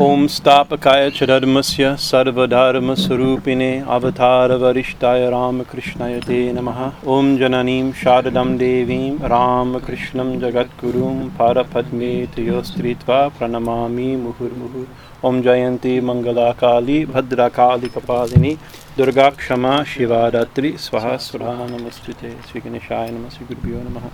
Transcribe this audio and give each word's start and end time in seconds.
ओम 0.00 0.26
स्थापकाय 0.26 1.10
च 1.10 1.22
अवतार 3.88 4.52
वरिष्ठाय 4.52 5.30
राम 5.30 5.62
कृष्णाय 5.62 6.20
ते 6.20 6.52
नमः। 6.52 6.78
ॐ 7.06 7.36
जननीं 7.36 7.92
शारदं 7.92 8.56
देवीं 8.56 9.10
रामकृष्णं 9.32 10.30
जगद्गुरुं 10.40 11.14
परपद्मे 11.28 12.26
त्रियोस्त्रित्वा 12.26 13.18
प्रणमामि 13.28 14.16
मुहुर्मुहुः 14.16 15.30
काली 16.52 17.04
भद्रा 17.06 17.48
काली 17.48 17.88
कपालिनी 17.88 18.54
दुर्गा 18.98 19.28
क्षमा 19.42 19.82
शिवारात्रि 19.84 20.72
स्वाहा 20.78 21.16
सुरा 21.16 21.52
नमस्ते 21.66 22.30
श्रीगणेशाय 22.30 23.10
नमः, 23.10 23.28
श्रीगुरुभ्यो 23.28 23.82
नमः। 23.90 24.08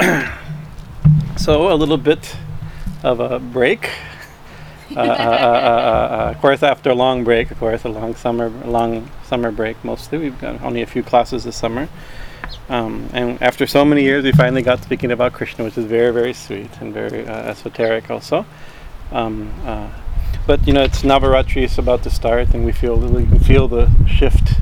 So, 1.38 1.68
a 1.68 1.74
little 1.74 2.02
bit 2.10 2.34
of 3.04 3.20
a 3.20 3.38
break. 3.38 3.82
uh, 4.96 5.00
uh, 5.00 5.02
uh, 5.02 6.30
of 6.34 6.40
course, 6.40 6.62
after 6.62 6.90
a 6.90 6.94
long 6.94 7.24
break, 7.24 7.50
of 7.50 7.58
course, 7.58 7.84
a 7.84 7.88
long 7.88 8.14
summer, 8.14 8.48
long 8.48 9.10
summer 9.24 9.50
break 9.50 9.82
mostly. 9.84 10.18
We've 10.18 10.40
got 10.40 10.62
only 10.62 10.82
a 10.82 10.86
few 10.86 11.02
classes 11.02 11.42
this 11.44 11.56
summer, 11.56 11.88
um, 12.68 13.08
and 13.12 13.42
after 13.42 13.66
so 13.66 13.84
many 13.84 14.02
years, 14.02 14.22
we 14.22 14.30
finally 14.32 14.62
got 14.62 14.82
speaking 14.82 15.10
about 15.10 15.32
Krishna, 15.32 15.64
which 15.64 15.76
is 15.76 15.86
very, 15.86 16.12
very 16.12 16.32
sweet 16.32 16.70
and 16.80 16.94
very 16.94 17.26
esoteric 17.26 18.10
also. 18.10 18.46
Um, 19.10 19.52
but 20.46 20.64
you 20.68 20.72
know, 20.72 20.82
it's 20.82 21.02
Navaratri; 21.02 21.64
it's 21.64 21.78
about 21.78 22.04
to 22.04 22.10
start, 22.10 22.54
and 22.54 22.64
we 22.64 22.70
feel 22.70 22.96
we 22.96 23.24
can 23.24 23.40
feel 23.40 23.66
the 23.66 23.90
shift. 24.06 24.60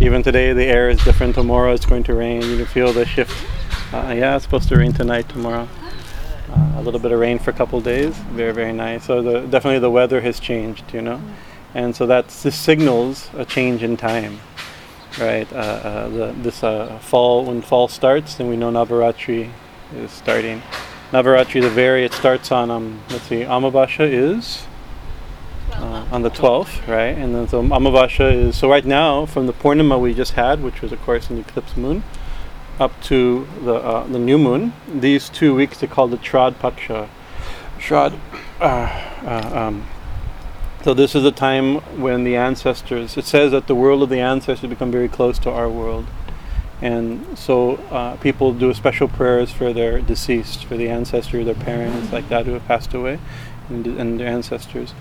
Even 0.00 0.22
today, 0.22 0.52
the 0.52 0.66
air 0.66 0.88
is 0.88 1.02
different. 1.02 1.34
Tomorrow, 1.34 1.72
it's 1.72 1.86
going 1.86 2.04
to 2.04 2.14
rain. 2.14 2.42
You 2.42 2.58
can 2.58 2.66
feel 2.66 2.92
the 2.92 3.06
shift. 3.06 3.44
yeah, 3.92 4.36
it's 4.36 4.44
supposed 4.44 4.68
to 4.68 4.76
rain 4.76 4.92
tonight, 4.92 5.28
tomorrow. 5.28 5.68
Uh, 6.54 6.74
a 6.76 6.82
little 6.82 7.00
bit 7.00 7.10
of 7.10 7.18
rain 7.18 7.38
for 7.38 7.50
a 7.50 7.52
couple 7.52 7.80
days. 7.80 8.14
Very, 8.32 8.52
very 8.52 8.72
nice. 8.72 9.06
So 9.06 9.22
the, 9.22 9.40
definitely 9.40 9.80
the 9.80 9.90
weather 9.90 10.20
has 10.20 10.38
changed, 10.38 10.94
you 10.94 11.02
know, 11.02 11.20
and 11.74 11.96
so 11.96 12.06
that 12.06 12.28
this 12.28 12.54
signals 12.54 13.28
a 13.34 13.44
change 13.44 13.82
in 13.82 13.96
time, 13.96 14.38
right? 15.18 15.52
Uh, 15.52 15.56
uh, 15.56 16.08
the, 16.08 16.32
this 16.42 16.62
uh, 16.62 16.98
fall 17.00 17.46
when 17.46 17.60
fall 17.60 17.88
starts, 17.88 18.36
then 18.36 18.48
we 18.48 18.56
know 18.56 18.70
Navaratri 18.70 19.50
is 19.96 20.12
starting. 20.12 20.62
Navaratri, 21.10 21.60
the 21.60 21.70
very 21.70 22.04
it 22.04 22.12
starts 22.12 22.52
on 22.52 22.70
um, 22.70 23.00
let's 23.10 23.24
see, 23.24 23.40
Amavasya 23.42 24.08
is. 24.08 24.64
Uh, 25.72 26.06
on 26.12 26.22
the 26.22 26.30
12th, 26.30 26.86
right? 26.86 27.18
And 27.18 27.34
then 27.34 27.48
so 27.48 27.60
Amavasya 27.60 28.32
is 28.32 28.56
so 28.56 28.70
right 28.70 28.84
now 28.84 29.26
from 29.26 29.48
the 29.48 29.52
Purnima 29.52 30.00
we 30.00 30.14
just 30.14 30.34
had, 30.34 30.62
which 30.62 30.82
was 30.82 30.92
of 30.92 31.00
course 31.02 31.30
an 31.30 31.40
eclipse 31.40 31.76
moon, 31.76 32.04
up 32.78 33.00
to 33.02 33.46
the 33.62 33.74
uh, 33.74 34.06
the 34.06 34.18
new 34.18 34.38
moon. 34.38 34.72
These 34.88 35.28
two 35.28 35.54
weeks 35.54 35.82
are 35.82 35.86
called 35.86 36.10
the 36.10 36.18
Shrad 36.18 36.58
Paksha. 36.58 37.08
Shrad. 37.78 38.18
Uh, 38.60 38.64
uh, 39.24 39.50
um, 39.54 39.86
so 40.82 40.92
this 40.92 41.14
is 41.14 41.24
a 41.24 41.32
time 41.32 41.76
when 42.00 42.24
the 42.24 42.36
ancestors. 42.36 43.16
It 43.16 43.24
says 43.24 43.52
that 43.52 43.66
the 43.66 43.74
world 43.74 44.02
of 44.02 44.08
the 44.08 44.20
ancestors 44.20 44.68
become 44.68 44.90
very 44.90 45.08
close 45.08 45.38
to 45.40 45.50
our 45.50 45.68
world, 45.68 46.06
and 46.82 47.38
so 47.38 47.76
uh, 47.90 48.16
people 48.16 48.52
do 48.52 48.74
special 48.74 49.08
prayers 49.08 49.50
for 49.50 49.72
their 49.72 50.00
deceased, 50.00 50.64
for 50.66 50.76
the 50.76 50.88
ancestors, 50.88 51.46
their 51.46 51.54
parents, 51.54 52.12
like 52.12 52.28
that, 52.28 52.44
who 52.46 52.52
have 52.52 52.66
passed 52.66 52.92
away, 52.92 53.18
and, 53.68 53.86
and 53.86 54.20
their 54.20 54.28
ancestors. 54.28 54.92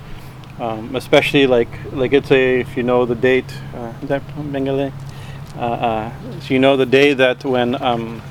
Um, 0.60 0.96
especially 0.96 1.48
like 1.48 1.70
like 1.92 2.14
it's 2.14 2.32
a 2.32 2.60
if 2.62 2.78
you 2.78 2.84
know 2.84 3.06
the 3.06 3.16
date. 3.16 3.52
Uh, 3.74 3.94
is 4.02 4.10
that 4.10 4.22
Bengali? 4.52 4.94
Uh, 5.56 5.60
uh, 5.60 6.12
so 6.40 6.54
you 6.54 6.60
know 6.60 6.76
the 6.76 6.86
day 6.86 7.14
that 7.14 7.46
when 7.46 7.82
um, 7.82 8.22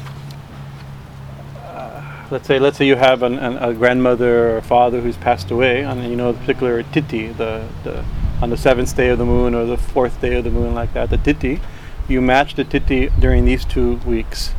uh, 1.59 2.27
let's 2.31 2.47
say 2.47 2.59
let's 2.59 2.77
say 2.79 2.87
you 2.87 2.97
have 2.97 3.23
an, 3.23 3.39
an, 3.39 3.57
a 3.59 3.73
grandmother 3.73 4.57
or 4.57 4.61
father 4.61 5.01
who's 5.01 5.17
passed 5.17 5.51
away 5.51 5.83
and 5.83 6.05
you 6.05 6.17
know 6.17 6.33
the 6.33 6.39
particular 6.41 6.83
titi 6.83 7.29
the, 7.29 7.67
the 7.85 8.05
on 8.41 8.51
the 8.51 8.57
seventh 8.57 8.95
day 8.97 9.09
of 9.09 9.19
the 9.19 9.25
moon 9.25 9.55
or 9.55 9.65
the 9.67 9.77
fourth 9.77 10.21
day 10.21 10.35
of 10.35 10.45
the 10.45 10.51
moon 10.51 10.75
like 10.75 10.93
that 10.95 11.11
the 11.11 11.19
titi 11.19 11.61
you 12.09 12.21
match 12.21 12.57
the 12.57 12.65
titi 12.65 13.09
during 13.21 13.45
these 13.45 13.65
two 13.65 13.97
weeks 13.99 14.53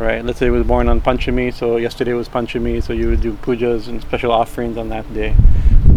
right? 0.00 0.24
Let's 0.24 0.38
say 0.38 0.46
it 0.46 0.50
was 0.50 0.66
born 0.66 0.88
on 0.88 1.00
panchami 1.00 1.52
so 1.52 1.76
yesterday 1.76 2.14
was 2.14 2.28
panchami 2.28 2.82
so 2.82 2.92
you 2.92 3.08
would 3.08 3.20
do 3.20 3.34
pujas 3.34 3.86
and 3.86 4.00
special 4.00 4.32
offerings 4.32 4.76
on 4.76 4.88
that 4.88 5.12
day. 5.12 5.36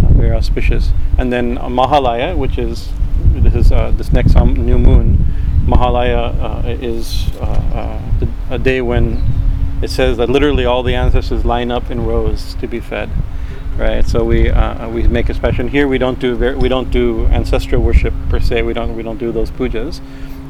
Uh, 0.03 0.07
very 0.13 0.35
auspicious. 0.35 0.91
And 1.17 1.31
then 1.31 1.57
mahalaya 1.57 2.37
which 2.37 2.57
is 2.57 2.91
this 3.33 3.55
is 3.55 3.71
uh, 3.71 3.91
this 3.91 4.11
next 4.11 4.35
um, 4.35 4.53
new 4.53 4.77
moon 4.77 5.25
Mahalaya 5.65 6.65
uh, 6.65 6.67
is 6.67 7.29
uh, 7.35 7.99
uh, 8.21 8.25
a 8.49 8.59
day 8.59 8.81
when 8.81 9.23
it 9.81 9.89
says 9.89 10.17
that 10.17 10.29
literally 10.29 10.65
all 10.65 10.83
the 10.83 10.95
ancestors 10.95 11.45
line 11.45 11.71
up 11.71 11.89
in 11.89 12.05
rows 12.05 12.55
to 12.55 12.67
be 12.67 12.79
fed, 12.79 13.09
right? 13.77 14.05
So 14.05 14.23
we 14.23 14.49
uh, 14.49 14.89
we 14.89 15.07
make 15.07 15.29
a 15.29 15.33
special. 15.33 15.67
Here 15.67 15.87
we 15.87 15.97
don't 15.97 16.19
do 16.19 16.35
ver- 16.35 16.57
we 16.57 16.67
don't 16.67 16.91
do 16.91 17.27
ancestral 17.27 17.81
worship 17.81 18.13
per 18.29 18.39
se. 18.39 18.63
We 18.63 18.73
don't 18.73 18.95
we 18.95 19.03
don't 19.03 19.17
do 19.17 19.31
those 19.31 19.51
pujas. 19.51 20.01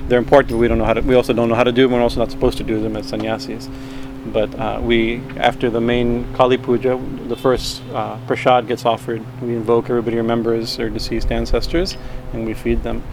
They're 0.08 0.20
important. 0.20 0.60
We 0.60 0.68
don't 0.68 0.80
know 0.80 0.86
how 0.86 0.94
to. 0.94 1.02
We 1.02 1.16
also 1.16 1.34
don't 1.34 1.48
know 1.48 1.56
how 1.56 1.64
to 1.64 1.72
do 1.72 1.84
them. 1.84 1.92
We're 1.92 2.02
also 2.02 2.20
not 2.20 2.32
supposed 2.32 2.58
to 2.58 2.64
do 2.64 2.82
them 2.82 2.96
as 2.96 3.08
sannyasis. 3.08 3.70
But 4.26 4.58
uh, 4.58 4.80
we, 4.82 5.22
after 5.38 5.70
the 5.70 5.82
main 5.82 6.34
Kali 6.34 6.58
Puja, 6.58 6.98
the 7.28 7.36
first 7.36 7.82
uh, 7.94 8.18
prasad 8.26 8.68
gets 8.68 8.86
offered. 8.86 9.22
We 9.42 9.56
invoke 9.56 9.90
everybody 9.90 10.16
remembers 10.18 10.78
their 10.78 10.90
deceased 10.90 11.32
ancestors, 11.32 11.98
and 12.32 12.46
we 12.46 12.54
feed 12.54 12.84
them. 12.84 13.04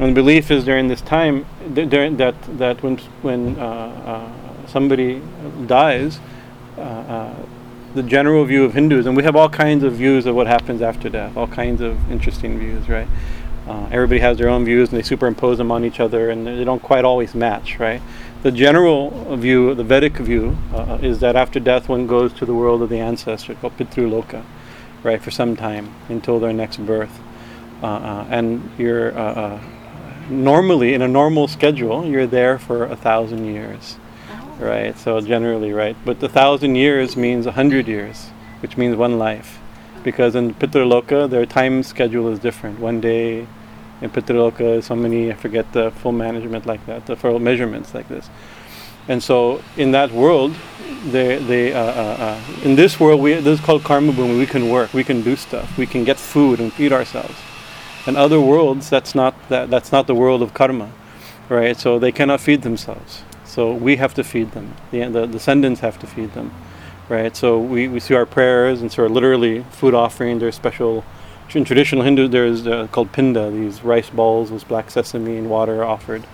And 0.00 0.08
the 0.08 0.14
belief 0.14 0.50
is 0.50 0.64
during 0.64 0.88
this 0.88 1.02
time 1.02 1.44
during 1.74 2.16
that 2.16 2.34
that 2.56 2.82
when 2.82 2.96
when 3.20 3.58
uh, 3.58 3.62
uh, 3.62 4.66
somebody 4.66 5.20
dies, 5.66 6.18
uh, 6.78 6.80
uh, 6.80 7.34
the 7.94 8.02
general 8.02 8.46
view 8.46 8.64
of 8.64 8.72
Hindus, 8.72 9.04
and 9.04 9.14
we 9.14 9.22
have 9.24 9.36
all 9.36 9.50
kinds 9.50 9.84
of 9.84 9.92
views 9.92 10.24
of 10.24 10.34
what 10.34 10.46
happens 10.46 10.80
after 10.80 11.10
death, 11.10 11.36
all 11.36 11.48
kinds 11.48 11.82
of 11.82 12.10
interesting 12.10 12.58
views, 12.58 12.88
right? 12.88 13.08
Uh, 13.68 13.88
everybody 13.92 14.20
has 14.20 14.38
their 14.38 14.48
own 14.48 14.64
views, 14.64 14.88
and 14.88 14.96
they 14.96 15.02
superimpose 15.02 15.58
them 15.58 15.70
on 15.70 15.84
each 15.84 16.00
other, 16.00 16.30
and 16.30 16.46
they 16.46 16.64
don't 16.64 16.82
quite 16.82 17.04
always 17.04 17.34
match, 17.34 17.78
right? 17.78 18.00
The 18.42 18.52
general 18.52 19.36
view, 19.36 19.74
the 19.74 19.84
Vedic 19.84 20.16
view, 20.16 20.56
uh, 20.72 20.98
is 21.02 21.20
that 21.20 21.36
after 21.36 21.60
death, 21.60 21.90
one 21.90 22.06
goes 22.06 22.32
to 22.34 22.46
the 22.46 22.54
world 22.54 22.80
of 22.80 22.88
the 22.88 23.00
ancestor, 23.00 23.54
called 23.54 23.76
Pitruloka, 23.76 24.44
right, 25.02 25.20
for 25.20 25.30
some 25.30 25.56
time 25.56 25.94
until 26.08 26.40
their 26.40 26.54
next 26.54 26.78
birth, 26.86 27.20
and 27.82 28.70
you're 28.78 29.12
normally 30.30 30.94
in 30.94 31.02
a 31.02 31.08
normal 31.08 31.48
schedule 31.48 32.04
you're 32.06 32.26
there 32.26 32.58
for 32.58 32.84
a 32.84 32.96
thousand 32.96 33.44
years 33.44 33.98
oh. 34.30 34.56
right? 34.60 34.98
So 34.98 35.20
generally 35.20 35.72
right? 35.72 35.96
But 36.04 36.20
the 36.20 36.28
thousand 36.28 36.76
years 36.76 37.16
means 37.16 37.46
a 37.46 37.52
hundred 37.52 37.88
years 37.88 38.28
which 38.60 38.76
means 38.76 38.96
one 38.96 39.18
life. 39.18 39.58
Because 40.02 40.34
in 40.34 40.54
Pitraloka 40.54 41.28
their 41.28 41.46
time 41.46 41.82
schedule 41.82 42.28
is 42.28 42.38
different. 42.38 42.78
One 42.78 43.00
day 43.00 43.46
in 44.00 44.10
Pitraloka 44.10 44.78
is 44.78 44.86
so 44.86 44.96
many 44.96 45.30
I 45.30 45.34
forget 45.34 45.72
the 45.72 45.90
full 45.90 46.12
management 46.12 46.64
like 46.64 46.84
that 46.86 47.06
the 47.06 47.16
full 47.16 47.38
measurements 47.38 47.94
like 47.94 48.08
this. 48.08 48.30
And 49.08 49.22
so 49.22 49.62
in 49.76 49.90
that 49.92 50.12
world 50.12 50.54
they, 51.06 51.38
they 51.38 51.72
uh, 51.72 51.82
uh, 51.82 52.16
uh, 52.18 52.40
in 52.62 52.76
this 52.76 53.00
world 53.00 53.20
we 53.20 53.34
this 53.34 53.58
is 53.58 53.64
called 53.64 53.82
karma 53.82 54.12
boom. 54.12 54.38
We 54.38 54.46
can 54.46 54.68
work. 54.68 54.94
We 54.94 55.04
can 55.04 55.22
do 55.22 55.34
stuff. 55.36 55.76
We 55.76 55.86
can 55.86 56.04
get 56.04 56.18
food 56.18 56.60
and 56.60 56.72
feed 56.72 56.92
ourselves 56.92 57.34
in 58.06 58.16
other 58.16 58.40
worlds, 58.40 58.90
that's 58.90 59.14
not 59.14 59.34
that, 59.48 59.70
that's 59.70 59.92
not 59.92 60.06
the 60.06 60.14
world 60.14 60.42
of 60.42 60.54
karma, 60.54 60.90
right? 61.48 61.76
So 61.76 61.98
they 61.98 62.12
cannot 62.12 62.40
feed 62.40 62.62
themselves. 62.62 63.22
So 63.44 63.72
we 63.72 63.96
have 63.96 64.14
to 64.14 64.24
feed 64.24 64.52
them. 64.52 64.74
The, 64.90 65.06
the 65.06 65.26
descendants 65.26 65.80
have 65.80 65.98
to 66.00 66.06
feed 66.06 66.34
them, 66.34 66.52
right? 67.08 67.36
So 67.36 67.58
we, 67.58 67.88
we 67.88 68.00
see 68.00 68.14
our 68.14 68.26
prayers 68.26 68.80
and 68.80 68.90
sort 68.90 69.06
of 69.06 69.12
literally 69.12 69.64
food 69.70 69.94
offering. 69.94 70.38
There's 70.38 70.54
special 70.54 71.04
in 71.52 71.64
traditional 71.64 72.04
Hindu. 72.04 72.28
There's 72.28 72.66
uh, 72.66 72.86
called 72.92 73.12
pinda. 73.12 73.50
These 73.50 73.82
rice 73.82 74.10
balls 74.10 74.50
with 74.50 74.66
black 74.68 74.90
sesame 74.90 75.36
and 75.36 75.50
water 75.50 75.84
offered 75.84 76.24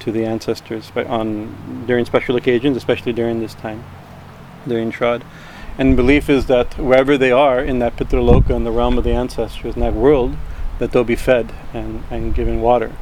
to 0.00 0.12
the 0.12 0.24
ancestors 0.24 0.90
on 0.96 1.84
during 1.86 2.04
special 2.04 2.36
occasions, 2.36 2.76
especially 2.76 3.12
during 3.12 3.40
this 3.40 3.54
time, 3.54 3.84
during 4.66 4.90
Shrad. 4.90 5.24
And 5.78 5.94
belief 5.94 6.28
is 6.28 6.46
that 6.46 6.78
wherever 6.78 7.18
they 7.18 7.30
are 7.30 7.60
in 7.60 7.78
that 7.80 7.96
Pitraloka, 7.96 8.50
in 8.50 8.64
the 8.64 8.70
realm 8.70 8.98
of 8.98 9.04
the 9.04 9.12
ancestors, 9.12 9.74
in 9.74 9.80
that 9.82 9.94
world, 9.94 10.36
that 10.78 10.92
they'll 10.92 11.04
be 11.04 11.16
fed 11.16 11.52
and, 11.72 12.04
and 12.10 12.34
given 12.34 12.60
water. 12.60 12.92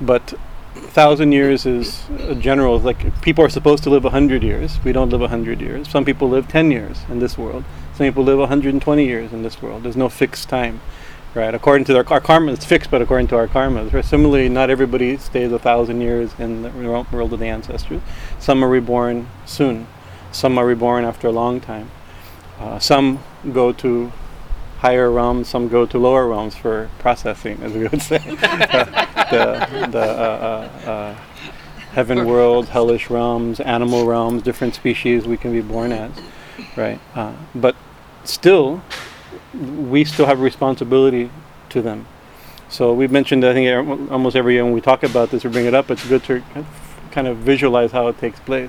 But 0.00 0.34
thousand 0.74 1.32
years 1.32 1.66
is 1.66 2.02
a 2.18 2.34
general 2.34 2.78
like 2.78 3.20
people 3.22 3.44
are 3.44 3.48
supposed 3.48 3.84
to 3.84 3.90
live 3.90 4.04
a 4.04 4.10
hundred 4.10 4.42
years. 4.42 4.78
We 4.84 4.92
don't 4.92 5.10
live 5.10 5.22
a 5.22 5.28
hundred 5.28 5.60
years. 5.60 5.88
Some 5.88 6.04
people 6.04 6.28
live 6.28 6.48
ten 6.48 6.70
years 6.70 7.02
in 7.08 7.18
this 7.20 7.38
world. 7.38 7.64
Some 7.94 8.06
people 8.06 8.24
live 8.24 8.40
120 8.40 9.06
years 9.06 9.32
in 9.32 9.44
this 9.44 9.62
world. 9.62 9.84
There's 9.84 9.96
no 9.96 10.08
fixed 10.08 10.48
time, 10.48 10.80
right? 11.32 11.54
According 11.54 11.84
to 11.84 11.92
their 11.92 12.12
our 12.12 12.20
karma, 12.20 12.52
it's 12.52 12.64
fixed, 12.64 12.90
but 12.90 13.00
according 13.00 13.28
to 13.28 13.36
our 13.36 13.46
karma, 13.46 14.02
similarly, 14.02 14.48
not 14.48 14.68
everybody 14.68 15.16
stays 15.16 15.52
a 15.52 15.60
thousand 15.60 16.00
years 16.00 16.32
in 16.40 16.62
the 16.62 16.70
world 17.12 17.32
of 17.32 17.38
the 17.38 17.46
ancestors. 17.46 18.02
Some 18.40 18.64
are 18.64 18.68
reborn 18.68 19.28
soon. 19.46 19.86
Some 20.32 20.58
are 20.58 20.66
reborn 20.66 21.04
after 21.04 21.28
a 21.28 21.30
long 21.30 21.60
time. 21.60 21.88
Uh, 22.58 22.80
some 22.80 23.22
go 23.52 23.70
to 23.70 24.10
higher 24.84 25.10
realms, 25.10 25.48
some 25.48 25.66
go 25.66 25.86
to 25.86 25.96
lower 25.96 26.28
realms 26.28 26.54
for 26.54 26.90
processing, 26.98 27.58
as 27.62 27.72
we 27.72 27.88
would 27.88 28.02
say. 28.02 28.18
the 29.32 29.88
the 29.90 29.98
uh, 29.98 30.68
uh, 30.84 30.90
uh, 30.90 31.14
heaven 31.92 32.26
world, 32.26 32.68
hellish 32.68 33.08
realms, 33.08 33.60
animal 33.60 34.04
realms, 34.04 34.42
different 34.42 34.74
species 34.74 35.26
we 35.26 35.38
can 35.38 35.52
be 35.52 35.62
born 35.62 35.90
as, 35.90 36.12
right? 36.76 37.00
Uh, 37.14 37.32
but 37.54 37.74
still, 38.24 38.82
we 39.94 40.04
still 40.04 40.26
have 40.26 40.38
a 40.38 40.42
responsibility 40.42 41.30
to 41.70 41.80
them. 41.80 42.04
So 42.68 42.92
we've 42.92 43.12
mentioned, 43.12 43.42
I 43.42 43.54
think, 43.54 43.66
almost 44.10 44.36
every 44.36 44.52
year 44.52 44.64
when 44.64 44.74
we 44.74 44.82
talk 44.82 45.02
about 45.02 45.30
this 45.30 45.46
or 45.46 45.48
bring 45.48 45.64
it 45.64 45.72
up, 45.72 45.90
it's 45.90 46.06
good 46.06 46.24
to 46.24 46.42
kind 47.10 47.26
of 47.26 47.38
visualize 47.38 47.90
how 47.92 48.08
it 48.08 48.18
takes 48.18 48.38
place. 48.40 48.68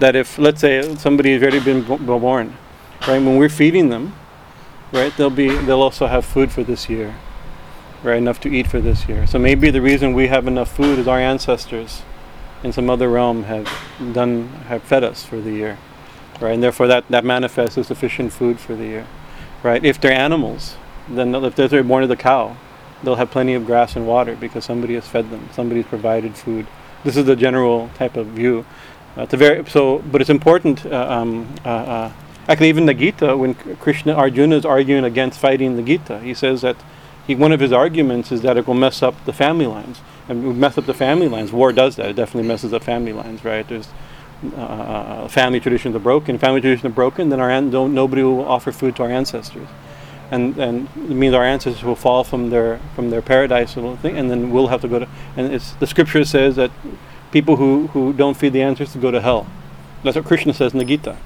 That 0.00 0.14
if, 0.14 0.38
let's 0.38 0.60
say, 0.60 0.94
somebody 0.96 1.32
has 1.32 1.40
already 1.42 1.60
been 1.60 1.80
b- 1.82 2.04
born, 2.04 2.54
right? 3.08 3.22
When 3.22 3.36
we're 3.38 3.48
feeding 3.48 3.88
them, 3.88 4.12
right, 4.94 5.14
they'll 5.16 5.30
be 5.30 5.48
they'll 5.48 5.82
also 5.82 6.06
have 6.06 6.24
food 6.24 6.52
for 6.52 6.62
this 6.62 6.88
year, 6.88 7.14
right? 8.02 8.16
Enough 8.16 8.40
to 8.40 8.48
eat 8.48 8.66
for 8.66 8.80
this 8.80 9.08
year. 9.08 9.26
So 9.26 9.38
maybe 9.38 9.70
the 9.70 9.82
reason 9.82 10.14
we 10.14 10.28
have 10.28 10.46
enough 10.46 10.74
food 10.74 10.98
is 10.98 11.08
our 11.08 11.18
ancestors 11.18 12.02
in 12.62 12.72
some 12.72 12.88
other 12.88 13.10
realm 13.10 13.44
have 13.44 13.68
done 14.12 14.48
have 14.68 14.82
fed 14.82 15.04
us 15.04 15.24
for 15.24 15.40
the 15.40 15.52
year, 15.52 15.78
right? 16.40 16.52
And 16.52 16.62
therefore 16.62 16.86
that 16.86 17.04
that 17.08 17.24
manifests 17.24 17.76
as 17.76 17.88
sufficient 17.88 18.32
food 18.32 18.58
for 18.60 18.74
the 18.74 18.84
year, 18.84 19.06
right? 19.62 19.84
If 19.84 20.00
they're 20.00 20.12
animals, 20.12 20.76
then 21.08 21.34
if 21.34 21.56
they're 21.56 21.82
born 21.82 22.04
as 22.04 22.08
the 22.08 22.16
cow, 22.16 22.56
they'll 23.02 23.16
have 23.16 23.30
plenty 23.30 23.54
of 23.54 23.66
grass 23.66 23.96
and 23.96 24.06
water 24.06 24.36
because 24.36 24.64
somebody 24.64 24.94
has 24.94 25.06
fed 25.06 25.30
them, 25.30 25.48
somebody's 25.52 25.86
provided 25.86 26.36
food. 26.36 26.66
This 27.02 27.16
is 27.16 27.26
the 27.26 27.36
general 27.36 27.90
type 27.96 28.16
of 28.16 28.28
view. 28.28 28.64
Uh, 29.16 29.22
it's 29.22 29.34
a 29.34 29.36
very 29.36 29.64
so, 29.68 29.98
but 29.98 30.20
it's 30.20 30.30
important. 30.30 30.86
Uh, 30.86 31.06
um, 31.08 31.54
uh, 31.64 31.68
uh, 31.68 32.12
actually, 32.48 32.68
even 32.68 32.86
the 32.86 32.94
Gita, 32.94 33.36
when 33.36 33.54
Krishna 33.54 34.14
Arjuna 34.14 34.56
is 34.56 34.64
arguing 34.64 35.04
against 35.04 35.38
fighting 35.38 35.76
the 35.76 35.82
Gita, 35.82 36.20
he 36.20 36.34
says 36.34 36.62
that 36.62 36.76
he, 37.26 37.34
one 37.34 37.52
of 37.52 37.60
his 37.60 37.72
arguments 37.72 38.30
is 38.32 38.42
that 38.42 38.56
it 38.56 38.66
will 38.66 38.74
mess 38.74 39.02
up 39.02 39.14
the 39.24 39.32
family 39.32 39.66
lines, 39.66 40.00
and 40.28 40.58
mess 40.58 40.76
up 40.78 40.86
the 40.86 40.94
family 40.94 41.28
lines. 41.28 41.52
War 41.52 41.72
does 41.72 41.96
that; 41.96 42.06
it 42.10 42.16
definitely 42.16 42.48
messes 42.48 42.72
up 42.72 42.82
family 42.82 43.12
lines, 43.12 43.44
right? 43.44 43.66
There's 43.66 43.88
uh, 44.56 45.28
family 45.28 45.60
traditions 45.60 45.96
are 45.96 46.00
broken. 46.00 46.38
Family 46.38 46.60
traditions 46.60 46.90
are 46.90 46.94
broken, 46.94 47.30
then 47.30 47.40
our 47.40 47.50
an- 47.50 47.70
nobody 47.70 48.22
will 48.22 48.44
offer 48.44 48.72
food 48.72 48.96
to 48.96 49.04
our 49.04 49.10
ancestors 49.10 49.68
and 50.30 50.56
and 50.58 50.88
it 50.96 51.14
means 51.14 51.34
our 51.34 51.44
ancestors 51.44 51.84
will 51.84 51.96
fall 51.96 52.24
from 52.24 52.50
their 52.50 52.80
from 52.94 53.10
their 53.10 53.22
paradise 53.22 53.76
and 53.76 54.30
then 54.30 54.50
we'll 54.50 54.68
have 54.68 54.80
to 54.80 54.88
go 54.88 54.98
to. 54.98 55.08
And 55.36 55.52
it's 55.52 55.72
the 55.74 55.86
scripture 55.86 56.24
says 56.24 56.56
that 56.56 56.70
people 57.30 57.56
who 57.56 57.88
who 57.88 58.12
don't 58.12 58.36
feed 58.36 58.52
the 58.52 58.62
ancestors 58.62 59.00
go 59.00 59.10
to 59.10 59.20
hell. 59.20 59.46
That's 60.02 60.16
what 60.16 60.24
Krishna 60.24 60.52
says 60.52 60.72
in 60.72 60.78
the 60.78 60.84
Gita. 60.84 61.16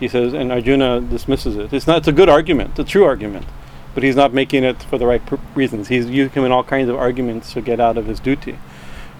He 0.00 0.08
says, 0.08 0.32
and 0.34 0.50
Arjuna 0.50 1.00
dismisses 1.00 1.56
it. 1.56 1.72
It's 1.72 1.86
not. 1.86 1.98
It's 1.98 2.08
a 2.08 2.12
good 2.12 2.28
argument, 2.28 2.78
a 2.78 2.84
true 2.84 3.04
argument, 3.04 3.46
but 3.94 4.02
he's 4.02 4.16
not 4.16 4.34
making 4.34 4.64
it 4.64 4.82
for 4.82 4.98
the 4.98 5.06
right 5.06 5.24
pr- 5.24 5.36
reasons. 5.54 5.88
He's 5.88 6.06
using 6.06 6.50
all 6.50 6.64
kinds 6.64 6.88
of 6.88 6.96
arguments 6.96 7.52
to 7.52 7.60
get 7.60 7.80
out 7.80 7.96
of 7.96 8.06
his 8.06 8.18
duty, 8.20 8.58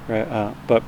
right? 0.08 0.28
Uh, 0.28 0.54
but 0.66 0.82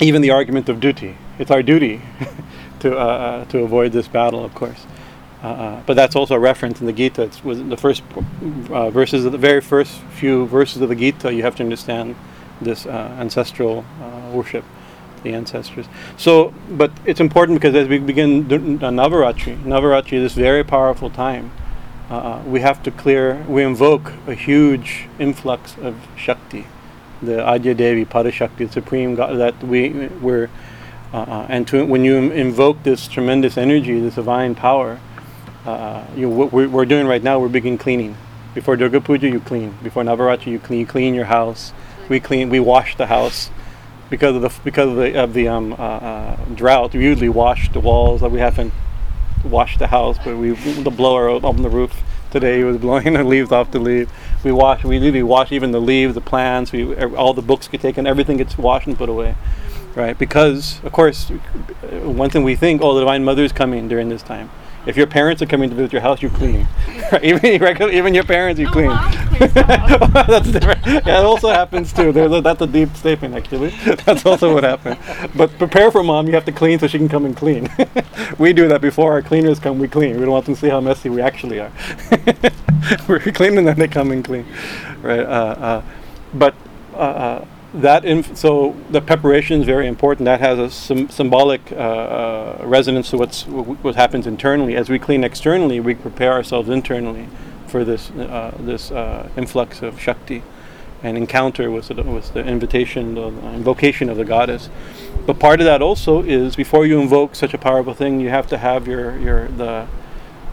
even 0.00 0.20
the 0.22 0.30
argument 0.30 0.68
of 0.68 0.80
duty, 0.80 1.16
it's 1.38 1.50
our 1.50 1.62
duty 1.62 2.02
to 2.80 2.96
uh, 2.96 3.02
uh, 3.02 3.44
to 3.46 3.60
avoid 3.60 3.92
this 3.92 4.08
battle, 4.08 4.44
of 4.44 4.54
course. 4.54 4.86
Uh, 5.42 5.46
uh, 5.46 5.82
but 5.86 5.94
that's 5.94 6.16
also 6.16 6.34
a 6.34 6.38
reference 6.38 6.80
in 6.80 6.86
the 6.86 6.92
Gita. 6.92 7.22
It's 7.22 7.44
was 7.44 7.62
the 7.62 7.76
first 7.76 8.02
uh, 8.70 8.90
verses 8.90 9.24
of 9.24 9.32
the 9.32 9.38
very 9.38 9.60
first 9.60 10.00
few 10.18 10.46
verses 10.46 10.82
of 10.82 10.88
the 10.88 10.96
Gita. 10.96 11.32
You 11.32 11.42
have 11.42 11.56
to 11.56 11.62
understand 11.62 12.16
this 12.60 12.86
ancestral 12.86 13.84
worship, 14.32 14.64
the 15.22 15.32
ancestors. 15.32 15.86
So, 16.16 16.54
but 16.70 16.92
it's 17.04 17.20
important 17.20 17.60
because 17.60 17.74
as 17.74 17.88
we 17.88 17.98
begin 17.98 18.44
Navaratri, 18.46 19.62
Navaratri 19.62 20.14
is 20.14 20.22
this 20.22 20.34
very 20.34 20.64
powerful 20.64 21.10
time. 21.10 21.52
Uh, 22.08 22.40
we 22.46 22.60
have 22.60 22.82
to 22.84 22.90
clear. 22.90 23.44
We 23.48 23.64
invoke 23.64 24.12
a 24.26 24.34
huge 24.34 25.08
influx 25.18 25.76
of 25.78 25.96
Shakti, 26.16 26.66
the 27.20 27.38
Adya 27.38 27.76
Devi, 27.76 28.04
Parashakti, 28.04 28.58
the 28.58 28.68
supreme 28.68 29.14
God 29.14 29.38
that 29.38 29.60
we 29.62 30.08
we're. 30.20 30.48
Uh, 31.12 31.18
uh, 31.18 31.46
and 31.48 31.66
to, 31.68 31.84
when 31.84 32.04
you 32.04 32.16
invoke 32.16 32.82
this 32.82 33.08
tremendous 33.08 33.56
energy, 33.56 33.98
this 34.00 34.16
divine 34.16 34.54
power, 34.54 35.00
uh, 35.64 36.04
you, 36.16 36.28
what 36.28 36.52
we're, 36.52 36.68
we're 36.68 36.84
doing 36.84 37.06
right 37.06 37.22
now, 37.22 37.38
we're 37.38 37.48
beginning 37.48 37.78
cleaning. 37.78 38.16
Before 38.54 38.76
Durga 38.76 39.00
Puja, 39.00 39.28
you 39.28 39.40
clean. 39.40 39.76
Before 39.82 40.02
Navaratri, 40.02 40.46
you 40.46 40.58
clean. 40.58 40.80
You 40.80 40.86
clean 40.86 41.14
your 41.14 41.26
house. 41.26 41.72
We 42.08 42.20
clean. 42.20 42.50
We 42.50 42.60
wash 42.60 42.96
the 42.96 43.06
house 43.06 43.50
because 44.10 44.36
of 44.36 44.42
the 44.42 44.52
because 44.64 44.90
of 44.90 44.96
the 44.96 45.22
of 45.22 45.34
the 45.34 45.48
um, 45.48 45.72
uh, 45.72 45.76
uh, 45.76 46.36
drought. 46.54 46.94
We 46.94 47.04
usually 47.04 47.28
wash 47.28 47.70
the 47.72 47.80
walls. 47.80 48.20
That 48.20 48.30
we 48.30 48.40
haven't 48.40 48.72
washed 49.44 49.78
the 49.78 49.88
house, 49.88 50.18
but 50.24 50.36
we 50.36 50.50
the 50.50 50.90
blower 50.90 51.30
on 51.30 51.62
the 51.62 51.70
roof 51.70 52.02
today 52.30 52.62
was 52.64 52.76
blowing 52.78 53.12
the 53.14 53.24
leaves 53.24 53.52
off 53.52 53.70
the 53.70 53.78
leaf. 53.78 54.08
We 54.44 54.52
wash. 54.52 54.84
We 54.84 54.98
literally 54.98 55.22
wash 55.22 55.52
even 55.52 55.72
the 55.72 55.80
leaves, 55.80 56.14
the 56.14 56.20
plants. 56.20 56.72
We 56.72 56.94
all 56.94 57.34
the 57.34 57.42
books 57.42 57.68
get 57.68 57.80
taken. 57.80 58.06
Everything 58.06 58.36
gets 58.36 58.56
washed 58.56 58.86
and 58.86 58.96
put 58.96 59.08
away, 59.08 59.34
right? 59.94 60.16
Because 60.18 60.82
of 60.84 60.92
course, 60.92 61.28
one 61.90 62.30
thing 62.30 62.44
we 62.44 62.56
think, 62.56 62.82
oh, 62.82 62.94
the 62.94 63.00
Divine 63.00 63.24
Mother 63.24 63.42
is 63.42 63.52
coming 63.52 63.88
during 63.88 64.08
this 64.08 64.22
time. 64.22 64.50
If 64.86 64.96
your 64.96 65.06
parents 65.06 65.42
are 65.42 65.46
coming 65.46 65.68
to 65.70 65.74
visit 65.76 65.92
your 65.92 66.02
house, 66.02 66.22
you 66.22 66.30
clean. 66.30 66.66
Right? 67.12 67.22
even 67.22 67.60
regular, 67.60 67.92
even 67.92 68.14
your 68.14 68.24
parents, 68.24 68.58
you 68.58 68.66
Oh, 68.66 68.72
clean. 68.72 68.86
mom 68.88 69.12
cleans 69.28 69.52
the 69.52 69.62
house. 69.62 70.26
that's 70.26 70.50
different. 70.50 70.84
Yeah, 70.86 71.20
it 71.20 71.24
also 71.24 71.50
happens 71.50 71.92
too. 71.92 72.10
There's 72.10 72.32
a, 72.32 72.40
that's 72.40 72.60
a 72.62 72.66
deep 72.66 72.96
statement, 72.96 73.34
actually. 73.34 73.68
That's 74.04 74.26
also 74.26 74.52
what 74.52 74.64
happened. 74.64 74.98
But 75.36 75.56
prepare 75.58 75.92
for 75.92 76.02
mom. 76.02 76.26
You 76.26 76.32
have 76.34 76.44
to 76.46 76.52
clean 76.52 76.78
so 76.80 76.88
she 76.88 76.98
can 76.98 77.08
come 77.08 77.24
and 77.24 77.36
clean. 77.36 77.68
we 78.38 78.52
do 78.52 78.66
that 78.68 78.80
before 78.80 79.12
our 79.12 79.22
cleaners 79.22 79.60
come. 79.60 79.78
We 79.78 79.86
clean. 79.88 80.14
We 80.16 80.22
don't 80.22 80.30
want 80.30 80.46
them 80.46 80.54
to 80.54 80.60
see 80.60 80.68
how 80.68 80.80
messy 80.80 81.08
we 81.10 81.20
actually 81.20 81.60
are. 81.60 81.70
We're 83.08 83.20
cleaning, 83.20 83.64
then 83.64 83.78
they 83.78 83.88
come 83.88 84.10
and 84.10 84.24
clean, 84.24 84.46
right? 85.02 85.20
Uh, 85.20 85.22
uh, 85.22 85.82
but 86.34 86.54
uh, 86.94 86.96
uh, 86.96 87.44
that 87.82 88.04
inf- 88.04 88.36
so 88.36 88.74
the 88.90 89.00
preparation 89.00 89.60
is 89.60 89.66
very 89.66 89.86
important. 89.86 90.24
That 90.24 90.40
has 90.40 90.58
a 90.58 90.70
sym- 90.70 91.08
symbolic 91.08 91.72
uh, 91.72 91.74
uh, 91.74 92.62
resonance 92.64 93.10
to 93.10 93.18
what's 93.18 93.42
wh- 93.42 93.84
what 93.84 93.94
happens 93.94 94.26
internally. 94.26 94.76
As 94.76 94.88
we 94.88 94.98
clean 94.98 95.24
externally, 95.24 95.80
we 95.80 95.94
prepare 95.94 96.32
ourselves 96.32 96.68
internally 96.68 97.28
for 97.66 97.84
this 97.84 98.10
uh, 98.12 98.56
this 98.60 98.90
uh, 98.90 99.28
influx 99.36 99.82
of 99.82 100.00
shakti 100.00 100.42
and 101.02 101.16
encounter 101.16 101.70
with 101.70 101.88
the, 101.88 102.02
with 102.02 102.32
the 102.32 102.40
invitation, 102.40 103.14
the 103.14 103.28
invocation 103.54 104.08
of 104.08 104.16
the 104.16 104.24
goddess. 104.24 104.70
But 105.26 105.38
part 105.38 105.60
of 105.60 105.66
that 105.66 105.82
also 105.82 106.22
is 106.22 106.56
before 106.56 106.86
you 106.86 107.00
invoke 107.00 107.34
such 107.34 107.54
a 107.54 107.58
powerful 107.58 107.94
thing, 107.94 108.20
you 108.20 108.30
have 108.30 108.46
to 108.48 108.58
have 108.58 108.88
your 108.88 109.18
your 109.18 109.48
the 109.48 109.86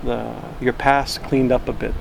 the 0.03 0.35
your 0.59 0.73
past 0.73 1.23
cleaned 1.23 1.51
up 1.51 1.67
a 1.67 1.73
bit. 1.73 1.95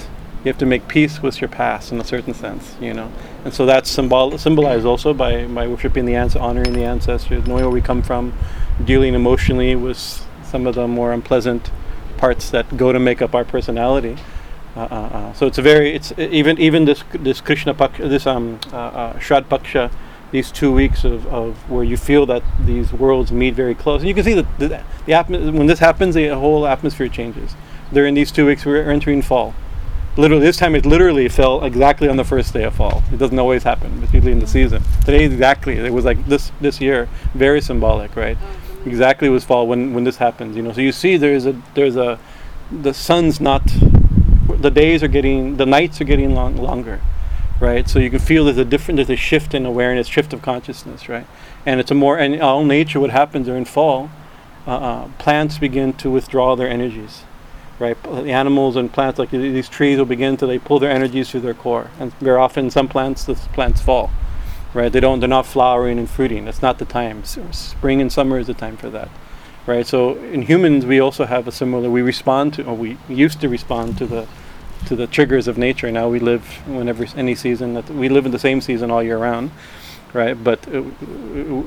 You 0.44 0.48
have 0.48 0.58
to 0.58 0.66
make 0.66 0.88
peace 0.88 1.22
with 1.22 1.40
your 1.40 1.48
past 1.48 1.92
in 1.92 2.00
a 2.00 2.04
certain 2.04 2.34
sense, 2.34 2.74
you 2.80 2.92
know. 2.92 3.12
And 3.44 3.52
so 3.52 3.66
that's 3.66 3.90
symbol- 3.90 4.38
symbolized 4.38 4.86
also 4.86 5.12
by, 5.12 5.46
by 5.46 5.66
worshiping 5.66 6.06
the 6.06 6.14
ancestors, 6.14 6.42
honoring 6.42 6.72
the 6.72 6.84
ancestors, 6.84 7.46
knowing 7.46 7.64
where 7.64 7.70
we 7.70 7.80
come 7.80 8.02
from, 8.02 8.32
dealing 8.84 9.14
emotionally 9.14 9.74
with 9.74 9.98
some 10.44 10.66
of 10.66 10.74
the 10.74 10.86
more 10.86 11.12
unpleasant 11.12 11.70
parts 12.18 12.50
that 12.50 12.76
go 12.76 12.92
to 12.92 13.00
make 13.00 13.20
up 13.20 13.34
our 13.34 13.44
personality. 13.44 14.16
Uh, 14.76 14.80
uh, 14.80 14.84
uh. 14.84 15.32
So 15.32 15.46
it's 15.46 15.58
a 15.58 15.62
very 15.62 15.94
it's 15.94 16.12
even 16.18 16.58
even 16.58 16.84
this 16.84 17.02
this 17.12 17.40
Krishna 17.40 17.74
Paksha, 17.74 18.08
this 18.08 18.26
um 18.26 18.58
uh, 18.72 18.76
uh, 18.76 19.18
Shrad 19.18 19.48
Paksha, 19.48 19.90
these 20.30 20.50
two 20.50 20.72
weeks 20.72 21.04
of, 21.04 21.26
of 21.26 21.56
where 21.68 21.84
you 21.84 21.96
feel 21.96 22.24
that 22.26 22.42
these 22.64 22.92
worlds 22.92 23.32
meet 23.32 23.54
very 23.54 23.74
close, 23.74 24.00
and 24.00 24.08
you 24.08 24.14
can 24.14 24.24
see 24.24 24.34
that 24.34 24.58
the, 24.58 24.68
the 24.68 25.12
atmo- 25.12 25.52
when 25.52 25.66
this 25.66 25.80
happens, 25.80 26.14
the 26.14 26.28
whole 26.28 26.66
atmosphere 26.66 27.08
changes. 27.08 27.54
During 27.92 28.14
these 28.14 28.32
two 28.32 28.46
weeks, 28.46 28.64
we're 28.64 28.90
entering 28.90 29.20
fall. 29.20 29.54
Literally, 30.16 30.42
this 30.42 30.58
time 30.58 30.74
it 30.74 30.84
literally 30.84 31.28
fell 31.28 31.64
exactly 31.64 32.08
on 32.08 32.16
the 32.16 32.24
first 32.24 32.52
day 32.52 32.64
of 32.64 32.74
fall. 32.74 33.02
It 33.12 33.18
doesn't 33.18 33.38
always 33.38 33.62
happen, 33.62 34.06
usually 34.12 34.32
in 34.32 34.40
the 34.40 34.46
season. 34.46 34.82
Today, 35.06 35.24
exactly, 35.24 35.78
it 35.78 35.92
was 35.92 36.04
like 36.04 36.24
this 36.26 36.52
this 36.60 36.80
year, 36.80 37.08
very 37.32 37.60
symbolic, 37.62 38.14
right? 38.14 38.36
Exactly 38.84 39.28
was 39.28 39.44
fall 39.44 39.66
when 39.66 39.94
when 39.94 40.04
this 40.04 40.18
happens. 40.18 40.54
You 40.54 40.62
know, 40.62 40.72
so 40.72 40.82
you 40.82 40.92
see 40.92 41.16
there's 41.16 41.46
a 41.46 41.60
there's 41.74 41.96
a 41.96 42.18
the 42.70 42.92
sun's 42.92 43.40
not 43.40 43.62
the 44.62 44.70
days 44.70 45.02
are 45.02 45.08
getting 45.08 45.56
the 45.56 45.66
nights 45.66 46.00
are 46.00 46.04
getting 46.04 46.34
long, 46.34 46.56
longer 46.56 47.00
right 47.60 47.88
so 47.88 47.98
you 47.98 48.10
can 48.10 48.18
feel 48.18 48.44
there's 48.44 48.58
a 48.58 48.64
different 48.64 48.96
there's 48.96 49.10
a 49.10 49.16
shift 49.16 49.54
in 49.54 49.66
awareness 49.66 50.06
shift 50.06 50.32
of 50.32 50.40
consciousness 50.40 51.08
right 51.08 51.26
and 51.66 51.80
it's 51.80 51.90
a 51.90 51.94
more 51.94 52.18
and 52.18 52.40
all 52.40 52.64
nature 52.64 52.98
what 52.98 53.10
happens 53.10 53.46
during 53.46 53.64
fall 53.64 54.10
uh, 54.66 54.70
uh, 54.70 55.08
plants 55.18 55.58
begin 55.58 55.92
to 55.92 56.10
withdraw 56.10 56.56
their 56.56 56.68
energies 56.68 57.24
right? 57.82 58.02
The 58.04 58.30
animals 58.30 58.76
and 58.76 58.90
plants 58.90 59.18
like 59.18 59.30
these 59.30 59.68
trees 59.68 59.98
will 59.98 60.06
begin 60.06 60.36
to 60.38 60.46
they 60.46 60.58
pull 60.58 60.78
their 60.78 60.90
energies 60.90 61.30
through 61.30 61.40
their 61.40 61.54
core. 61.54 61.90
And 61.98 62.14
very 62.14 62.38
often 62.38 62.70
some 62.70 62.88
plants 62.88 63.24
the 63.24 63.34
plants 63.34 63.80
fall 63.80 64.10
right? 64.74 64.90
They 64.90 65.00
don't 65.00 65.20
they're 65.20 65.28
not 65.28 65.46
flowering 65.46 65.98
and 65.98 66.08
fruiting. 66.08 66.44
That's 66.46 66.62
not 66.62 66.78
the 66.78 66.84
time. 66.84 67.24
Spring 67.24 68.00
and 68.00 68.10
summer 68.10 68.38
is 68.38 68.46
the 68.46 68.54
time 68.54 68.76
for 68.76 68.88
that 68.90 69.10
right? 69.66 69.86
So 69.86 70.16
in 70.16 70.42
humans 70.42 70.86
we 70.86 71.00
also 71.00 71.24
have 71.24 71.46
a 71.46 71.52
similar 71.52 71.90
we 71.90 72.02
respond 72.02 72.54
to 72.54 72.64
or 72.64 72.74
we 72.74 72.96
used 73.08 73.40
to 73.40 73.48
respond 73.48 73.98
to 73.98 74.06
the 74.06 74.26
to 74.86 74.96
the 74.96 75.06
triggers 75.06 75.46
of 75.46 75.58
nature. 75.58 75.90
Now 75.92 76.08
we 76.08 76.18
live 76.18 76.44
whenever 76.66 77.06
any 77.16 77.34
season 77.34 77.74
that 77.74 77.88
we 77.90 78.08
live 78.08 78.26
in 78.26 78.32
the 78.32 78.38
same 78.38 78.60
season 78.60 78.90
all 78.90 79.02
year 79.02 79.18
round 79.18 79.50
right? 80.12 80.36
But 80.42 80.68
uh, 80.68 80.82
uh, 80.82 81.62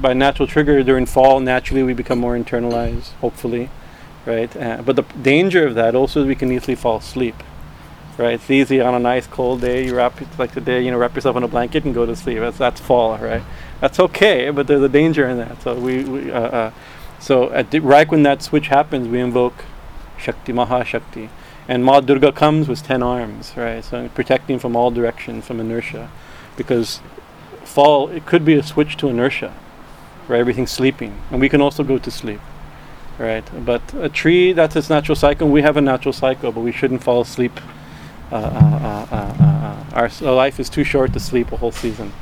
by 0.00 0.12
natural 0.12 0.48
trigger 0.48 0.82
during 0.82 1.06
fall 1.06 1.40
naturally 1.40 1.82
we 1.82 1.94
become 1.94 2.18
more 2.18 2.36
internalized 2.36 3.12
hopefully 3.20 3.70
right 4.26 4.56
uh, 4.56 4.82
but 4.84 4.96
the 4.96 5.02
danger 5.22 5.66
of 5.66 5.74
that 5.74 5.94
also 5.94 6.22
is 6.22 6.26
we 6.26 6.34
can 6.34 6.50
easily 6.50 6.74
fall 6.74 6.96
asleep 6.96 7.36
right 8.18 8.34
it's 8.34 8.50
easy 8.50 8.80
on 8.80 8.94
a 8.94 8.98
nice 8.98 9.26
cold 9.26 9.60
day 9.60 9.86
you 9.86 9.94
wrap 9.94 10.20
like 10.38 10.52
today 10.52 10.84
you 10.84 10.90
know 10.90 10.96
wrap 10.96 11.14
yourself 11.14 11.36
in 11.36 11.42
a 11.42 11.48
blanket 11.48 11.84
and 11.84 11.94
go 11.94 12.06
to 12.06 12.14
sleep 12.14 12.38
that's 12.38 12.58
that's 12.58 12.80
fall 12.80 13.18
right 13.18 13.42
that's 13.80 13.98
okay 13.98 14.50
but 14.50 14.66
there's 14.66 14.82
a 14.82 14.88
danger 14.88 15.28
in 15.28 15.38
that 15.38 15.60
so 15.62 15.74
we, 15.74 16.04
we 16.04 16.30
uh, 16.30 16.40
uh, 16.40 16.70
so 17.18 17.50
at 17.52 17.72
right 17.82 18.10
when 18.10 18.22
that 18.22 18.42
switch 18.42 18.68
happens 18.68 19.08
we 19.08 19.20
invoke 19.20 19.64
Shakti, 20.18 20.52
Maha 20.52 20.84
Shakti. 20.84 21.28
And 21.66 21.84
Ma 21.84 22.00
Durga 22.00 22.32
comes 22.32 22.68
with 22.68 22.82
ten 22.82 23.02
arms, 23.02 23.52
right? 23.56 23.84
So 23.84 24.08
protecting 24.08 24.58
from 24.58 24.76
all 24.76 24.90
directions, 24.90 25.46
from 25.46 25.60
inertia. 25.60 26.10
Because 26.56 27.00
fall, 27.64 28.08
it 28.08 28.26
could 28.26 28.44
be 28.44 28.54
a 28.54 28.62
switch 28.62 28.96
to 28.98 29.08
inertia, 29.08 29.54
right? 30.28 30.40
Everything's 30.40 30.70
sleeping. 30.70 31.20
And 31.30 31.40
we 31.40 31.48
can 31.48 31.60
also 31.60 31.82
go 31.82 31.98
to 31.98 32.10
sleep, 32.10 32.40
right? 33.18 33.44
But 33.64 33.82
a 33.94 34.08
tree, 34.08 34.52
that's 34.52 34.76
its 34.76 34.90
natural 34.90 35.16
cycle. 35.16 35.48
We 35.48 35.62
have 35.62 35.76
a 35.76 35.80
natural 35.80 36.12
cycle, 36.12 36.52
but 36.52 36.60
we 36.60 36.72
shouldn't 36.72 37.02
fall 37.02 37.20
asleep. 37.20 37.60
Uh, 38.32 38.36
uh, 38.36 38.38
uh, 38.38 39.14
uh, 39.14 39.44
uh 39.44 39.84
our, 39.92 40.10
our 40.26 40.34
life 40.34 40.58
is 40.58 40.68
too 40.68 40.84
short 40.84 41.12
to 41.12 41.20
sleep 41.20 41.52
a 41.52 41.56
whole 41.56 41.72
season 41.72 42.12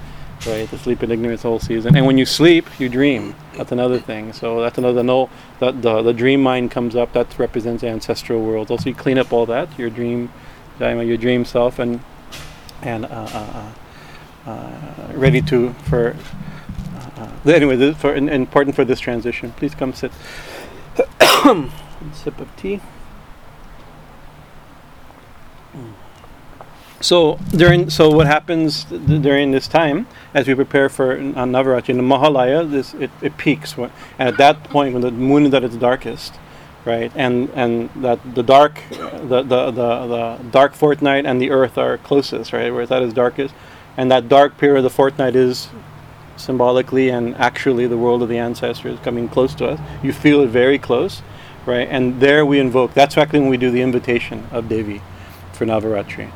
right? 0.47 0.69
To 0.71 0.79
sleep 0.79 1.03
in 1.03 1.11
ignorance 1.11 1.45
a 1.45 1.49
whole 1.49 1.61
season. 1.61 1.97
And 1.97 2.07
when 2.07 2.19
you 2.19 2.27
sleep, 2.27 2.69
you 2.79 2.89
dream. 2.89 3.35
That's 3.55 3.73
another 3.73 3.99
thing. 3.99 4.33
So 4.33 4.61
that's 4.61 4.79
another 4.79 5.03
no. 5.03 5.31
The, 5.61 5.73
the, 5.73 6.03
the 6.03 6.13
dream 6.13 6.43
mind 6.43 6.71
comes 6.71 6.97
up. 6.97 7.13
That 7.13 7.39
represents 7.39 7.85
ancestral 7.85 8.43
world. 8.43 8.71
Also, 8.71 8.91
you 8.91 8.95
clean 8.95 9.19
up 9.19 9.33
all 9.33 9.47
that. 9.47 9.79
Your 9.79 9.91
dream, 9.91 10.33
your 10.81 11.17
dream 11.17 11.45
self, 11.45 11.79
and 11.79 12.01
and 12.83 13.05
ready 15.15 15.43
to 15.43 15.73
for. 15.85 16.17
Uh, 17.17 17.29
anyway, 17.47 17.93
for 17.93 18.15
important 18.15 18.75
for 18.75 18.85
this 18.85 18.99
transition. 18.99 19.53
Please 19.53 19.75
come 19.75 19.93
sit. 19.93 20.11
sip 22.13 22.41
of 22.41 22.57
tea. 22.57 22.81
So 27.03 27.39
during 27.51 27.91
so 27.91 28.11
what 28.11 28.29
happens 28.29 28.85
th- 28.85 29.23
during 29.23 29.51
this 29.51 29.67
time 29.67 30.07
as 30.35 30.47
we 30.47 30.55
prepare 30.55 30.89
for 30.89 31.15
uh, 31.15 31.17
Navaratri 31.17 31.89
in 31.91 31.97
the 31.97 32.03
Mahalaya, 32.05 32.71
this 32.71 32.95
it, 32.95 33.11
it 33.21 33.37
peaks 33.37 33.77
and 33.77 33.91
at 34.19 34.37
that 34.37 34.63
point 34.65 34.93
when 34.93 35.03
the 35.03 35.11
moon 35.11 35.47
is 35.47 35.53
at 35.53 35.65
its 35.65 35.75
darkest, 35.75 36.35
right, 36.85 37.11
and 37.17 37.51
and 37.57 37.91
that 37.97 38.21
the 38.37 38.45
dark, 38.45 38.81
the, 38.91 39.43
the 39.43 39.73
the 39.73 40.07
the 40.07 40.39
dark 40.53 40.75
fortnight 40.75 41.27
and 41.27 41.43
the 41.43 41.51
earth 41.51 41.77
are 41.77 41.99
closest, 41.99 42.53
right, 42.53 42.73
where 42.73 42.83
it's 42.83 42.93
at 42.93 43.03
its 43.03 43.13
darkest, 43.13 43.53
and 43.97 44.09
that 44.13 44.29
dark 44.29 44.57
period 44.57 44.79
of 44.79 44.85
the 44.85 44.91
fortnight 44.91 45.35
is 45.35 45.71
symbolically 46.37 47.09
and 47.11 47.35
actually 47.37 47.87
the 47.87 47.99
world 47.99 48.23
of 48.23 48.29
the 48.29 48.39
ancestors 48.39 48.99
coming 49.01 49.29
close 49.29 49.55
to 49.57 49.69
us. 49.69 49.81
You 50.03 50.13
feel 50.13 50.41
it 50.41 50.49
very 50.49 50.79
close, 50.79 51.23
right, 51.67 51.89
and 51.91 52.21
there 52.21 52.45
we 52.45 52.59
invoke. 52.59 52.95
That's 52.95 53.17
actually 53.17 53.41
when 53.41 53.51
we 53.51 53.57
do 53.57 53.71
the 53.71 53.83
invitation 53.83 54.47
of 54.51 54.69
Devi 54.69 55.01
for 55.53 55.67
Navaratri 55.67 56.31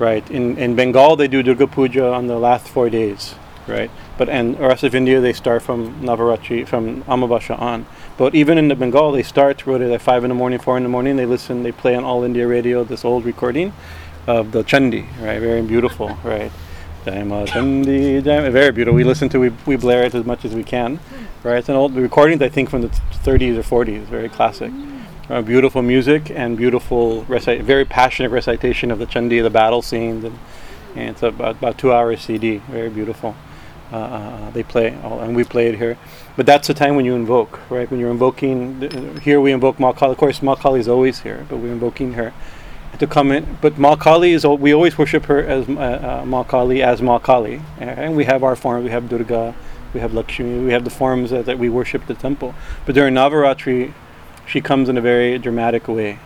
right? 0.00 0.28
In 0.30 0.58
in 0.58 0.74
Bengal 0.74 1.14
they 1.14 1.28
do 1.28 1.42
Durga 1.44 1.68
Puja 1.68 2.12
on 2.12 2.26
the 2.26 2.38
last 2.38 2.66
four 2.66 2.90
days, 2.90 3.36
right? 3.68 3.90
But 4.18 4.28
and 4.28 4.56
the 4.56 4.66
rest 4.66 4.82
of 4.82 4.94
India 4.94 5.20
they 5.20 5.32
start 5.32 5.62
from 5.62 6.00
Navaratri 6.02 6.66
from 6.66 7.04
Amavasya 7.04 7.60
on. 7.60 7.86
But 8.16 8.34
even 8.34 8.58
in 8.58 8.68
the 8.68 8.74
Bengal 8.74 9.12
they 9.12 9.22
start 9.22 9.66
is 9.66 9.80
it, 9.80 10.00
five 10.00 10.24
in 10.24 10.30
the 10.30 10.34
morning, 10.34 10.58
four 10.58 10.76
in 10.76 10.82
the 10.82 10.88
morning. 10.88 11.16
They 11.16 11.26
listen, 11.26 11.62
they 11.62 11.72
play 11.72 11.94
on 11.94 12.02
All 12.02 12.24
India 12.24 12.48
Radio 12.48 12.82
this 12.82 13.04
old 13.04 13.24
recording 13.24 13.72
of 14.26 14.52
the 14.52 14.64
Chandi, 14.64 15.06
right? 15.20 15.38
Very 15.38 15.62
beautiful, 15.62 16.18
right? 16.24 16.50
Chandi, 17.04 18.22
very 18.22 18.72
beautiful. 18.72 18.96
We 18.96 19.04
listen 19.04 19.28
to 19.30 19.40
we 19.40 19.50
we 19.66 19.76
blare 19.76 20.04
it 20.04 20.14
as 20.14 20.24
much 20.24 20.44
as 20.44 20.54
we 20.54 20.62
can, 20.62 21.00
right? 21.42 21.58
It's 21.58 21.68
an 21.68 21.76
old 21.76 21.94
recording 21.94 22.42
I 22.42 22.48
think 22.48 22.70
from 22.70 22.82
the 22.82 22.88
30s 22.88 23.56
or 23.56 23.84
40s, 23.84 24.04
very 24.04 24.28
classic 24.28 24.72
uh, 25.30 25.40
beautiful 25.40 25.80
music 25.80 26.30
and 26.30 26.56
beautiful 26.56 27.22
recite, 27.24 27.62
very 27.62 27.84
passionate 27.84 28.30
recitation 28.30 28.90
of 28.90 28.98
the 28.98 29.06
Chandi, 29.06 29.42
the 29.42 29.50
battle 29.50 29.80
scenes, 29.80 30.24
and, 30.24 30.38
and 30.96 31.10
it's 31.10 31.22
about 31.22 31.56
about 31.56 31.78
two 31.78 31.92
hours 31.92 32.20
CD, 32.20 32.56
very 32.68 32.90
beautiful. 32.90 33.36
Uh, 33.92 33.96
uh, 33.96 34.50
they 34.50 34.62
play, 34.62 34.96
all, 35.02 35.20
and 35.20 35.34
we 35.34 35.42
play 35.42 35.66
it 35.66 35.76
here. 35.76 35.98
But 36.36 36.46
that's 36.46 36.68
the 36.68 36.74
time 36.74 36.94
when 36.94 37.04
you 37.04 37.14
invoke, 37.14 37.58
right? 37.70 37.90
When 37.90 37.98
you're 37.98 38.10
invoking, 38.10 39.20
here 39.20 39.40
we 39.40 39.50
invoke 39.50 39.78
Makali. 39.78 40.12
Of 40.12 40.16
course, 40.16 40.40
Makali 40.40 40.78
is 40.78 40.86
always 40.86 41.20
here, 41.20 41.44
but 41.48 41.56
we're 41.56 41.72
invoking 41.72 42.12
her 42.12 42.32
to 42.98 43.06
come 43.06 43.32
in. 43.32 43.58
But 43.60 43.78
Ma 43.78 43.96
Kali 43.96 44.32
is, 44.32 44.44
we 44.46 44.74
always 44.74 44.98
worship 44.98 45.24
her 45.26 45.42
as 45.42 45.68
uh, 45.68 45.72
uh, 46.22 46.24
Ma 46.26 46.44
Kali, 46.44 46.82
as 46.82 47.00
Ma 47.00 47.18
Kali. 47.18 47.60
And 47.78 48.16
we 48.16 48.24
have 48.24 48.42
our 48.42 48.56
form, 48.56 48.84
we 48.84 48.90
have 48.90 49.08
Durga, 49.08 49.54
we 49.94 50.00
have 50.00 50.14
Lakshmi, 50.14 50.64
we 50.64 50.72
have 50.72 50.84
the 50.84 50.90
forms 50.90 51.30
that, 51.30 51.46
that 51.46 51.58
we 51.58 51.68
worship 51.68 52.06
the 52.06 52.14
temple. 52.14 52.54
But 52.86 52.94
during 52.94 53.14
Navaratri, 53.14 53.92
she 54.46 54.60
comes 54.60 54.88
in 54.88 54.98
a 54.98 55.00
very 55.00 55.38
dramatic 55.38 55.88
way, 55.88 56.18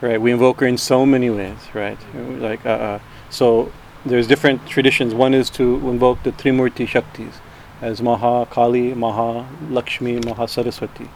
right? 0.00 0.20
We 0.20 0.32
invoke 0.32 0.60
her 0.60 0.66
in 0.66 0.78
so 0.78 1.06
many 1.06 1.30
ways, 1.30 1.58
right? 1.74 1.98
Like, 2.14 2.64
uh, 2.64 2.68
uh, 2.68 2.98
so 3.30 3.72
there's 4.04 4.26
different 4.26 4.66
traditions. 4.66 5.14
One 5.14 5.34
is 5.34 5.50
to 5.50 5.76
invoke 5.88 6.22
the 6.22 6.32
Trimurti 6.32 6.86
Shaktis 6.86 7.34
as 7.80 8.02
Maha 8.02 8.46
Kali, 8.50 8.94
Maha 8.94 9.48
Lakshmi, 9.70 10.20
Maha 10.20 10.46
Saraswati, 10.46 11.08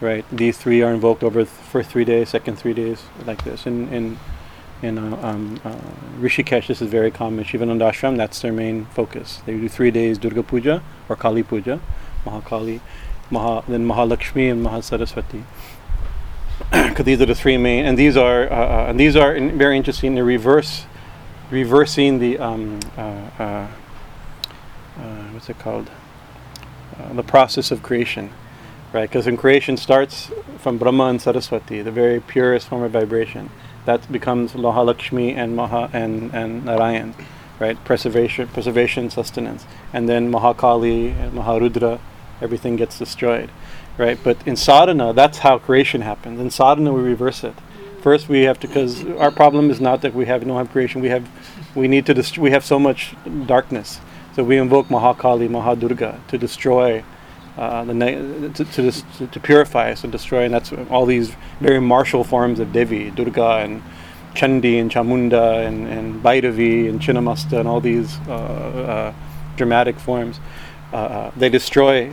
right? 0.00 0.24
These 0.32 0.56
three 0.58 0.82
are 0.82 0.92
invoked 0.92 1.22
over 1.22 1.44
th- 1.44 1.48
first 1.48 1.90
three 1.90 2.04
days, 2.04 2.30
second 2.30 2.56
three 2.56 2.74
days, 2.74 3.02
like 3.26 3.44
this. 3.44 3.66
In 3.66 3.88
in 3.92 4.18
in 4.82 4.98
uh, 4.98 5.18
um, 5.22 5.60
uh, 5.64 5.76
Rishikesh, 6.20 6.68
this 6.68 6.80
is 6.80 6.88
very 6.88 7.10
common. 7.10 7.44
Shivananda 7.44 7.90
Ashram, 7.90 8.16
that's 8.16 8.40
their 8.40 8.52
main 8.52 8.86
focus. 8.86 9.42
They 9.44 9.54
do 9.54 9.68
three 9.68 9.90
days 9.90 10.18
Durga 10.18 10.42
Puja 10.42 10.82
or 11.08 11.16
Kali 11.16 11.42
Puja, 11.42 11.80
Maha 12.24 12.40
Kali, 12.42 12.80
Maha, 13.30 13.64
then 13.70 13.86
Mahalakshmi 13.86 14.50
and 14.50 14.64
Mahasaraswati. 14.64 15.42
Because 16.88 17.04
these 17.04 17.20
are 17.20 17.26
the 17.26 17.34
three 17.34 17.56
main, 17.56 17.86
and 17.86 17.96
these 17.96 18.16
are 18.16 18.50
uh, 18.50 18.54
uh, 18.54 18.86
and 18.88 18.98
these 18.98 19.16
are 19.16 19.34
in, 19.34 19.56
very 19.56 19.76
interesting. 19.76 20.16
The 20.16 20.24
reverse, 20.24 20.86
reversing 21.50 22.18
the 22.18 22.38
um, 22.38 22.80
uh, 22.96 23.00
uh, 23.38 23.66
what's 25.32 25.48
it 25.48 25.58
called? 25.58 25.90
The 27.12 27.22
process 27.22 27.70
of 27.70 27.82
creation, 27.84 28.30
right? 28.92 29.08
Because 29.08 29.28
in 29.28 29.36
creation 29.36 29.76
starts 29.76 30.32
from 30.58 30.78
Brahma 30.78 31.04
and 31.04 31.22
Saraswati, 31.22 31.80
the 31.80 31.92
very 31.92 32.20
purest 32.20 32.66
form 32.68 32.82
of 32.82 32.90
vibration. 32.90 33.50
That 33.88 34.02
becomes 34.12 34.52
Mahalakshmi 34.52 35.28
and 35.40 35.56
Maha 35.56 35.82
and 35.92 36.34
and 36.40 36.50
Narayan, 36.68 37.14
right? 37.64 37.76
Preservation, 37.90 38.44
preservation, 38.56 39.10
sustenance, 39.10 39.62
and 39.94 40.08
then 40.10 40.30
Mahakali 40.36 41.00
and 41.22 41.32
Maharudra, 41.38 41.98
everything 42.46 42.76
gets 42.76 42.98
destroyed 42.98 43.50
right? 43.98 44.18
But 44.22 44.46
in 44.46 44.56
sadhana, 44.56 45.12
that's 45.12 45.38
how 45.38 45.58
creation 45.58 46.00
happens. 46.00 46.40
In 46.40 46.50
sadhana, 46.50 46.92
we 46.92 47.02
reverse 47.02 47.44
it. 47.44 47.54
First, 48.00 48.28
we 48.28 48.42
have 48.42 48.60
to, 48.60 48.68
because 48.68 49.04
our 49.18 49.32
problem 49.32 49.70
is 49.70 49.80
not 49.80 50.02
that 50.02 50.14
we 50.14 50.26
have 50.26 50.46
no 50.46 50.56
have 50.56 50.70
creation. 50.70 51.02
We 51.02 51.08
have, 51.08 51.28
we 51.74 51.88
need 51.88 52.06
to, 52.06 52.14
dest- 52.14 52.38
we 52.38 52.52
have 52.52 52.64
so 52.64 52.78
much 52.78 53.14
darkness. 53.46 54.00
So 54.36 54.44
we 54.44 54.56
invoke 54.56 54.86
Mahakali, 54.86 55.48
Mahadurga 55.48 56.24
to 56.28 56.38
destroy, 56.38 57.02
uh, 57.58 57.84
the 57.84 57.94
ne- 57.94 58.52
to, 58.52 58.64
to, 58.64 58.82
dis- 58.82 59.04
to, 59.18 59.40
purify 59.40 59.90
us 59.90 60.04
and 60.04 60.12
destroy. 60.12 60.44
And 60.44 60.54
that's 60.54 60.72
all 60.90 61.06
these 61.06 61.34
very 61.60 61.80
martial 61.80 62.22
forms 62.22 62.60
of 62.60 62.72
Devi, 62.72 63.10
Durga, 63.10 63.58
and 63.64 63.82
Chandi, 64.34 64.80
and 64.80 64.90
Chamunda, 64.90 65.66
and, 65.66 65.88
and 65.88 66.22
Bhairavi, 66.22 66.88
and 66.88 67.00
Chinnamasta, 67.00 67.58
and 67.58 67.68
all 67.68 67.80
these 67.80 68.18
uh, 68.28 68.32
uh, 68.32 69.14
dramatic 69.56 69.98
forms. 69.98 70.38
Uh, 70.92 70.96
uh, 70.96 71.30
they 71.36 71.48
destroy 71.50 72.08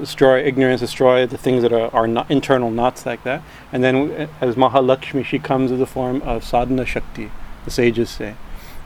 destroy 0.00 0.44
ignorance, 0.44 0.80
destroy 0.80 1.24
the 1.24 1.38
things 1.38 1.62
that 1.62 1.72
are, 1.72 1.94
are 1.94 2.08
not 2.08 2.30
internal 2.30 2.70
knots 2.70 3.06
like 3.06 3.22
that. 3.22 3.42
And 3.72 3.82
then 3.82 4.28
as 4.40 4.56
Mahalakshmi, 4.56 5.24
she 5.24 5.38
comes 5.38 5.70
in 5.70 5.78
the 5.78 5.86
form 5.86 6.20
of 6.22 6.44
sadhana 6.44 6.84
shakti, 6.84 7.30
the 7.64 7.70
sages 7.70 8.10
say. 8.10 8.34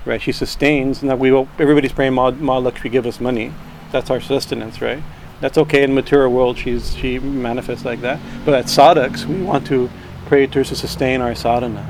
Right? 0.05 0.21
She 0.21 0.33
sustains, 0.33 1.01
and 1.01 1.11
that 1.11 1.19
we 1.19 1.35
everybody's 1.59 1.93
praying 1.93 2.13
Mahalakshmi 2.13 2.93
give 2.93 3.07
us 3.07 3.21
money. 3.21 3.53
That's 3.91 4.11
our 4.11 4.21
sustenance, 4.21 4.81
right? 4.81 5.03
That's 5.43 5.59
okay 5.59 5.83
in 5.83 5.93
material 5.93 6.33
world. 6.33 6.57
She's 6.57 6.95
she 6.95 7.19
manifests 7.19 7.85
like 7.85 8.01
that. 8.03 8.21
But 8.45 8.55
at 8.55 8.67
sadhaks, 8.67 9.27
we 9.27 9.43
want 9.43 9.67
to 9.67 9.91
pray 10.27 10.47
to 10.47 10.59
her 10.61 10.65
to 10.65 10.77
sustain 10.77 11.21
our 11.21 11.35
sadhana, 11.35 11.85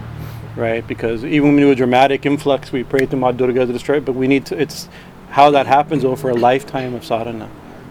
right? 0.56 0.84
Because 0.86 1.22
even 1.22 1.48
when 1.48 1.56
we 1.56 1.60
do 1.60 1.70
a 1.70 1.74
dramatic 1.74 2.24
influx, 2.24 2.72
we 2.72 2.82
pray 2.82 3.04
to 3.04 3.14
Ma 3.14 3.30
to 3.30 3.66
destroy 3.66 3.98
it. 3.98 4.06
But 4.06 4.14
we 4.14 4.26
need 4.26 4.46
to. 4.46 4.58
It's 4.58 4.88
how 5.28 5.50
that 5.50 5.66
happens 5.66 6.02
over 6.02 6.30
a 6.30 6.34
lifetime 6.34 6.94
of 6.94 7.04
sadhana, 7.04 7.50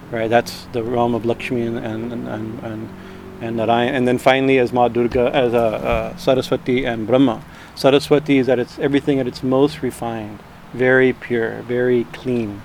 right? 0.10 0.28
That's 0.28 0.66
the 0.74 0.82
realm 0.82 1.14
of 1.14 1.28
Lakshmi 1.28 1.62
and 1.62 1.78
and 1.78 2.12
and 2.12 2.64
and, 2.64 2.90
and 3.42 3.58
Narayan. 3.58 3.94
And 3.94 4.08
then 4.08 4.18
finally, 4.18 4.58
as 4.58 4.74
Ma 4.74 4.86
as 4.88 5.54
a, 5.54 5.58
uh, 5.58 6.18
Saraswati 6.18 6.86
and 6.86 7.06
Brahma. 7.06 7.44
Saraswati 7.76 8.40
is 8.40 8.50
at 8.50 8.58
its 8.58 8.80
everything 8.80 9.20
at 9.20 9.28
its 9.28 9.44
most 9.44 9.84
refined, 9.84 10.40
very 10.74 11.14
pure, 11.14 11.62
very 11.62 12.06
clean. 12.06 12.64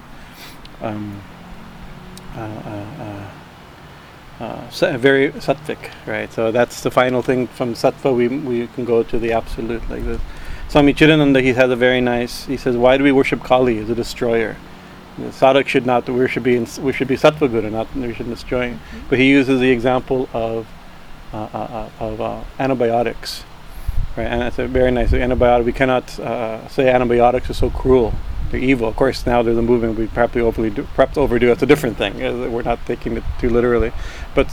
Um, 0.80 0.82
uh, 0.82 0.86
uh, 0.86 0.88
uh, 0.88 1.20
uh 1.20 1.35
very 4.98 5.30
sattvic, 5.32 5.90
right? 6.06 6.32
So 6.32 6.52
that's 6.52 6.82
the 6.82 6.90
final 6.90 7.22
thing 7.22 7.46
from 7.46 7.74
sattva. 7.74 8.14
We 8.14 8.28
we 8.28 8.66
can 8.68 8.84
go 8.84 9.02
to 9.02 9.18
the 9.18 9.32
absolute 9.32 9.88
like 9.88 10.04
this. 10.04 10.20
Swami 10.68 10.94
Chidananda, 10.94 11.40
he 11.42 11.52
has 11.52 11.70
a 11.70 11.76
very 11.76 12.00
nice. 12.00 12.44
He 12.46 12.56
says, 12.56 12.76
"Why 12.76 12.96
do 12.96 13.04
we 13.04 13.12
worship 13.12 13.42
Kali 13.42 13.78
as 13.78 13.88
a 13.88 13.94
destroyer? 13.94 14.56
The 15.18 15.30
sadhak 15.30 15.66
should 15.66 15.86
not. 15.86 16.08
We 16.08 16.28
should 16.28 16.42
be. 16.42 16.56
In, 16.56 16.66
we 16.80 16.92
should 16.92 17.08
be 17.08 17.16
sattva 17.16 17.50
guru, 17.50 17.70
not 17.70 17.94
we 17.94 18.12
should 18.14 18.28
destroy." 18.28 18.70
Mm-hmm. 18.70 19.08
But 19.08 19.18
he 19.18 19.28
uses 19.28 19.60
the 19.60 19.70
example 19.70 20.28
of 20.34 20.66
uh, 21.32 21.36
uh, 21.36 21.88
uh 22.00 22.04
of 22.04 22.20
uh, 22.20 22.40
antibiotics, 22.58 23.44
right? 24.16 24.26
And 24.26 24.42
that's 24.42 24.58
a 24.58 24.66
very 24.66 24.90
nice 24.90 25.12
antibiotic. 25.12 25.64
We 25.64 25.72
cannot 25.72 26.18
uh, 26.18 26.68
say 26.68 26.90
antibiotics 26.90 27.48
are 27.50 27.54
so 27.54 27.70
cruel. 27.70 28.12
They're 28.50 28.60
evil. 28.60 28.88
Of 28.88 28.96
course, 28.96 29.26
now 29.26 29.42
there's 29.42 29.58
a 29.58 29.62
movement 29.62 29.98
we 29.98 30.06
probably 30.06 30.40
overly 30.40 30.70
do, 30.70 30.84
perhaps 30.94 31.16
overdo. 31.16 31.50
It's 31.50 31.62
a 31.62 31.66
different 31.66 31.96
thing. 31.96 32.18
We're 32.52 32.62
not 32.62 32.84
taking 32.86 33.16
it 33.16 33.24
too 33.40 33.50
literally. 33.50 33.92
But 34.34 34.46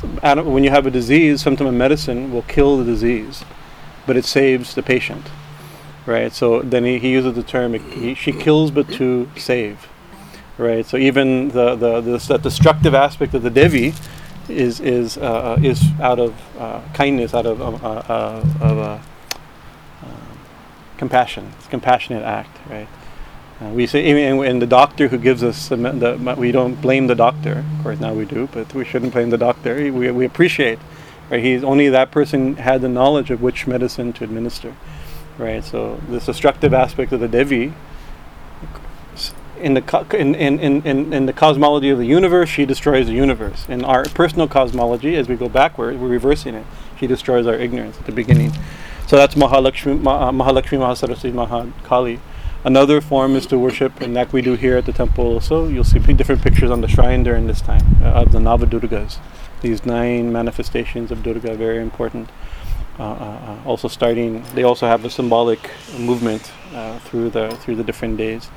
when 0.45 0.63
you 0.63 0.71
have 0.71 0.85
a 0.87 0.91
disease, 0.91 1.41
sometimes 1.41 1.71
medicine 1.71 2.31
will 2.31 2.43
kill 2.43 2.77
the 2.77 2.83
disease 2.83 3.43
but 4.05 4.17
it 4.17 4.25
saves 4.25 4.75
the 4.75 4.83
patient, 4.83 5.25
right? 6.05 6.31
So 6.33 6.61
then 6.61 6.83
he, 6.83 6.99
he 6.99 7.11
uses 7.11 7.33
the 7.35 7.43
term, 7.43 7.73
he, 7.73 8.13
she 8.13 8.31
kills 8.31 8.71
but 8.71 8.87
to 8.93 9.29
save, 9.37 9.87
right? 10.57 10.85
So 10.85 10.97
even 10.97 11.49
the, 11.49 11.75
the, 11.75 12.01
the, 12.01 12.37
destructive 12.37 12.93
aspect 12.93 13.33
of 13.33 13.43
the 13.43 13.49
Devi 13.49 13.93
is, 14.49 14.79
is, 14.79 15.17
uh, 15.17 15.57
is 15.61 15.83
out 16.01 16.19
of 16.19 16.35
uh, 16.57 16.81
kindness, 16.93 17.33
out 17.33 17.45
of, 17.45 17.61
um, 17.61 17.75
uh, 17.75 17.87
uh, 17.87 18.45
of 18.61 18.77
uh, 18.77 18.99
um, 20.03 20.39
compassion. 20.97 21.51
It's 21.57 21.67
a 21.67 21.69
compassionate 21.69 22.23
act, 22.23 22.57
right? 22.69 22.87
Uh, 23.61 23.69
we 23.69 23.85
say, 23.87 24.29
and 24.29 24.61
the 24.61 24.67
doctor 24.67 25.07
who 25.07 25.17
gives 25.17 25.43
us 25.43 25.69
the, 25.69 25.75
the, 25.75 26.35
we 26.37 26.51
don't 26.51 26.81
blame 26.81 27.07
the 27.07 27.15
doctor. 27.15 27.63
Of 27.77 27.83
course, 27.83 27.99
now 27.99 28.13
we 28.13 28.25
do, 28.25 28.49
but 28.51 28.73
we 28.73 28.83
shouldn't 28.83 29.13
blame 29.13 29.29
the 29.29 29.37
doctor. 29.37 29.75
We, 29.75 30.11
we 30.11 30.25
appreciate, 30.25 30.79
right? 31.29 31.43
He's 31.43 31.63
only 31.63 31.89
that 31.89 32.11
person 32.11 32.55
had 32.55 32.81
the 32.81 32.89
knowledge 32.89 33.29
of 33.29 33.41
which 33.41 33.67
medicine 33.67 34.11
to 34.13 34.23
administer, 34.23 34.75
right? 35.37 35.63
So 35.63 36.01
this 36.09 36.25
destructive 36.25 36.73
aspect 36.73 37.11
of 37.11 37.19
the 37.19 37.27
Devi, 37.27 37.73
in 39.61 39.75
the 39.75 40.05
in, 40.17 40.35
in, 40.35 40.59
in, 40.59 41.13
in 41.13 41.25
the 41.25 41.31
cosmology 41.31 41.89
of 41.89 41.97
the 41.97 42.05
universe, 42.05 42.49
she 42.49 42.65
destroys 42.65 43.07
the 43.07 43.13
universe. 43.13 43.65
In 43.69 43.85
our 43.85 44.03
personal 44.03 44.47
cosmology, 44.47 45.15
as 45.15 45.29
we 45.29 45.35
go 45.35 45.47
backward, 45.47 45.99
we're 46.01 46.09
reversing 46.09 46.55
it. 46.55 46.65
She 46.99 47.07
destroys 47.07 47.47
our 47.47 47.55
ignorance 47.55 47.97
at 47.97 48.05
the 48.05 48.11
beginning. 48.11 48.51
So 49.07 49.15
that's 49.15 49.35
Mahalakshmi, 49.35 50.01
Mahalakshmi 50.01 50.79
Mahasaraswati 50.79 51.31
Mahakali. 51.31 52.19
Another 52.65 53.01
form 53.01 53.35
is 53.35 53.45
to 53.47 53.59
worship, 53.59 53.99
and 53.99 54.15
that 54.15 54.31
we 54.31 54.41
do 54.41 54.55
here 54.55 54.77
at 54.77 54.85
the 54.85 54.93
temple 54.93 55.25
also. 55.25 55.67
You'll 55.67 55.83
see 55.83 55.99
different 55.99 56.41
pictures 56.41 56.71
on 56.71 56.79
the 56.79 56.87
shrine 56.87 57.21
during 57.23 57.45
this 57.45 57.59
time 57.59 57.97
uh, 58.01 58.21
of 58.21 58.31
the 58.31 58.39
Navadurgas. 58.39 59.17
These 59.61 59.85
nine 59.85 60.31
manifestations 60.31 61.11
of 61.11 61.23
Durga, 61.23 61.55
very 61.55 61.81
important. 61.81 62.29
Uh, 62.99 63.03
uh, 63.03 63.05
uh, 63.05 63.57
also 63.65 63.87
starting, 63.89 64.43
they 64.53 64.63
also 64.63 64.87
have 64.87 65.03
a 65.03 65.09
symbolic 65.09 65.71
movement 65.97 66.53
uh, 66.73 66.99
through 66.99 67.31
the 67.31 67.49
through 67.57 67.75
the 67.75 67.83
different 67.83 68.17
days. 68.17 68.49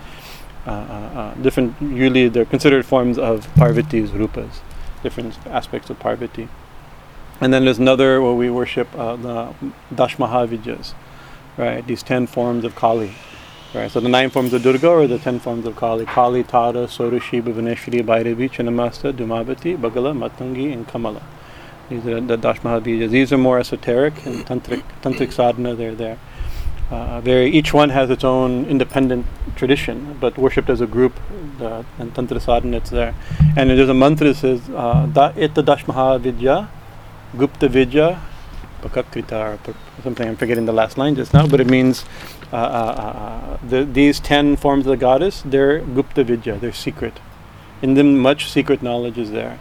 Uh, 0.67 1.35
different, 1.35 1.75
usually 1.81 2.29
they're 2.29 2.45
considered 2.45 2.85
forms 2.85 3.19
of 3.19 3.47
Parvati's 3.55 4.11
rupas, 4.11 4.61
different 5.03 5.39
aspects 5.47 5.91
of 5.91 5.99
Parvati. 5.99 6.49
And 7.41 7.53
then 7.53 7.65
there's 7.65 7.79
another 7.79 8.21
where 8.21 8.35
we 8.35 8.51
worship 8.51 8.91
the 8.93 9.55
Dashmahavidyas, 9.95 10.95
right? 11.57 11.85
These 11.87 12.03
ten 12.03 12.27
forms 12.27 12.65
of 12.65 12.77
Kali. 12.77 13.13
Right, 13.77 13.91
so 13.91 14.01
the 14.01 14.09
nine 14.09 14.31
forms 14.31 14.55
of 14.55 14.63
Durga 14.63 14.89
or 14.89 15.07
the 15.07 15.19
ten 15.19 15.39
forms 15.39 15.67
of 15.67 15.77
Kali. 15.77 16.07
Kali, 16.07 16.43
Tara, 16.45 16.87
Shodashi, 16.87 17.43
Bhuvaneshwari, 17.43 18.03
Bhairavi, 18.03 18.51
Chinnamasta, 18.51 19.13
Dhumavati, 19.13 19.77
Bagala, 19.77 20.17
Matangi, 20.17 20.73
and 20.73 20.89
Kamala. 20.89 21.23
These 21.91 22.07
are 22.07 22.23
the 22.23 22.39
Dash 22.39 22.61
Dashmahavidyas. 22.61 23.11
These 23.11 23.35
are 23.35 23.37
more 23.37 23.59
esoteric 23.59 24.25
and 24.25 24.47
tantric, 24.47 24.83
tantric 25.03 25.31
sadhana, 25.31 25.75
they're 25.75 25.95
there. 25.95 26.19
Uh, 26.91 27.21
very, 27.21 27.51
each 27.51 27.75
one 27.75 27.91
has 27.91 28.09
its 28.09 28.25
own 28.25 28.65
independent 28.65 29.27
tradition, 29.57 30.17
but 30.21 30.39
worshipped 30.39 30.71
as 30.71 30.81
a 30.81 30.87
group, 30.87 31.13
the, 31.59 31.85
and 31.99 32.15
Tantra 32.15 32.41
sadhana, 32.41 32.79
it's 32.79 32.89
there. 32.89 33.15
And 33.59 33.69
there's 33.69 33.91
a 33.91 33.95
mantra 33.95 34.29
that 34.29 34.37
says, 34.37 34.67
uh, 34.71 35.05
da, 35.05 35.35
Etta 35.37 35.63
Dashmahavidya, 35.63 36.67
Gupta 37.37 37.69
Vidya, 37.69 38.23
Pakakrita, 38.81 39.69
or 39.69 39.75
something, 40.03 40.27
I'm 40.27 40.37
forgetting 40.37 40.65
the 40.65 40.73
last 40.73 40.97
line 40.97 41.15
just 41.15 41.35
now, 41.35 41.47
but 41.47 41.61
it 41.61 41.67
means 41.67 42.07
uh, 42.53 42.57
uh, 42.57 42.59
uh, 42.59 43.59
the, 43.67 43.85
these 43.85 44.21
ten 44.21 44.57
forms 44.57 44.87
of 44.87 44.91
the 44.91 44.97
goddess, 44.97 45.43
they're 45.45 45.81
Gupta 45.81 46.25
Vidya, 46.25 46.59
they're 46.59 46.73
secret. 46.73 47.21
In 47.83 47.95
them, 47.95 48.19
much 48.19 48.51
secret 48.51 48.83
knowledge 48.83 49.19
is 49.19 49.31
there. 49.31 49.59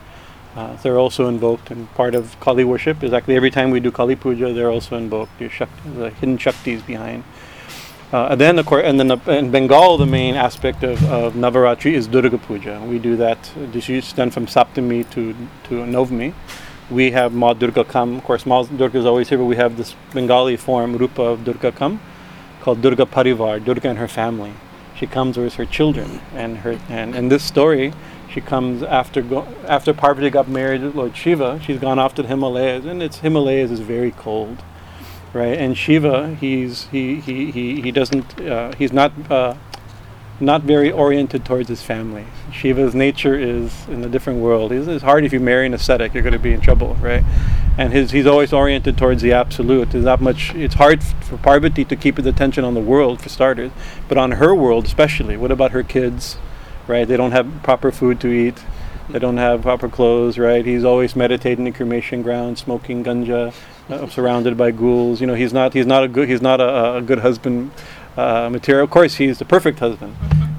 Uh, 0.55 0.75
they're 0.77 0.97
also 0.97 1.27
invoked, 1.27 1.71
and 1.71 1.91
part 1.95 2.15
of 2.15 2.39
Kali 2.39 2.63
worship 2.63 3.03
is 3.03 3.11
actually 3.11 3.35
every 3.35 3.51
time 3.51 3.71
we 3.71 3.79
do 3.79 3.91
Kali 3.91 4.15
Puja, 4.15 4.53
they're 4.53 4.69
also 4.69 4.95
invoked. 4.97 5.31
Shakti, 5.51 5.89
the 5.89 6.09
hidden 6.11 6.37
shaktis 6.37 6.85
behind. 6.85 7.23
And 8.13 8.39
then, 8.39 8.57
of 8.59 8.65
course, 8.65 8.83
and 8.85 8.97
then 8.97 9.11
in 9.27 9.51
Bengal, 9.51 9.97
the 9.97 10.05
main 10.05 10.35
aspect 10.35 10.83
of, 10.83 11.03
of 11.11 11.33
Navaratri 11.33 11.91
is 11.91 12.07
Durga 12.07 12.37
Puja. 12.37 12.79
We 12.87 12.97
do 12.97 13.17
that. 13.17 13.51
This 13.73 13.89
is 13.89 14.13
done 14.13 14.31
from 14.31 14.45
Saptami 14.45 15.09
to 15.09 15.35
to 15.67 15.83
Novami. 15.83 16.33
We 16.89 17.11
have 17.11 17.33
Ma 17.33 17.53
Durga 17.53 17.83
Kam. 17.83 18.15
Of 18.15 18.23
course, 18.23 18.45
Ma 18.45 18.63
Durga 18.63 18.99
is 18.99 19.05
always 19.05 19.27
here, 19.27 19.37
but 19.37 19.45
we 19.45 19.57
have 19.57 19.75
this 19.75 19.95
Bengali 20.13 20.55
form, 20.55 20.95
Rupa 20.95 21.23
of 21.23 21.43
Durga 21.43 21.73
Kam 21.73 21.99
called 22.65 22.81
Durga 22.81 23.05
Parivar, 23.05 23.63
Durga 23.63 23.89
and 23.89 23.99
her 23.99 24.07
family. 24.07 24.53
She 24.95 25.05
comes 25.05 25.37
with 25.37 25.53
her 25.53 25.65
children, 25.65 26.19
and 26.33 26.57
her 26.57 26.79
and 26.89 27.13
in 27.15 27.29
this 27.29 27.43
story, 27.43 27.93
she 28.27 28.41
comes 28.41 28.81
after 28.81 29.21
go, 29.21 29.47
after 29.67 29.93
Parvati 29.93 30.31
got 30.31 30.47
married 30.47 30.81
to 30.81 30.89
Lord 30.89 31.15
Shiva. 31.15 31.59
She's 31.63 31.79
gone 31.79 31.99
off 31.99 32.15
to 32.15 32.23
the 32.23 32.27
Himalayas, 32.27 32.85
and 32.85 33.03
it's 33.03 33.19
Himalayas 33.19 33.69
is 33.69 33.81
very 33.81 34.09
cold, 34.09 34.63
right? 35.31 35.55
And 35.59 35.77
Shiva, 35.77 36.33
he's 36.41 36.87
he 36.87 37.19
he 37.19 37.51
he, 37.51 37.81
he 37.81 37.91
doesn't 37.91 38.41
uh, 38.41 38.73
he's 38.79 38.91
not 38.91 39.11
uh, 39.29 39.53
not 40.39 40.63
very 40.63 40.91
oriented 40.91 41.45
towards 41.45 41.69
his 41.69 41.83
family. 41.83 42.25
Shiva's 42.51 42.95
nature 42.95 43.37
is 43.37 43.87
in 43.89 44.03
a 44.03 44.09
different 44.09 44.39
world. 44.39 44.71
It's, 44.71 44.87
it's 44.87 45.03
hard 45.03 45.23
if 45.23 45.31
you 45.33 45.39
marry 45.39 45.67
an 45.67 45.75
ascetic, 45.75 46.15
you're 46.15 46.23
going 46.23 46.33
to 46.33 46.39
be 46.39 46.53
in 46.53 46.61
trouble, 46.61 46.95
right? 46.95 47.23
And 47.77 47.91
his, 47.91 48.11
he's 48.11 48.25
always 48.25 48.53
oriented 48.53 48.97
towards 48.97 49.21
the 49.21 49.33
absolute. 49.33 49.91
There's 49.91 50.05
not 50.05 50.21
much. 50.21 50.55
It's 50.55 50.75
hard 50.75 51.03
for 51.03 51.37
Parvati 51.37 51.83
to 51.85 51.95
keep 51.95 52.17
his 52.17 52.25
attention 52.25 52.63
on 52.63 52.73
the 52.73 52.79
world 52.79 53.21
for 53.21 53.29
starters, 53.29 53.71
but 54.07 54.17
on 54.17 54.33
her 54.33 54.55
world 54.55 54.85
especially. 54.85 55.35
What 55.35 55.51
about 55.51 55.71
her 55.71 55.83
kids, 55.83 56.37
right? 56.87 57.05
They 57.05 57.17
don't 57.17 57.31
have 57.31 57.61
proper 57.63 57.91
food 57.91 58.21
to 58.21 58.31
eat. 58.31 58.63
They 59.09 59.19
don't 59.19 59.37
have 59.37 59.61
proper 59.61 59.89
clothes, 59.89 60.37
right? 60.37 60.65
He's 60.65 60.83
always 60.83 61.15
meditating 61.15 61.67
in 61.67 61.73
cremation 61.73 62.21
ground, 62.21 62.57
smoking 62.57 63.03
ganja, 63.03 63.53
uh, 63.89 64.07
surrounded 64.07 64.57
by 64.57 64.71
ghouls. 64.71 65.21
You 65.21 65.27
know, 65.27 65.35
he's 65.35 65.53
not. 65.53 65.73
He's 65.73 65.85
not 65.85 66.03
a 66.03 66.07
good. 66.07 66.29
He's 66.29 66.41
not 66.41 66.61
a, 66.61 66.95
a 66.95 67.01
good 67.01 67.19
husband 67.19 67.71
uh, 68.17 68.49
material. 68.49 68.85
Of 68.85 68.89
course, 68.89 69.15
he's 69.15 69.37
the 69.39 69.45
perfect 69.45 69.79
husband 69.79 70.15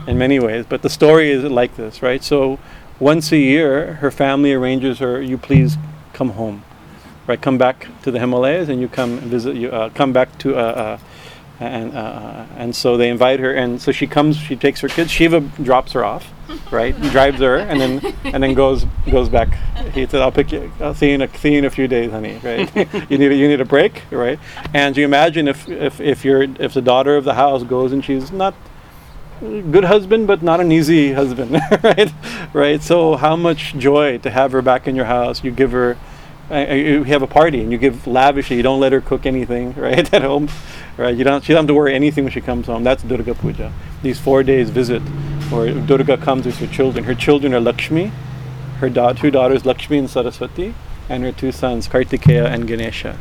in 0.06 0.18
many 0.18 0.38
ways, 0.38 0.64
but 0.68 0.82
the 0.82 0.90
story 0.90 1.30
is 1.30 1.44
like 1.44 1.76
this, 1.76 2.02
right? 2.02 2.22
So 2.22 2.58
once 2.98 3.32
a 3.32 3.36
year, 3.36 3.94
her 3.94 4.10
family 4.10 4.52
arranges 4.52 4.98
her, 5.00 5.20
you 5.20 5.36
please 5.36 5.76
come 6.12 6.30
home, 6.30 6.64
right? 7.26 7.40
Come 7.40 7.58
back 7.58 7.88
to 8.02 8.10
the 8.10 8.18
Himalayas 8.18 8.68
and 8.68 8.80
you 8.80 8.88
come 8.88 9.18
visit, 9.18 9.56
you 9.56 9.70
uh, 9.70 9.90
come 9.90 10.12
back 10.12 10.36
to, 10.38 10.56
uh, 10.56 10.60
uh 10.60 10.98
and, 11.58 11.94
uh, 11.94 11.98
uh, 11.98 12.46
and 12.58 12.76
so 12.76 12.98
they 12.98 13.08
invite 13.08 13.40
her, 13.40 13.54
and 13.54 13.80
so 13.80 13.90
she 13.90 14.06
comes, 14.06 14.36
she 14.36 14.56
takes 14.56 14.80
her 14.82 14.88
kids, 14.88 15.10
Shiva 15.10 15.40
drops 15.62 15.92
her 15.92 16.04
off, 16.04 16.30
right? 16.70 16.94
drives 17.00 17.38
her, 17.38 17.56
and 17.56 17.80
then, 17.80 18.14
and 18.24 18.42
then 18.42 18.52
goes, 18.52 18.84
goes 19.10 19.30
back. 19.30 19.54
He 19.94 20.06
said, 20.06 20.20
I'll 20.20 20.32
pick 20.32 20.52
you, 20.52 20.70
I'll 20.80 20.94
see 20.94 21.08
you 21.08 21.14
in 21.14 21.22
a, 21.22 21.38
see 21.38 21.52
you 21.52 21.58
in 21.58 21.64
a 21.64 21.70
few 21.70 21.88
days, 21.88 22.10
honey, 22.10 22.38
right? 22.44 22.70
you 23.10 23.16
need 23.16 23.32
a, 23.32 23.34
you 23.34 23.48
need 23.48 23.62
a 23.62 23.64
break, 23.64 24.02
right? 24.10 24.38
And 24.74 24.94
you 24.98 25.06
imagine 25.06 25.48
if, 25.48 25.66
if, 25.66 25.98
if 25.98 26.26
you're, 26.26 26.42
if 26.42 26.74
the 26.74 26.82
daughter 26.82 27.16
of 27.16 27.24
the 27.24 27.34
house 27.34 27.62
goes 27.62 27.92
and 27.92 28.04
she's 28.04 28.30
not 28.30 28.54
good 29.40 29.84
husband, 29.84 30.26
but 30.26 30.42
not 30.42 30.60
an 30.60 30.72
easy 30.72 31.12
husband, 31.12 31.52
right? 31.82 32.12
Right. 32.52 32.82
So 32.82 33.16
how 33.16 33.36
much 33.36 33.74
joy 33.74 34.18
to 34.18 34.30
have 34.30 34.52
her 34.52 34.62
back 34.62 34.86
in 34.88 34.96
your 34.96 35.04
house? 35.04 35.44
You 35.44 35.50
give 35.50 35.72
her, 35.72 35.96
uh 36.50 36.72
you 36.74 37.04
have 37.04 37.22
a 37.22 37.26
party 37.26 37.60
and 37.60 37.72
you 37.72 37.78
give 37.78 38.06
lavishly. 38.06 38.56
You 38.56 38.62
don't 38.62 38.80
let 38.80 38.92
her 38.92 39.00
cook 39.00 39.26
anything, 39.26 39.74
right, 39.76 40.12
at 40.12 40.22
home, 40.22 40.48
right? 40.96 41.16
You 41.16 41.24
don't. 41.24 41.42
She 41.42 41.52
doesn't 41.52 41.64
have 41.64 41.68
to 41.68 41.74
worry 41.74 41.94
anything 41.94 42.24
when 42.24 42.32
she 42.32 42.40
comes 42.40 42.66
home. 42.66 42.84
That's 42.84 43.02
Durga 43.02 43.34
Puja. 43.34 43.72
These 44.02 44.20
four 44.20 44.42
days 44.42 44.70
visit, 44.70 45.02
where 45.50 45.72
Durga 45.74 46.16
comes 46.16 46.46
with 46.46 46.58
her 46.58 46.66
children. 46.66 47.04
Her 47.04 47.14
children 47.14 47.54
are 47.54 47.60
Lakshmi, 47.60 48.12
her 48.80 48.88
da- 48.88 49.12
two 49.12 49.30
daughters 49.30 49.66
Lakshmi 49.66 49.98
and 49.98 50.08
Saraswati, 50.10 50.74
and 51.08 51.22
her 51.24 51.32
two 51.32 51.52
sons 51.52 51.88
Kartikeya 51.88 52.46
and 52.46 52.66
Ganesha. 52.68 53.18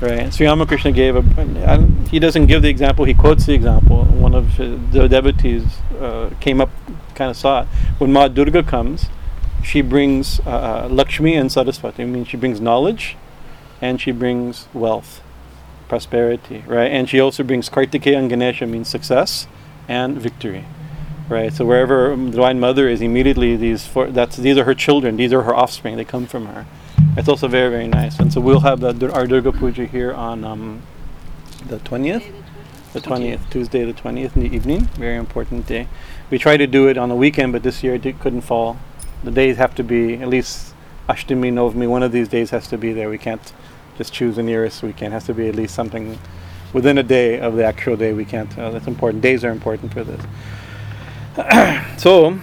Right. 0.00 0.34
Sri 0.34 0.46
Ramakrishna 0.46 0.90
gave 0.90 1.14
a. 1.14 1.86
He 2.10 2.18
doesn't 2.18 2.46
give 2.46 2.62
the 2.62 2.68
example. 2.68 3.04
He 3.04 3.14
quotes 3.14 3.46
the 3.46 3.54
example. 3.54 4.04
One 4.04 4.34
of 4.34 4.56
the 4.56 5.08
devotees 5.08 5.62
uh, 6.00 6.30
came 6.40 6.60
up, 6.60 6.70
kind 7.14 7.30
of 7.30 7.36
saw 7.36 7.62
it. 7.62 7.68
When 7.98 8.12
Ma 8.12 8.26
Durga 8.26 8.64
comes, 8.64 9.06
she 9.62 9.82
brings 9.82 10.40
uh, 10.40 10.50
uh, 10.50 10.88
Lakshmi 10.90 11.34
and 11.34 11.50
Saraswati. 11.50 12.02
I 12.02 12.06
mean, 12.06 12.24
she 12.24 12.36
brings 12.36 12.60
knowledge, 12.60 13.16
and 13.80 14.00
she 14.00 14.12
brings 14.12 14.68
wealth, 14.74 15.22
prosperity. 15.88 16.64
Right. 16.66 16.90
And 16.90 17.08
she 17.08 17.20
also 17.20 17.42
brings 17.42 17.68
Kartikeya 17.68 18.18
and 18.18 18.28
Ganesha 18.28 18.66
means 18.66 18.88
success 18.88 19.46
and 19.88 20.18
victory. 20.18 20.64
Right. 21.28 21.52
So 21.52 21.64
wherever 21.64 22.14
the 22.14 22.30
Divine 22.30 22.60
Mother 22.60 22.88
is, 22.88 23.00
immediately 23.00 23.56
these 23.56 23.86
four, 23.86 24.08
that's 24.08 24.36
these 24.36 24.58
are 24.58 24.64
her 24.64 24.74
children. 24.74 25.16
These 25.16 25.32
are 25.32 25.42
her 25.42 25.54
offspring. 25.54 25.96
They 25.96 26.04
come 26.04 26.26
from 26.26 26.46
her. 26.46 26.66
It's 27.16 27.28
also 27.28 27.48
very 27.48 27.70
very 27.70 27.88
nice, 27.88 28.18
and 28.18 28.32
so 28.32 28.40
we'll 28.40 28.60
have 28.60 28.80
the, 28.80 29.12
our 29.12 29.26
Durga 29.26 29.52
Puja 29.52 29.86
here 29.86 30.12
on 30.12 30.44
um, 30.44 30.82
the 31.68 31.78
twentieth, 31.80 32.24
the 32.92 33.00
twentieth 33.00 33.48
Tuesday 33.50 33.84
the 33.84 33.92
twentieth 33.92 34.36
in 34.36 34.42
the 34.42 34.54
evening. 34.54 34.86
Very 34.96 35.16
important 35.16 35.66
day. 35.66 35.88
We 36.30 36.38
try 36.38 36.56
to 36.56 36.66
do 36.66 36.88
it 36.88 36.96
on 36.96 37.08
the 37.08 37.14
weekend, 37.14 37.52
but 37.52 37.62
this 37.62 37.82
year 37.82 37.94
it 37.94 38.20
couldn't 38.20 38.42
fall. 38.42 38.78
The 39.24 39.30
days 39.30 39.56
have 39.56 39.74
to 39.76 39.84
be 39.84 40.14
at 40.14 40.28
least 40.28 40.74
Ashtami, 41.08 41.52
Novami. 41.52 41.88
One 41.88 42.02
of 42.02 42.12
these 42.12 42.28
days 42.28 42.50
has 42.50 42.66
to 42.68 42.78
be 42.78 42.92
there. 42.92 43.08
We 43.08 43.18
can't 43.18 43.52
just 43.96 44.12
choose 44.12 44.36
the 44.36 44.42
nearest 44.42 44.82
weekend. 44.82 45.12
It 45.12 45.14
has 45.14 45.24
to 45.26 45.34
be 45.34 45.48
at 45.48 45.54
least 45.54 45.74
something 45.74 46.18
within 46.72 46.98
a 46.98 47.02
day 47.02 47.38
of 47.38 47.54
the 47.54 47.64
actual 47.64 47.96
day. 47.96 48.12
We 48.12 48.24
can't. 48.24 48.56
Uh, 48.58 48.70
that's 48.70 48.86
important. 48.86 49.22
Days 49.22 49.44
are 49.44 49.50
important 49.50 49.92
for 49.92 50.04
this. 50.04 50.20
so 52.00 52.38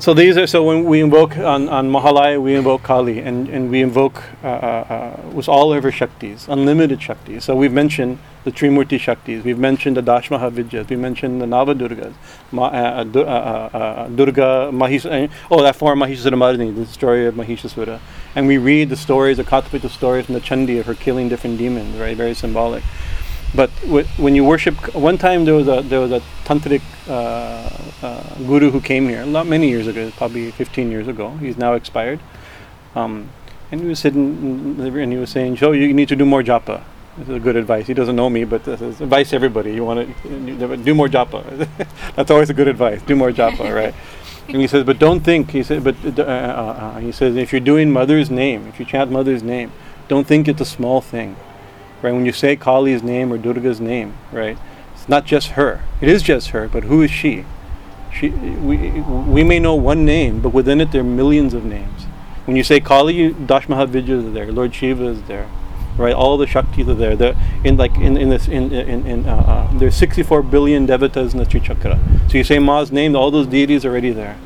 so 0.00 0.14
these 0.14 0.36
are 0.38 0.46
so 0.46 0.64
when 0.64 0.84
we 0.84 1.00
invoke 1.00 1.36
on, 1.36 1.68
on 1.68 1.90
Mahalaya 1.90 2.40
we 2.40 2.54
invoke 2.54 2.82
Kali 2.82 3.20
and, 3.20 3.48
and 3.48 3.70
we 3.70 3.82
invoke 3.82 4.22
uh, 4.42 4.46
uh, 4.46 5.20
with 5.32 5.48
all 5.48 5.72
of 5.72 5.82
her 5.82 5.90
Shaktis, 5.90 6.48
unlimited 6.48 7.00
Shaktis. 7.00 7.42
So 7.42 7.54
we've 7.54 7.72
mentioned 7.72 8.18
the 8.44 8.50
Trimurti 8.50 8.98
Shaktis, 8.98 9.44
we've 9.44 9.58
mentioned 9.58 9.98
the 9.98 10.02
Dashmaha 10.02 10.50
Vidyas, 10.50 10.88
we 10.88 10.96
mentioned 10.96 11.42
the 11.42 11.46
Nava 11.46 11.78
Durgas, 11.78 12.14
Ma, 12.50 12.68
uh, 12.68 13.04
uh, 13.14 13.20
uh, 13.20 14.08
Durga 14.08 14.70
Mahisha, 14.72 15.30
oh 15.50 15.62
that 15.62 15.76
form 15.76 15.98
Mahishasura 15.98 16.74
the 16.74 16.86
story 16.86 17.26
of 17.26 17.34
Mahishasura. 17.34 18.00
And 18.34 18.46
we 18.46 18.56
read 18.58 18.88
the 18.88 18.96
stories, 18.96 19.36
the 19.36 19.44
Katapita 19.44 19.90
stories 19.90 20.26
from 20.26 20.34
the 20.34 20.40
Chandi 20.40 20.80
of 20.80 20.86
her 20.86 20.94
killing 20.94 21.28
different 21.28 21.58
demons, 21.58 21.98
right? 21.98 22.16
Very 22.16 22.34
symbolic. 22.34 22.82
But 23.54 23.70
w- 23.82 24.06
when 24.16 24.34
you 24.34 24.44
worship, 24.44 24.94
one 24.94 25.18
time 25.18 25.44
there 25.44 25.54
was 25.54 25.66
a 25.66 25.82
there 25.82 26.00
was 26.00 26.12
a 26.12 26.22
tantric 26.44 26.82
uh, 27.08 27.68
uh, 28.06 28.34
guru 28.46 28.70
who 28.70 28.80
came 28.80 29.08
here, 29.08 29.26
not 29.26 29.46
many 29.46 29.68
years 29.68 29.86
ago, 29.86 30.10
probably 30.16 30.50
15 30.52 30.90
years 30.90 31.08
ago. 31.08 31.30
He's 31.38 31.56
now 31.56 31.74
expired, 31.74 32.20
um, 32.94 33.28
and 33.72 33.80
he 33.80 33.88
was 33.88 33.98
sitting 33.98 34.76
and 34.78 35.12
he 35.12 35.18
was 35.18 35.30
saying, 35.30 35.56
"Joe, 35.56 35.72
you 35.72 35.92
need 35.92 36.08
to 36.08 36.16
do 36.16 36.24
more 36.24 36.42
japa." 36.42 36.82
This 37.18 37.28
is 37.28 37.42
good 37.42 37.56
advice. 37.56 37.88
He 37.88 37.94
doesn't 37.94 38.14
know 38.14 38.30
me, 38.30 38.44
but 38.44 38.64
this 38.64 38.80
is 38.80 39.00
advice 39.00 39.30
to 39.30 39.36
everybody. 39.36 39.74
You 39.74 39.84
want 39.84 40.08
to 40.22 40.76
do 40.76 40.94
more 40.94 41.08
japa. 41.08 41.68
That's 42.14 42.30
always 42.30 42.50
a 42.50 42.54
good 42.54 42.68
advice. 42.68 43.02
Do 43.02 43.16
more 43.16 43.32
japa, 43.32 43.74
right? 43.82 43.94
and 44.48 44.60
he 44.60 44.66
says, 44.66 44.84
but 44.84 44.98
don't 44.98 45.20
think. 45.20 45.50
He 45.50 45.62
said, 45.62 45.84
but 45.84 45.94
uh, 46.04 46.22
uh, 46.22 46.24
uh, 46.24 46.98
he 46.98 47.12
says, 47.12 47.36
if 47.36 47.52
you're 47.52 47.60
doing 47.60 47.92
mother's 47.92 48.30
name, 48.30 48.66
if 48.66 48.80
you 48.80 48.84
chant 48.84 49.10
mother's 49.10 49.42
name, 49.42 49.70
don't 50.08 50.26
think 50.26 50.48
it's 50.48 50.60
a 50.60 50.64
small 50.64 51.00
thing 51.00 51.36
right? 52.02 52.12
When 52.12 52.26
you 52.26 52.32
say 52.32 52.56
Kali's 52.56 53.02
name 53.02 53.32
or 53.32 53.38
Durga's 53.38 53.80
name, 53.80 54.16
right? 54.32 54.58
It's 54.94 55.08
not 55.08 55.24
just 55.24 55.48
her. 55.48 55.82
It 56.00 56.08
is 56.08 56.22
just 56.22 56.48
her, 56.48 56.68
but 56.68 56.84
who 56.84 57.02
is 57.02 57.10
she? 57.10 57.44
She, 58.12 58.30
we, 58.30 58.76
we 59.00 59.44
may 59.44 59.58
know 59.58 59.74
one 59.74 60.04
name, 60.04 60.40
but 60.40 60.50
within 60.50 60.80
it 60.80 60.92
there 60.92 61.02
are 61.02 61.04
millions 61.04 61.54
of 61.54 61.64
names. 61.64 62.04
When 62.44 62.56
you 62.56 62.64
say 62.64 62.80
Kali, 62.80 63.32
Dashmahavidya 63.32 64.26
is 64.26 64.32
there, 64.34 64.50
Lord 64.50 64.74
Shiva 64.74 65.06
is 65.06 65.22
there, 65.22 65.48
right? 65.96 66.14
All 66.14 66.36
the 66.36 66.46
Shaktis 66.46 66.88
are 66.88 66.94
there. 66.94 67.14
The, 67.14 67.36
in 67.62 67.76
like 67.76 67.94
in, 67.96 68.16
in 68.16 68.30
this 68.30 68.48
in 68.48 68.72
in, 68.72 69.06
in 69.06 69.28
uh, 69.28 69.36
uh, 69.36 69.78
there's 69.78 69.94
64 69.94 70.42
billion 70.42 70.86
devatas 70.86 71.32
in 71.32 71.38
the 71.38 71.48
Sri 71.48 71.60
Chakra. 71.60 72.00
So 72.28 72.38
you 72.38 72.44
say 72.44 72.58
Ma's 72.58 72.90
name, 72.90 73.14
all 73.14 73.30
those 73.30 73.46
deities 73.46 73.84
are 73.84 73.90
already 73.90 74.10
there 74.10 74.36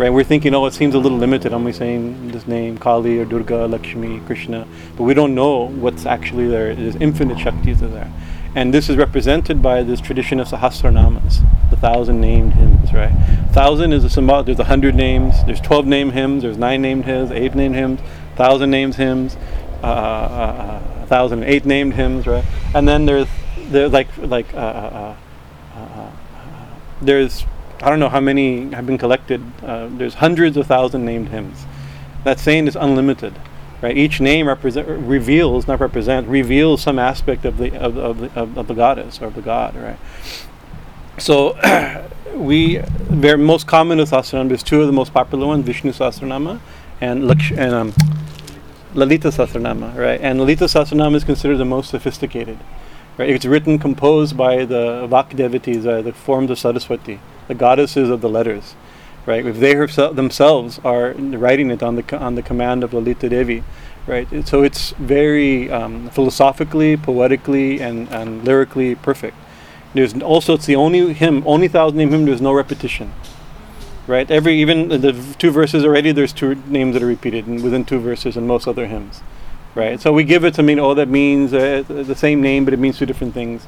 right? 0.00 0.10
We're 0.10 0.24
thinking, 0.24 0.54
oh, 0.54 0.64
it 0.64 0.72
seems 0.72 0.94
a 0.94 0.98
little 0.98 1.18
limited. 1.18 1.52
I'm 1.52 1.60
only 1.60 1.74
saying 1.74 2.28
this 2.28 2.46
name, 2.46 2.78
Kali 2.78 3.18
or 3.18 3.26
Durga, 3.26 3.66
Lakshmi, 3.66 4.20
Krishna, 4.20 4.66
but 4.96 5.02
we 5.02 5.12
don't 5.12 5.34
know 5.34 5.68
what's 5.68 6.06
actually 6.06 6.48
there. 6.48 6.74
There's 6.74 6.96
infinite 6.96 7.36
Shaktis 7.36 7.82
are 7.82 7.88
there. 7.88 8.10
And 8.54 8.72
this 8.72 8.88
is 8.88 8.96
represented 8.96 9.62
by 9.62 9.82
this 9.82 10.00
tradition 10.00 10.40
of 10.40 10.48
Sahasranamas, 10.48 11.42
the 11.68 11.76
thousand 11.76 12.18
named 12.18 12.54
hymns, 12.54 12.94
right? 12.94 13.12
Thousand 13.52 13.92
is 13.92 14.02
a 14.02 14.08
symbol, 14.08 14.42
there's 14.42 14.58
a 14.58 14.64
hundred 14.64 14.94
names, 14.94 15.34
there's 15.44 15.60
12 15.60 15.86
named 15.86 16.12
hymns, 16.14 16.42
there's 16.42 16.56
nine 16.56 16.80
named 16.80 17.04
hymns, 17.04 17.30
eight 17.30 17.54
named 17.54 17.74
hymns, 17.74 18.00
thousand 18.36 18.70
named 18.70 18.94
hymns, 18.94 19.36
uh, 19.82 19.86
uh, 19.86 19.90
uh, 19.90 21.06
thousand 21.06 21.44
eight 21.44 21.66
named 21.66 21.92
hymns, 21.92 22.26
right? 22.26 22.44
And 22.74 22.88
then 22.88 23.04
there's, 23.04 23.28
there's 23.68 23.92
like, 23.92 24.08
like, 24.16 24.52
uh, 24.54 24.56
uh, 24.56 25.16
uh, 25.76 26.10
there's 27.02 27.44
I 27.82 27.88
don't 27.88 27.98
know 27.98 28.10
how 28.10 28.20
many 28.20 28.70
have 28.72 28.86
been 28.86 28.98
collected. 28.98 29.42
Uh, 29.62 29.88
there's 29.90 30.14
hundreds 30.14 30.56
of 30.58 30.66
thousand 30.66 31.06
named 31.06 31.30
hymns. 31.30 31.64
That 32.24 32.38
saying 32.38 32.68
is 32.68 32.76
unlimited, 32.76 33.32
right? 33.80 33.96
Each 33.96 34.20
name 34.20 34.46
represent, 34.46 34.86
reveals, 34.86 35.66
not 35.66 35.80
represent, 35.80 36.28
reveals 36.28 36.82
some 36.82 36.98
aspect 36.98 37.46
of 37.46 37.56
the 37.56 37.74
of, 37.80 37.96
of, 37.96 38.18
the, 38.18 38.26
of, 38.38 38.58
of 38.58 38.66
the 38.66 38.74
goddess 38.74 39.22
or 39.22 39.26
of 39.26 39.34
the 39.34 39.40
god, 39.40 39.74
right? 39.76 39.98
So 41.16 41.56
we, 42.34 42.78
very 42.78 43.38
most 43.38 43.66
common 43.66 43.96
with 43.96 44.10
Sahasranama, 44.10 44.48
there's 44.48 44.62
two 44.62 44.82
of 44.82 44.86
the 44.86 44.92
most 44.92 45.14
popular 45.14 45.46
ones, 45.46 45.64
Vishnu 45.64 45.92
Sahasranama 45.92 46.60
and, 47.00 47.22
Laksh, 47.22 47.56
and 47.56 47.72
um, 47.72 47.94
Lalita 48.92 49.28
Sahasranama, 49.28 49.96
right? 49.96 50.20
And 50.20 50.38
Lalita 50.38 50.64
Sahasranama 50.64 51.14
is 51.14 51.24
considered 51.24 51.56
the 51.56 51.64
most 51.64 51.88
sophisticated. 51.88 52.58
Right? 53.16 53.30
It's 53.30 53.46
written, 53.46 53.78
composed 53.78 54.36
by 54.36 54.66
the 54.66 55.06
Vak 55.08 55.34
devotees, 55.34 55.86
uh, 55.86 56.02
the 56.02 56.12
forms 56.12 56.50
of 56.50 56.58
Saraswati 56.58 57.20
the 57.50 57.54
goddesses 57.56 58.08
of 58.10 58.20
the 58.20 58.28
letters, 58.28 58.76
right? 59.26 59.44
If 59.44 59.58
they 59.58 59.74
herself, 59.74 60.14
themselves 60.14 60.78
are 60.84 61.14
writing 61.14 61.68
it 61.72 61.82
on 61.82 61.96
the 61.96 62.04
on 62.16 62.36
the 62.36 62.42
command 62.42 62.84
of 62.84 62.94
Lalita 62.94 63.28
Devi, 63.28 63.64
right? 64.06 64.28
So 64.46 64.62
it's 64.62 64.92
very 64.92 65.68
um, 65.68 66.10
philosophically, 66.10 66.96
poetically, 66.96 67.80
and, 67.80 68.08
and 68.10 68.44
lyrically 68.44 68.94
perfect. 68.94 69.36
There's 69.94 70.14
also 70.22 70.54
it's 70.54 70.66
the 70.66 70.76
only 70.76 71.12
hymn, 71.12 71.42
only 71.44 71.66
thousand 71.66 71.98
name 71.98 72.10
hymn. 72.10 72.24
There's 72.24 72.40
no 72.40 72.52
repetition, 72.52 73.12
right? 74.06 74.30
Every 74.30 74.54
even 74.60 74.88
the 74.88 75.12
two 75.42 75.50
verses 75.50 75.84
already. 75.84 76.12
There's 76.12 76.32
two 76.32 76.54
names 76.68 76.94
that 76.94 77.02
are 77.02 77.12
repeated 77.16 77.48
and 77.48 77.64
within 77.64 77.84
two 77.84 77.98
verses 77.98 78.36
in 78.36 78.46
most 78.46 78.68
other 78.68 78.86
hymns 78.86 79.22
right? 79.74 80.00
So 80.00 80.12
we 80.12 80.24
give 80.24 80.44
it 80.44 80.54
to 80.54 80.64
mean, 80.64 80.80
oh, 80.80 80.94
that 80.94 81.08
means 81.08 81.54
uh, 81.54 81.84
the 81.86 82.16
same 82.16 82.42
name, 82.42 82.64
but 82.64 82.74
it 82.74 82.78
means 82.78 82.98
two 82.98 83.06
different 83.06 83.34
things, 83.34 83.66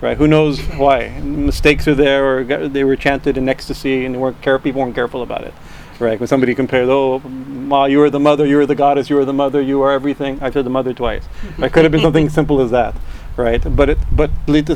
right? 0.00 0.16
Who 0.16 0.26
knows 0.26 0.60
why? 0.60 1.08
Mistakes 1.20 1.86
are 1.88 1.94
there, 1.94 2.38
or 2.38 2.68
they 2.68 2.84
were 2.84 2.96
chanted 2.96 3.36
in 3.36 3.48
ecstasy, 3.48 4.04
and 4.04 4.14
they 4.14 4.18
weren't 4.18 4.40
care- 4.42 4.58
people 4.58 4.82
weren't 4.82 4.94
careful 4.94 5.22
about 5.22 5.44
it, 5.44 5.54
right? 5.98 6.18
When 6.18 6.26
somebody 6.26 6.54
compared, 6.54 6.88
oh, 6.88 7.20
Ma, 7.20 7.86
you 7.86 8.02
are 8.02 8.10
the 8.10 8.20
mother, 8.20 8.46
you 8.46 8.58
are 8.60 8.66
the 8.66 8.74
goddess, 8.74 9.10
you 9.10 9.18
are 9.18 9.24
the 9.24 9.32
mother, 9.32 9.60
you 9.60 9.82
are 9.82 9.92
everything. 9.92 10.38
I 10.40 10.50
said 10.50 10.64
the 10.64 10.70
mother 10.70 10.92
twice. 10.92 11.24
It 11.58 11.72
could 11.72 11.84
have 11.84 11.92
been 11.92 12.02
something 12.02 12.28
simple 12.28 12.60
as 12.60 12.70
that, 12.70 12.94
right? 13.36 13.62
But 13.76 13.90
it, 13.90 13.98
but 14.12 14.30
Lita 14.46 14.74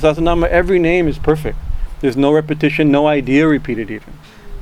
every 0.50 0.78
name 0.78 1.08
is 1.08 1.18
perfect. 1.18 1.58
There's 2.00 2.16
no 2.16 2.32
repetition, 2.32 2.90
no 2.90 3.06
idea 3.08 3.46
repeated 3.46 3.90
even, 3.90 4.14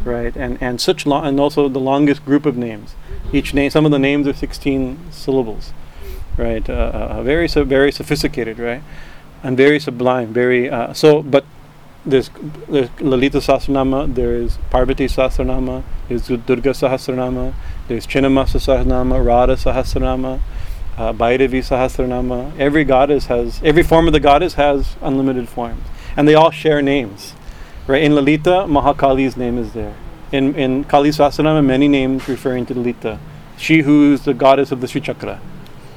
right? 0.04 0.34
And 0.36 0.58
and 0.60 0.80
such 0.80 1.06
long, 1.06 1.26
and 1.26 1.38
also 1.38 1.68
the 1.68 1.80
longest 1.80 2.24
group 2.24 2.46
of 2.46 2.56
names. 2.56 2.94
Each 3.32 3.52
name, 3.52 3.70
some 3.70 3.84
of 3.84 3.90
the 3.90 3.98
names 3.98 4.26
are 4.26 4.32
16 4.32 4.98
syllables 5.10 5.72
right? 6.36 6.68
Uh, 6.68 6.72
uh, 6.72 7.22
very 7.22 7.48
so 7.48 7.64
very 7.64 7.90
sophisticated, 7.92 8.58
right? 8.58 8.82
And 9.46 9.56
very 9.56 9.78
sublime, 9.78 10.32
very 10.32 10.68
uh, 10.68 10.92
so. 10.92 11.22
But 11.22 11.44
there's 12.04 12.30
there's 12.68 12.90
Lalita 13.00 13.38
Sahasranama, 13.38 14.12
there's 14.12 14.58
Parvati 14.70 15.06
Sahasranama, 15.06 15.84
there's 16.08 16.26
Durga 16.26 16.70
Sahasranama, 16.70 17.54
there's 17.86 18.08
Chinnamasta 18.08 18.58
Sahasranama, 18.58 19.24
Radha 19.24 19.54
Sahasranama, 19.54 20.40
uh, 20.98 21.12
Bhairavi 21.12 21.62
Sahasranama. 21.62 22.58
Every 22.58 22.82
goddess 22.82 23.26
has 23.26 23.60
every 23.62 23.84
form 23.84 24.08
of 24.08 24.12
the 24.12 24.18
goddess 24.18 24.54
has 24.54 24.96
unlimited 25.00 25.48
forms, 25.48 25.84
and 26.16 26.26
they 26.26 26.34
all 26.34 26.50
share 26.50 26.82
names, 26.82 27.34
right? 27.86 28.02
In 28.02 28.16
Lalita, 28.16 28.66
Mahakali's 28.66 29.36
name 29.36 29.58
is 29.58 29.74
there. 29.74 29.94
In 30.32 30.56
in 30.56 30.82
Kali 30.82 31.10
Sahasranama, 31.10 31.64
many 31.64 31.86
names 31.86 32.26
referring 32.26 32.66
to 32.66 32.74
Lalita, 32.74 33.20
she 33.56 33.82
who's 33.82 34.22
the 34.22 34.34
goddess 34.34 34.72
of 34.72 34.80
the 34.80 34.88
Sri 34.88 35.00
Chakra 35.00 35.40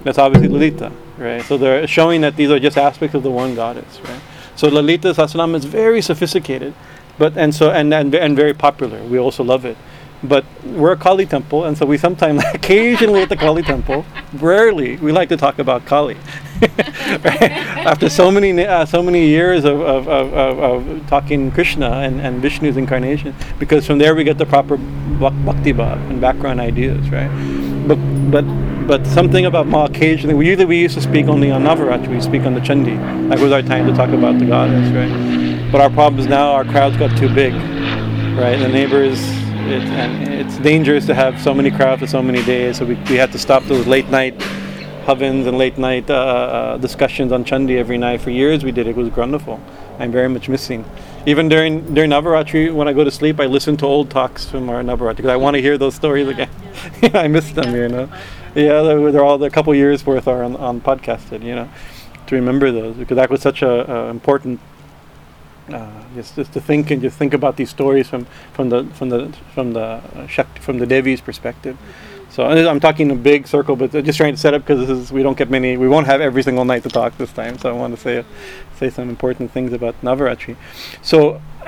that's 0.03 0.17
obviously 0.17 0.49
Lalita, 0.49 0.91
right? 1.17 1.43
So 1.43 1.57
they're 1.57 1.87
showing 1.87 2.21
that 2.21 2.35
these 2.35 2.49
are 2.51 2.59
just 2.59 2.77
aspects 2.77 3.15
of 3.15 3.23
the 3.23 3.31
one 3.31 3.55
goddess, 3.55 3.99
right? 4.01 4.21
So 4.55 4.67
Lalita 4.67 5.09
Sahasranama 5.09 5.55
is 5.55 5.65
very 5.65 6.01
sophisticated, 6.01 6.73
but 7.17 7.37
and 7.37 7.53
so 7.53 7.71
and, 7.71 7.93
and 7.93 8.13
and 8.15 8.35
very 8.35 8.53
popular. 8.53 9.01
We 9.03 9.19
also 9.19 9.43
love 9.43 9.65
it. 9.65 9.77
But 10.23 10.45
we're 10.65 10.91
a 10.91 10.97
Kali 10.97 11.25
temple, 11.25 11.63
and 11.65 11.77
so 11.77 11.85
we 11.85 11.97
sometimes, 11.97 12.43
occasionally 12.53 13.21
at 13.21 13.29
the 13.29 13.37
Kali 13.37 13.63
temple, 13.63 14.05
rarely 14.33 14.97
we 14.97 15.11
like 15.11 15.29
to 15.29 15.37
talk 15.37 15.59
about 15.59 15.85
Kali. 15.85 16.17
After 16.61 18.09
so 18.09 18.29
many 18.29 18.65
uh, 18.65 18.85
so 18.85 19.01
many 19.01 19.27
years 19.27 19.63
of, 19.63 19.79
of, 19.79 20.09
of, 20.09 20.59
of, 20.59 21.07
talking 21.07 21.51
Krishna 21.51 21.89
and, 22.01 22.19
and 22.19 22.41
Vishnu's 22.41 22.75
incarnation, 22.75 23.33
because 23.59 23.87
from 23.87 23.97
there 23.97 24.13
we 24.13 24.25
get 24.25 24.37
the 24.37 24.45
proper 24.45 24.75
bhakti 24.75 25.71
bhav 25.71 25.97
and 26.09 26.19
background 26.19 26.59
ideas, 26.59 27.09
right? 27.09 27.29
But 27.87 27.95
but 28.29 28.43
but 28.87 29.07
something 29.07 29.45
about 29.45 29.67
Ma 29.67 29.85
occasionally. 29.85 30.35
We 30.35 30.47
usually 30.47 30.65
we 30.65 30.81
used 30.81 30.95
to 30.95 31.01
speak 31.01 31.27
only 31.27 31.49
on 31.49 31.63
Navaratri. 31.63 32.09
We 32.09 32.19
speak 32.19 32.41
on 32.41 32.55
the 32.55 32.59
Chandi. 32.59 32.97
That 33.29 33.39
was 33.39 33.53
our 33.53 33.61
time 33.61 33.87
to 33.87 33.93
talk 33.93 34.09
about 34.09 34.37
the 34.37 34.45
goddess, 34.45 34.91
right? 34.91 35.71
But 35.71 35.79
our 35.79 35.89
problem 35.89 36.19
is 36.19 36.27
now 36.27 36.51
our 36.51 36.65
crowds 36.65 36.97
got 36.97 37.15
too 37.17 37.33
big, 37.33 37.53
right? 38.35 38.57
The 38.57 38.67
neighbors. 38.67 39.38
It, 39.67 39.83
and 39.83 40.27
it's 40.33 40.57
dangerous 40.59 41.05
to 41.07 41.13
have 41.13 41.39
so 41.41 41.53
many 41.53 41.69
crowds 41.69 42.01
for 42.01 42.07
so 42.07 42.21
many 42.21 42.43
days, 42.43 42.77
so 42.77 42.85
we, 42.85 42.95
we 43.09 43.15
had 43.15 43.31
to 43.33 43.37
stop 43.37 43.63
those 43.65 43.85
late 43.87 44.07
night 44.09 44.39
havans 45.09 45.47
and 45.47 45.57
late 45.57 45.77
night 45.77 46.09
uh, 46.09 46.13
uh, 46.13 46.77
discussions 46.77 47.31
on 47.31 47.43
Chandi 47.43 47.77
every 47.77 47.97
night. 47.97 48.21
For 48.21 48.29
years 48.29 48.63
we 48.63 48.71
did 48.71 48.87
it. 48.87 48.91
It 48.91 48.95
was 48.95 49.09
wonderful. 49.15 49.59
I'm 49.97 50.11
very 50.11 50.29
much 50.29 50.47
missing. 50.47 50.85
Even 51.25 51.49
during 51.49 51.93
during 51.93 52.11
Navaratri, 52.11 52.73
when 52.73 52.87
I 52.87 52.93
go 52.93 53.03
to 53.03 53.11
sleep, 53.11 53.39
I 53.39 53.47
listen 53.47 53.75
to 53.77 53.85
old 53.85 54.09
talks 54.09 54.45
from 54.45 54.69
our 54.69 54.81
Navaratri 54.81 55.17
because 55.17 55.31
I 55.31 55.35
want 55.35 55.55
to 55.55 55.61
hear 55.61 55.77
those 55.77 55.95
stories 55.95 56.27
again. 56.27 56.49
I 57.13 57.27
miss 57.27 57.51
them, 57.51 57.75
you 57.75 57.89
know. 57.89 58.09
Yeah, 58.55 58.81
they're, 58.81 59.11
they're 59.11 59.23
all 59.23 59.43
a 59.43 59.49
couple 59.49 59.73
years 59.75 60.05
worth 60.05 60.27
are 60.27 60.43
on, 60.43 60.55
on 60.55 60.79
podcasted. 60.79 61.43
You 61.43 61.55
know, 61.55 61.69
to 62.27 62.35
remember 62.35 62.71
those 62.71 62.95
because 62.95 63.15
that 63.15 63.29
was 63.29 63.41
such 63.41 63.61
a, 63.61 63.91
a 63.91 64.09
important. 64.09 64.59
Uh, 65.73 66.03
just, 66.15 66.35
just 66.35 66.53
to 66.53 66.61
think 66.61 66.91
and 66.91 67.01
just 67.01 67.17
think 67.17 67.33
about 67.33 67.55
these 67.57 67.69
stories 67.69 68.07
from, 68.07 68.25
from 68.53 68.69
the 68.69 68.85
from 68.95 69.09
the 69.09 69.31
from 69.53 69.73
the 69.73 69.81
uh, 69.81 70.27
Shakti, 70.27 70.59
from 70.59 70.79
the 70.79 70.85
Devi's 70.85 71.21
perspective. 71.21 71.77
So 72.31 72.45
I'm 72.45 72.79
talking 72.79 73.09
a 73.11 73.15
big 73.15 73.47
circle, 73.47 73.75
but 73.75 73.91
just 73.91 74.17
trying 74.17 74.35
to 74.35 74.39
set 74.39 74.53
up 74.53 74.65
because 74.65 75.11
we 75.11 75.23
don't 75.23 75.37
get 75.37 75.49
many. 75.49 75.77
We 75.77 75.87
won't 75.87 76.05
have 76.05 76.21
every 76.21 76.43
single 76.43 76.63
night 76.63 76.83
to 76.83 76.89
talk 76.89 77.17
this 77.17 77.33
time. 77.33 77.57
So 77.57 77.69
I 77.69 77.73
want 77.73 77.95
to 77.95 77.99
say 77.99 78.23
say 78.77 78.89
some 78.89 79.09
important 79.09 79.51
things 79.51 79.73
about 79.73 79.99
Navaratri. 80.01 80.55
So 81.01 81.41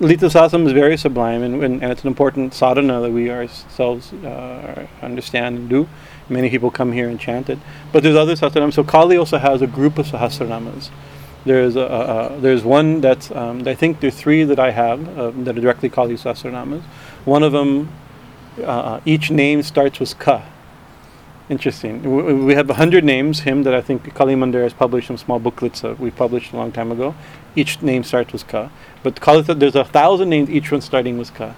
Lita 0.00 0.26
Sasam 0.26 0.66
is 0.66 0.72
very 0.72 0.96
sublime, 0.96 1.42
and, 1.42 1.62
and, 1.62 1.82
and, 1.82 1.92
it's 1.92 2.02
an 2.02 2.08
important 2.08 2.52
sadhana 2.52 3.00
that 3.00 3.10
we 3.12 3.30
ourselves 3.30 4.12
uh, 4.12 4.86
understand 5.00 5.56
and 5.56 5.68
do. 5.68 5.88
Many 6.28 6.50
people 6.50 6.70
come 6.70 6.92
here 6.92 7.08
and 7.08 7.18
chant 7.18 7.48
it. 7.48 7.58
But 7.92 8.02
there's 8.02 8.16
other 8.16 8.34
sahasranamas. 8.34 8.74
So 8.74 8.84
Kali 8.84 9.16
also 9.16 9.38
has 9.38 9.62
a 9.62 9.66
group 9.66 9.98
of 9.98 10.06
sahasranamas. 10.06 10.90
There's 11.44 11.76
a, 11.76 11.80
a, 11.80 12.40
there's 12.40 12.64
one 12.64 13.00
that's 13.00 13.30
um, 13.30 13.68
I 13.68 13.74
think 13.74 14.00
there 14.00 14.08
are 14.08 14.10
three 14.10 14.44
that 14.44 14.58
I 14.58 14.70
have 14.70 15.18
uh, 15.18 15.30
that 15.44 15.58
are 15.58 15.60
directly 15.60 15.90
Kali 15.90 16.14
sahasranamas. 16.14 16.82
One 17.24 17.42
of 17.42 17.52
them, 17.52 17.92
uh, 18.62 19.00
each 19.04 19.30
name 19.30 19.62
starts 19.62 20.00
with 20.00 20.18
ka. 20.18 20.46
Interesting. 21.50 22.46
We, 22.46 22.54
have 22.54 22.70
a 22.70 22.74
hundred 22.74 23.04
names. 23.04 23.40
Him 23.40 23.64
that 23.64 23.74
I 23.74 23.82
think 23.82 24.14
Kali 24.14 24.34
Mandir 24.34 24.62
has 24.62 24.72
published 24.72 25.08
some 25.08 25.18
small 25.18 25.38
booklets 25.38 25.82
we 25.82 26.10
published 26.10 26.54
a 26.54 26.56
long 26.56 26.72
time 26.72 26.90
ago. 26.90 27.14
Each 27.54 27.82
name 27.82 28.02
starts 28.02 28.32
with 28.32 28.46
ka. 28.48 28.70
But 29.02 29.20
Kali, 29.20 29.42
there's 29.42 29.76
a 29.76 29.84
thousand 29.84 30.30
names. 30.30 30.48
Each 30.48 30.72
one 30.72 30.80
starting 30.80 31.18
with 31.18 31.34
ka. 31.34 31.54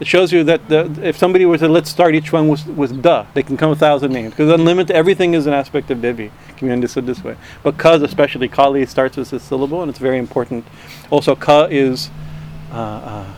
It 0.00 0.08
shows 0.08 0.32
you 0.32 0.42
that 0.44 0.68
the, 0.68 0.90
if 1.02 1.16
somebody 1.16 1.46
were 1.46 1.56
to 1.56 1.68
let's 1.68 1.88
start 1.88 2.16
each 2.16 2.32
one 2.32 2.48
with, 2.48 2.66
with 2.66 3.00
da, 3.00 3.26
they 3.34 3.44
can 3.44 3.56
come 3.56 3.70
a 3.70 3.76
thousand 3.76 4.12
names 4.12 4.30
because 4.30 4.50
unlimited 4.50 4.94
everything 4.94 5.34
is 5.34 5.46
an 5.46 5.52
aspect 5.52 5.90
of 5.90 6.02
Devi. 6.02 6.32
Can 6.56 6.68
be 6.68 6.72
understood 6.72 7.06
this 7.06 7.22
way. 7.22 7.36
But 7.62 7.78
ka, 7.78 7.94
especially 7.94 8.48
Kali, 8.48 8.84
starts 8.86 9.16
with 9.16 9.30
this 9.30 9.42
syllable, 9.44 9.82
and 9.82 9.90
it's 9.90 10.00
very 10.00 10.18
important. 10.18 10.66
Also, 11.10 11.36
ka 11.36 11.68
is 11.70 12.10
uh, 12.72 12.74
uh, 12.74 13.34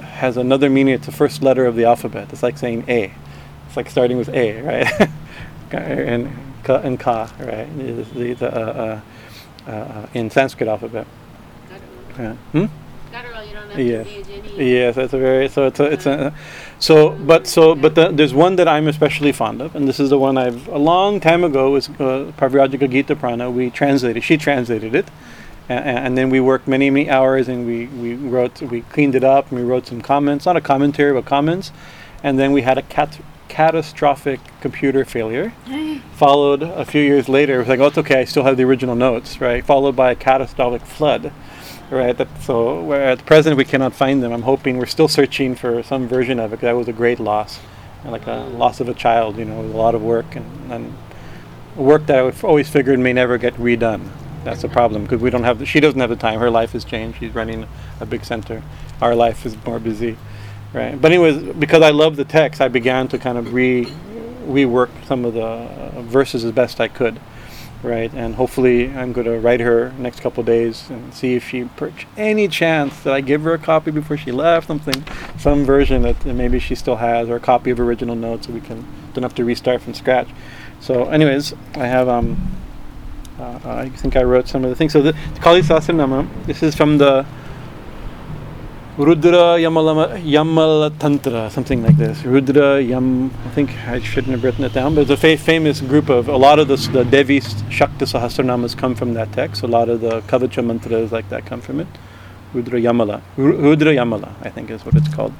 has 0.00 0.36
another 0.36 0.70
meaning. 0.70 0.94
It's 0.94 1.06
the 1.06 1.12
first 1.12 1.42
letter 1.42 1.66
of 1.66 1.74
the 1.74 1.84
alphabet. 1.84 2.32
It's 2.32 2.42
like 2.42 2.56
saying 2.56 2.84
a. 2.88 3.12
It's 3.66 3.76
like 3.76 3.90
starting 3.90 4.16
with 4.16 4.28
a, 4.28 4.62
right? 4.62 5.10
and 5.72 6.30
ka 6.62 6.76
and 6.76 7.00
ka, 7.00 7.32
right? 7.40 7.66
The, 7.76 8.34
the, 8.34 8.46
uh, 8.46 9.00
uh, 9.66 9.70
uh, 9.70 10.06
in 10.14 10.30
Sanskrit 10.30 10.68
alphabet. 10.68 11.06
Yeah. 12.16 12.34
Hmm? 12.52 12.66
Yes. 13.76 14.06
Yes, 14.56 14.96
that's 14.96 15.12
a 15.12 15.18
very 15.18 15.48
so 15.48 15.66
it's 15.66 15.80
a 15.80 15.84
it's 15.84 16.06
a 16.06 16.34
so 16.78 17.10
but 17.10 17.46
so 17.46 17.74
but 17.74 17.94
the, 17.94 18.10
there's 18.10 18.34
one 18.34 18.56
that 18.56 18.68
I'm 18.68 18.88
especially 18.88 19.32
fond 19.32 19.62
of, 19.62 19.74
and 19.74 19.88
this 19.88 20.00
is 20.00 20.10
the 20.10 20.18
one 20.18 20.36
I've 20.36 20.66
a 20.68 20.78
long 20.78 21.20
time 21.20 21.44
ago 21.44 21.70
was 21.70 21.88
uh, 21.88 22.32
Pravrajika 22.36 22.90
Gita 22.90 23.16
Prana. 23.16 23.50
We 23.50 23.70
translated, 23.70 24.24
she 24.24 24.36
translated 24.36 24.94
it, 24.94 25.08
and, 25.68 25.98
and, 25.98 26.18
then 26.18 26.30
we 26.30 26.40
worked 26.40 26.66
many 26.66 26.90
many 26.90 27.08
hours, 27.08 27.48
and 27.48 27.66
we 27.66 27.86
we 27.86 28.14
wrote 28.14 28.60
we 28.62 28.82
cleaned 28.82 29.14
it 29.14 29.24
up, 29.24 29.50
and 29.50 29.58
we 29.60 29.64
wrote 29.64 29.86
some 29.86 30.02
comments, 30.02 30.46
not 30.46 30.56
a 30.56 30.60
commentary 30.60 31.12
but 31.12 31.24
comments, 31.24 31.70
and 32.22 32.38
then 32.38 32.52
we 32.52 32.62
had 32.62 32.76
a 32.76 32.82
cat 32.82 33.20
catastrophic 33.48 34.40
computer 34.60 35.04
failure. 35.04 35.52
followed 36.12 36.62
a 36.62 36.84
few 36.84 37.00
years 37.00 37.30
later, 37.30 37.54
it 37.54 37.58
was 37.60 37.68
like, 37.68 37.80
oh, 37.80 37.86
it's 37.86 37.96
okay, 37.96 38.20
I 38.20 38.24
still 38.24 38.44
have 38.44 38.58
the 38.58 38.64
original 38.64 38.94
notes, 38.94 39.40
right? 39.40 39.64
Followed 39.64 39.96
by 39.96 40.10
a 40.10 40.14
catastrophic 40.14 40.82
flood 40.82 41.32
right? 41.90 42.16
That, 42.16 42.28
so 42.42 42.92
at 42.92 43.24
present 43.26 43.56
we 43.56 43.64
cannot 43.64 43.92
find 43.92 44.22
them. 44.22 44.32
I'm 44.32 44.42
hoping 44.42 44.78
we're 44.78 44.86
still 44.86 45.08
searching 45.08 45.54
for 45.54 45.82
some 45.82 46.08
version 46.08 46.38
of 46.38 46.52
it. 46.52 46.60
That 46.60 46.72
was 46.72 46.88
a 46.88 46.92
great 46.92 47.20
loss, 47.20 47.60
like 48.04 48.26
a 48.26 48.48
loss 48.52 48.80
of 48.80 48.88
a 48.88 48.94
child. 48.94 49.36
You 49.36 49.44
know, 49.44 49.60
a 49.60 49.62
lot 49.62 49.94
of 49.94 50.02
work 50.02 50.36
and, 50.36 50.72
and 50.72 50.94
work 51.76 52.06
that 52.06 52.18
I 52.18 52.46
always 52.46 52.68
figured 52.68 52.98
may 52.98 53.12
never 53.12 53.38
get 53.38 53.54
redone. 53.54 54.08
That's 54.44 54.62
the 54.62 54.68
problem 54.68 55.02
because 55.02 55.20
we 55.20 55.30
don't 55.30 55.44
have. 55.44 55.58
The, 55.58 55.66
she 55.66 55.80
doesn't 55.80 56.00
have 56.00 56.10
the 56.10 56.16
time. 56.16 56.38
Her 56.40 56.50
life 56.50 56.72
has 56.72 56.84
changed. 56.84 57.18
She's 57.18 57.34
running 57.34 57.66
a 58.00 58.06
big 58.06 58.24
center. 58.24 58.62
Our 59.02 59.14
life 59.14 59.44
is 59.44 59.56
more 59.66 59.78
busy, 59.78 60.16
right? 60.72 61.00
But 61.00 61.12
anyways, 61.12 61.54
because 61.56 61.82
I 61.82 61.90
love 61.90 62.16
the 62.16 62.24
text, 62.24 62.60
I 62.60 62.68
began 62.68 63.08
to 63.08 63.18
kind 63.18 63.36
of 63.36 63.52
re 63.52 63.86
rework 64.46 64.88
some 65.06 65.24
of 65.24 65.34
the 65.34 65.44
uh, 65.44 66.02
verses 66.02 66.44
as 66.44 66.52
best 66.52 66.80
I 66.80 66.88
could 66.88 67.20
right? 67.82 68.12
And 68.12 68.34
hopefully, 68.34 68.90
I'm 68.90 69.12
going 69.12 69.26
to 69.26 69.38
write 69.38 69.60
her 69.60 69.92
next 69.98 70.20
couple 70.20 70.42
days 70.42 70.88
and 70.90 71.12
see 71.14 71.34
if 71.34 71.48
she 71.48 71.64
perch 71.64 72.06
any 72.16 72.48
chance 72.48 73.00
that 73.00 73.12
I 73.12 73.20
give 73.20 73.42
her 73.42 73.54
a 73.54 73.58
copy 73.58 73.90
before 73.90 74.16
she 74.16 74.32
left, 74.32 74.66
something, 74.66 75.04
some 75.38 75.64
version 75.64 76.02
that 76.02 76.24
maybe 76.24 76.58
she 76.58 76.74
still 76.74 76.96
has, 76.96 77.28
or 77.28 77.36
a 77.36 77.40
copy 77.40 77.70
of 77.70 77.80
original 77.80 78.16
notes, 78.16 78.46
so 78.46 78.52
we 78.52 78.60
can 78.60 78.86
don't 79.12 79.22
have 79.22 79.34
to 79.34 79.44
restart 79.44 79.82
from 79.82 79.94
scratch. 79.94 80.28
So, 80.80 81.04
anyways, 81.06 81.52
I 81.74 81.86
have 81.86 82.08
um, 82.08 82.58
uh, 83.40 83.58
I 83.64 83.88
think 83.88 84.16
I 84.16 84.22
wrote 84.22 84.48
some 84.48 84.64
of 84.64 84.70
the 84.70 84.76
things. 84.76 84.92
So 84.92 85.02
the 85.02 85.14
Kali 85.40 85.62
Sahasranama. 85.62 86.28
This 86.46 86.62
is 86.62 86.74
from 86.74 86.98
the 86.98 87.24
Rudra 88.98 89.56
Yamala, 89.56 90.98
Tantra, 90.98 91.48
something 91.50 91.82
like 91.82 91.96
this. 91.96 92.24
Rudra 92.24 92.80
Yam, 92.80 93.30
I 93.46 93.50
think 93.50 93.70
I 93.86 94.00
shouldn't 94.00 94.32
have 94.32 94.42
written 94.42 94.64
it 94.64 94.72
down, 94.72 94.94
but 94.96 95.02
it's 95.02 95.10
a 95.10 95.16
fa- 95.16 95.36
famous 95.36 95.80
group 95.80 96.08
of, 96.08 96.28
a 96.28 96.36
lot 96.36 96.58
of 96.58 96.66
the, 96.66 96.76
the 96.76 97.04
Devi 97.04 97.40
Shakti 97.70 98.04
Sahasranamas 98.04 98.76
come 98.76 98.96
from 98.96 99.14
that 99.14 99.32
text. 99.32 99.62
A 99.62 99.68
lot 99.68 99.88
of 99.88 100.00
the 100.00 100.22
Kavacha 100.22 100.64
mantras 100.64 101.12
like 101.12 101.28
that 101.28 101.46
come 101.46 101.60
from 101.60 101.78
it. 101.78 101.86
Rudra 102.52 102.80
Yamala. 102.80 103.22
Rudra 103.36 103.94
Yamala, 103.94 104.34
I 104.42 104.50
think 104.50 104.70
is 104.70 104.84
what 104.84 104.96
it's 104.96 105.12
called. 105.14 105.34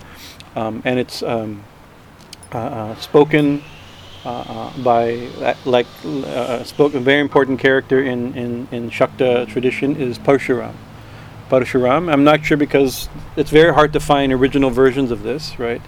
Um, 0.54 0.80
and 0.84 1.00
it's 1.00 1.22
um, 1.24 1.64
uh, 2.52 2.58
uh, 2.58 2.94
spoken 2.96 3.62
uh, 4.24 4.28
uh 4.28 4.82
by, 4.82 5.14
uh, 5.42 5.54
like, 5.64 5.86
uh, 6.04 6.62
spoken, 6.62 7.02
very 7.02 7.20
important 7.20 7.58
character 7.58 8.00
in, 8.02 8.32
in, 8.34 8.68
in 8.70 8.90
Shakta 8.90 9.48
tradition 9.48 9.96
is 9.96 10.18
Parshuram. 10.18 10.74
Parashuram. 11.50 12.10
I'm 12.12 12.24
not 12.24 12.44
sure 12.44 12.56
because 12.56 13.08
it's 13.36 13.50
very 13.50 13.74
hard 13.74 13.92
to 13.92 14.00
find 14.00 14.32
original 14.32 14.70
versions 14.70 15.10
of 15.10 15.22
this, 15.22 15.58
right? 15.58 15.82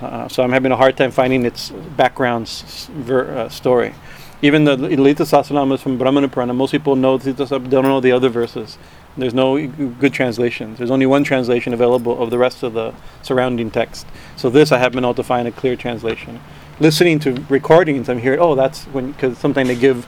Uh, 0.00 0.28
so 0.28 0.42
I'm 0.42 0.52
having 0.52 0.72
a 0.72 0.76
hard 0.76 0.96
time 0.96 1.10
finding 1.10 1.44
its 1.46 1.70
background 1.96 2.46
s- 2.46 2.88
ver- 2.92 3.36
uh, 3.36 3.48
story. 3.48 3.94
Even 4.42 4.64
the 4.64 4.76
Lita 4.76 5.22
is 5.22 5.80
from 5.80 5.96
Brahmanda 5.98 6.28
Purana, 6.28 6.52
most 6.52 6.70
people 6.70 6.94
know 6.94 7.16
don't 7.16 7.70
know 7.70 8.00
the 8.00 8.12
other 8.12 8.28
verses. 8.28 8.76
There's 9.16 9.32
no 9.32 9.66
good 9.66 10.12
translations. 10.12 10.76
There's 10.76 10.90
only 10.90 11.06
one 11.06 11.24
translation 11.24 11.72
available 11.72 12.22
of 12.22 12.28
the 12.28 12.36
rest 12.36 12.62
of 12.62 12.74
the 12.74 12.92
surrounding 13.22 13.70
text. 13.70 14.06
So 14.36 14.50
this 14.50 14.72
I 14.72 14.78
have 14.78 14.92
been 14.92 15.04
able 15.04 15.14
to 15.14 15.22
find 15.22 15.48
a 15.48 15.50
clear 15.50 15.74
translation. 15.74 16.40
Listening 16.78 17.18
to 17.20 17.32
recordings, 17.48 18.10
I'm 18.10 18.18
hearing, 18.18 18.40
oh, 18.40 18.54
that's 18.54 18.84
when 18.84 19.12
because 19.12 19.38
sometimes 19.38 19.68
they 19.68 19.76
give 19.76 20.06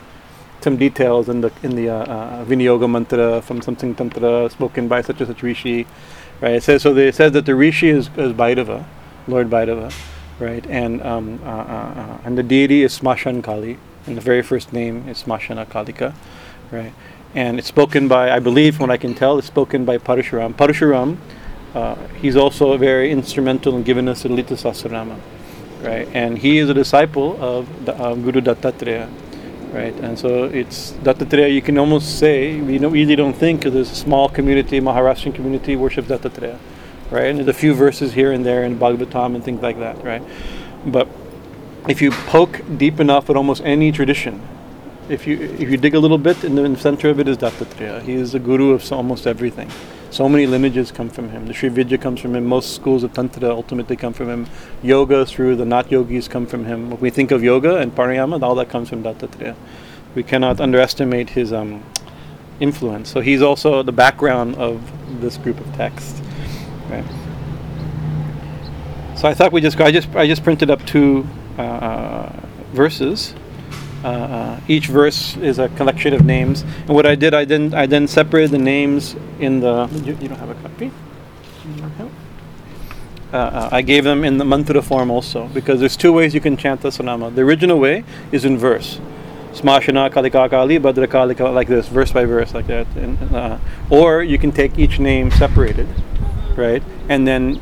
some 0.60 0.76
details 0.76 1.28
in 1.28 1.40
the 1.40 1.52
in 1.62 1.76
the 1.76 1.88
uh, 1.88 2.04
uh, 2.04 2.44
Viniyoga 2.44 2.90
mantra 2.90 3.42
from 3.42 3.62
something 3.62 3.94
tantra 3.94 4.50
spoken 4.50 4.88
by 4.88 5.02
such 5.02 5.20
and 5.20 5.28
such 5.28 5.42
rishi, 5.42 5.86
right? 6.40 6.54
It 6.54 6.62
says 6.62 6.82
so. 6.82 6.92
They, 6.94 7.12
says 7.12 7.32
that 7.32 7.46
the 7.46 7.54
rishi 7.54 7.88
is, 7.88 8.08
is 8.16 8.32
Bhairava, 8.32 8.84
Lord 9.26 9.48
Bhairava, 9.48 9.92
right? 10.38 10.66
And 10.66 11.02
um, 11.02 11.40
uh, 11.44 11.48
uh, 11.48 11.52
uh, 11.52 12.18
and 12.24 12.36
the 12.36 12.42
deity 12.42 12.82
is 12.82 12.98
Smashan 12.98 13.42
Kali, 13.42 13.78
and 14.06 14.16
the 14.16 14.20
very 14.20 14.42
first 14.42 14.72
name 14.72 15.08
is 15.08 15.22
Smashana 15.22 15.66
Kalika, 15.66 16.14
right? 16.70 16.92
And 17.34 17.58
it's 17.58 17.68
spoken 17.68 18.08
by, 18.08 18.30
I 18.30 18.38
believe, 18.38 18.80
what 18.80 18.90
I 18.90 18.96
can 18.96 19.14
tell, 19.14 19.38
it's 19.38 19.46
spoken 19.46 19.84
by 19.84 19.98
Parashuram. 19.98 20.54
Parashuram, 20.54 21.18
uh, 21.74 21.94
he's 22.20 22.36
also 22.36 22.76
very 22.78 23.12
instrumental 23.12 23.76
in 23.76 23.82
giving 23.82 24.08
us 24.08 24.22
the 24.22 24.30
Lita 24.30 24.54
Sahasranama, 24.54 25.20
right? 25.82 26.08
And 26.14 26.38
he 26.38 26.58
is 26.58 26.70
a 26.70 26.74
disciple 26.74 27.36
of 27.42 27.84
the, 27.84 27.92
Guru 27.92 28.40
Dattatreya 28.40 29.08
right? 29.72 29.94
And 29.94 30.18
so 30.18 30.44
it's 30.44 30.92
Dattatreya. 30.92 31.52
You 31.52 31.62
can 31.62 31.78
almost 31.78 32.18
say 32.18 32.60
we 32.60 32.78
don't, 32.78 32.92
really 32.92 33.16
don't 33.16 33.34
think 33.34 33.64
of 33.64 33.72
this 33.72 33.90
small 33.90 34.28
community, 34.28 34.80
Maharashtrian 34.80 35.34
community 35.34 35.76
worships 35.76 36.08
Dattatreya, 36.08 36.58
right? 37.10 37.26
And 37.26 37.38
there's 37.38 37.48
a 37.48 37.52
few 37.52 37.74
verses 37.74 38.12
here 38.12 38.32
and 38.32 38.44
there 38.44 38.64
in 38.64 38.78
Bhagavatam 38.78 39.34
and 39.34 39.44
things 39.44 39.62
like 39.62 39.78
that, 39.78 40.02
right? 40.04 40.22
But 40.86 41.08
if 41.88 42.02
you 42.02 42.10
poke 42.10 42.60
deep 42.76 43.00
enough 43.00 43.30
at 43.30 43.36
almost 43.36 43.62
any 43.64 43.92
tradition, 43.92 44.46
if 45.08 45.26
you 45.26 45.40
if 45.40 45.70
you 45.70 45.76
dig 45.76 45.94
a 45.94 45.98
little 45.98 46.18
bit, 46.18 46.44
in 46.44 46.54
the, 46.54 46.64
in 46.64 46.74
the 46.74 46.78
center 46.78 47.08
of 47.08 47.18
it 47.20 47.28
is 47.28 47.38
Dattatreya. 47.38 48.02
He 48.02 48.12
is 48.12 48.32
the 48.32 48.38
guru 48.38 48.72
of 48.72 48.92
almost 48.92 49.26
everything. 49.26 49.70
So 50.10 50.28
many 50.28 50.46
lineages 50.46 50.90
come 50.90 51.10
from 51.10 51.28
him. 51.30 51.46
The 51.46 51.54
Sri 51.54 51.68
Vidya 51.68 51.98
comes 51.98 52.20
from 52.20 52.34
him. 52.34 52.46
Most 52.46 52.74
schools 52.74 53.02
of 53.02 53.12
Tantra 53.12 53.50
ultimately 53.50 53.96
come 53.96 54.14
from 54.14 54.28
him. 54.28 54.46
Yoga 54.82 55.26
through 55.26 55.56
the 55.56 55.66
not 55.66 55.90
yogis 55.90 56.28
come 56.28 56.46
from 56.46 56.64
him. 56.64 56.90
When 56.90 57.00
we 57.00 57.10
think 57.10 57.30
of 57.30 57.44
yoga 57.44 57.76
and 57.76 57.94
pranayama, 57.94 58.42
all 58.42 58.54
that 58.54 58.70
comes 58.70 58.88
from 58.88 59.02
Dattatreya. 59.02 59.54
We 60.14 60.22
cannot 60.22 60.60
underestimate 60.60 61.30
his 61.30 61.52
um, 61.52 61.84
influence. 62.58 63.10
So 63.10 63.20
he's 63.20 63.42
also 63.42 63.82
the 63.82 63.92
background 63.92 64.56
of 64.56 64.80
this 65.20 65.36
group 65.36 65.60
of 65.60 65.70
texts. 65.74 66.20
Right. 66.88 67.04
So 69.16 69.28
I 69.28 69.34
thought 69.34 69.52
we 69.52 69.60
just 69.60 69.78
I 69.80 69.90
just 69.90 70.08
I 70.14 70.26
just 70.26 70.42
printed 70.44 70.70
up 70.70 70.84
two 70.86 71.26
uh 71.58 72.30
verses 72.72 73.34
uh, 74.04 74.08
uh, 74.08 74.60
each 74.68 74.86
verse 74.86 75.36
is 75.38 75.58
a 75.58 75.68
collection 75.70 76.14
of 76.14 76.24
names. 76.24 76.62
And 76.62 76.90
what 76.90 77.06
I 77.06 77.14
did, 77.14 77.34
I 77.34 77.44
then 77.44 77.74
I 77.74 77.86
then 77.86 78.06
separated 78.06 78.50
the 78.52 78.58
names 78.58 79.16
in 79.38 79.60
the. 79.60 79.88
You, 80.04 80.16
you 80.20 80.28
don't 80.28 80.38
have 80.38 80.50
a 80.50 80.54
copy. 80.54 80.90
Uh, 83.30 83.36
uh, 83.36 83.68
I 83.70 83.82
gave 83.82 84.04
them 84.04 84.24
in 84.24 84.38
the 84.38 84.44
mantra 84.44 84.80
form 84.80 85.10
also 85.10 85.48
because 85.48 85.80
there's 85.80 85.98
two 85.98 86.14
ways 86.14 86.32
you 86.32 86.40
can 86.40 86.56
chant 86.56 86.80
the 86.80 86.88
sanama. 86.88 87.34
The 87.34 87.42
original 87.42 87.78
way 87.78 88.04
is 88.32 88.44
in 88.44 88.56
verse. 88.56 89.00
Smashana 89.52 90.10
Kalika 90.10 90.48
Kali 90.48 90.78
Badra 90.78 91.06
Kalika 91.06 91.52
like 91.52 91.68
this, 91.68 91.88
verse 91.88 92.12
by 92.12 92.24
verse, 92.24 92.54
like 92.54 92.68
that. 92.68 92.86
And, 92.96 93.34
uh, 93.34 93.58
or 93.90 94.22
you 94.22 94.38
can 94.38 94.52
take 94.52 94.78
each 94.78 94.98
name 94.98 95.30
separated, 95.30 95.88
right? 96.56 96.82
And 97.08 97.26
then 97.26 97.60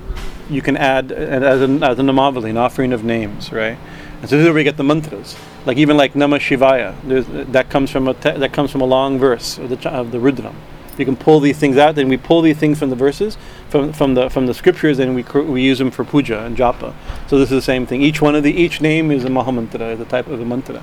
you 0.49 0.63
can 0.63 0.77
add 0.77 1.11
as 1.11 1.63
an 1.63 1.83
as 1.83 1.99
an 1.99 2.07
namavali, 2.07 2.51
an 2.51 2.57
offering 2.57 2.93
of 2.93 3.03
names, 3.03 3.53
right? 3.53 3.79
And 4.21 4.31
so 4.31 4.37
this 4.37 4.43
is 4.43 4.45
where 4.47 4.55
we 4.55 4.65
get 4.65 4.77
the 4.77 4.85
mantras. 4.85 5.37
Like 5.67 5.77
even 5.79 5.97
like 5.97 6.15
Namah 6.15 6.41
Shivaya, 6.41 7.53
that 7.53 7.69
comes 7.71 7.91
from 7.91 8.09
a 8.09 8.15
te- 8.15 8.39
that 8.39 8.53
comes 8.53 8.71
from 8.71 8.81
a 8.81 8.87
long 8.87 9.19
verse 9.19 9.59
of 9.59 9.69
the 9.69 9.89
of 9.91 10.11
the 10.11 10.19
Rudram, 10.19 10.55
You 10.99 11.05
can 11.05 11.17
pull 11.17 11.41
these 11.41 11.59
things 11.59 11.77
out. 11.77 11.95
Then 11.97 12.09
we 12.09 12.17
pull 12.17 12.41
these 12.41 12.57
things 12.57 12.79
from 12.79 12.91
the 12.91 12.97
verses, 12.97 13.37
from 13.69 13.93
from 13.93 14.15
the 14.15 14.31
from 14.31 14.47
the 14.47 14.55
scriptures, 14.55 14.99
and 14.99 15.15
we 15.15 15.23
cr- 15.23 15.41
we 15.41 15.63
use 15.63 15.79
them 15.79 15.91
for 15.91 16.05
puja 16.05 16.45
and 16.45 16.57
japa. 16.57 16.95
So 17.29 17.39
this 17.39 17.51
is 17.51 17.57
the 17.57 17.63
same 17.63 17.87
thing. 17.87 18.01
Each 18.03 18.23
one 18.23 18.35
of 18.35 18.43
the 18.43 18.53
each 18.53 18.81
name 18.81 19.11
is 19.11 19.25
a 19.25 19.29
mahamantra, 19.29 20.01
a 20.01 20.05
type 20.07 20.29
of 20.29 20.41
a 20.41 20.45
mantra, 20.45 20.83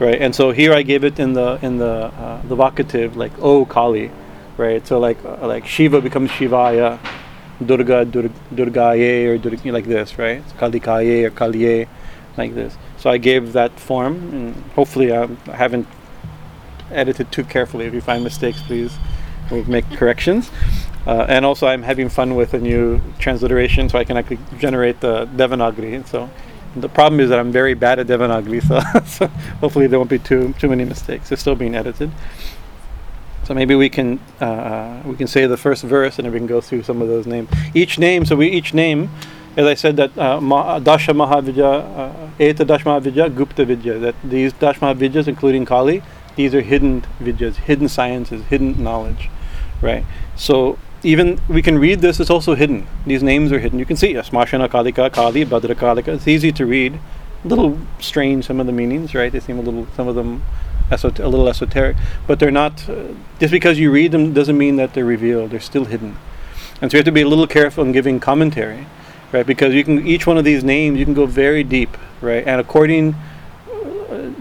right? 0.00 0.20
And 0.20 0.34
so 0.34 0.50
here 0.50 0.72
I 0.74 0.82
gave 0.82 1.04
it 1.04 1.20
in 1.20 1.34
the 1.34 1.58
in 1.62 1.78
the 1.78 2.06
uh, 2.06 2.42
the 2.42 2.56
vocative, 2.56 3.14
like 3.14 3.32
oh 3.40 3.64
Kali, 3.66 4.10
right? 4.56 4.84
So 4.86 4.98
like 4.98 5.24
uh, 5.24 5.46
like 5.46 5.66
Shiva 5.66 6.00
becomes 6.00 6.30
Shivaya, 6.30 6.98
Durga 7.64 8.04
Dur- 8.04 8.30
Durgaye 8.52 9.26
or 9.28 9.38
Dur- 9.38 9.72
like 9.72 9.84
this, 9.86 10.18
right? 10.18 10.42
Kali 10.58 10.80
Kalikaye 10.80 11.24
or 11.24 11.30
Kaliye, 11.30 11.86
like 12.36 12.54
this. 12.54 12.76
So 12.98 13.10
I 13.10 13.18
gave 13.18 13.52
that 13.52 13.78
form, 13.78 14.14
and 14.32 14.54
hopefully 14.72 15.12
I, 15.12 15.28
I 15.46 15.56
haven't 15.56 15.86
edited 16.90 17.30
too 17.32 17.44
carefully. 17.44 17.86
If 17.86 17.94
you 17.94 18.00
find 18.00 18.24
mistakes, 18.24 18.62
please 18.62 18.96
make 19.66 19.88
corrections. 19.90 20.50
Uh, 21.06 21.26
and 21.28 21.44
also, 21.44 21.66
I'm 21.66 21.82
having 21.82 22.08
fun 22.08 22.34
with 22.34 22.54
a 22.54 22.58
new 22.58 23.00
transliteration, 23.18 23.88
so 23.88 23.98
I 23.98 24.04
can 24.04 24.16
actually 24.16 24.38
generate 24.58 25.00
the 25.00 25.26
Devanagari. 25.26 26.06
So 26.06 26.30
the 26.76 26.88
problem 26.88 27.20
is 27.20 27.28
that 27.28 27.38
I'm 27.38 27.52
very 27.52 27.74
bad 27.74 27.98
at 27.98 28.06
Devanagari, 28.06 28.62
so, 28.62 28.80
so 29.06 29.26
hopefully 29.60 29.86
there 29.86 29.98
won't 29.98 30.10
be 30.10 30.18
too 30.18 30.54
too 30.58 30.68
many 30.68 30.84
mistakes. 30.84 31.30
It's 31.30 31.42
still 31.42 31.56
being 31.56 31.74
edited. 31.74 32.10
So 33.44 33.52
maybe 33.52 33.74
we 33.74 33.90
can 33.90 34.18
uh, 34.40 35.02
we 35.04 35.16
can 35.16 35.26
say 35.26 35.46
the 35.46 35.58
first 35.58 35.84
verse, 35.84 36.18
and 36.18 36.24
then 36.24 36.32
we 36.32 36.38
can 36.38 36.46
go 36.46 36.62
through 36.62 36.84
some 36.84 37.02
of 37.02 37.08
those 37.08 37.26
names. 37.26 37.50
Each 37.74 37.98
name, 37.98 38.24
so 38.24 38.36
we 38.36 38.48
each 38.48 38.72
name, 38.72 39.10
as 39.56 39.66
I 39.66 39.74
said, 39.74 39.96
that 39.96 40.16
uh, 40.18 40.78
Dasha 40.80 41.12
Mahavidya, 41.12 41.98
uh, 41.98 42.28
Eta 42.40 42.64
Dash 42.64 42.84
Mahavidya, 42.84 43.34
Gupta 43.34 43.64
Vidya. 43.64 43.98
That 43.98 44.14
these 44.24 44.52
Dash 44.52 44.78
Mahavidyas, 44.80 45.28
including 45.28 45.64
Kali, 45.64 46.02
these 46.36 46.54
are 46.54 46.60
hidden 46.60 47.06
vidyas, 47.20 47.56
hidden 47.56 47.88
sciences, 47.88 48.44
hidden 48.46 48.82
knowledge, 48.82 49.30
right? 49.80 50.04
So 50.36 50.78
even 51.04 51.38
we 51.48 51.62
can 51.62 51.78
read 51.78 52.00
this; 52.00 52.18
it's 52.18 52.30
also 52.30 52.54
hidden. 52.54 52.86
These 53.06 53.22
names 53.22 53.52
are 53.52 53.60
hidden. 53.60 53.78
You 53.78 53.86
can 53.86 53.96
see 53.96 54.14
Smashana 54.14 54.68
Kalika, 54.68 55.12
Kali, 55.12 55.44
Badra 55.44 55.74
Kalika. 55.74 56.08
It's 56.08 56.26
easy 56.26 56.50
to 56.52 56.66
read. 56.66 56.98
A 57.44 57.48
little 57.48 57.78
strange 58.00 58.46
some 58.46 58.58
of 58.58 58.66
the 58.66 58.72
meanings, 58.72 59.14
right? 59.14 59.30
They 59.30 59.38
seem 59.38 59.58
a 59.58 59.62
little, 59.62 59.86
some 59.94 60.08
of 60.08 60.14
them, 60.14 60.42
esot- 60.90 61.22
a 61.22 61.28
little 61.28 61.46
esoteric, 61.46 61.96
but 62.26 62.40
they're 62.40 62.50
not. 62.50 62.88
Uh, 62.88 63.12
just 63.38 63.52
because 63.52 63.78
you 63.78 63.90
read 63.90 64.12
them 64.12 64.32
doesn't 64.32 64.56
mean 64.56 64.76
that 64.76 64.94
they're 64.94 65.04
revealed. 65.04 65.50
They're 65.50 65.60
still 65.60 65.84
hidden, 65.84 66.16
and 66.80 66.90
so 66.90 66.96
you 66.96 66.98
have 67.00 67.04
to 67.04 67.12
be 67.12 67.20
a 67.20 67.28
little 67.28 67.46
careful 67.46 67.84
in 67.84 67.92
giving 67.92 68.18
commentary, 68.18 68.86
right? 69.34 69.46
Because 69.46 69.74
you 69.74 69.84
can 69.84 70.06
each 70.06 70.26
one 70.26 70.38
of 70.38 70.44
these 70.44 70.64
names 70.64 70.98
you 70.98 71.04
can 71.04 71.14
go 71.14 71.26
very 71.26 71.64
deep, 71.64 71.96
right? 72.22 72.46
And 72.46 72.60
according 72.60 73.14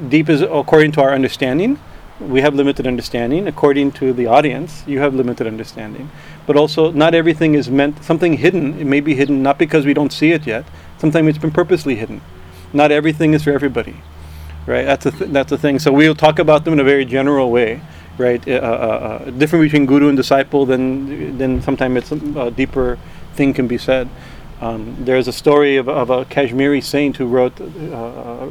deep 0.10 0.30
is 0.30 0.42
according 0.42 0.92
to 0.94 1.02
our 1.02 1.14
understanding. 1.14 1.80
We 2.20 2.42
have 2.42 2.54
limited 2.54 2.86
understanding. 2.88 3.48
According 3.48 3.94
to 3.94 4.14
the 4.14 4.28
audience, 4.28 4.84
you 4.88 5.00
have 5.00 5.16
limited 5.16 5.48
understanding. 5.48 6.10
But 6.46 6.56
also, 6.56 6.92
not 6.92 7.16
everything 7.16 7.56
is 7.56 7.70
meant 7.70 8.04
something 8.04 8.34
hidden. 8.34 8.80
It 8.80 8.86
may 8.86 9.00
be 9.00 9.16
hidden 9.16 9.42
not 9.42 9.58
because 9.58 9.86
we 9.86 9.94
don't 9.94 10.14
see 10.14 10.32
it 10.32 10.46
yet. 10.46 10.64
Sometimes 11.00 11.28
it's 11.30 11.38
been 11.38 11.52
purposely 11.52 11.96
hidden. 11.96 12.22
Not 12.72 12.92
everything 12.92 13.34
is 13.34 13.44
for 13.44 13.52
everybody, 13.52 13.96
right? 14.68 14.86
That's 14.86 15.06
a 15.08 15.12
th- 15.12 15.32
that's 15.32 15.50
the 15.50 15.58
thing. 15.58 15.80
So 15.80 15.92
we'll 15.92 16.16
talk 16.16 16.40
about 16.40 16.66
them 16.66 16.74
in 16.74 16.80
a 16.80 16.84
very 16.84 17.06
general 17.06 17.52
way, 17.52 17.82
right? 18.18 18.48
Uh, 18.48 18.52
uh, 18.52 18.56
uh, 18.58 19.32
different 19.32 19.64
between 19.64 19.86
guru 19.86 20.08
and 20.08 20.18
disciple. 20.18 20.66
Then 20.66 21.38
then 21.38 21.62
sometimes 21.62 21.98
it's 21.98 22.12
a 22.12 22.52
deeper 22.52 22.98
thing 23.36 23.54
can 23.54 23.68
be 23.68 23.78
said. 23.78 24.08
Um, 24.64 24.96
there's 24.98 25.28
a 25.28 25.34
story 25.34 25.76
of, 25.76 25.90
of, 25.90 26.10
a 26.10 26.24
Kashmiri 26.24 26.80
saint 26.80 27.18
who 27.18 27.28
wrote, 27.28 27.60
uh, 27.60 27.66
uh, 27.66 28.48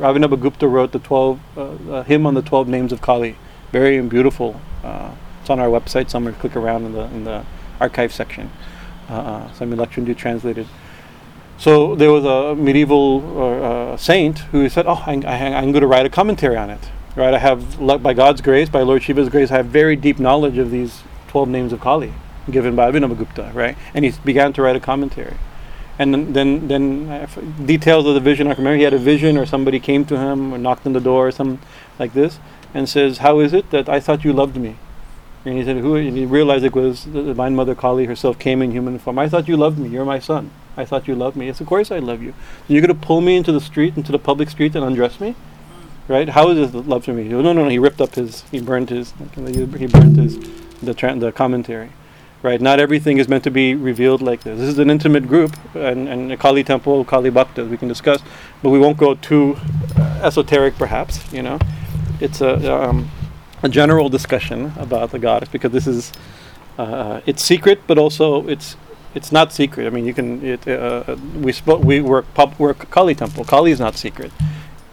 wrote 0.68 0.92
the 0.92 0.98
12, 1.02 1.40
uh, 1.56 1.60
uh, 1.60 2.02
hymn 2.02 2.26
on 2.26 2.34
the 2.34 2.42
12 2.42 2.68
names 2.68 2.92
of 2.92 3.00
Kali. 3.00 3.36
Very 3.70 3.98
beautiful. 4.02 4.60
Uh, 4.84 5.14
it's 5.40 5.48
on 5.48 5.58
our 5.58 5.68
website 5.68 6.10
somewhere. 6.10 6.34
Click 6.34 6.54
around 6.54 6.84
in 6.84 6.92
the, 6.92 7.04
in 7.04 7.24
the 7.24 7.46
archive 7.80 8.12
section. 8.12 8.50
Uh, 9.08 9.50
Swami 9.54 9.74
Lakshmanjoo 9.74 10.14
translated. 10.14 10.66
So 11.56 11.94
there 11.94 12.12
was 12.12 12.26
a 12.26 12.60
medieval 12.60 13.96
saint 13.96 14.40
who 14.50 14.68
said, 14.68 14.84
"Oh, 14.86 15.02
I, 15.06 15.14
am 15.14 15.72
going 15.72 15.80
to 15.80 15.86
write 15.86 16.04
a 16.04 16.10
commentary 16.10 16.58
on 16.58 16.68
it. 16.68 16.90
Right? 17.16 17.32
I 17.32 17.38
have, 17.38 17.80
by 18.02 18.12
God's 18.12 18.42
grace, 18.42 18.68
by 18.68 18.82
Lord 18.82 19.02
Shiva's 19.02 19.30
grace, 19.30 19.50
I 19.50 19.56
have 19.56 19.66
very 19.66 19.96
deep 19.96 20.18
knowledge 20.18 20.58
of 20.58 20.70
these 20.70 21.02
12 21.28 21.48
names 21.48 21.72
of 21.72 21.80
Kali, 21.80 22.12
given 22.50 22.76
by 22.76 22.90
Abhinav 22.90 23.54
Right? 23.54 23.78
And 23.94 24.04
he 24.04 24.12
began 24.24 24.52
to 24.52 24.60
write 24.60 24.76
a 24.76 24.80
commentary." 24.80 25.36
And 25.98 26.34
then 26.34 26.68
then 26.68 27.28
details 27.66 28.06
of 28.06 28.14
the 28.14 28.20
vision. 28.20 28.46
I 28.46 28.54
can 28.54 28.64
remember 28.64 28.78
he 28.78 28.84
had 28.84 28.94
a 28.94 28.98
vision, 28.98 29.36
or 29.36 29.46
somebody 29.46 29.78
came 29.80 30.04
to 30.06 30.18
him 30.18 30.52
or 30.52 30.58
knocked 30.58 30.86
on 30.86 30.92
the 30.92 31.00
door, 31.00 31.28
or 31.28 31.30
something 31.32 31.58
like 31.98 32.12
this, 32.14 32.38
and 32.74 32.88
says, 32.88 33.18
"How 33.18 33.40
is 33.40 33.52
it 33.52 33.70
that 33.70 33.88
I 33.88 34.00
thought 34.00 34.24
you 34.24 34.32
loved 34.32 34.56
me?" 34.56 34.76
And 35.44 35.58
he 35.58 35.64
said, 35.64 35.78
"Who?" 35.78 35.96
And 35.96 36.16
he 36.16 36.24
realized 36.24 36.64
it 36.64 36.74
was 36.74 37.04
the 37.04 37.22
Divine 37.22 37.54
Mother 37.54 37.74
Kali 37.74 38.06
herself 38.06 38.38
came 38.38 38.62
in 38.62 38.70
human 38.72 38.98
form. 38.98 39.18
I 39.18 39.28
thought 39.28 39.48
you 39.48 39.56
loved 39.56 39.78
me. 39.78 39.88
You're 39.88 40.04
my 40.04 40.18
son. 40.18 40.50
I 40.76 40.84
thought 40.84 41.06
you 41.06 41.14
loved 41.14 41.36
me. 41.36 41.46
Yes, 41.46 41.60
of 41.60 41.66
course 41.66 41.90
I 41.90 41.98
love 41.98 42.22
you. 42.22 42.32
You're 42.66 42.80
going 42.80 42.98
to 42.98 43.06
pull 43.06 43.20
me 43.20 43.36
into 43.36 43.52
the 43.52 43.60
street, 43.60 43.96
into 43.96 44.12
the 44.12 44.18
public 44.18 44.48
street, 44.48 44.74
and 44.74 44.84
undress 44.84 45.20
me, 45.20 45.34
right? 46.08 46.30
How 46.30 46.48
is 46.48 46.72
this 46.72 46.86
love 46.86 47.04
for 47.04 47.12
me? 47.12 47.24
No, 47.24 47.42
no, 47.42 47.52
no. 47.52 47.68
He 47.68 47.78
ripped 47.78 48.00
up 48.00 48.14
his. 48.14 48.44
He 48.50 48.60
burned 48.60 48.88
his. 48.88 49.12
He 49.34 49.86
burned 49.86 50.16
his 50.16 50.38
the 50.82 50.94
tra- 50.94 51.14
the 51.14 51.30
commentary 51.30 51.90
right? 52.42 52.60
Not 52.60 52.80
everything 52.80 53.18
is 53.18 53.28
meant 53.28 53.44
to 53.44 53.50
be 53.50 53.74
revealed 53.74 54.20
like 54.20 54.42
this. 54.42 54.58
This 54.58 54.68
is 54.68 54.78
an 54.78 54.90
intimate 54.90 55.28
group, 55.28 55.56
and, 55.74 56.08
and 56.08 56.32
a 56.32 56.36
Kali 56.36 56.64
temple, 56.64 57.04
Kali 57.04 57.30
Bhakta, 57.30 57.64
we 57.64 57.76
can 57.76 57.88
discuss, 57.88 58.20
but 58.62 58.70
we 58.70 58.78
won't 58.78 58.96
go 58.96 59.14
too 59.14 59.56
esoteric, 60.22 60.76
perhaps. 60.76 61.32
You 61.32 61.42
know, 61.42 61.58
it's 62.20 62.40
a 62.40 62.74
um, 62.74 63.10
a 63.62 63.68
general 63.68 64.08
discussion 64.08 64.72
about 64.76 65.10
the 65.10 65.18
goddess 65.18 65.48
because 65.48 65.72
this 65.72 65.86
is 65.86 66.12
uh, 66.78 67.20
it's 67.26 67.42
secret, 67.44 67.80
but 67.86 67.98
also 67.98 68.46
it's 68.48 68.76
it's 69.14 69.30
not 69.30 69.52
secret. 69.52 69.86
I 69.86 69.90
mean, 69.90 70.04
you 70.04 70.14
can 70.14 70.44
it, 70.44 70.66
uh, 70.66 71.16
we 71.36 71.52
spo- 71.52 71.82
we 71.84 72.00
work 72.00 72.32
pub 72.34 72.58
work 72.58 72.90
Kali 72.90 73.14
temple. 73.14 73.44
Kali 73.44 73.70
is 73.70 73.80
not 73.80 73.96
secret 73.96 74.32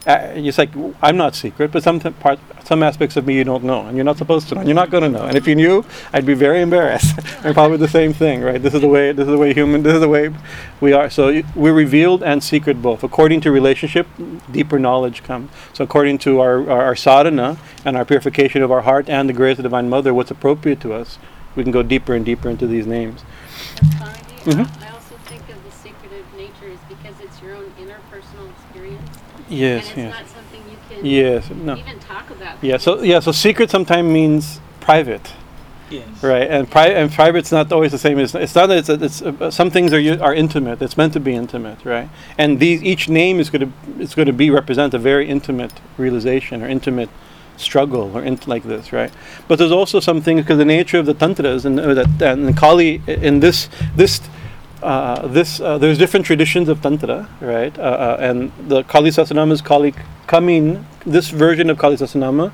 uh, 0.07 0.31
it's 0.35 0.57
like 0.57 0.69
I'm 1.01 1.17
not 1.17 1.35
secret, 1.35 1.71
but 1.71 1.83
some 1.83 1.99
part, 1.99 2.39
some 2.63 2.83
aspects 2.83 3.17
of 3.17 3.25
me 3.25 3.35
you 3.35 3.43
don't 3.43 3.63
know, 3.63 3.85
and 3.85 3.97
you're 3.97 4.05
not 4.05 4.17
supposed 4.17 4.47
to 4.49 4.55
know, 4.55 4.61
and 4.61 4.67
you're 4.67 4.75
not 4.75 4.89
going 4.89 5.03
to 5.03 5.09
know. 5.09 5.25
And 5.25 5.35
if 5.35 5.47
you 5.47 5.55
knew, 5.55 5.83
I'd 6.13 6.25
be 6.25 6.33
very 6.33 6.61
embarrassed. 6.61 7.19
and 7.43 7.53
probably 7.53 7.77
the 7.77 7.87
same 7.87 8.13
thing, 8.13 8.41
right? 8.41 8.61
This 8.61 8.73
is 8.73 8.81
the 8.81 8.87
way. 8.87 9.11
This 9.11 9.27
is 9.27 9.31
the 9.31 9.37
way 9.37 9.53
human. 9.53 9.83
This 9.83 9.95
is 9.95 9.99
the 9.99 10.07
way 10.07 10.33
we 10.79 10.93
are. 10.93 11.09
So 11.09 11.41
we're 11.55 11.73
revealed 11.73 12.23
and 12.23 12.43
secret 12.43 12.81
both. 12.81 13.03
According 13.03 13.41
to 13.41 13.51
relationship, 13.51 14.07
deeper 14.51 14.79
knowledge 14.79 15.23
comes. 15.23 15.51
So 15.73 15.83
according 15.83 16.19
to 16.19 16.39
our, 16.39 16.69
our, 16.69 16.81
our 16.83 16.95
sadhana 16.95 17.57
and 17.83 17.97
our 17.97 18.05
purification 18.05 18.61
of 18.61 18.71
our 18.71 18.81
heart 18.81 19.09
and 19.09 19.27
the 19.27 19.33
grace 19.33 19.53
of 19.53 19.57
the 19.57 19.63
Divine 19.63 19.89
Mother, 19.89 20.13
what's 20.13 20.31
appropriate 20.31 20.79
to 20.81 20.93
us, 20.93 21.19
we 21.55 21.63
can 21.63 21.71
go 21.71 21.83
deeper 21.83 22.13
and 22.13 22.23
deeper 22.23 22.49
into 22.49 22.67
these 22.67 22.87
names. 22.87 23.21
Mm-hmm. 24.45 24.83
I 24.83 24.89
also 24.91 25.15
think 25.25 25.41
of 25.49 25.61
the 25.63 25.71
secretive 25.71 26.25
nature 26.37 26.67
is 26.67 26.79
because 26.87 27.19
it's 27.19 27.41
your 27.41 27.55
own 27.55 27.71
interpersonal 27.77 28.49
experience. 28.51 29.19
Yes, 29.49 29.89
and 29.89 29.89
it's 29.89 29.97
yes. 29.97 30.13
not 30.13 30.27
something 30.27 30.61
you 30.69 30.77
can 30.89 31.05
yes, 31.05 31.49
no. 31.49 31.75
even 31.75 31.99
talk 31.99 32.29
about. 32.29 32.63
Yeah, 32.63 32.77
so 32.77 33.01
yeah, 33.01 33.19
so 33.19 33.31
secret 33.31 33.69
sometimes 33.69 34.11
means 34.11 34.59
private. 34.79 35.33
Yes. 35.89 36.21
Right, 36.21 36.47
and 36.47 36.69
pri- 36.69 36.89
and 36.89 37.11
private's 37.11 37.51
not 37.51 37.71
always 37.71 37.91
the 37.91 37.97
same 37.97 38.19
as 38.19 38.35
it's 38.35 38.53
not 38.53 38.67
that 38.67 38.77
it's, 38.77 38.89
it's 38.89 39.21
uh, 39.23 39.49
some 39.49 39.71
things 39.71 39.91
are 39.91 39.99
u- 39.99 40.21
are 40.21 40.35
intimate. 40.35 40.83
It's 40.83 40.95
meant 40.97 41.13
to 41.13 41.19
be 41.19 41.33
intimate, 41.33 41.83
right? 41.83 42.07
And 42.37 42.59
these 42.59 42.83
each 42.83 43.09
name 43.09 43.39
is 43.39 43.49
going 43.49 43.61
to 43.71 44.01
is 44.01 44.13
going 44.13 44.27
to 44.27 44.33
be 44.33 44.51
represent 44.51 44.93
a 44.93 44.99
very 44.99 45.27
intimate 45.27 45.73
realization 45.97 46.61
or 46.61 46.67
intimate 46.67 47.09
struggle 47.57 48.15
or 48.15 48.23
int- 48.23 48.47
like 48.47 48.63
this, 48.63 48.93
right? 48.93 49.11
But 49.47 49.57
there's 49.57 49.71
also 49.71 49.99
some 49.99 50.21
things 50.21 50.41
because 50.41 50.59
the 50.59 50.65
nature 50.65 50.99
of 50.99 51.07
the 51.07 51.15
tantras 51.15 51.65
and 51.65 51.79
uh, 51.79 51.93
that 51.95 52.21
and 52.21 52.55
Kali 52.55 53.01
in 53.07 53.39
this 53.39 53.67
this 53.95 54.21
uh, 54.81 55.27
this 55.27 55.59
uh, 55.59 55.77
there's 55.77 55.97
different 55.97 56.25
traditions 56.25 56.69
of 56.69 56.81
tantra, 56.81 57.27
right? 57.41 57.77
Uh, 57.77 57.81
uh, 57.81 58.17
and 58.19 58.51
the 58.67 58.83
Kali 58.83 59.09
Sahasranama 59.09 59.51
is 59.51 59.61
Kali 59.61 59.93
coming. 60.27 60.85
This 61.05 61.29
version 61.29 61.69
of 61.69 61.77
Kali 61.77 61.97
Sahasranama, 61.97 62.51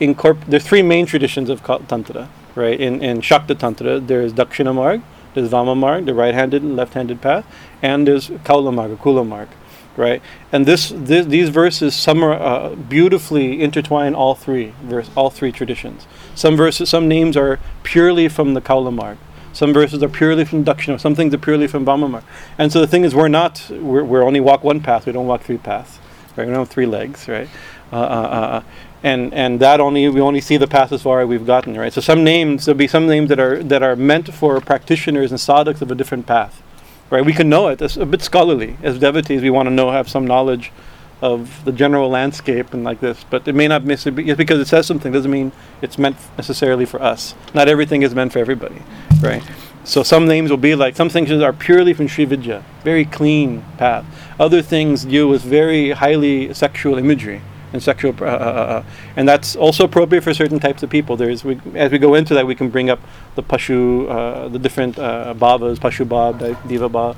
incorp- 0.00 0.44
there's 0.46 0.66
three 0.66 0.82
main 0.82 1.06
traditions 1.06 1.50
of 1.50 1.62
tantra, 1.62 2.28
right? 2.54 2.80
In 2.80 3.02
in 3.02 3.20
Shakta 3.20 3.58
tantra, 3.58 4.00
there's 4.00 4.32
Dakshina 4.32 4.74
Marg, 4.74 5.02
there's 5.34 5.50
Vama 5.50 5.76
Marg, 5.76 6.06
the 6.06 6.14
right-handed 6.14 6.62
and 6.62 6.76
left-handed 6.76 7.20
path, 7.20 7.46
and 7.80 8.06
there's 8.06 8.28
Kaula 8.28 8.74
Marg, 8.74 8.98
Kula 8.98 9.26
Marg, 9.26 9.48
right? 9.96 10.22
And 10.50 10.66
this, 10.66 10.92
this 10.94 11.26
these 11.26 11.48
verses 11.48 11.94
some 11.94 12.24
are 12.24 12.34
uh, 12.34 12.74
beautifully 12.74 13.62
intertwine 13.62 14.14
all 14.14 14.34
three 14.34 14.74
verse 14.82 15.10
all 15.16 15.30
three 15.30 15.52
traditions. 15.52 16.06
Some 16.34 16.56
verses, 16.56 16.88
some 16.88 17.08
names 17.08 17.36
are 17.36 17.58
purely 17.82 18.28
from 18.28 18.54
the 18.54 18.60
Kaula 18.60 18.92
Marg. 18.92 19.18
Some 19.52 19.72
verses 19.72 20.02
are 20.02 20.08
purely 20.08 20.44
from 20.44 20.64
Dakshina. 20.64 21.00
Some 21.00 21.14
things 21.14 21.34
are 21.34 21.38
purely 21.38 21.66
from 21.66 21.84
Vamamar. 21.84 22.22
And 22.58 22.72
so 22.72 22.80
the 22.80 22.86
thing 22.86 23.04
is, 23.04 23.14
we're 23.14 23.28
not, 23.28 23.66
we're, 23.70 24.04
we're 24.04 24.22
only 24.22 24.40
walk 24.40 24.64
one 24.64 24.80
path. 24.80 25.06
We 25.06 25.12
don't 25.12 25.26
walk 25.26 25.42
three 25.42 25.58
paths. 25.58 25.98
Right? 26.36 26.46
We 26.46 26.52
don't 26.52 26.60
have 26.60 26.70
three 26.70 26.86
legs, 26.86 27.28
right? 27.28 27.48
Uh, 27.92 27.96
uh, 27.96 28.00
uh, 28.00 28.62
and 29.02 29.34
and 29.34 29.60
that 29.60 29.80
only 29.80 30.08
we 30.08 30.20
only 30.20 30.40
see 30.40 30.56
the 30.56 30.66
path 30.66 30.92
as 30.92 31.02
far 31.02 31.20
as 31.20 31.28
we've 31.28 31.44
gotten, 31.44 31.76
right? 31.76 31.92
So 31.92 32.00
some 32.00 32.24
names 32.24 32.64
there'll 32.64 32.78
be 32.78 32.86
some 32.86 33.06
names 33.06 33.28
that 33.28 33.38
are 33.40 33.62
that 33.64 33.82
are 33.82 33.96
meant 33.96 34.32
for 34.32 34.60
practitioners 34.60 35.30
and 35.30 35.38
sadhaks 35.40 35.82
of 35.82 35.90
a 35.90 35.94
different 35.94 36.26
path, 36.26 36.62
right? 37.10 37.24
We 37.24 37.32
can 37.32 37.48
know 37.50 37.68
it. 37.68 37.82
It's 37.82 37.96
a 37.96 38.06
bit 38.06 38.22
scholarly 38.22 38.78
as 38.82 38.98
devotees. 38.98 39.42
We 39.42 39.50
want 39.50 39.66
to 39.66 39.74
know, 39.74 39.90
have 39.90 40.08
some 40.08 40.26
knowledge 40.26 40.72
of 41.20 41.64
the 41.64 41.72
general 41.72 42.08
landscape 42.08 42.72
and 42.72 42.82
like 42.82 43.00
this. 43.00 43.24
But 43.28 43.46
it 43.46 43.54
may 43.54 43.68
not 43.68 43.84
miss 43.84 44.06
it 44.06 44.12
because 44.12 44.60
it 44.60 44.68
says 44.68 44.86
something 44.86 45.12
doesn't 45.12 45.30
mean 45.30 45.52
it's 45.82 45.98
meant 45.98 46.16
necessarily 46.36 46.84
for 46.84 47.02
us. 47.02 47.34
Not 47.54 47.68
everything 47.68 48.02
is 48.02 48.14
meant 48.14 48.32
for 48.32 48.38
everybody, 48.38 48.82
right? 49.22 49.42
So 49.84 50.02
some 50.02 50.28
names 50.28 50.50
will 50.50 50.58
be 50.58 50.74
like 50.74 50.94
some 50.94 51.08
things 51.08 51.30
are 51.30 51.52
purely 51.52 51.92
from 51.92 52.06
Sri 52.06 52.24
Vidya, 52.24 52.64
very 52.84 53.04
clean 53.04 53.64
path. 53.78 54.04
Other 54.38 54.62
things 54.62 55.04
deal 55.04 55.28
with 55.28 55.42
very 55.42 55.90
highly 55.90 56.54
sexual 56.54 56.98
imagery 56.98 57.42
and 57.72 57.82
sexual, 57.82 58.14
uh, 58.20 58.24
uh, 58.24 58.28
uh, 58.28 58.84
and 59.16 59.28
that's 59.28 59.56
also 59.56 59.84
appropriate 59.84 60.22
for 60.22 60.34
certain 60.34 60.60
types 60.60 60.82
of 60.82 60.90
people. 60.90 61.16
There's 61.16 61.42
we, 61.42 61.60
as 61.74 61.90
we 61.90 61.98
go 61.98 62.14
into 62.14 62.34
that, 62.34 62.46
we 62.46 62.54
can 62.54 62.68
bring 62.68 62.90
up 62.90 63.00
the 63.34 63.42
pashu, 63.42 64.08
uh, 64.08 64.48
the 64.48 64.58
different 64.58 64.98
uh, 64.98 65.34
bhavas, 65.34 65.78
pashu 65.78 66.06
bhav, 66.06 66.38
di- 66.38 66.68
diva 66.68 66.88
bhav, 66.88 67.16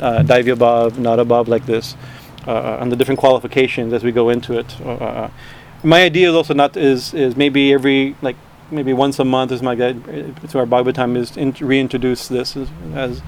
uh, 0.00 0.22
bhav, 0.22 0.98
nada 0.98 1.24
bhav, 1.24 1.48
like 1.48 1.66
this, 1.66 1.96
uh, 2.46 2.78
and 2.80 2.90
the 2.90 2.96
different 2.96 3.18
qualifications 3.18 3.92
as 3.92 4.04
we 4.04 4.12
go 4.12 4.30
into 4.30 4.58
it. 4.58 4.80
Uh, 4.80 4.92
uh, 4.92 5.30
my 5.82 6.02
idea 6.02 6.28
is 6.28 6.34
also 6.34 6.54
not 6.54 6.76
is 6.76 7.12
is 7.12 7.36
maybe 7.36 7.72
every 7.72 8.16
like 8.22 8.36
maybe 8.70 8.92
once 8.92 9.18
a 9.18 9.24
month 9.24 9.52
is 9.52 9.62
my 9.62 9.74
guide 9.74 10.04
to 10.50 10.58
our 10.58 10.66
Bhagavatam 10.66 11.16
is 11.16 11.36
in, 11.36 11.52
reintroduce 11.52 12.28
this 12.28 12.56
as, 12.56 12.68
as 12.94 13.22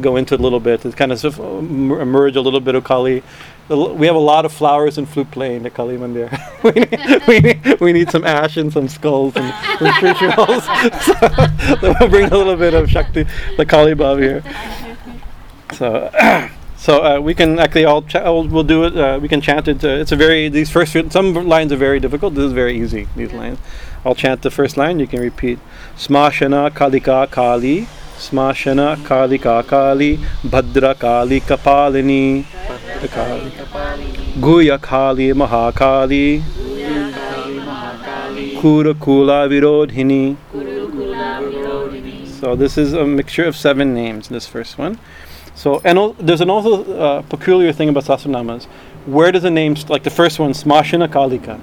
go 0.00 0.16
into 0.16 0.34
it 0.34 0.40
a 0.40 0.42
little 0.42 0.60
bit 0.60 0.80
to 0.82 0.92
kind 0.92 1.12
of 1.12 1.18
sort 1.18 1.38
of 1.38 1.70
mer- 1.70 2.28
a 2.28 2.30
little 2.30 2.60
bit 2.60 2.74
of 2.74 2.84
Kali. 2.84 3.22
We 3.68 4.06
have 4.06 4.16
a 4.16 4.18
lot 4.18 4.44
of 4.44 4.52
flowers 4.52 4.98
and 4.98 5.08
flute 5.08 5.30
playing 5.30 5.64
at 5.66 5.74
Kali 5.74 5.96
Mandir. 5.96 6.30
we, 6.62 6.72
need, 6.72 7.26
we, 7.26 7.40
need, 7.40 7.80
we 7.80 7.92
need 7.92 8.10
some 8.10 8.24
ash 8.24 8.56
and 8.56 8.72
some 8.72 8.88
skulls 8.88 9.34
and 9.36 9.54
some 9.78 10.02
rituals. 10.02 10.64
so 11.80 11.94
we'll 12.00 12.08
bring 12.08 12.26
a 12.26 12.36
little 12.36 12.56
bit 12.56 12.74
of 12.74 12.90
Shakti, 12.90 13.26
the 13.56 13.64
Kali 13.66 13.94
Bhav 13.94 14.20
here. 14.20 14.42
So, 15.74 16.10
so 16.76 17.04
uh, 17.04 17.20
we 17.20 17.34
can 17.34 17.58
actually 17.58 17.84
all 17.84 18.02
ch- 18.02 18.14
we'll, 18.14 18.64
do 18.64 18.84
it. 18.84 18.96
Uh, 18.96 19.18
we 19.22 19.28
can 19.28 19.40
chant 19.40 19.68
it. 19.68 19.84
Uh, 19.84 19.88
it's 19.88 20.12
a 20.12 20.16
very 20.16 20.48
these 20.48 20.70
first 20.70 20.92
some 21.10 21.34
lines 21.34 21.72
are 21.72 21.76
very 21.76 22.00
difficult. 22.00 22.34
This 22.34 22.44
is 22.44 22.52
very 22.52 22.78
easy. 22.78 23.08
These 23.16 23.32
lines. 23.32 23.58
I'll 24.04 24.14
chant 24.14 24.42
the 24.42 24.50
first 24.50 24.76
line. 24.76 24.98
You 24.98 25.06
can 25.06 25.20
repeat. 25.20 25.58
Smashana 25.96 26.70
Kalika 26.70 27.30
Kali. 27.30 27.86
Smashana 28.16 28.96
Kalika 28.96 29.64
Kali. 29.66 30.18
Bhadra 30.42 30.98
Kali 30.98 31.40
Kapalini. 31.40 32.44
Kali. 33.10 33.50
Guhya 34.40 34.80
Kali 34.80 35.32
Mahakali. 35.32 36.42
Kurukulla 38.60 39.48
Virodhini. 39.48 40.36
So 42.40 42.56
this 42.56 42.76
is 42.76 42.92
a 42.92 43.04
mixture 43.04 43.44
of 43.44 43.56
seven 43.56 43.94
names. 43.94 44.28
This 44.28 44.48
first 44.48 44.78
one. 44.78 44.98
So 45.54 45.80
and 45.84 46.16
there's 46.18 46.40
an 46.40 46.50
also 46.50 46.84
uh, 46.94 47.22
peculiar 47.22 47.72
thing 47.72 47.88
about 47.88 48.04
Sahasranamas. 48.04 48.66
Where 49.06 49.30
does 49.30 49.42
the 49.42 49.50
name 49.50 49.76
st- 49.76 49.90
like 49.90 50.02
the 50.02 50.10
first 50.10 50.40
one 50.40 50.52
Smashana 50.52 51.06
Kalika, 51.08 51.60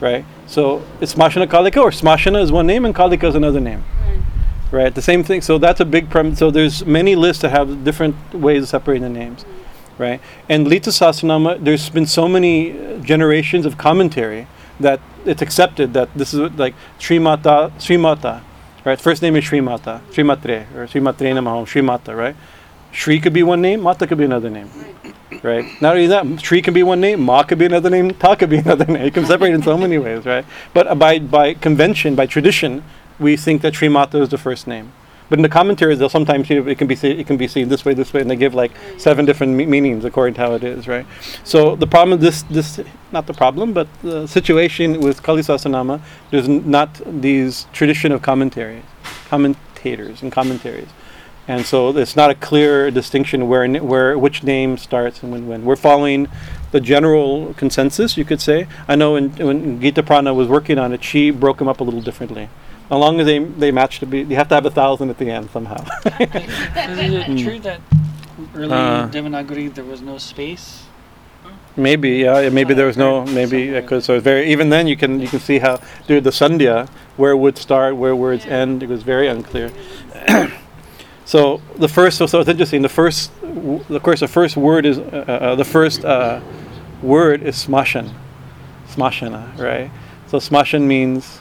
right? 0.00 0.24
So 0.48 0.82
it's 0.98 1.14
Smashana 1.14 1.46
Kalika 1.46 1.76
or 1.82 1.90
Smashana 1.90 2.42
is 2.42 2.50
one 2.50 2.66
name 2.66 2.86
and 2.86 2.94
Kalika 2.94 3.24
is 3.24 3.34
another 3.34 3.60
name, 3.60 3.84
right? 4.70 4.94
The 4.94 5.02
same 5.02 5.22
thing. 5.22 5.42
So 5.42 5.58
that's 5.58 5.78
a 5.80 5.84
big 5.84 6.08
prem. 6.08 6.34
So 6.34 6.50
there's 6.50 6.86
many 6.86 7.16
lists 7.16 7.42
that 7.42 7.50
have 7.50 7.84
different 7.84 8.16
ways 8.32 8.62
of 8.62 8.68
separating 8.70 9.02
the 9.02 9.10
names, 9.10 9.44
right? 9.98 10.22
And 10.48 10.64
Lalita 10.64 10.88
Sahasranama, 10.88 11.62
there's 11.62 11.90
been 11.90 12.06
so 12.06 12.26
many 12.26 12.72
uh, 12.72 12.98
generations 13.00 13.66
of 13.66 13.76
commentary 13.76 14.46
that 14.80 15.00
it's 15.26 15.42
accepted 15.42 15.92
that 15.92 16.08
this 16.14 16.32
is 16.32 16.40
like 16.52 16.74
Srimata, 16.98 17.70
Srimata, 17.72 18.40
right? 18.86 18.98
First 18.98 19.20
name 19.20 19.36
is 19.36 19.44
Srimata, 19.44 20.00
Srimatre, 20.12 20.64
or 20.74 20.86
Srimatre 20.86 21.30
Namaha, 21.34 21.66
Srimata, 21.66 22.16
right? 22.16 22.36
Shri 22.92 23.20
could 23.20 23.32
be 23.32 23.42
one 23.42 23.60
name, 23.60 23.82
Mata 23.82 24.06
could 24.06 24.18
be 24.18 24.24
another 24.24 24.50
name, 24.50 24.70
right? 25.42 25.64
Not 25.80 25.94
only 25.94 26.06
that, 26.08 26.40
Shri 26.40 26.62
can 26.62 26.74
be 26.74 26.82
one 26.82 27.00
name, 27.00 27.20
Ma 27.20 27.42
could 27.42 27.58
be 27.58 27.66
another 27.66 27.90
name, 27.90 28.10
Ta 28.14 28.34
could 28.34 28.50
be 28.50 28.56
another 28.66 28.86
name. 28.86 29.02
It 29.02 29.14
can 29.14 29.26
separate 29.26 29.54
in 29.54 29.62
so 29.62 29.76
many 29.76 29.98
ways, 29.98 30.24
right? 30.24 30.44
But 30.74 30.98
by 30.98 31.18
by 31.18 31.54
convention, 31.54 32.14
by 32.14 32.26
tradition, 32.26 32.82
we 33.18 33.36
think 33.36 33.62
that 33.62 33.74
Sri 33.74 33.88
Mata 33.88 34.20
is 34.22 34.28
the 34.30 34.38
first 34.38 34.66
name. 34.66 34.92
But 35.28 35.38
in 35.38 35.42
the 35.42 35.48
commentaries, 35.50 35.98
they'll 35.98 36.08
sometimes 36.08 36.48
know, 36.48 36.66
it 36.66 36.78
can 36.78 36.86
be 36.86 36.96
see, 36.96 37.10
it 37.10 37.26
can 37.26 37.36
be 37.36 37.46
seen 37.48 37.68
this 37.68 37.84
way, 37.84 37.92
this 37.92 38.14
way, 38.14 38.22
and 38.22 38.30
they 38.30 38.36
give 38.36 38.54
like 38.54 38.72
seven 38.96 39.26
different 39.26 39.52
me- 39.52 39.66
meanings 39.66 40.06
according 40.06 40.34
to 40.34 40.40
how 40.40 40.54
it 40.54 40.64
is, 40.64 40.88
right? 40.88 41.04
So 41.44 41.76
the 41.76 41.86
problem, 41.86 42.18
this 42.20 42.42
this 42.44 42.80
not 43.12 43.26
the 43.26 43.34
problem, 43.34 43.74
but 43.74 43.88
the 44.02 44.26
situation 44.26 45.00
with 45.00 45.22
Kali 45.22 45.42
Sahasranama, 45.42 46.00
there's 46.30 46.48
n- 46.48 46.70
not 46.70 47.00
these 47.20 47.66
tradition 47.72 48.10
of 48.12 48.22
commentaries, 48.22 48.82
commentators 49.28 50.22
and 50.22 50.32
commentaries 50.32 50.88
and 51.48 51.64
so 51.64 51.96
it's 51.96 52.14
not 52.14 52.30
a 52.30 52.34
clear 52.34 52.90
distinction 52.90 53.48
where 53.48 53.66
where 53.82 54.18
which 54.18 54.42
name 54.44 54.76
starts 54.76 55.22
and 55.22 55.32
when 55.32 55.48
when. 55.48 55.64
We're 55.64 55.76
following 55.76 56.28
the 56.70 56.80
general 56.80 57.54
consensus 57.54 58.16
you 58.18 58.24
could 58.24 58.40
say. 58.40 58.68
I 58.86 58.94
know 58.94 59.14
when, 59.14 59.30
when 59.30 59.80
gita 59.80 60.02
prana 60.02 60.34
was 60.34 60.46
working 60.46 60.78
on 60.78 60.92
it 60.92 61.02
she 61.02 61.30
broke 61.30 61.58
them 61.58 61.68
up 61.68 61.80
a 61.80 61.84
little 61.84 62.02
differently. 62.02 62.48
As 62.90 62.98
long 62.98 63.18
as 63.20 63.26
they 63.26 63.38
they 63.38 63.72
match 63.72 63.98
to 64.00 64.06
be 64.06 64.20
you 64.20 64.36
have 64.36 64.48
to 64.48 64.54
have 64.54 64.66
a 64.66 64.70
thousand 64.70 65.08
at 65.10 65.18
the 65.18 65.30
end 65.30 65.50
somehow. 65.50 65.82
Is 66.20 67.14
it 67.14 67.38
true 67.42 67.58
that 67.60 67.80
early 68.54 68.72
Uh. 68.72 69.08
Devanagari 69.08 69.74
there 69.74 69.84
was 69.84 70.02
no 70.02 70.18
space? 70.18 70.84
maybe 71.76 72.10
yeah 72.10 72.40
yeah, 72.40 72.48
maybe 72.48 72.74
there 72.74 72.86
was 72.86 72.96
no 72.96 73.24
maybe 73.26 73.66
Somewhere. 73.66 73.82
because 73.82 74.04
so 74.04 74.18
very 74.18 74.50
even 74.50 74.68
then 74.68 74.88
you 74.88 74.96
can 74.96 75.20
you 75.20 75.28
can 75.28 75.38
see 75.38 75.60
how 75.60 75.78
dude 76.08 76.24
the 76.24 76.30
sandhya 76.30 76.88
where 77.16 77.30
it 77.30 77.36
would 77.36 77.56
start 77.56 77.96
where 77.96 78.16
words 78.16 78.44
end 78.46 78.82
it 78.82 78.88
was 78.88 79.04
very 79.04 79.28
unclear 79.28 79.70
So 81.28 81.60
the 81.76 81.88
first, 81.88 82.16
so, 82.16 82.24
so 82.24 82.40
it's 82.40 82.48
interesting. 82.48 82.80
The 82.80 82.88
first, 82.88 83.30
w- 83.42 83.84
of 83.90 84.02
course, 84.02 84.20
the 84.20 84.28
first 84.28 84.56
word 84.56 84.86
is 84.86 84.96
uh, 84.98 85.02
uh, 85.02 85.54
the 85.56 85.64
first 85.64 86.02
uh, 86.02 86.40
word 87.02 87.42
is 87.42 87.54
smashan, 87.66 88.14
smashana, 88.88 89.58
right? 89.58 89.90
So 90.28 90.38
smashan 90.38 90.84
means 90.86 91.40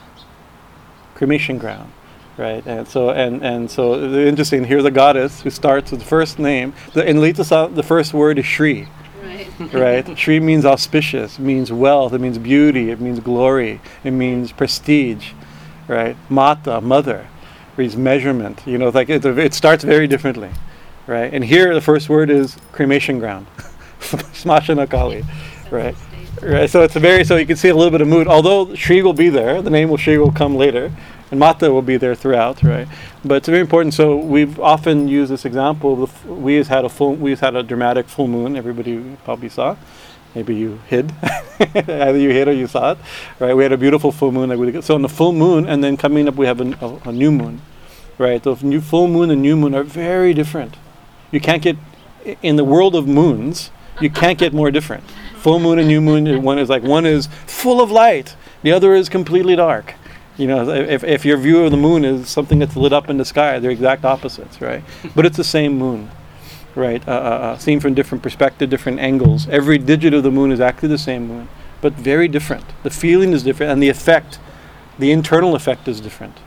cremation 1.16 1.58
ground, 1.58 1.90
right? 2.36 2.62
And 2.68 2.86
so 2.86 3.12
and 3.12 3.42
and 3.42 3.72
so 3.72 4.10
the 4.10 4.28
interesting. 4.28 4.66
Here's 4.66 4.84
a 4.84 4.92
goddess 4.92 5.40
who 5.40 5.50
starts 5.50 5.92
with 5.92 6.02
the 6.02 6.06
first 6.06 6.38
name. 6.38 6.74
The, 6.92 7.10
in 7.10 7.22
Lalita, 7.22 7.70
the 7.74 7.82
first 7.82 8.14
word 8.14 8.40
is 8.40 8.46
Shri, 8.46 8.90
Right. 9.24 9.48
right? 9.74 10.18
Shri 10.20 10.42
means 10.42 10.66
auspicious, 10.66 11.40
means 11.40 11.72
wealth, 11.72 12.12
it 12.12 12.20
means 12.20 12.38
beauty, 12.38 12.92
it 12.92 13.00
means 13.00 13.22
glory, 13.22 13.80
it 14.04 14.12
means 14.12 14.52
prestige, 14.52 15.32
right? 15.88 16.18
Mata, 16.30 16.82
mother, 16.82 17.30
means 17.78 17.96
measurement. 17.98 18.62
You 18.66 18.78
know, 18.78 18.90
like 18.90 19.10
it, 19.10 19.26
it 19.26 19.54
starts 19.54 19.84
very 19.84 20.08
differently, 20.08 20.50
right? 21.08 21.34
And 21.34 21.44
here 21.44 21.74
the 21.74 21.82
first 21.82 22.10
word 22.10 22.30
is 22.30 22.58
cremation 22.72 23.20
ground, 23.20 23.48
smashana 24.00 24.90
kali, 24.90 25.24
right? 25.72 25.96
Right. 26.42 26.70
So 26.70 26.84
it's 26.84 26.96
a 26.96 27.00
very 27.00 27.24
so 27.24 27.36
you 27.38 27.48
can 27.48 27.56
see 27.58 27.70
a 27.70 27.76
little 27.76 27.92
bit 27.92 28.02
of 28.02 28.08
mood. 28.08 28.28
Although 28.28 28.76
Shri 28.76 29.02
will 29.02 29.14
be 29.14 29.30
there, 29.30 29.62
the 29.62 29.72
name 29.72 29.90
will 29.90 29.98
Shri 29.98 30.20
will 30.20 30.32
come 30.32 30.56
later, 30.56 30.92
and 31.32 31.40
Mata 31.40 31.72
will 31.72 31.82
be 31.82 31.98
there 31.98 32.14
throughout, 32.14 32.62
right? 32.62 32.88
But 33.26 33.36
it's 33.38 33.48
very 33.48 33.62
important. 33.62 33.96
So 33.96 34.16
we've 34.18 34.60
often 34.60 35.08
used 35.08 35.32
this 35.32 35.46
example. 35.46 35.94
of 35.94 36.00
the 36.00 36.06
f- 36.16 36.26
We 36.26 36.56
has 36.56 36.68
had 36.68 36.86
a 36.86 36.90
full, 36.90 37.16
we 37.16 37.32
has 37.32 37.40
had 37.40 37.56
a 37.56 37.64
dramatic 37.64 38.08
full 38.08 38.28
moon. 38.28 38.56
Everybody 38.56 39.18
probably 39.26 39.50
saw. 39.50 39.76
Maybe 40.38 40.54
you 40.54 40.80
hid, 40.86 41.12
either 41.60 42.16
you 42.16 42.30
hid 42.30 42.48
or 42.48 42.52
you 42.52 42.68
saw 42.68 42.92
it, 42.92 43.00
right? 43.40 43.56
We 43.56 43.64
had 43.64 43.72
a 43.72 43.78
beautiful 43.78 44.12
full 44.12 44.32
moon. 44.32 44.50
Like 44.50 44.84
so 44.84 44.94
on 44.94 45.02
the 45.02 45.10
full 45.10 45.34
moon, 45.34 45.66
and 45.66 45.84
then 45.84 45.98
coming 45.98 46.28
up, 46.28 46.36
we 46.36 46.46
have 46.46 46.62
an, 46.62 46.76
a, 46.80 47.10
a 47.10 47.12
new 47.12 47.32
moon, 47.32 47.60
right? 48.20 48.44
The 48.44 48.54
new 48.62 48.80
full 48.80 49.08
moon 49.08 49.32
and 49.32 49.42
new 49.42 49.58
moon 49.58 49.74
are 49.74 49.82
very 49.82 50.36
different. 50.36 50.76
You 51.32 51.40
can't 51.40 51.64
get 51.64 51.76
in 52.44 52.56
the 52.56 52.64
world 52.64 52.94
of 52.94 53.08
moons. 53.08 53.72
You 54.00 54.12
can't 54.12 54.38
get 54.38 54.54
more 54.54 54.70
different. 54.70 55.06
Full 55.38 55.60
moon 55.60 55.80
and 55.80 55.88
new 55.88 56.02
moon. 56.02 56.44
One 56.44 56.60
is 56.60 56.70
like 56.70 56.84
one 56.84 57.08
is 57.08 57.26
full 57.48 57.82
of 57.82 57.90
light. 57.90 58.36
The 58.62 58.72
other 58.72 58.94
is 58.94 59.10
completely 59.10 59.56
dark. 59.56 59.96
You 60.38 60.46
know, 60.46 60.70
if, 60.70 61.04
if 61.04 61.26
your 61.26 61.38
view 61.38 61.64
of 61.64 61.72
the 61.72 61.78
moon 61.78 62.06
is 62.06 62.30
something 62.30 62.60
that's 62.60 62.76
lit 62.76 62.94
up 62.94 63.10
in 63.10 63.18
the 63.18 63.26
sky, 63.26 63.58
they're 63.58 63.72
exact 63.72 64.06
opposites, 64.06 64.62
right? 64.62 64.84
But 65.16 65.26
it's 65.26 65.38
the 65.38 65.44
same 65.44 65.80
moon, 65.80 66.12
right? 66.78 67.06
Uh, 67.08 67.12
uh, 67.12 67.16
uh, 67.16 67.58
seen 67.58 67.80
from 67.80 67.94
different 67.94 68.24
perspective, 68.24 68.70
different 68.70 69.00
angles. 69.00 69.48
Every 69.50 69.78
digit 69.78 70.14
of 70.14 70.24
the 70.24 70.32
moon 70.32 70.52
is 70.52 70.60
actually 70.62 70.90
the 70.90 70.98
same 70.98 71.28
moon, 71.28 71.50
but 71.82 71.94
very 71.94 72.28
different. 72.28 72.66
The 72.84 72.90
feeling 72.90 73.34
is 73.34 73.44
different, 73.44 73.72
and 73.74 73.84
the 73.84 73.90
effect, 73.90 74.40
the 75.00 75.12
internal 75.12 75.56
effect 75.56 75.88
is 75.88 76.00
different, 76.00 76.38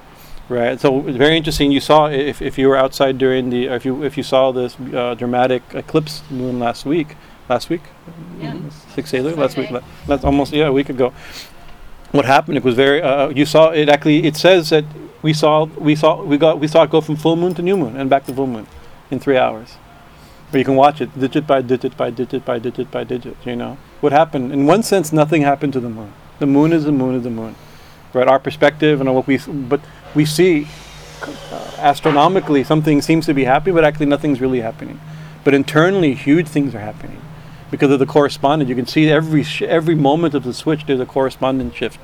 right? 0.49 0.81
So 0.81 1.07
it's 1.07 1.19
very 1.19 1.37
interesting. 1.37 1.73
You 1.73 1.81
saw 1.81 2.07
if, 2.07 2.41
if 2.41 2.57
you 2.59 2.69
were 2.69 2.77
outside 2.77 3.19
during 3.19 3.51
the, 3.51 3.69
or 3.69 3.75
if 3.75 3.85
you 3.85 4.03
if 4.05 4.17
you 4.17 4.23
saw 4.23 4.53
this 4.53 4.77
uh, 4.95 5.15
dramatic 5.15 5.63
eclipse 5.75 6.23
moon 6.31 6.59
last 6.59 6.87
week, 6.87 7.17
last 7.49 7.69
week, 7.69 7.83
Yeah. 8.41 8.57
six 8.95 9.13
ago, 9.13 9.29
last 9.31 9.57
week, 9.57 9.71
la- 9.71 9.83
last 10.07 10.25
almost 10.25 10.53
yeah 10.53 10.67
a 10.67 10.73
week 10.73 10.89
ago. 10.89 11.13
What 12.13 12.25
happened? 12.25 12.57
It 12.57 12.65
was 12.65 12.75
very. 12.75 13.03
Uh, 13.03 13.29
you 13.29 13.45
saw 13.47 13.71
it 13.71 13.89
actually. 13.89 14.25
It 14.25 14.37
says 14.37 14.71
that 14.71 14.85
we 15.23 15.33
saw 15.33 15.65
we 15.79 15.95
saw 15.97 16.23
we 16.23 16.39
got 16.39 16.59
we 16.59 16.67
saw 16.69 16.83
it 16.85 16.91
go 16.91 17.01
from 17.01 17.17
full 17.17 17.37
moon 17.37 17.55
to 17.55 17.63
new 17.63 17.77
moon 17.77 17.97
and 17.97 18.09
back 18.11 18.27
to 18.27 18.35
full 18.35 18.47
moon 18.49 18.67
in 19.11 19.21
three 19.21 19.37
hours. 19.37 19.77
But 20.53 20.59
you 20.59 20.65
can 20.65 20.77
watch 20.77 21.01
it 21.01 21.19
digit 21.19 21.47
by 21.47 21.63
digit 21.63 21.97
by 21.97 22.11
digit 22.11 22.45
by 22.45 22.59
digit 22.59 22.91
by 22.91 23.05
digit. 23.05 23.37
You 23.45 23.57
know 23.57 23.79
what 24.01 24.13
happened? 24.13 24.53
In 24.53 24.67
one 24.67 24.83
sense, 24.83 25.13
nothing 25.13 25.43
happened 25.43 25.73
to 25.75 25.81
the 25.81 25.91
moon. 25.91 26.13
The 26.41 26.47
moon 26.47 26.73
is 26.73 26.85
the 26.85 26.93
moon 26.93 27.15
is 27.17 27.23
the 27.25 27.31
moon, 27.31 27.55
right? 28.15 28.27
Our 28.29 28.39
perspective 28.39 29.01
and 29.01 29.15
what 29.15 29.27
we 29.27 29.39
but 29.39 29.81
we 30.15 30.25
see 30.25 30.67
uh, 31.53 31.71
astronomically 31.79 32.65
something 32.65 33.03
seems 33.03 33.27
to 33.27 33.35
be 33.35 33.45
happening, 33.45 33.75
but 33.75 33.85
actually 33.85 34.07
nothing's 34.07 34.41
really 34.41 34.61
happening. 34.61 35.01
But 35.45 35.55
internally, 35.55 36.15
huge 36.15 36.49
things 36.49 36.75
are 36.75 36.81
happening. 36.81 37.21
because 37.71 37.91
of 37.93 37.99
the 38.01 38.07
correspondence. 38.07 38.69
You 38.69 38.75
can 38.77 38.87
see 38.87 39.11
every 39.11 39.43
sh- 39.45 39.63
every 39.63 39.95
moment 39.95 40.35
of 40.35 40.43
the 40.45 40.53
switch. 40.53 40.87
There's 40.87 41.01
a 41.01 41.07
correspondence 41.07 41.75
shift, 41.77 42.01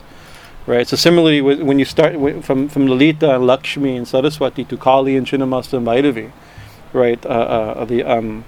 right? 0.67 0.87
So 0.87 0.97
similarly, 0.97 1.41
wh- 1.41 1.65
when 1.67 1.79
you 1.79 1.85
start 1.85 2.15
from 2.45 2.69
from 2.69 2.87
Lalita 2.87 3.35
and 3.37 3.47
Lakshmi 3.47 3.97
and 3.97 4.07
Saraswati 4.07 4.65
to 4.65 4.77
Kali 4.77 5.17
and 5.17 5.27
Chinnamasta 5.27 5.75
and 5.79 5.87
Bhairavi, 5.87 6.31
right? 6.97 7.25
Uh, 7.25 7.29
uh, 7.29 7.85
the 7.85 8.03
um, 8.03 8.45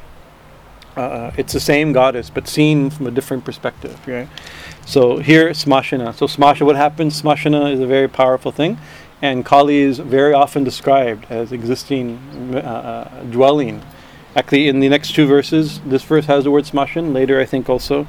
uh, 0.98 1.30
it's 1.36 1.52
the 1.52 1.60
same 1.60 1.92
goddess, 1.92 2.28
but 2.28 2.48
seen 2.48 2.90
from 2.90 3.06
a 3.06 3.10
different 3.10 3.44
perspective, 3.44 4.00
right? 4.06 4.28
So 4.84 5.18
here, 5.18 5.50
Smashana. 5.50 6.14
So 6.14 6.26
Smasha, 6.26 6.66
what 6.66 6.76
happens? 6.76 7.22
Smashana 7.22 7.72
is 7.72 7.78
a 7.78 7.86
very 7.86 8.08
powerful 8.08 8.50
thing, 8.50 8.78
and 9.22 9.44
Kali 9.44 9.78
is 9.78 10.00
very 10.00 10.34
often 10.34 10.64
described 10.64 11.26
as 11.30 11.52
existing, 11.52 12.18
uh, 12.54 12.58
uh, 12.58 13.22
dwelling. 13.24 13.82
Actually, 14.34 14.68
in 14.68 14.80
the 14.80 14.88
next 14.88 15.14
two 15.14 15.26
verses, 15.26 15.80
this 15.86 16.02
verse 16.02 16.26
has 16.26 16.44
the 16.44 16.50
word 16.50 16.64
Smashan. 16.64 17.14
Later, 17.14 17.40
I 17.40 17.44
think 17.44 17.68
also. 17.68 18.08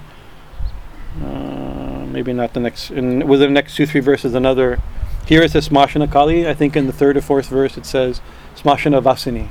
Uh, 1.24 2.06
maybe 2.08 2.34
not 2.34 2.54
the 2.54 2.60
next. 2.60 2.92
In, 2.92 3.28
within 3.28 3.50
the 3.50 3.54
next 3.54 3.76
two, 3.76 3.86
three 3.86 4.02
verses, 4.02 4.34
another. 4.34 4.80
Here 5.28 5.44
it 5.44 5.52
says 5.52 5.70
Kali. 5.70 6.48
I 6.48 6.56
think 6.56 6.76
in 6.76 6.88
the 6.88 6.94
third 6.94 7.18
or 7.18 7.22
fourth 7.22 7.50
verse 7.50 7.78
it 7.78 7.86
says 7.86 8.20
Smashana 8.56 9.00
Vasini 9.04 9.50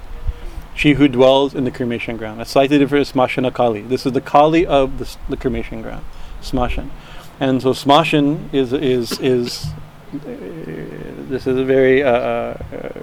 she 0.78 0.92
who 0.92 1.08
dwells 1.08 1.56
in 1.56 1.64
the 1.64 1.72
cremation 1.72 2.16
ground. 2.16 2.40
A 2.40 2.44
slightly 2.44 2.78
different 2.78 3.08
Smashana 3.08 3.52
Kali. 3.52 3.82
This 3.82 4.06
is 4.06 4.12
the 4.12 4.20
Kali 4.20 4.64
of 4.64 4.98
the, 4.98 5.16
the 5.28 5.36
cremation 5.36 5.82
ground, 5.82 6.04
Smashan. 6.40 6.88
And 7.40 7.60
so 7.60 7.70
Smashan 7.72 8.54
is 8.54 8.72
is 8.72 9.18
is 9.18 9.66
uh, 10.14 10.18
this 11.32 11.48
is 11.48 11.58
a 11.58 11.64
very 11.64 12.04
uh, 12.04 12.10
uh, 12.10 13.02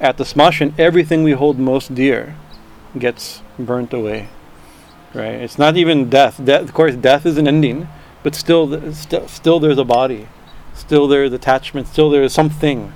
at 0.00 0.16
the 0.16 0.24
Smashan 0.24 0.72
everything 0.78 1.22
we 1.22 1.32
hold 1.32 1.58
most 1.58 1.94
dear 1.94 2.36
gets 2.98 3.42
burnt 3.58 3.92
away. 3.92 4.30
Right? 5.12 5.42
It's 5.44 5.58
not 5.58 5.76
even 5.76 6.08
death. 6.08 6.42
Death, 6.42 6.62
of 6.62 6.72
course, 6.72 6.96
death 6.96 7.26
is 7.26 7.36
an 7.36 7.46
ending, 7.46 7.86
but 8.22 8.34
still, 8.34 8.92
st- 8.94 9.28
still 9.28 9.60
there's 9.60 9.76
a 9.76 9.84
body, 9.84 10.26
still 10.72 11.06
there's 11.06 11.34
attachment, 11.34 11.86
still 11.86 12.08
there 12.08 12.22
is 12.22 12.32
something 12.32 12.94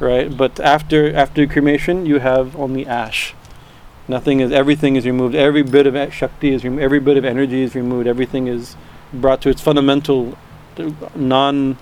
right? 0.00 0.34
But 0.36 0.60
after 0.60 1.14
after 1.14 1.46
cremation, 1.46 2.06
you 2.06 2.18
have 2.18 2.56
only 2.56 2.86
ash. 2.86 3.34
Nothing 4.08 4.40
is 4.40 4.52
everything 4.52 4.96
is 4.96 5.06
removed. 5.06 5.34
Every 5.34 5.62
bit 5.62 5.86
of 5.86 6.12
shakti 6.12 6.52
is 6.52 6.64
removed. 6.64 6.82
Every 6.82 7.00
bit 7.00 7.16
of 7.16 7.24
energy 7.24 7.62
is 7.62 7.74
removed. 7.74 8.06
Everything 8.06 8.46
is 8.48 8.76
brought 9.12 9.40
to 9.42 9.48
its 9.48 9.60
fundamental, 9.60 10.36
non. 11.14 11.78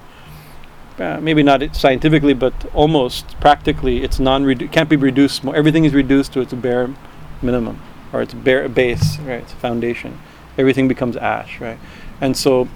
Uh, 0.98 1.18
maybe 1.18 1.42
not 1.42 1.74
scientifically, 1.74 2.34
but 2.34 2.52
almost 2.74 3.40
practically, 3.40 4.02
it's 4.02 4.20
non. 4.20 4.54
Can't 4.68 4.88
be 4.88 4.96
reduced 4.96 5.42
more. 5.42 5.56
Everything 5.56 5.84
is 5.84 5.94
reduced 5.94 6.32
to 6.34 6.40
its 6.40 6.52
bare 6.52 6.94
minimum, 7.40 7.80
or 8.12 8.20
its 8.20 8.34
bare 8.34 8.68
base, 8.68 9.18
right? 9.20 9.42
Its 9.42 9.52
foundation. 9.52 10.20
Everything 10.58 10.88
becomes 10.88 11.16
ash, 11.16 11.60
right? 11.60 11.78
And 12.20 12.36
so. 12.36 12.68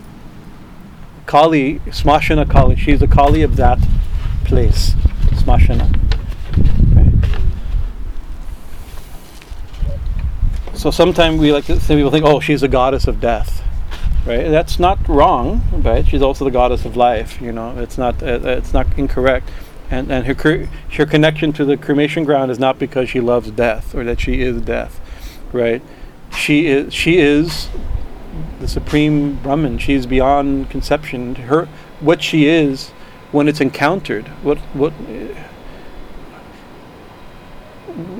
Kali, 1.26 1.78
Smashana 1.87 2.49
Kali, 2.51 2.76
she's 2.76 3.01
the 3.01 3.09
Kali 3.09 3.41
of 3.41 3.57
that 3.57 3.78
place. 4.45 4.95
Smashana. 5.35 5.89
Right. 6.95 7.14
So 10.74 10.91
sometimes 10.91 11.41
we 11.41 11.53
like 11.53 11.66
to 11.66 11.76
people 11.76 12.11
think, 12.11 12.24
oh, 12.24 12.41
she's 12.41 12.62
a 12.62 12.68
goddess 12.68 13.07
of 13.07 13.20
death, 13.20 13.62
right? 14.26 14.49
That's 14.49 14.78
not 14.78 15.07
wrong, 15.09 15.62
right? 15.72 16.07
She's 16.07 16.22
also 16.22 16.45
the 16.45 16.51
goddess 16.51 16.85
of 16.85 16.97
life. 16.97 17.41
You 17.41 17.53
know, 17.53 17.78
it's 17.78 17.97
not 17.97 18.22
uh, 18.22 18.41
it's 18.45 18.72
not 18.72 18.87
incorrect. 18.99 19.49
And 19.91 20.11
and 20.11 20.26
her 20.26 20.35
cre- 20.35 20.64
her 20.97 21.07
connection 21.07 21.53
to 21.55 21.64
the 21.64 21.76
cremation 21.76 22.24
ground 22.24 22.51
is 22.51 22.59
not 22.59 22.78
because 22.78 23.09
she 23.09 23.20
loves 23.20 23.51
death 23.51 23.95
or 23.95 24.05
that 24.05 24.20
she 24.20 24.41
is 24.41 24.61
death, 24.62 25.01
right? 25.53 25.82
She 26.37 26.66
is 26.66 26.93
she 26.93 27.18
is 27.18 27.68
the 28.61 28.68
supreme 28.68 29.37
Brahman. 29.37 29.78
She's 29.78 30.07
beyond 30.07 30.70
conception. 30.70 31.35
Her 31.37 31.68
what 32.01 32.22
she 32.22 32.47
is 32.47 32.91
when 33.35 33.49
it's 33.49 33.61
encountered, 33.61 34.28
what 34.45 34.59
what 34.74 34.93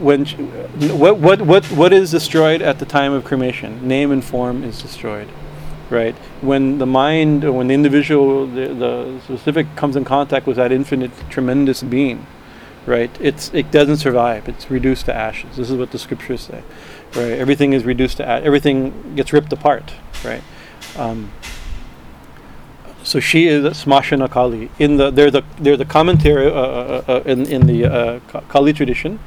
when 0.07 0.27
what 0.99 1.19
what 1.19 1.41
what 1.43 1.65
what 1.67 1.93
is 1.93 2.11
destroyed 2.11 2.61
at 2.61 2.81
the 2.81 2.85
time 2.85 3.12
of 3.12 3.25
cremation? 3.25 3.87
Name 3.87 4.11
and 4.11 4.25
form 4.25 4.65
is 4.65 4.83
destroyed, 4.83 5.29
right? 5.89 6.17
When 6.41 6.79
the 6.79 6.87
mind, 6.87 7.45
or 7.45 7.53
when 7.53 7.69
the 7.69 7.75
individual, 7.75 8.49
the, 8.49 8.75
the 8.75 9.21
specific 9.25 9.77
comes 9.77 9.95
in 9.95 10.05
contact 10.05 10.49
with 10.49 10.57
that 10.57 10.73
infinite, 10.73 11.12
tremendous 11.31 11.83
being, 11.83 12.27
right? 12.85 13.11
It's 13.21 13.55
it 13.55 13.71
doesn't 13.71 13.99
survive. 13.99 14.49
It's 14.49 14.69
reduced 14.69 15.07
to 15.07 15.15
ashes. 15.15 15.57
This 15.57 15.71
is 15.71 15.77
what 15.77 15.93
the 15.93 15.99
scriptures 15.99 16.41
say, 16.41 16.62
right? 17.15 17.39
Everything 17.39 17.73
is 17.73 17.85
reduced 17.85 18.17
to 18.17 18.25
a- 18.25 18.43
everything 18.43 19.15
gets 19.15 19.33
ripped 19.33 19.53
apart, 19.53 19.93
right? 20.25 20.43
Um, 20.97 21.31
so 23.05 23.21
she 23.21 23.47
is 23.47 23.65
Smashana 23.85 24.31
Kali. 24.31 24.71
In 24.79 24.97
the 24.97 25.11
there's 25.11 25.35
a 25.35 25.45
there's 25.59 25.79
a 25.79 25.85
commentary 25.85 26.47
uh, 26.47 26.51
uh, 26.51 27.05
uh, 27.07 27.23
in 27.27 27.47
in 27.47 27.67
the 27.67 27.85
uh, 27.85 28.21
Kali 28.49 28.73
tradition 28.73 29.21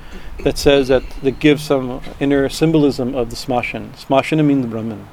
that 0.44 0.58
says 0.58 0.88
that 0.88 1.04
that 1.22 1.40
gives 1.40 1.64
some 1.64 2.02
inner 2.20 2.50
symbolism 2.50 3.16
of 3.16 3.30
the 3.30 3.36
Smashan. 3.36 3.92
Smashana 3.92 4.44
means 4.44 4.66
Brahman, 4.66 5.08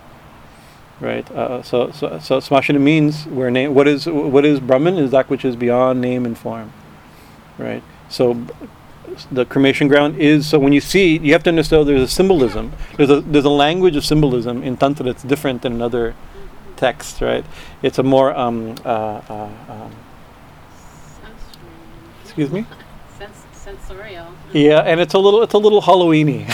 right? 0.98 1.30
Uh, 1.30 1.62
so 1.62 1.90
so 1.92 2.18
so 2.18 2.38
Smashana 2.40 2.80
means 2.80 3.26
where 3.26 3.50
name. 3.50 3.74
What 3.74 3.86
is 3.86 4.06
what 4.06 4.44
is 4.46 4.60
Brahman 4.60 4.96
is 4.96 5.10
that 5.10 5.28
which 5.28 5.44
is 5.44 5.56
beyond 5.56 6.00
name 6.00 6.24
and 6.26 6.36
form, 6.36 6.72
right? 7.58 7.82
So. 8.08 8.46
The 9.30 9.44
cremation 9.44 9.86
ground 9.86 10.18
is 10.18 10.48
so 10.48 10.58
when 10.58 10.72
you 10.72 10.80
see 10.80 11.18
you 11.18 11.34
have 11.34 11.44
to 11.44 11.50
understand 11.50 11.86
there's 11.86 12.02
a 12.02 12.08
symbolism 12.08 12.72
there's 12.96 13.10
a 13.10 13.20
there's 13.20 13.44
a 13.44 13.56
language 13.64 13.94
of 13.94 14.04
symbolism 14.04 14.64
in 14.64 14.76
tantra 14.76 15.04
that's 15.04 15.22
different 15.22 15.62
than 15.62 15.72
another 15.72 16.16
text 16.76 17.20
right? 17.20 17.44
It's 17.82 17.98
a 17.98 18.02
more 18.02 18.34
um, 18.36 18.74
uh, 18.84 18.88
uh, 19.28 19.48
um, 19.68 19.92
excuse 22.22 22.50
me? 22.50 22.66
Sens- 23.18 23.44
sensorial. 23.52 24.26
yeah 24.52 24.80
and 24.80 25.00
it's 25.00 25.14
a 25.14 25.18
little 25.18 25.42
it's 25.42 25.54
a 25.54 25.58
little 25.58 25.82
halloweeny. 25.82 26.46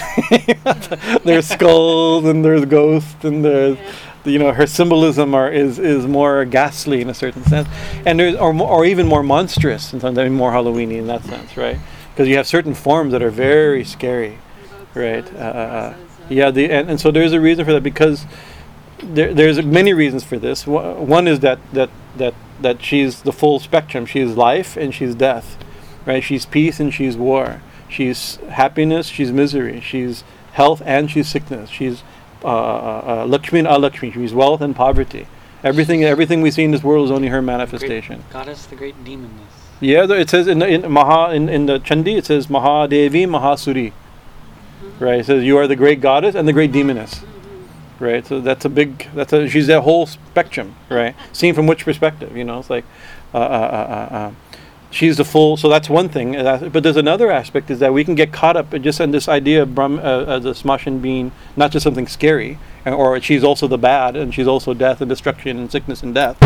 There's 1.25 1.49
skulls 1.49 2.25
and 2.25 2.45
there's 2.45 2.64
ghosts 2.64 3.25
and 3.25 3.45
there's 3.45 3.77
Yeah. 3.79 3.93
you 4.33 4.39
know 4.39 4.53
her 4.53 4.66
symbolism 4.66 5.35
are 5.35 5.51
is 5.51 5.79
is 5.79 6.07
more 6.07 6.45
ghastly 6.45 7.01
in 7.01 7.09
a 7.09 7.14
certain 7.14 7.43
sense. 7.45 7.68
And 8.07 8.18
there's 8.21 8.37
or, 8.37 8.55
or 8.62 8.85
even 8.85 9.07
more 9.07 9.23
monstrous 9.23 9.93
and 9.93 10.01
sometimes 10.03 10.31
more 10.31 10.53
halloweeny 10.53 10.99
in 10.99 11.07
that 11.07 11.25
sense 11.25 11.57
right? 11.57 11.79
Because 12.12 12.29
you 12.29 12.37
have 12.37 12.47
certain 12.47 12.75
forms 12.75 13.12
that 13.12 13.23
are 13.23 13.31
very 13.31 13.85
scary 13.85 14.39
right? 14.95 15.25
uh, 15.35 15.39
uh, 15.39 15.43
uh, 15.43 15.47
uh, 15.47 15.95
yeah 16.29 16.51
the 16.51 16.71
and, 16.71 16.91
and 16.91 17.01
so 17.01 17.11
there's 17.11 17.33
a 17.33 17.41
reason 17.41 17.64
for 17.64 17.73
that 17.73 17.83
because 17.83 18.27
there, 19.03 19.34
there's 19.34 19.62
many 19.64 19.92
reasons 19.92 20.24
for 20.24 20.38
this. 20.38 20.66
One 20.66 21.28
is 21.28 21.40
that 21.40 21.59
that 21.72 21.90
that 22.16 22.34
that 22.61 22.82
she's 22.82 23.22
the 23.22 23.32
full 23.32 23.59
spectrum. 23.61 24.07
She's 24.07 24.36
life 24.36 24.76
and 24.76 24.94
she's 24.94 25.14
death 25.14 25.57
right? 26.07 26.22
She's 26.22 26.46
peace 26.46 26.80
and 26.80 26.92
she's 26.92 27.16
war. 27.16 27.62
She's 27.88 28.36
happiness 28.48 29.07
she's 29.07 29.32
misery. 29.32 29.80
She's 29.80 30.24
health 30.53 30.82
and 30.84 31.11
she's 31.11 31.28
sickness. 31.28 31.70
She's 31.70 32.03
uh, 32.42 32.46
uh, 32.48 33.05
uh, 33.22 33.26
lakshmi 33.26 33.61
and 33.61 33.68
alakshmi. 33.68 34.12
She's 34.14 34.32
wealth 34.32 34.61
and 34.61 34.74
poverty. 34.74 35.26
Everything 35.62 36.05
everything 36.05 36.40
we 36.40 36.51
see 36.51 36.64
in 36.64 36.70
this 36.70 36.82
world 36.82 37.07
is 37.07 37.11
only 37.11 37.28
her 37.28 37.42
manifestation. 37.42 38.16
Great 38.16 38.32
goddess, 38.32 38.66
the 38.66 38.76
great 38.76 39.05
demoness. 39.05 39.53
yeah, 39.80 40.11
it 40.11 40.30
says 40.30 40.48
in 40.48 40.61
the, 40.61 40.66
in 40.66 40.90
Maha 40.90 41.34
in, 41.34 41.48
in 41.48 41.66
the 41.66 41.78
Chandi 41.80 42.16
it 42.16 42.26
says 42.26 42.46
Mahadevi 42.46 43.26
Mahasuri. 43.26 43.92
Right, 44.98 45.20
it 45.20 45.26
says 45.26 45.44
you 45.44 45.59
are 45.59 45.66
the 45.66 45.76
great 45.76 46.01
goddess 46.01 46.34
and 46.34 46.48
the 46.48 46.53
great 46.55 46.72
demoness. 46.72 47.22
Right, 48.01 48.26
so 48.26 48.40
that's 48.40 48.64
a 48.64 48.70
big 48.70 49.07
that's 49.14 49.32
a 49.34 49.46
she's 49.46 49.66
that 49.66 49.82
whole 49.82 50.07
spectrum. 50.07 50.74
Right, 50.88 51.14
seen 51.32 51.55
from 51.55 51.66
which 51.66 51.84
perspective? 51.84 52.34
You 52.34 52.44
know, 52.44 52.59
it's 52.59 52.70
like 52.70 52.86
uh, 53.34 53.38
uh, 53.38 53.40
uh, 53.40 53.44
uh, 53.44 54.14
uh, 54.14 54.32
she's 54.90 55.18
the 55.18 55.24
full. 55.24 55.59
So 55.59 55.68
that's 55.68 55.90
one 55.90 56.09
thing. 56.09 56.32
But 56.32 56.82
there's 56.82 56.96
another 56.96 57.30
aspect 57.30 57.70
is 57.70 57.78
that 57.80 57.92
we 57.92 58.03
can 58.03 58.14
get 58.14 58.32
caught 58.32 58.57
up 58.57 58.70
just 58.80 59.01
in 59.01 59.11
this 59.11 59.28
idea 59.28 59.62
of 59.62 59.74
Brahm, 59.74 59.98
uh, 59.98 60.03
uh, 60.03 60.38
the 60.38 60.53
Smashan 60.53 61.03
being 61.03 61.30
not 61.57 61.72
just 61.72 61.84
something 61.84 62.07
scary, 62.07 62.59
and- 62.86 62.94
or 62.94 63.20
she's 63.20 63.44
also 63.44 63.66
the 63.68 63.76
bad, 63.78 64.16
and 64.16 64.34
she's 64.34 64.46
also 64.48 64.72
death 64.72 65.03
and 65.03 65.09
destruction 65.11 65.59
and 65.59 65.70
sickness 65.70 66.03
and 66.03 66.14
death. 66.14 66.38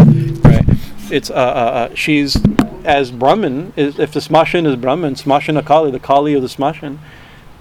Right, 0.44 0.64
it's 1.08 1.30
uh, 1.30 1.34
uh, 1.34 1.36
uh, 1.36 1.94
she's 1.94 2.36
as 2.84 3.12
Brahman. 3.12 3.72
Is, 3.76 4.00
if 4.00 4.12
the 4.12 4.18
Smashan 4.18 4.66
is 4.66 4.74
Brahman, 4.74 5.14
Smashana 5.14 5.64
Kali, 5.64 5.92
the 5.92 6.00
Kali 6.00 6.34
of 6.34 6.42
the 6.42 6.48
Smashan, 6.48 6.98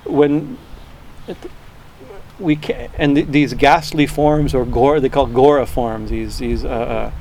when 0.04 0.58
it, 1.28 1.38
we 2.44 2.56
can 2.56 2.90
and 2.98 3.16
th- 3.16 3.28
these 3.28 3.54
ghastly 3.54 4.06
forms 4.06 4.54
or 4.54 4.66
gore 4.66 5.00
they 5.00 5.10
call 5.10 5.26
gora 5.26 5.66
forms 5.66 6.10
these 6.10 6.40
these 6.40 6.64
uh, 6.66 6.70
uh, 6.70 7.12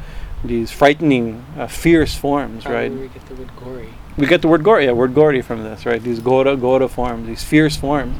these 0.44 0.70
frightening 0.72 1.44
uh, 1.58 1.66
fierce 1.66 2.14
forms 2.16 2.64
How 2.64 2.72
right 2.72 2.92
we 2.92 3.08
get 3.08 3.26
the 3.26 3.34
word 3.34 3.50
gory? 3.56 3.88
we 4.16 4.26
get 4.26 4.42
the 4.42 4.48
word 4.48 4.62
gory, 4.62 4.84
yeah, 4.84 4.92
word 4.92 5.14
gory 5.14 5.40
from 5.40 5.62
this, 5.62 5.86
right? 5.86 6.02
These 6.02 6.20
gora, 6.20 6.56
gora 6.56 6.88
forms, 6.88 7.26
these 7.26 7.42
fierce 7.42 7.76
forms, 7.76 8.14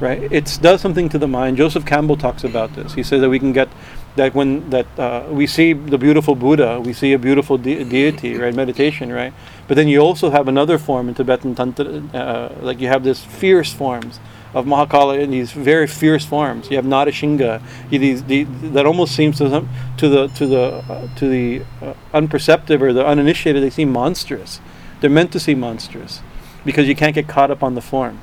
right? 0.00 0.22
It 0.32 0.58
does 0.62 0.80
something 0.80 1.08
to 1.08 1.18
the 1.18 1.26
mind. 1.26 1.56
Joseph 1.56 1.84
Campbell 1.84 2.16
talks 2.16 2.44
about 2.44 2.74
this. 2.74 2.94
He 2.94 3.02
says 3.02 3.20
that 3.20 3.28
we 3.28 3.38
can 3.40 3.52
get 3.52 3.68
that 4.14 4.34
when 4.34 4.70
that 4.70 4.86
uh, 4.98 5.26
we 5.30 5.46
see 5.46 5.72
the 5.72 5.98
beautiful 5.98 6.34
Buddha, 6.36 6.80
we 6.80 6.92
see 6.92 7.12
a 7.12 7.18
beautiful 7.18 7.58
de- 7.58 7.82
deity, 7.84 8.36
right? 8.36 8.54
Meditation, 8.54 9.12
right? 9.12 9.32
But 9.66 9.74
then 9.74 9.88
you 9.88 9.98
also 10.00 10.30
have 10.30 10.48
another 10.48 10.78
form 10.78 11.08
in 11.08 11.14
Tibetan 11.14 11.54
Tantra, 11.54 11.86
uh, 12.14 12.54
like 12.60 12.78
you 12.80 12.88
have 12.88 13.02
this 13.02 13.24
fierce 13.24 13.72
forms 13.72 14.20
of 14.54 14.66
Mahakala 14.66 15.18
in 15.18 15.30
these 15.30 15.52
very 15.52 15.86
fierce 15.86 16.24
forms. 16.24 16.70
You 16.70 16.76
have 16.76 16.84
Natashinga, 16.84 17.62
you, 17.90 17.98
these, 17.98 18.24
the, 18.24 18.44
that 18.44 18.86
almost 18.86 19.14
seems 19.14 19.38
to 19.38 19.48
some, 19.48 19.68
to 19.96 20.08
the 20.08 20.28
to 20.28 20.46
the 20.46 20.62
uh, 20.62 21.08
to 21.16 21.28
the 21.28 21.62
uh, 21.80 21.94
unperceptive 22.12 22.82
or 22.82 22.92
the 22.92 23.04
uninitiated, 23.06 23.62
they 23.62 23.70
seem 23.70 23.90
monstrous. 23.90 24.60
They're 25.00 25.10
meant 25.10 25.32
to 25.32 25.40
seem 25.40 25.60
monstrous 25.60 26.20
because 26.64 26.86
you 26.86 26.94
can't 26.94 27.14
get 27.14 27.28
caught 27.28 27.50
up 27.50 27.62
on 27.62 27.74
the 27.74 27.80
form, 27.80 28.20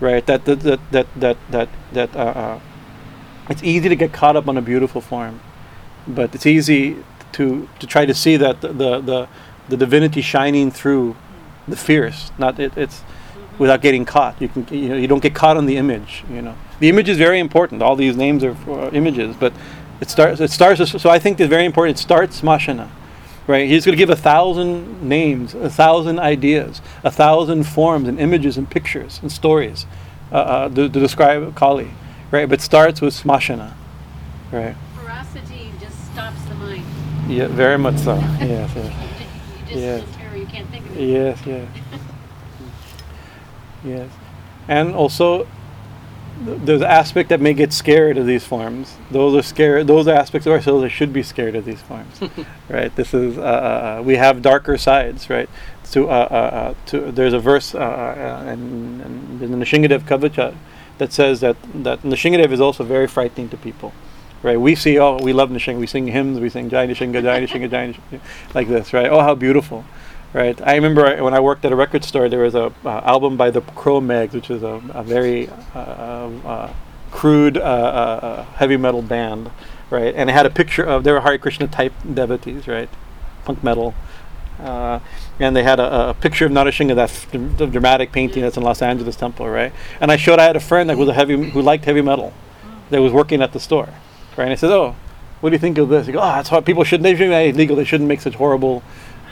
right? 0.00 0.24
That 0.26 0.44
that 0.44 0.60
that 0.60 0.80
that 0.90 1.06
that 1.16 1.36
that, 1.50 1.68
that 1.92 2.16
uh, 2.16 2.18
uh, 2.18 2.60
it's 3.48 3.62
easy 3.62 3.88
to 3.88 3.96
get 3.96 4.12
caught 4.12 4.36
up 4.36 4.48
on 4.48 4.56
a 4.56 4.62
beautiful 4.62 5.00
form, 5.00 5.40
but 6.06 6.34
it's 6.34 6.46
easy 6.46 6.96
to 7.32 7.68
to 7.78 7.86
try 7.86 8.06
to 8.06 8.14
see 8.14 8.36
that 8.36 8.60
the 8.60 8.68
the, 8.68 9.00
the, 9.00 9.28
the 9.68 9.76
divinity 9.76 10.20
shining 10.20 10.70
through 10.70 11.16
the 11.68 11.76
fierce. 11.76 12.32
Not 12.38 12.58
it, 12.58 12.76
it's 12.76 13.02
without 13.60 13.82
getting 13.82 14.04
caught. 14.04 14.40
You 14.40 14.48
can 14.48 14.66
you 14.72 14.88
know 14.88 14.96
you 14.96 15.06
don't 15.06 15.22
get 15.22 15.34
caught 15.34 15.56
on 15.56 15.66
the 15.66 15.76
image. 15.76 16.24
You 16.32 16.42
know 16.42 16.56
the 16.80 16.88
image 16.88 17.08
is 17.08 17.18
very 17.18 17.38
important. 17.38 17.82
All 17.82 17.94
these 17.94 18.16
names 18.16 18.42
are 18.42 18.54
for 18.54 18.88
images, 18.92 19.36
but 19.38 19.52
it 20.00 20.10
starts 20.10 20.40
it 20.40 20.50
starts. 20.50 21.00
So 21.00 21.10
I 21.10 21.18
think 21.20 21.38
it's 21.38 21.48
very 21.50 21.66
important. 21.66 21.98
It 21.98 22.02
starts 22.02 22.40
mashana, 22.40 22.88
right? 23.46 23.68
He's 23.68 23.84
going 23.84 23.92
to 23.96 23.98
give 23.98 24.10
a 24.10 24.16
thousand 24.16 25.02
names, 25.08 25.54
a 25.54 25.70
thousand 25.70 26.18
ideas, 26.18 26.80
a 27.04 27.10
thousand 27.10 27.64
forms 27.64 28.08
and 28.08 28.18
images 28.18 28.56
and 28.56 28.68
pictures 28.68 29.20
and 29.22 29.30
stories 29.30 29.86
uh, 30.32 30.36
uh, 30.36 30.68
to, 30.70 30.88
to 30.88 31.00
describe 31.00 31.54
Kali, 31.54 31.90
right? 32.30 32.48
But 32.48 32.60
it 32.60 32.62
starts 32.62 33.00
with 33.02 33.14
smashana, 33.14 33.74
right? 34.50 34.74
Ferocity 34.96 35.70
just 35.80 35.98
stops 36.12 36.42
the 36.48 36.54
mind. 36.54 36.84
Yeah, 37.28 37.46
very 37.48 37.78
much 37.78 37.98
so. 37.98 38.14
yes, 38.40 38.70
yes. 38.74 38.76
You 38.76 38.80
just, 38.80 38.90
you 38.90 39.66
just 39.66 39.80
Yes. 39.80 40.16
terror. 40.16 40.36
You 40.36 40.46
can't 40.46 40.68
think 40.70 40.86
of 40.86 40.96
it. 40.96 41.04
Yes, 41.08 41.38
yes. 41.46 41.68
Yes. 43.84 44.10
And 44.68 44.94
also, 44.94 45.46
th- 46.44 46.58
there's 46.62 46.82
aspect 46.82 47.28
that 47.30 47.40
may 47.40 47.54
get 47.54 47.72
scared 47.72 48.18
of 48.18 48.26
these 48.26 48.44
forms. 48.44 48.96
Those 49.10 49.34
are 49.34 49.42
scared. 49.42 49.86
Those 49.86 50.08
are 50.08 50.14
aspects 50.14 50.46
of 50.46 50.52
ourselves 50.52 50.82
that 50.82 50.90
should 50.90 51.12
be 51.12 51.22
scared 51.22 51.56
of 51.56 51.64
these 51.64 51.80
forms, 51.80 52.20
right? 52.68 52.94
This 52.94 53.14
is 53.14 53.38
uh, 53.38 53.40
uh, 53.40 54.02
we 54.04 54.16
have 54.16 54.42
darker 54.42 54.78
sides, 54.78 55.28
right? 55.30 55.48
To 55.92 56.08
uh, 56.08 56.12
uh, 56.12 56.34
uh, 56.34 56.74
to 56.86 57.12
there's 57.12 57.32
a 57.32 57.40
verse 57.40 57.74
uh, 57.74 57.78
uh, 57.78 58.50
in, 58.52 59.38
in, 59.42 59.50
the 59.50 59.56
Nishingadev 59.56 60.02
Kavacha 60.02 60.54
that 60.98 61.12
says 61.12 61.40
that 61.40 61.56
that 61.74 62.02
Nishingadev 62.02 62.52
is 62.52 62.60
also 62.60 62.84
very 62.84 63.06
frightening 63.06 63.48
to 63.48 63.56
people. 63.56 63.92
Right, 64.42 64.58
we 64.58 64.74
see, 64.74 64.98
oh, 64.98 65.18
we 65.18 65.34
love 65.34 65.50
Nishinga. 65.50 65.78
We 65.78 65.86
sing 65.86 66.06
hymns. 66.06 66.40
We 66.40 66.48
sing 66.48 66.70
Jai 66.70 66.86
Nishinga, 66.86 67.20
Jai 67.22 67.40
Nishinga, 67.42 67.70
Jai 67.70 67.92
Nishinga, 67.92 68.20
like 68.54 68.68
this, 68.68 68.94
right? 68.94 69.10
Oh, 69.10 69.20
how 69.20 69.34
beautiful, 69.34 69.84
right? 70.32 70.60
I 70.62 70.74
remember 70.74 71.22
when 71.22 71.34
I 71.34 71.40
worked 71.40 71.64
at 71.64 71.72
a 71.72 71.76
record 71.76 72.04
store, 72.04 72.28
there 72.28 72.40
was 72.40 72.54
a 72.54 72.72
uh, 72.84 73.00
album 73.04 73.36
by 73.36 73.50
the 73.50 73.60
Cro 73.60 74.00
Mags, 74.00 74.34
which 74.34 74.50
is 74.50 74.62
a, 74.62 74.80
a 74.90 75.02
very 75.02 75.48
uh, 75.48 75.78
uh, 75.78 76.30
uh, 76.44 76.74
crude 77.10 77.56
uh, 77.58 78.44
heavy 78.44 78.76
metal 78.76 79.02
band, 79.02 79.50
right? 79.90 80.14
And 80.14 80.30
it 80.30 80.32
had 80.32 80.46
a 80.46 80.50
picture 80.50 80.84
of 80.84 81.04
they 81.04 81.12
were 81.12 81.20
Hare 81.20 81.38
Krishna 81.38 81.66
type 81.66 81.92
devotees, 82.14 82.68
right? 82.68 82.88
Punk 83.44 83.62
metal. 83.64 83.94
Uh, 84.60 85.00
and 85.38 85.56
they 85.56 85.62
had 85.62 85.80
a, 85.80 86.10
a 86.10 86.14
picture 86.14 86.44
of 86.44 86.52
Narashinga, 86.52 86.94
that 86.94 87.72
dramatic 87.72 88.12
painting 88.12 88.42
that's 88.42 88.58
in 88.58 88.62
Los 88.62 88.82
Angeles 88.82 89.16
Temple, 89.16 89.48
right? 89.48 89.72
And 90.00 90.12
I 90.12 90.16
showed 90.16 90.38
I 90.38 90.44
had 90.44 90.56
a 90.56 90.60
friend 90.60 90.90
that 90.90 90.98
was 90.98 91.08
a 91.08 91.14
heavy 91.14 91.50
who 91.50 91.62
liked 91.62 91.86
heavy 91.86 92.02
metal, 92.02 92.34
that 92.90 93.00
was 93.00 93.12
working 93.12 93.40
at 93.40 93.52
the 93.52 93.60
store, 93.60 93.88
right? 94.36 94.44
And 94.44 94.52
I 94.52 94.56
said, 94.56 94.70
"Oh, 94.70 94.94
what 95.40 95.50
do 95.50 95.54
you 95.54 95.58
think 95.58 95.78
of 95.78 95.88
this?" 95.88 96.06
He 96.06 96.12
goes, 96.12 96.20
"Oh, 96.22 96.32
that's 96.32 96.50
why 96.50 96.60
people 96.60 96.84
shouldn't. 96.84 97.04
They 97.04 97.14
shouldn't 97.14 97.30
be 97.30 97.48
illegal. 97.48 97.76
They 97.76 97.84
shouldn't 97.84 98.08
make 98.08 98.20
such 98.20 98.34
horrible, 98.34 98.82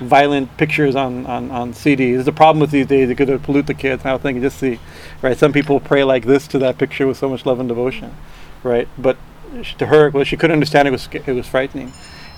violent 0.00 0.56
pictures 0.56 0.96
on 0.96 1.26
on 1.26 1.50
on 1.50 1.72
CDs. 1.72 2.14
There's 2.14 2.28
a 2.28 2.32
problem 2.32 2.60
with 2.60 2.70
these 2.70 2.86
days. 2.86 3.10
It 3.10 3.16
could 3.16 3.42
pollute 3.42 3.66
the 3.66 3.74
kids." 3.74 4.04
I 4.04 4.12
was 4.12 4.22
thinking, 4.22 4.42
just 4.42 4.58
see, 4.58 4.78
right? 5.22 5.36
Some 5.36 5.52
people 5.52 5.80
pray 5.80 6.04
like 6.04 6.24
this 6.24 6.46
to 6.48 6.58
that 6.60 6.78
picture 6.78 7.06
with 7.06 7.16
so 7.16 7.28
much 7.28 7.46
love 7.46 7.60
and 7.60 7.68
devotion, 7.68 8.14
right? 8.62 8.88
But 8.96 9.16
sh- 9.62 9.74
to 9.74 9.86
her, 9.86 10.10
well, 10.10 10.24
she 10.24 10.36
couldn't 10.36 10.54
understand 10.54 10.88
it 10.88 10.92
was 10.92 11.08
it 11.12 11.26
was 11.26 11.46
frightening, 11.46 11.92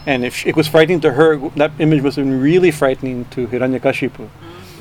and 0.07 0.25
if 0.25 0.37
sh- 0.37 0.47
it 0.47 0.57
was 0.57 0.69
frightening 0.69 1.01
to 1.01 1.13
her, 1.13 1.39
that 1.57 1.73
image 1.79 2.03
was 2.03 2.19
really 2.19 2.71
frightening 2.71 3.25
to 3.27 3.47
Hiranyakashipu, 3.47 4.29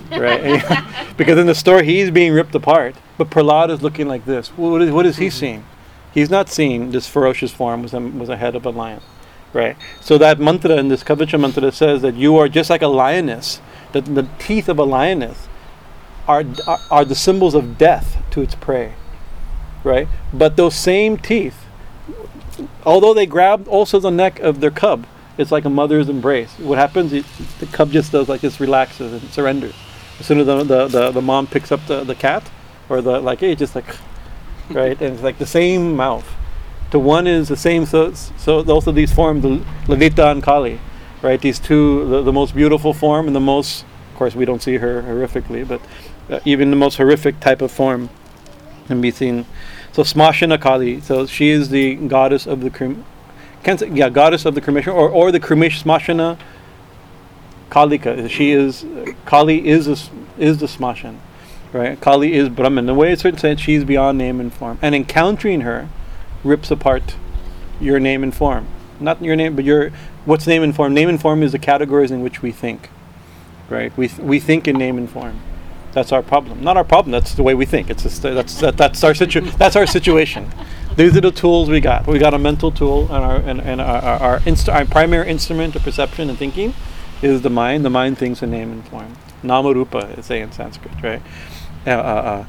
mm. 0.10 0.20
right? 0.20 0.96
because 1.18 1.38
in 1.38 1.48
the 1.48 1.56
story 1.56 1.86
he's 1.86 2.12
being 2.12 2.34
ripped 2.34 2.56
apart, 2.56 2.96
but 3.18 3.30
Prahlad 3.30 3.70
is 3.70 3.82
looking 3.82 4.08
like 4.08 4.26
this. 4.26 4.50
What 4.50 4.82
is, 4.82 4.92
what 4.92 5.06
is 5.06 5.18
he 5.18 5.28
mm-hmm. 5.28 5.38
seeing? 5.38 5.66
He's 6.14 6.30
not 6.30 6.50
seeing 6.50 6.92
this 6.92 7.08
ferocious 7.08 7.52
form 7.52 7.84
was 7.84 7.94
a, 7.94 8.00
was 8.00 8.30
a 8.30 8.38
head 8.38 8.56
of 8.56 8.66
a 8.66 8.72
lion, 8.72 9.02
right? 9.54 9.76
So 10.02 10.18
that 10.18 10.39
mantra 10.39 10.78
in 10.78 10.89
this 10.89 11.04
Kavacha 11.04 11.39
mantra 11.39 11.72
says 11.72 12.02
that 12.02 12.16
you 12.16 12.38
are 12.38 12.47
just 12.47 12.70
like 12.70 12.82
a 12.82 12.88
lioness. 12.88 13.62
That 13.91 14.06
the 14.06 14.28
teeth 14.38 14.70
of 14.70 14.78
a 14.78 14.84
lioness 14.84 15.47
are, 16.28 16.43
are 16.68 16.80
are 16.91 17.06
the 17.06 17.16
symbols 17.16 17.56
of 17.56 17.78
death 17.78 18.18
to 18.32 18.41
its 18.41 18.56
prey, 18.56 18.93
right? 19.84 20.08
But 20.32 20.58
those 20.58 20.76
same 20.76 21.18
teeth, 21.18 21.66
although 22.86 23.14
they 23.14 23.26
grab 23.26 23.68
also 23.68 24.00
the 24.00 24.12
neck 24.12 24.39
of 24.39 24.60
their 24.60 24.72
cub, 24.72 25.08
it's 25.39 25.52
like 25.52 25.66
a 25.66 25.70
mother's 25.70 26.10
embrace. 26.10 26.54
What 26.60 26.78
happens? 26.78 27.14
It, 27.14 27.26
the 27.60 27.66
cub 27.66 27.91
just 27.91 28.12
does 28.12 28.30
like 28.30 28.41
just 28.41 28.60
relaxes 28.60 29.14
and 29.14 29.32
surrenders. 29.32 29.76
As 30.20 30.26
soon 30.26 30.39
as 30.39 30.45
the 30.45 30.64
the, 30.64 30.88
the, 30.88 31.12
the 31.12 31.22
mom 31.22 31.47
picks 31.47 31.72
up 31.72 31.86
the, 31.88 32.04
the 32.04 32.16
cat, 32.16 32.50
or 32.89 33.02
the 33.02 33.20
like, 33.20 33.39
hey, 33.39 33.56
just 33.56 33.74
like, 33.74 33.86
right, 34.70 35.00
and 35.02 35.16
it's 35.16 35.24
like 35.24 35.39
the 35.39 35.47
same 35.47 35.95
mouth. 35.95 36.28
To 36.92 37.00
one 37.00 37.28
is 37.28 37.50
the 37.50 37.58
same. 37.58 37.86
So 37.86 38.14
so 38.14 38.64
also 38.66 38.92
these 38.92 39.14
forms, 39.14 39.44
the 39.44 39.64
Lalita 39.88 40.30
and 40.32 40.42
Kali, 40.42 40.80
right? 41.22 41.40
These 41.40 41.60
two, 41.60 42.08
the, 42.08 42.22
the 42.24 42.34
most 42.34 42.56
beautiful 42.56 42.94
form 42.94 43.28
and 43.28 43.36
the 43.36 43.40
most, 43.40 43.84
of 44.12 44.18
course, 44.18 44.36
we 44.36 44.46
don't 44.46 44.62
see 44.62 44.78
her 44.78 45.04
horrifically, 45.04 45.68
but 45.68 45.82
uh, 46.30 46.40
even 46.46 46.70
the 46.70 46.76
most 46.76 46.98
horrific 46.98 47.40
type 47.40 47.62
of 47.62 47.72
form 47.72 48.10
can 48.88 49.02
be 49.02 49.12
seen. 49.12 49.46
So 49.92 50.04
Smashana 50.04 50.60
Kali, 50.60 51.02
so 51.02 51.26
she 51.26 51.50
is 51.50 51.70
the 51.70 51.96
goddess 51.96 52.48
of 52.48 52.62
the 52.62 52.70
crem, 52.70 53.04
say, 53.78 53.90
yeah, 53.90 54.10
goddess 54.10 54.46
of 54.46 54.56
the 54.56 54.62
cremation, 54.62 54.94
or 54.94 55.10
or 55.10 55.32
the 55.32 55.40
cremation 55.40 55.88
Smashana 55.88 56.40
Kalika. 57.70 58.30
She 58.30 58.52
is 58.52 58.86
Kali 59.26 59.68
is 59.68 59.88
a 59.88 59.98
is 60.40 60.58
the 60.58 60.68
Smashan, 60.68 61.18
right? 61.72 62.00
Kali 62.02 62.34
is 62.34 62.50
Brahman. 62.50 62.88
The 62.88 62.94
way 62.96 63.12
it's 63.12 63.24
written 63.24 63.58
she's 63.58 63.84
beyond 63.84 64.18
name 64.18 64.40
and 64.40 64.52
form, 64.52 64.80
and 64.82 64.96
encountering 64.96 65.62
her 65.62 65.90
rips 66.44 66.72
apart 66.72 67.16
your 67.80 68.00
name 68.00 68.24
and 68.24 68.34
form. 68.34 68.68
Not 69.00 69.22
your 69.22 69.36
name, 69.36 69.56
but 69.56 69.66
your 69.66 69.92
what's 70.26 70.46
name 70.48 70.64
and 70.64 70.76
form. 70.76 70.94
Name 70.94 71.10
and 71.10 71.22
form 71.22 71.44
is 71.44 71.52
the 71.52 71.60
categories 71.60 72.12
in 72.12 72.22
which 72.22 72.42
we 72.42 72.52
think, 72.52 72.90
right? 73.70 73.96
We 73.98 74.08
th- 74.10 74.20
we 74.20 74.40
think 74.40 74.68
in 74.68 74.78
name 74.78 74.98
and 74.98 75.10
form. 75.10 75.40
That's 75.92 76.12
our 76.12 76.22
problem. 76.22 76.64
Not 76.64 76.78
our 76.78 76.84
problem. 76.84 77.12
That's 77.12 77.34
the 77.34 77.44
way 77.44 77.56
we 77.56 77.66
think. 77.66 77.90
It's 77.90 78.04
just, 78.04 78.22
that's 78.22 78.60
that, 78.60 78.78
that's 78.78 79.04
our 79.04 79.14
situ- 79.16 79.42
That's 79.58 79.76
our 79.76 79.88
situation. 79.88 80.48
These 80.98 81.16
are 81.16 81.22
the 81.22 81.32
tools 81.32 81.70
we 81.70 81.80
got. 81.80 82.08
We 82.08 82.20
got 82.20 82.34
a 82.34 82.38
mental 82.40 82.72
tool, 82.72 83.04
and 83.04 83.24
our 83.24 83.36
and, 83.38 83.62
and 83.62 83.82
our 83.82 84.02
our, 84.02 84.20
our, 84.20 84.42
inst- 84.46 84.70
our 84.70 84.86
primary 84.86 85.30
instrument 85.30 85.76
of 85.76 85.84
perception 85.84 86.30
and 86.30 86.38
thinking 86.38 86.74
is 87.22 87.42
the 87.42 87.50
mind. 87.50 87.86
The 87.86 87.90
mind 87.90 88.18
thinks 88.18 88.44
in 88.44 88.52
name 88.52 88.72
and 88.72 88.86
form. 88.88 89.16
Namarupa, 89.44 90.22
say 90.24 90.42
in 90.42 90.52
Sanskrit, 90.52 91.02
right? 91.02 91.22
Uh, 91.88 91.92
uh, 91.92 91.94
uh, 91.94 92.46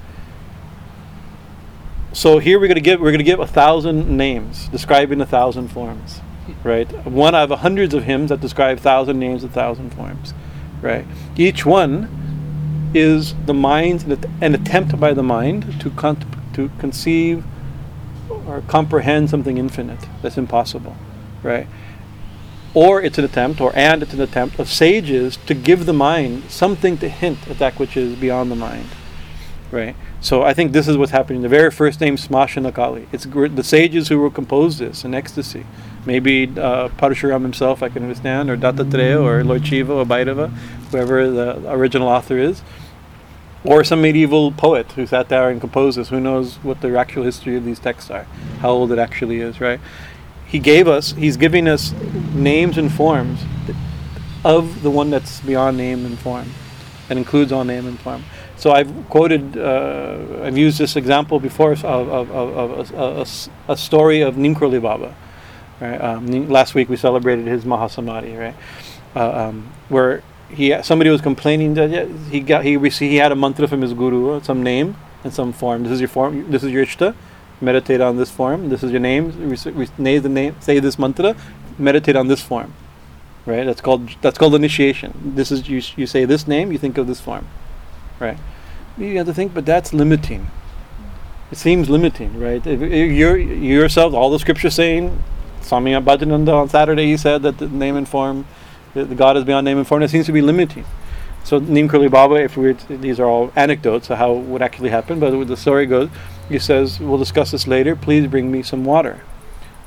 so 2.12 2.38
here 2.38 2.58
we're 2.58 2.66
going 2.66 2.74
to 2.76 2.80
give 2.80 3.00
we're 3.00 3.10
going 3.10 3.18
to 3.18 3.24
give 3.24 3.40
a 3.40 3.46
thousand 3.46 4.16
names 4.16 4.68
describing 4.68 5.20
a 5.20 5.26
thousand 5.26 5.68
forms, 5.68 6.20
right? 6.64 6.90
One 7.06 7.34
out 7.34 7.50
of 7.50 7.60
hundreds 7.60 7.94
of 7.94 8.04
hymns 8.04 8.30
that 8.30 8.40
describe 8.40 8.80
thousand 8.80 9.18
names, 9.18 9.44
a 9.44 9.48
thousand 9.48 9.90
forms, 9.90 10.34
right? 10.82 11.06
Each 11.36 11.64
one 11.64 12.90
is 12.94 13.34
the 13.46 13.54
mind 13.54 14.04
an 14.04 14.24
an 14.40 14.54
attempt 14.54 14.98
by 14.98 15.14
the 15.14 15.22
mind 15.22 15.80
to 15.80 15.90
con- 15.90 16.50
to 16.54 16.70
conceive 16.78 17.44
or 18.28 18.62
comprehend 18.62 19.30
something 19.30 19.58
infinite 19.58 20.08
that's 20.22 20.36
impossible, 20.36 20.96
right? 21.42 21.66
Or 22.74 23.02
it's 23.02 23.18
an 23.18 23.24
attempt, 23.24 23.60
or 23.60 23.72
and 23.74 24.02
it's 24.02 24.12
an 24.12 24.20
attempt 24.20 24.58
of 24.58 24.68
sages 24.68 25.36
to 25.46 25.54
give 25.54 25.86
the 25.86 25.92
mind 25.92 26.50
something 26.50 26.98
to 26.98 27.08
hint 27.08 27.48
at 27.48 27.58
that 27.58 27.78
which 27.78 27.96
is 27.96 28.16
beyond 28.16 28.50
the 28.50 28.56
mind, 28.56 28.88
right? 29.70 29.94
So 30.20 30.42
I 30.42 30.54
think 30.54 30.72
this 30.72 30.88
is 30.88 30.96
what's 30.96 31.12
happening. 31.12 31.42
The 31.42 31.48
very 31.48 31.70
first 31.70 32.00
name, 32.00 32.16
Smashana 32.16 32.74
Kali. 32.74 33.08
It's 33.12 33.26
gr- 33.26 33.48
the 33.48 33.64
sages 33.64 34.08
who 34.08 34.18
will 34.20 34.30
compose 34.30 34.78
this 34.78 35.04
in 35.04 35.14
ecstasy. 35.14 35.66
Maybe 36.06 36.44
uh, 36.44 36.88
Parashuram 36.88 37.42
himself, 37.42 37.82
I 37.82 37.88
can 37.88 38.02
understand, 38.02 38.50
or 38.50 38.56
Dattatreya, 38.56 39.22
or 39.22 39.44
Lord 39.44 39.66
Shiva, 39.66 39.92
or 39.92 40.04
Bhairava, 40.04 40.50
whoever 40.90 41.30
the 41.30 41.70
original 41.70 42.08
author 42.08 42.38
is. 42.38 42.62
Or 43.62 43.84
some 43.84 44.00
medieval 44.00 44.52
poet 44.52 44.92
who 44.92 45.06
sat 45.06 45.28
there 45.28 45.50
and 45.50 45.60
composed 45.60 45.98
this. 45.98 46.08
Who 46.08 46.18
knows 46.18 46.56
what 46.62 46.80
the 46.80 46.98
actual 46.98 47.24
history 47.24 47.56
of 47.56 47.64
these 47.64 47.78
texts 47.78 48.10
are, 48.10 48.24
how 48.60 48.70
old 48.70 48.90
it 48.90 48.98
actually 48.98 49.40
is, 49.40 49.60
right? 49.60 49.80
He 50.46 50.58
gave 50.58 50.88
us, 50.88 51.12
he's 51.12 51.36
giving 51.36 51.68
us 51.68 51.92
names 52.32 52.78
and 52.78 52.90
forms 52.90 53.40
of 54.44 54.82
the 54.82 54.90
one 54.90 55.10
that's 55.10 55.40
beyond 55.40 55.76
name 55.76 56.06
and 56.06 56.18
form 56.18 56.50
and 57.10 57.18
includes 57.18 57.52
all 57.52 57.64
name 57.64 57.86
and 57.86 57.98
form. 57.98 58.24
So 58.60 58.72
I've 58.72 58.92
quoted, 59.08 59.56
uh, 59.56 60.18
I've 60.44 60.58
used 60.58 60.76
this 60.76 60.94
example 60.94 61.40
before 61.40 61.72
of, 61.72 61.82
of, 61.86 62.30
of, 62.30 62.30
of 62.30 62.90
a, 62.92 63.22
a- 63.22 63.72
a 63.72 63.76
story 63.76 64.20
of 64.20 64.36
Neem 64.36 64.54
Karoli 64.54 64.82
Baba. 64.82 65.14
Right? 65.80 65.96
Um, 65.98 66.26
last 66.50 66.74
week 66.74 66.90
we 66.90 66.96
celebrated 66.98 67.46
his 67.46 67.64
Mahasamadhi, 67.64 68.38
right? 68.38 68.54
Uh, 69.16 69.48
um, 69.48 69.72
where 69.88 70.22
he 70.50 70.76
somebody 70.82 71.08
was 71.08 71.22
complaining 71.22 71.72
that 71.74 72.06
he 72.30 72.40
got 72.40 72.62
he 72.62 72.76
received 72.76 73.10
he 73.10 73.16
had 73.16 73.32
a 73.32 73.34
mantra 73.34 73.66
from 73.66 73.80
his 73.80 73.94
guru, 73.94 74.42
some 74.42 74.62
name, 74.62 74.94
in 75.24 75.30
some 75.30 75.54
form. 75.54 75.84
This 75.84 75.92
is 75.92 76.00
your 76.00 76.08
form. 76.08 76.50
This 76.50 76.62
is 76.62 76.70
your 76.70 76.84
ishta. 76.84 77.14
Meditate 77.62 78.02
on 78.02 78.18
this 78.18 78.30
form. 78.30 78.68
This 78.68 78.82
is 78.82 78.90
your 78.90 79.00
name. 79.00 79.52
S- 79.54 79.64
we 79.64 79.86
say 79.86 80.18
the 80.18 80.28
name. 80.28 80.54
Say 80.60 80.80
this 80.80 80.98
mantra. 80.98 81.34
Meditate 81.78 82.14
on 82.16 82.28
this 82.28 82.42
form. 82.42 82.74
Right. 83.46 83.64
That's 83.64 83.80
called 83.80 84.10
that's 84.20 84.36
called 84.36 84.54
initiation. 84.54 85.32
This 85.34 85.50
is 85.50 85.66
you. 85.66 85.80
You 85.96 86.06
say 86.06 86.26
this 86.26 86.46
name. 86.46 86.72
You 86.72 86.78
think 86.78 86.98
of 86.98 87.06
this 87.06 87.20
form. 87.22 87.46
Right. 88.20 88.38
You 88.98 89.16
have 89.16 89.26
to 89.26 89.34
think, 89.34 89.54
but 89.54 89.66
that's 89.66 89.92
limiting. 89.92 90.46
It 91.50 91.56
seems 91.56 91.88
limiting, 91.88 92.38
right? 92.38 92.64
If, 92.64 92.80
if 92.82 93.10
you 93.10 93.34
yourself, 93.34 94.14
all 94.14 94.30
the 94.30 94.38
scriptures 94.38 94.74
saying, 94.74 95.20
Swami 95.62 95.92
Bhajananda 95.92 96.54
on 96.54 96.68
Saturday, 96.68 97.06
he 97.06 97.16
said 97.16 97.42
that 97.42 97.58
the 97.58 97.68
name 97.68 97.96
and 97.96 98.08
form, 98.08 98.46
the, 98.94 99.04
the 99.04 99.14
God 99.14 99.36
is 99.36 99.44
beyond 99.44 99.64
name 99.64 99.78
and 99.78 99.86
form. 99.86 100.02
it 100.02 100.10
seems 100.10 100.26
to 100.26 100.32
be 100.32 100.42
limiting. 100.42 100.84
So 101.44 101.58
Neem 101.58 101.88
Baba, 101.88 102.34
if 102.34 102.56
we 102.56 102.72
these 102.72 103.18
are 103.18 103.26
all 103.26 103.52
anecdotes 103.56 104.10
of 104.10 104.18
how 104.18 104.36
it 104.36 104.42
would 104.42 104.62
actually 104.62 104.90
happen, 104.90 105.18
but 105.18 105.44
the 105.44 105.56
story 105.56 105.86
goes, 105.86 106.10
he 106.48 106.58
says, 106.58 107.00
we'll 107.00 107.18
discuss 107.18 107.50
this 107.50 107.66
later. 107.66 107.96
Please 107.96 108.26
bring 108.26 108.52
me 108.52 108.62
some 108.62 108.84
water. 108.84 109.20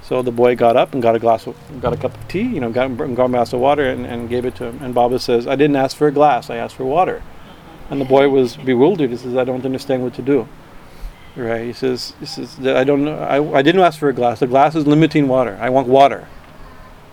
So 0.01 0.21
the 0.21 0.31
boy 0.31 0.55
got 0.55 0.75
up 0.75 0.93
and 0.93 1.01
got 1.01 1.15
a 1.15 1.19
glass, 1.19 1.47
of, 1.47 1.55
got 1.79 1.93
a 1.93 1.97
cup 1.97 2.15
of 2.15 2.27
tea, 2.27 2.41
you 2.41 2.59
know, 2.59 2.71
got, 2.71 2.87
got 2.97 3.25
a 3.25 3.29
glass 3.29 3.53
of 3.53 3.59
water 3.59 3.89
and, 3.89 4.05
and 4.05 4.27
gave 4.27 4.45
it 4.45 4.55
to 4.55 4.65
him. 4.65 4.79
And 4.81 4.93
Baba 4.93 5.19
says, 5.19 5.47
I 5.47 5.55
didn't 5.55 5.77
ask 5.77 5.95
for 5.95 6.07
a 6.07 6.11
glass, 6.11 6.49
I 6.49 6.57
asked 6.57 6.75
for 6.75 6.85
water. 6.85 7.23
And 7.93 8.01
the 8.01 8.05
boy 8.05 8.27
was 8.27 8.57
bewildered. 8.57 9.11
He 9.11 9.17
says, 9.17 9.37
I 9.37 9.43
don't 9.43 9.63
understand 9.63 10.01
what 10.01 10.15
to 10.15 10.23
do. 10.23 10.47
Right? 11.35 11.67
He 11.67 11.73
says, 11.73 12.13
he 12.19 12.25
says 12.25 12.57
I 12.65 12.83
don't 12.83 13.05
know. 13.05 13.19
I, 13.19 13.59
I 13.59 13.61
didn't 13.61 13.81
ask 13.81 13.99
for 13.99 14.09
a 14.09 14.13
glass. 14.13 14.39
The 14.39 14.47
glass 14.47 14.73
is 14.73 14.87
limiting 14.87 15.27
water. 15.27 15.59
I 15.61 15.69
want 15.69 15.87
water. 15.87 16.27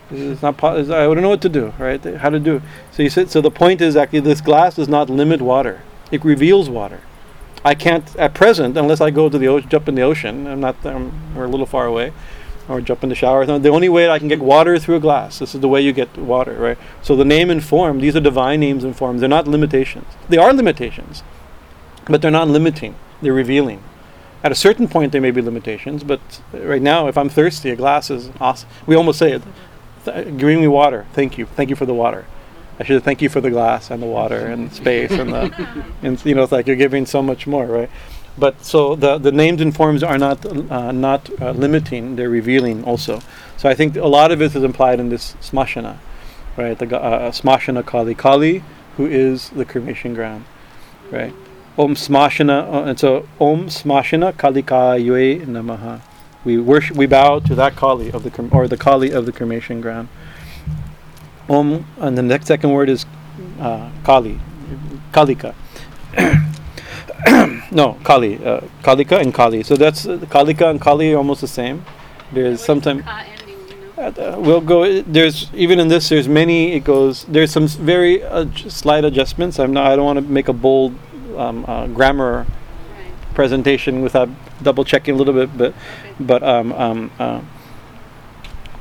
Says, 0.09 0.31
It's 0.31 0.41
not. 0.41 0.57
Po- 0.57 0.79
I 0.79 0.83
don't 0.83 1.21
know 1.21 1.29
what 1.29 1.43
to 1.43 1.49
do. 1.49 1.71
Right? 1.77 2.03
How 2.03 2.31
to 2.31 2.39
do? 2.39 2.63
So 2.93 3.03
he 3.03 3.09
said. 3.09 3.29
So 3.29 3.41
the 3.41 3.51
point 3.51 3.79
is 3.79 3.95
actually 3.95 4.21
this 4.21 4.41
glass 4.41 4.77
does 4.77 4.87
not 4.87 5.07
limit 5.07 5.39
water. 5.39 5.83
It 6.11 6.25
reveals 6.25 6.67
water. 6.67 7.01
I 7.63 7.75
can't 7.75 8.15
at 8.15 8.33
present 8.33 8.75
unless 8.75 9.01
I 9.01 9.11
go 9.11 9.29
to 9.29 9.37
the 9.37 9.47
ocean, 9.49 9.69
jump 9.69 9.87
in 9.87 9.93
the 9.93 10.01
ocean. 10.01 10.47
I'm 10.47 10.61
not. 10.61 10.83
I'm, 10.83 11.35
we're 11.35 11.45
a 11.45 11.47
little 11.47 11.67
far 11.67 11.85
away, 11.85 12.11
or 12.67 12.81
jump 12.81 13.03
in 13.03 13.09
the 13.09 13.15
shower. 13.15 13.45
The 13.45 13.69
only 13.69 13.89
way 13.89 14.09
I 14.09 14.19
can 14.19 14.27
get 14.27 14.39
water 14.39 14.73
is 14.73 14.85
through 14.85 14.95
a 14.95 14.99
glass. 14.99 15.39
This 15.39 15.55
is 15.55 15.61
the 15.61 15.67
way 15.67 15.81
you 15.81 15.93
get 15.93 16.17
water, 16.17 16.53
right? 16.53 16.77
So 17.01 17.15
the 17.15 17.25
name 17.25 17.49
and 17.49 17.63
form. 17.63 17.99
These 17.99 18.15
are 18.15 18.21
divine 18.21 18.59
names 18.59 18.83
and 18.83 18.95
forms. 18.95 19.19
They're 19.19 19.29
not 19.29 19.47
limitations. 19.47 20.07
They 20.29 20.37
are 20.37 20.53
limitations, 20.53 21.23
but 22.05 22.21
they're 22.21 22.31
not 22.31 22.47
limiting. 22.47 22.95
They're 23.21 23.33
revealing. 23.33 23.83
At 24.43 24.51
a 24.51 24.55
certain 24.55 24.87
point, 24.87 25.11
there 25.11 25.21
may 25.21 25.31
be 25.31 25.41
limitations, 25.41 26.03
but 26.03 26.41
right 26.51 26.81
now, 26.81 27.07
if 27.07 27.17
I'm 27.17 27.29
thirsty, 27.29 27.69
a 27.69 27.75
glass 27.75 28.09
is 28.09 28.31
awesome. 28.39 28.69
We 28.87 28.95
almost 28.95 29.19
say 29.19 29.33
it. 29.33 29.43
Th- 30.03 30.25
give 30.37 30.59
me 30.59 30.67
water. 30.67 31.05
Thank 31.13 31.37
you. 31.37 31.45
Thank 31.45 31.69
you 31.69 31.75
for 31.75 31.85
the 31.85 31.93
water. 31.93 32.25
I 32.79 32.83
should 32.83 33.03
thank 33.03 33.21
you 33.21 33.29
for 33.29 33.41
the 33.41 33.51
glass 33.51 33.91
and 33.91 34.01
the 34.01 34.07
water 34.07 34.47
and 34.47 34.73
space 34.73 35.11
and 35.11 35.31
the, 35.31 35.85
and 36.01 36.25
you 36.25 36.33
know, 36.33 36.41
it's 36.41 36.51
like 36.51 36.65
you're 36.65 36.75
giving 36.75 37.05
so 37.05 37.21
much 37.21 37.45
more, 37.45 37.67
right? 37.67 37.89
But 38.37 38.63
so 38.63 38.95
the 38.95 39.17
the 39.17 39.31
names 39.31 39.61
and 39.61 39.75
forms 39.75 40.03
are 40.03 40.17
not 40.17 40.45
uh, 40.45 40.91
not 40.91 41.29
uh, 41.41 41.51
limiting; 41.51 42.15
they're 42.15 42.29
revealing 42.29 42.83
also. 42.83 43.21
So 43.57 43.69
I 43.69 43.73
think 43.73 43.95
a 43.95 44.07
lot 44.07 44.31
of 44.31 44.41
it 44.41 44.55
is 44.55 44.63
implied 44.63 44.99
in 44.99 45.09
this 45.09 45.35
smashana, 45.41 45.97
right? 46.57 46.77
The 46.77 46.99
uh, 46.99 47.31
smashana 47.31 47.85
kali 47.85 48.15
kali, 48.15 48.63
who 48.97 49.05
is 49.05 49.49
the 49.49 49.65
cremation 49.65 50.13
ground, 50.13 50.45
right? 51.11 51.33
Om 51.77 51.95
Smashana, 51.95 52.73
uh, 52.73 52.83
and 52.83 52.99
so 52.99 53.27
Om 53.39 53.67
Smashana 53.67 54.37
kali 54.37 54.61
Kalikaye 54.61 55.45
Namaha. 55.45 56.01
We 56.43 56.57
worship, 56.57 56.97
we 56.97 57.05
bow 57.05 57.39
to 57.39 57.55
that 57.55 57.75
Kali 57.75 58.11
of 58.11 58.23
the 58.23 58.31
crem- 58.31 58.53
or 58.53 58.67
the 58.67 58.77
Kali 58.77 59.11
of 59.11 59.25
the 59.25 59.31
cremation 59.31 59.79
ground. 59.79 60.09
Om, 61.49 61.85
and 61.97 62.17
the 62.17 62.23
next 62.23 62.47
second 62.47 62.71
word 62.71 62.89
is 62.89 63.05
uh, 63.59 63.89
Kali, 64.03 64.39
Kalika. 65.13 65.55
no, 67.71 67.97
Kali, 68.03 68.43
uh, 68.43 68.61
Kalika 68.83 69.19
and 69.21 69.33
Kali. 69.33 69.63
So 69.63 69.75
that's 69.75 70.05
uh, 70.07 70.17
Kalika 70.17 70.69
and 70.69 70.79
Kali 70.81 71.13
are 71.13 71.17
almost 71.17 71.41
the 71.41 71.47
same. 71.47 71.83
There's 72.31 72.63
sometimes 72.63 72.99
the 72.99 73.03
ka 73.03 73.23
ending, 73.27 73.57
you 73.69 73.75
know? 73.97 74.33
uh, 74.35 74.39
we'll 74.39 74.61
go. 74.61 75.01
There's 75.01 75.49
even 75.53 75.79
in 75.79 75.87
this. 75.87 76.09
There's 76.09 76.27
many. 76.27 76.73
It 76.73 76.83
goes. 76.83 77.25
There's 77.25 77.51
some 77.51 77.67
very 77.67 78.23
uh, 78.23 78.45
slight 78.67 79.05
adjustments. 79.05 79.59
I'm 79.59 79.73
not. 79.73 79.85
I 79.91 79.95
don't 79.95 80.05
want 80.05 80.17
to 80.17 80.21
make 80.31 80.47
a 80.47 80.53
bold 80.53 80.95
um, 81.37 81.65
uh, 81.67 81.87
grammar 81.87 82.45
Right. 82.97 83.35
presentation 83.35 84.01
without 84.01 84.29
double 84.63 84.83
checking 84.85 85.15
a 85.15 85.17
little 85.17 85.33
bit. 85.33 85.55
But 85.57 85.73
Okay. 85.73 86.13
but 86.21 86.43
um, 86.43 86.71
um, 86.73 87.11
uh, 87.19 87.41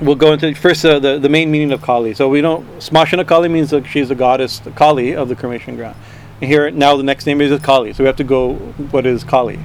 we'll 0.01 0.15
go 0.17 0.33
into 0.33 0.55
first 0.55 0.85
uh, 0.85 0.99
the 0.99 1.19
the 1.19 1.29
main 1.29 1.51
meaning 1.51 1.73
of 1.73 1.83
Kali. 1.83 2.15
So 2.15 2.29
we 2.29 2.41
know 2.41 2.65
Smashana 2.79 3.27
Kali 3.27 3.49
means 3.49 3.71
that 3.71 3.87
she's 3.87 4.09
the 4.09 4.15
goddess, 4.15 4.59
the 4.61 4.71
Kali 4.71 5.15
of 5.15 5.29
the 5.29 5.37
cremation 5.37 5.77
ground. 5.77 5.97
Here 6.41 6.71
now 6.71 6.97
the 6.97 7.03
next 7.03 7.27
name 7.27 7.41
is 7.41 7.61
Kali. 7.63 7.93
So 7.93 8.03
we 8.03 8.07
have 8.07 8.17
to 8.17 8.25
go. 8.25 8.55
What 8.55 9.07
is 9.07 9.25
Kali? 9.25 9.59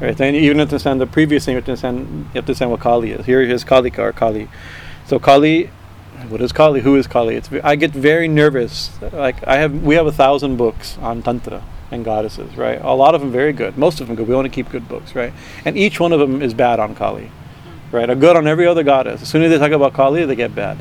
Right. 0.00 0.20
And 0.20 0.36
even 0.36 0.58
to 0.58 0.62
understand 0.62 1.00
the 1.00 1.06
previous 1.06 1.46
name, 1.46 1.54
you 1.54 1.56
have 1.56 1.64
to 1.64 1.70
understand. 1.72 2.30
You 2.34 2.42
have 2.42 2.46
to 2.46 2.68
what 2.68 2.80
Kali 2.80 3.12
is. 3.12 3.26
Here 3.26 3.42
is 3.42 3.64
Kalika 3.64 3.98
or 3.98 4.12
Kali. 4.12 4.48
So 5.06 5.18
Kali, 5.18 5.70
what 6.28 6.40
is 6.40 6.52
Kali? 6.52 6.80
Who 6.80 6.96
is 6.96 7.06
Kali? 7.06 7.36
It's 7.36 7.50
I 7.64 7.76
get 7.76 7.92
very 7.92 8.28
nervous. 8.28 8.90
Like 9.12 9.46
I 9.46 9.56
have, 9.56 9.82
we 9.82 9.94
have 9.94 10.06
a 10.06 10.12
thousand 10.12 10.56
books 10.56 10.98
on 10.98 11.22
tantra 11.22 11.62
and 11.90 12.04
goddesses, 12.04 12.56
right? 12.56 12.80
A 12.80 12.92
lot 12.92 13.14
of 13.14 13.20
them 13.20 13.32
very 13.32 13.52
good. 13.52 13.78
Most 13.78 14.00
of 14.00 14.06
them 14.06 14.16
good. 14.16 14.28
We 14.28 14.34
want 14.34 14.44
to 14.44 14.50
keep 14.50 14.70
good 14.70 14.88
books, 14.88 15.14
right? 15.14 15.32
And 15.64 15.78
each 15.78 15.98
one 15.98 16.12
of 16.12 16.20
them 16.20 16.42
is 16.42 16.52
bad 16.52 16.80
on 16.80 16.94
Kali, 16.94 17.30
right? 17.90 18.10
Are 18.10 18.14
good 18.14 18.36
on 18.36 18.46
every 18.46 18.66
other 18.66 18.82
goddess. 18.82 19.22
As 19.22 19.28
soon 19.28 19.42
as 19.42 19.50
they 19.50 19.58
talk 19.58 19.72
about 19.72 19.94
Kali, 19.94 20.24
they 20.24 20.36
get 20.36 20.54
bad, 20.54 20.78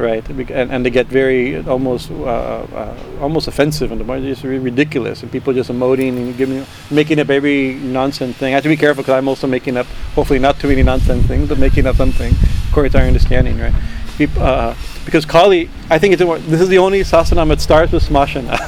right? 0.00 0.28
And, 0.28 0.72
and 0.72 0.84
they 0.84 0.90
get 0.90 1.06
very 1.06 1.64
almost 1.66 2.10
uh, 2.10 2.24
uh, 2.24 2.96
almost 3.20 3.48
offensive 3.48 3.92
and 3.92 4.04
just 4.22 4.42
really 4.42 4.58
ridiculous. 4.58 5.22
And 5.22 5.30
people 5.30 5.52
just 5.52 5.70
emoting 5.70 6.16
and 6.16 6.36
giving 6.36 6.66
making 6.90 7.20
up 7.20 7.30
every 7.30 7.74
nonsense 7.74 8.36
thing. 8.36 8.52
I 8.52 8.56
have 8.56 8.62
to 8.64 8.68
be 8.68 8.76
careful 8.76 9.02
because 9.02 9.14
I'm 9.14 9.28
also 9.28 9.46
making 9.46 9.76
up, 9.76 9.86
hopefully 10.14 10.38
not 10.38 10.58
too 10.58 10.68
many 10.68 10.82
nonsense 10.82 11.26
things, 11.26 11.48
but 11.48 11.58
making 11.58 11.86
up 11.86 11.96
something 11.96 12.34
according 12.70 12.92
to 12.92 12.98
our 12.98 13.04
understanding, 13.04 13.58
right? 13.58 13.74
Peop- 14.16 14.36
uh, 14.38 14.74
because 15.04 15.24
Kali, 15.24 15.68
I 15.88 15.98
think 15.98 16.14
it's 16.14 16.22
this 16.46 16.60
is 16.60 16.68
the 16.68 16.78
only 16.78 17.00
sasanam 17.00 17.48
that 17.48 17.60
starts 17.60 17.92
with 17.92 18.06
smashana, 18.06 18.58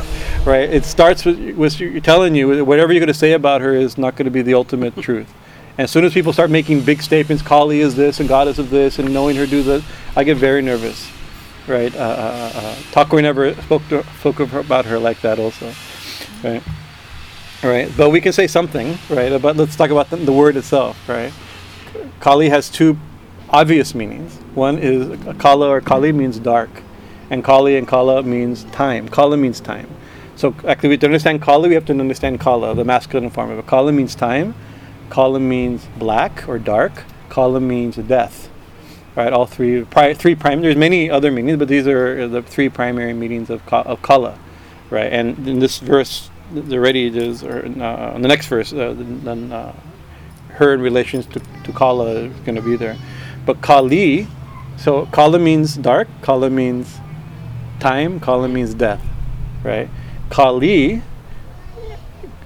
right? 0.47 0.69
It 0.69 0.85
starts 0.85 1.25
with, 1.25 1.57
with 1.57 1.81
you 1.81 2.01
telling 2.01 2.35
you 2.35 2.65
whatever 2.65 2.93
you're 2.93 3.01
going 3.01 3.09
to 3.09 3.15
say 3.15 3.33
about 3.33 3.61
her 3.61 3.75
is 3.75 3.99
not 3.99 4.17
going 4.17 4.25
to 4.25 4.31
be 4.31 4.43
the 4.43 4.55
ultimate 4.55 4.97
truth. 5.03 5.33
And 5.79 5.85
as 5.85 5.91
soon 5.91 6.05
as 6.05 6.13
people 6.13 6.33
start 6.33 6.51
making 6.51 6.83
big 6.83 7.01
statements, 7.01 7.43
Kali 7.43 7.81
is 7.81 7.95
this 7.95 8.21
and 8.21 8.29
goddess 8.29 8.59
of 8.59 8.71
this, 8.71 8.99
and 8.99 9.13
knowing 9.15 9.37
her 9.37 9.47
do 9.47 9.63
this, 9.63 9.83
I 10.15 10.25
get 10.25 10.37
very 10.37 10.61
nervous, 10.61 11.11
right? 11.73 11.95
Uh, 11.97 11.99
uh, 11.99 12.53
uh, 12.55 12.75
Thakur 12.93 13.21
never 13.23 13.55
spoke, 13.55 13.83
to, 13.89 14.05
spoke 14.21 14.39
about 14.41 14.85
her 14.85 14.99
like 14.99 15.21
that, 15.23 15.39
also, 15.39 15.73
right? 16.45 16.63
Right, 17.63 17.91
but 17.97 18.11
we 18.11 18.21
can 18.21 18.33
say 18.33 18.47
something, 18.47 18.99
right? 19.09 19.41
But 19.41 19.57
let's 19.57 19.77
talk 19.77 19.91
about 19.91 20.11
the, 20.11 20.17
the 20.17 20.33
word 20.33 20.57
itself, 20.57 21.09
right? 21.09 21.33
Kali 22.21 22.49
has 22.49 22.69
two 22.69 22.99
obvious 23.51 23.95
meanings. 23.95 24.35
One 24.55 24.79
is 24.79 25.19
Kala 25.39 25.69
or 25.69 25.81
Kali 25.81 26.13
means 26.13 26.39
dark, 26.39 26.71
and 27.31 27.45
Kali 27.45 27.77
and 27.77 27.87
Kala 27.87 28.23
means 28.23 28.65
time. 28.65 29.09
Kala 29.09 29.37
means 29.37 29.61
time. 29.61 29.89
So 30.35 30.55
actually, 30.67 30.99
to 30.99 31.07
understand 31.07 31.41
Kali, 31.41 31.69
we 31.69 31.75
have 31.75 31.85
to 31.87 31.93
understand 31.93 32.41
Kala, 32.41 32.75
the 32.75 32.85
masculine 32.85 33.31
form 33.31 33.51
of 33.51 33.59
it. 33.59 33.67
Kala 33.67 33.93
means 33.93 34.15
time. 34.15 34.55
Kala 35.09 35.39
means 35.39 35.87
black 35.99 36.49
or 36.49 36.59
dark. 36.59 37.05
Kala 37.29 37.61
means 37.61 37.97
death. 37.97 38.49
Right, 39.15 39.31
all 39.31 39.45
three, 39.45 39.85
pri- 39.85 40.15
three 40.15 40.35
prime. 40.35 40.63
There's 40.63 40.75
many 40.75 41.11
other 41.11 41.31
meanings, 41.31 41.59
but 41.59 41.69
these 41.69 41.87
are 41.87 42.27
the 42.29 42.41
three 42.41 42.71
primary 42.71 43.13
meanings 43.13 43.51
of 43.51 43.65
ka- 43.67 43.83
of 43.83 44.01
Kala, 44.01 44.39
right? 44.89 45.13
And 45.13 45.47
in 45.47 45.59
this 45.59 45.81
verse, 45.81 46.31
the 46.51 46.77
already 46.77 47.09
is 47.09 47.45
or 47.45 47.59
uh, 47.59 48.15
in 48.15 48.23
the 48.23 48.29
next 48.29 48.47
verse, 48.47 48.73
uh, 48.73 48.95
then 48.97 49.53
uh, 49.53 49.75
her 50.53 50.73
in 50.73 50.81
relations 50.81 51.27
to, 51.27 51.41
to 51.65 51.73
Kala 51.73 52.07
is 52.07 52.41
going 52.41 52.55
to 52.55 52.63
be 52.63 52.75
there. 52.75 52.97
But 53.45 53.61
Kali, 53.61 54.29
so 54.79 55.05
Kala 55.07 55.39
means 55.39 55.77
dark, 55.77 56.09
Kala 56.23 56.49
means 56.49 56.99
time, 57.81 58.19
Kala 58.19 58.49
means 58.49 58.73
death, 58.73 59.05
right? 59.63 59.91
Kali 60.31 61.03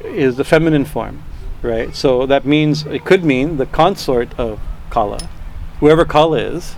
is 0.03 0.37
the 0.37 0.45
feminine 0.45 0.85
form, 0.85 1.23
right? 1.63 1.95
So 1.95 2.27
that 2.27 2.45
means, 2.45 2.87
it 2.87 3.05
could 3.05 3.25
mean 3.25 3.57
the 3.57 3.67
consort 3.67 4.37
of 4.39 4.59
Kala. 4.91 5.29
Whoever 5.81 6.05
Kala 6.05 6.39
is, 6.39 6.77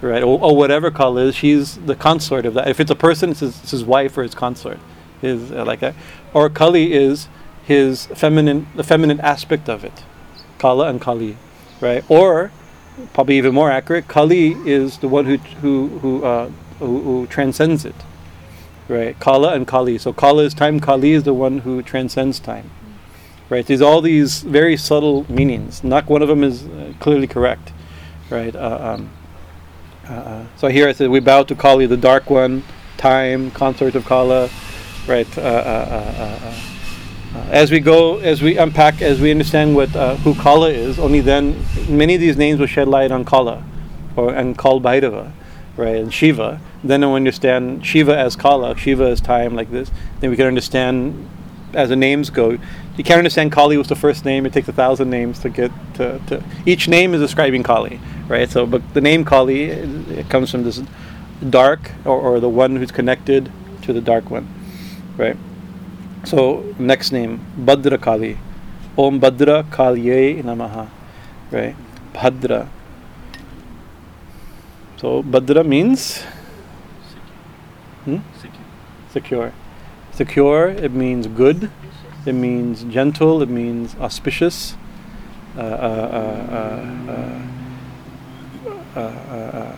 right? 0.00 0.22
Or, 0.22 0.40
or 0.40 0.56
whatever 0.56 0.90
Kala 0.90 1.22
is, 1.22 1.34
she's 1.34 1.76
the 1.76 1.94
consort 1.94 2.46
of 2.46 2.54
that. 2.54 2.68
If 2.68 2.80
it's 2.80 2.90
a 2.90 2.96
person, 2.96 3.30
it's 3.30 3.40
his, 3.40 3.60
it's 3.62 3.70
his 3.72 3.84
wife 3.84 4.16
or 4.16 4.22
his 4.22 4.34
consort. 4.34 4.78
His, 5.20 5.50
uh, 5.50 5.64
like 5.64 5.80
that. 5.80 5.94
Or 6.32 6.48
Kali 6.48 6.92
is 6.92 7.28
his 7.64 8.06
feminine, 8.06 8.68
the 8.76 8.84
feminine 8.84 9.20
aspect 9.20 9.68
of 9.68 9.84
it. 9.84 10.04
Kala 10.58 10.88
and 10.88 11.00
Kali, 11.00 11.36
right? 11.80 12.04
Or 12.08 12.52
probably 13.12 13.36
even 13.38 13.54
more 13.54 13.70
accurate, 13.70 14.08
Kali 14.08 14.52
is 14.66 14.98
the 14.98 15.08
one 15.08 15.24
who 15.26 15.36
who 15.36 15.88
who, 16.00 16.24
uh, 16.24 16.50
who, 16.78 17.02
who 17.02 17.26
transcends 17.26 17.84
it, 17.84 17.94
right? 18.88 19.18
Kala 19.20 19.54
and 19.54 19.66
Kali. 19.66 19.98
So 19.98 20.12
Kala 20.12 20.44
is 20.44 20.54
time. 20.54 20.80
Kali 20.80 21.12
is 21.12 21.24
the 21.24 21.34
one 21.34 21.58
who 21.58 21.82
transcends 21.82 22.40
time, 22.40 22.70
right? 23.50 23.66
There's 23.66 23.82
all 23.82 24.00
these 24.00 24.42
very 24.42 24.76
subtle 24.76 25.30
meanings. 25.30 25.84
Not 25.84 26.06
one 26.06 26.22
of 26.22 26.28
them 26.28 26.42
is 26.42 26.66
uh, 26.66 26.92
clearly 26.98 27.26
correct, 27.26 27.72
right? 28.30 28.54
Uh, 28.54 28.96
um, 28.98 29.10
uh, 30.08 30.12
uh, 30.12 30.46
so 30.56 30.68
here 30.68 30.88
I 30.88 30.92
said 30.92 31.10
we 31.10 31.20
bow 31.20 31.42
to 31.44 31.54
Kali, 31.54 31.86
the 31.86 31.96
dark 31.96 32.30
one, 32.30 32.62
time, 32.96 33.50
consort 33.50 33.94
of 33.94 34.04
Kala, 34.04 34.48
right? 35.06 35.38
As 37.50 37.70
we 37.70 37.80
go, 37.80 38.18
as 38.18 38.42
we 38.42 38.56
unpack, 38.58 39.02
as 39.02 39.20
we 39.20 39.30
understand 39.30 39.76
what 39.76 39.90
who 40.20 40.34
Kala 40.34 40.70
is, 40.70 40.98
only 40.98 41.20
then 41.20 41.62
many 41.88 42.14
of 42.14 42.20
these 42.20 42.36
names 42.36 42.58
will 42.58 42.66
shed 42.66 42.88
light 42.88 43.10
on 43.10 43.24
Kala, 43.24 43.62
or 44.16 44.34
and 44.34 44.56
Kal 44.58 44.80
Bhairava, 44.80 45.30
right, 45.76 45.96
and 45.96 46.12
Shiva. 46.12 46.60
Then 46.82 47.00
we 47.00 47.16
understand 47.16 47.84
Shiva 47.84 48.16
as 48.16 48.36
Kala, 48.36 48.76
Shiva 48.76 49.04
as 49.04 49.20
time, 49.20 49.54
like 49.54 49.70
this, 49.70 49.90
then 50.20 50.30
we 50.30 50.36
can 50.36 50.46
understand 50.46 51.28
as 51.74 51.90
the 51.90 51.96
names 51.96 52.30
go. 52.30 52.58
You 52.96 53.04
can't 53.04 53.18
understand 53.18 53.52
Kali 53.52 53.76
was 53.76 53.88
the 53.88 53.96
first 53.96 54.24
name. 54.24 54.46
It 54.46 54.52
takes 54.52 54.68
a 54.68 54.72
thousand 54.72 55.10
names 55.10 55.38
to 55.40 55.50
get 55.50 55.70
to, 55.94 56.18
to 56.28 56.42
each 56.66 56.88
name 56.88 57.14
is 57.14 57.20
describing 57.20 57.62
Kali, 57.62 58.00
right? 58.28 58.48
So, 58.50 58.66
but 58.66 58.94
the 58.94 59.00
name 59.00 59.24
Kali 59.24 59.64
it, 59.64 60.08
it 60.10 60.28
comes 60.30 60.50
from 60.50 60.64
this 60.64 60.82
dark 61.50 61.92
or, 62.04 62.20
or 62.20 62.40
the 62.40 62.48
one 62.48 62.76
who's 62.76 62.92
connected 62.92 63.50
to 63.82 63.92
the 63.92 64.00
dark 64.00 64.30
one, 64.30 64.46
right? 65.16 65.36
So 66.24 66.74
next 66.78 67.12
name 67.12 67.40
Badra 67.58 68.00
Kali, 68.00 68.38
Om 68.96 69.20
Badra 69.20 69.64
Kalye 69.70 70.42
Namaha, 70.42 70.88
right? 71.50 71.74
Bhadra. 72.12 72.68
So 74.96 75.22
Badra 75.22 75.64
means 75.66 76.22
hmm? 78.04 78.18
secure. 79.12 79.52
Secure. 80.12 80.68
It 80.68 80.92
means 80.92 81.28
good. 81.28 81.70
It 82.26 82.32
means 82.32 82.82
gentle. 82.84 83.40
It 83.40 83.48
means 83.48 83.94
auspicious. 83.96 84.76
Uh, 85.56 85.60
uh, 85.60 87.04
uh, 87.08 87.57
uh, 88.98 89.00
uh, 89.00 89.34
uh, 89.58 89.76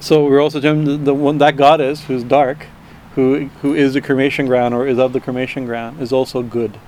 so 0.00 0.24
we're 0.26 0.42
also 0.42 0.60
talking 0.60 1.04
the, 1.04 1.14
one 1.14 1.38
that 1.38 1.56
goddess 1.56 2.04
who's 2.04 2.22
dark, 2.22 2.66
who 3.14 3.46
who 3.62 3.74
is 3.74 3.94
the 3.94 4.00
cremation 4.00 4.46
ground 4.46 4.74
or 4.74 4.86
is 4.86 4.98
of 4.98 5.12
the 5.12 5.20
cremation 5.20 5.64
ground, 5.64 6.00
is 6.00 6.12
also 6.12 6.42
good. 6.42 6.78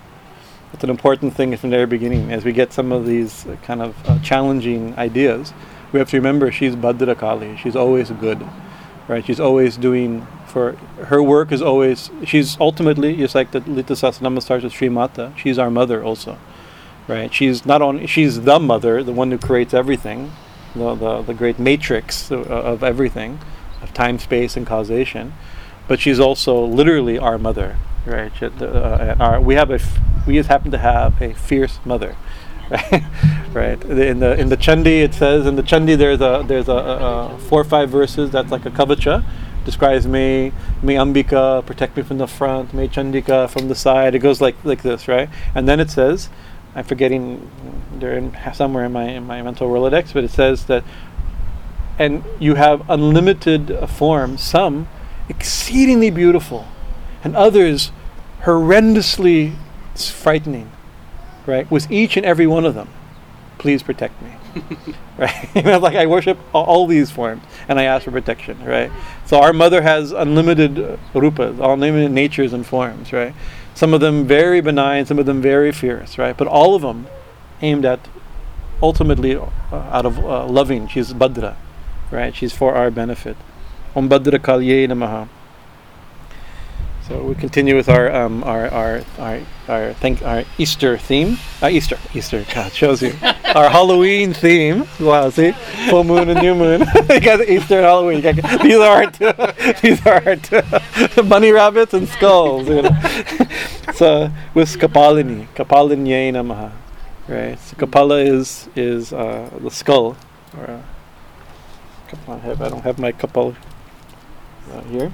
It's 0.72 0.84
an 0.84 0.90
important 0.90 1.34
thing 1.34 1.56
from 1.56 1.70
the 1.70 1.76
very 1.76 1.86
beginning. 1.86 2.30
As 2.30 2.44
we 2.44 2.52
get 2.52 2.72
some 2.72 2.92
of 2.92 3.06
these 3.06 3.46
kind 3.62 3.82
of 3.82 3.96
uh, 4.06 4.18
challenging 4.20 4.94
ideas, 4.96 5.52
we 5.92 5.98
have 5.98 6.10
to 6.10 6.16
remember 6.16 6.52
she's 6.52 6.76
Bhadra 6.76 7.18
Kali. 7.18 7.56
She's 7.56 7.74
always 7.74 8.10
good, 8.10 8.46
right? 9.08 9.24
She's 9.24 9.40
always 9.40 9.76
doing 9.76 10.26
for 10.46 10.72
her 11.06 11.22
work 11.22 11.52
is 11.52 11.62
always 11.62 12.10
she's 12.24 12.58
ultimately 12.60 13.16
just 13.16 13.34
like 13.34 13.52
the 13.52 13.60
Lalita 13.60 13.94
Sahasranama 13.94 14.42
starts 14.42 14.64
with 14.64 14.72
Sri 14.72 14.88
Mata. 14.88 15.32
She's 15.36 15.58
our 15.58 15.70
mother 15.70 16.04
also, 16.04 16.38
right? 17.10 17.32
She's 17.34 17.66
not 17.66 17.82
only 17.82 18.06
she's 18.06 18.42
the 18.42 18.58
mother, 18.58 19.02
the 19.02 19.12
one 19.12 19.30
who 19.30 19.38
creates 19.38 19.74
everything, 19.74 20.32
the 20.74 20.94
the, 20.94 21.22
the 21.22 21.34
great 21.34 21.58
matrix 21.58 22.30
of, 22.30 22.82
everything, 22.82 23.38
of 23.82 23.92
time, 23.92 24.18
space, 24.18 24.56
and 24.56 24.66
causation. 24.66 25.34
But 25.88 26.00
she's 26.00 26.20
also 26.20 26.64
literally 26.64 27.18
our 27.18 27.36
mother, 27.36 27.76
right? 28.06 28.32
She- 28.38 28.46
uh, 28.46 29.16
our, 29.18 29.40
we 29.40 29.56
have 29.56 29.70
a 29.70 29.74
f- 29.74 29.98
we 30.26 30.34
just 30.34 30.48
happen 30.48 30.70
to 30.70 30.78
have 30.78 31.20
a 31.20 31.34
fierce 31.34 31.80
mother, 31.84 32.16
right? 32.70 33.02
right. 33.52 33.84
In 33.84 34.20
the 34.20 34.38
in 34.38 34.48
the 34.48 34.56
Chandi 34.56 35.02
it 35.02 35.12
says 35.14 35.46
in 35.46 35.56
the 35.56 35.62
Chandi 35.64 35.98
there's 35.98 36.20
a 36.20 36.44
there's 36.46 36.68
a, 36.68 36.72
a, 36.72 37.34
a 37.34 37.38
four 37.38 37.60
or 37.60 37.64
five 37.64 37.90
verses 37.90 38.30
that's 38.30 38.50
like 38.52 38.64
a 38.64 38.70
kavacha 38.70 39.24
describes 39.64 40.06
me 40.06 40.52
may 40.82 40.94
Ambika 40.94 41.64
protect 41.66 41.96
me 41.96 42.02
from 42.02 42.18
the 42.18 42.26
front, 42.26 42.72
may 42.72 42.88
Chandika 42.88 43.50
from 43.50 43.68
the 43.68 43.74
side. 43.74 44.14
It 44.14 44.20
goes 44.20 44.40
like 44.40 44.56
like 44.64 44.82
this, 44.82 45.08
right? 45.08 45.28
And 45.54 45.68
then 45.68 45.80
it 45.80 45.90
says, 45.90 46.28
I'm 46.74 46.84
forgetting 46.84 47.50
they're 47.98 48.16
in 48.16 48.36
somewhere 48.54 48.84
in 48.84 48.92
my 48.92 49.04
in 49.04 49.26
my 49.26 49.42
mental 49.42 49.68
Rolodex, 49.68 50.12
but 50.12 50.24
it 50.24 50.30
says 50.30 50.66
that 50.66 50.84
and 52.00 52.24
you 52.38 52.54
have 52.54 52.88
unlimited 52.88 53.70
uh, 53.70 53.86
forms, 53.86 54.42
some 54.42 54.88
exceedingly 55.28 56.10
beautiful, 56.10 56.66
and 57.22 57.36
others 57.36 57.92
horrendously 58.44 59.54
frightening, 59.94 60.72
right? 61.46 61.70
With 61.70 61.90
each 61.90 62.16
and 62.16 62.24
every 62.24 62.46
one 62.46 62.64
of 62.64 62.74
them, 62.74 62.88
please 63.58 63.82
protect 63.82 64.20
me, 64.22 64.32
right? 65.18 65.50
You 65.54 65.62
know, 65.62 65.78
like 65.78 65.94
I 65.94 66.06
worship 66.06 66.38
all, 66.54 66.64
all 66.64 66.86
these 66.86 67.10
forms, 67.10 67.42
and 67.68 67.78
I 67.78 67.84
ask 67.84 68.06
for 68.06 68.12
protection, 68.12 68.64
right? 68.64 68.90
So 69.26 69.38
our 69.38 69.52
mother 69.52 69.82
has 69.82 70.12
unlimited 70.12 70.78
uh, 70.78 70.96
rupas, 71.12 71.60
unlimited 71.62 72.12
natures 72.12 72.54
and 72.54 72.66
forms, 72.66 73.12
right? 73.12 73.34
Some 73.74 73.94
of 73.94 74.00
them 74.00 74.26
very 74.26 74.60
benign, 74.60 75.06
some 75.06 75.18
of 75.18 75.26
them 75.26 75.40
very 75.40 75.72
fierce, 75.72 76.18
right? 76.18 76.36
But 76.36 76.48
all 76.48 76.74
of 76.74 76.82
them 76.82 77.06
aimed 77.62 77.84
at 77.84 78.00
ultimately 78.82 79.36
uh, 79.36 79.46
out 79.72 80.06
of 80.06 80.18
uh, 80.18 80.46
loving. 80.46 80.88
She's 80.88 81.12
Badra, 81.12 81.56
right? 82.10 82.34
She's 82.34 82.52
for 82.52 82.74
our 82.74 82.90
benefit. 82.90 83.36
Om 83.94 84.08
Badra 84.08 84.38
Kalye 84.38 84.86
Namaha. 84.88 85.28
So 87.10 87.20
we 87.24 87.34
continue 87.34 87.74
with 87.74 87.88
our 87.88 88.08
um, 88.14 88.44
our 88.44 88.70
our 88.70 89.02
our 89.18 89.40
our, 89.66 89.94
our 90.24 90.44
Easter 90.58 90.96
theme. 90.96 91.38
Uh, 91.60 91.66
Easter, 91.66 91.98
Easter. 92.14 92.46
God 92.54 92.72
shows 92.80 93.02
you 93.02 93.12
our 93.52 93.68
Halloween 93.68 94.32
theme. 94.32 94.86
Wow, 95.00 95.28
see, 95.30 95.50
full 95.88 96.04
moon 96.04 96.28
and 96.28 96.40
new 96.40 96.54
moon. 96.54 96.82
you 97.10 97.18
got 97.18 97.40
Easter 97.40 97.78
and 97.78 97.84
Halloween. 97.84 98.20
Got- 98.20 98.62
these 98.62 98.76
are 98.76 99.02
our 99.02 99.10
two. 99.10 99.32
These 99.82 100.06
are 100.06 100.22
our 100.24 100.36
two. 100.36 101.22
bunny 101.24 101.50
rabbits 101.50 101.94
and 101.94 102.08
skulls. 102.08 102.68
You 102.68 102.82
know. 102.82 102.96
so 103.92 104.30
with 104.54 104.78
Kapalini, 104.78 105.48
Kapalinyay 105.56 106.30
Namaha. 106.30 106.70
Right. 107.26 107.58
So 107.58 107.74
Kapala 107.74 108.24
is 108.24 108.68
is 108.76 109.12
uh, 109.12 109.50
the 109.58 109.70
skull. 109.72 110.16
Or, 110.56 110.64
uh, 110.64 110.82
I 112.28 112.50
I 112.52 112.68
don't 112.68 112.82
have 112.82 113.00
my 113.00 113.10
Kapala 113.10 113.56
uh, 114.70 114.82
here. 114.82 115.10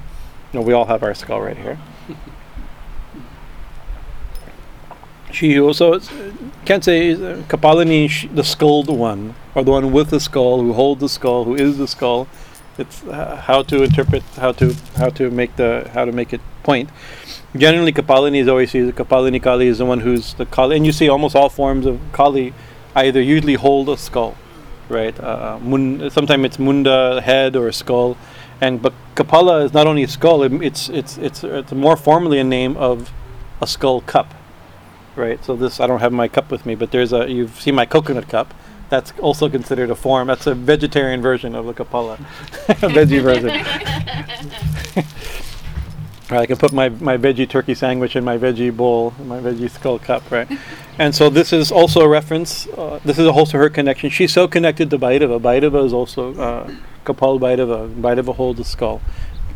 No, 0.53 0.61
we 0.61 0.73
all 0.73 0.85
have 0.85 1.03
our 1.03 1.13
skull 1.13 1.41
right 1.41 1.57
here. 1.57 1.77
She 5.31 5.59
also 5.59 5.99
can't 6.65 6.83
say 6.83 7.11
uh, 7.11 7.41
Kapalini, 7.47 8.09
sh- 8.09 8.27
the 8.33 8.43
skulled 8.43 8.89
one, 8.89 9.35
or 9.55 9.63
the 9.63 9.71
one 9.71 9.91
with 9.91 10.09
the 10.09 10.19
skull, 10.19 10.61
who 10.61 10.73
holds 10.73 11.01
the 11.01 11.09
skull, 11.09 11.43
who 11.43 11.53
is 11.55 11.77
the 11.77 11.87
skull. 11.87 12.27
It's 12.77 13.03
uh, 13.03 13.35
how 13.35 13.61
to 13.63 13.83
interpret, 13.83 14.23
how 14.37 14.51
to 14.53 14.73
how 14.95 15.09
to 15.09 15.29
make 15.29 15.55
the 15.57 15.89
how 15.93 16.05
to 16.05 16.11
make 16.11 16.31
it 16.33 16.41
point. 16.63 16.89
Generally, 17.55 17.93
Kapalini 17.93 18.37
is 18.37 18.47
always 18.47 18.73
used. 18.73 18.95
Kapalini 18.95 19.41
Kali 19.41 19.67
is 19.67 19.79
the 19.79 19.85
one 19.85 19.99
who's 19.99 20.33
the 20.35 20.45
Kali, 20.45 20.77
and 20.77 20.85
you 20.85 20.91
see 20.91 21.09
almost 21.09 21.35
all 21.35 21.49
forms 21.49 21.85
of 21.85 21.99
Kali 22.13 22.53
either 22.95 23.21
usually 23.21 23.55
hold 23.55 23.89
a 23.89 23.97
skull, 23.97 24.35
right? 24.89 25.19
Uh, 25.19 25.59
mun, 25.61 26.09
sometimes 26.09 26.45
it's 26.45 26.59
munda, 26.59 27.21
head, 27.21 27.55
or 27.55 27.67
a 27.67 27.73
skull, 27.73 28.15
and 28.61 28.81
but 28.81 28.93
Kapala 29.15 29.65
is 29.65 29.73
not 29.73 29.87
only 29.87 30.03
a 30.03 30.07
skull; 30.07 30.43
it, 30.43 30.53
it's 30.61 30.89
it's 30.89 31.17
it's 31.17 31.43
it's 31.43 31.71
more 31.71 31.95
formally 31.95 32.39
a 32.39 32.43
name 32.43 32.75
of 32.77 33.11
a 33.61 33.67
skull 33.67 34.01
cup, 34.01 34.33
right? 35.15 35.43
So 35.43 35.55
this 35.55 35.79
I 35.79 35.87
don't 35.87 35.99
have 35.99 36.13
my 36.13 36.27
cup 36.27 36.51
with 36.51 36.65
me, 36.65 36.75
but 36.75 36.91
there's 36.91 37.13
a 37.13 37.29
you've 37.29 37.59
seen 37.59 37.75
my 37.75 37.85
coconut 37.85 38.27
cup. 38.29 38.53
That's 38.89 39.11
also 39.19 39.49
considered 39.49 39.89
a 39.89 39.95
form. 39.95 40.27
That's 40.27 40.47
a 40.47 40.55
vegetarian 40.55 41.21
version 41.21 41.55
of 41.55 41.65
the 41.65 41.73
Kapala, 41.73 42.19
a 42.69 42.73
veggie 42.73 43.21
version. 43.21 43.51
I 46.29 46.45
can 46.45 46.57
put 46.57 46.73
my, 46.73 46.89
my 46.89 47.17
veggie 47.17 47.47
turkey 47.47 47.73
sandwich 47.73 48.17
in 48.17 48.23
my 48.25 48.37
veggie 48.37 48.75
bowl, 48.75 49.13
my 49.25 49.39
veggie 49.39 49.69
skull 49.69 49.97
cup, 49.97 50.29
right? 50.29 50.47
and 50.99 51.15
so 51.15 51.29
this 51.29 51.53
is 51.53 51.71
also 51.71 52.01
a 52.01 52.07
reference. 52.07 52.67
Uh, 52.67 52.99
this 53.05 53.17
is 53.17 53.25
a 53.25 53.31
whole 53.31 53.41
also 53.41 53.57
her 53.57 53.69
connection. 53.69 54.09
She's 54.09 54.33
so 54.33 54.47
connected 54.47 54.89
to 54.89 54.99
Bhairava. 54.99 55.39
Bhairava 55.39 55.85
is 55.85 55.93
also 55.93 56.33
uh, 56.35 56.71
Kapal 57.05 57.39
Bhairava. 57.39 57.93
Bhairava 58.01 58.35
holds 58.35 58.57
the 58.57 58.65
skull. 58.65 59.01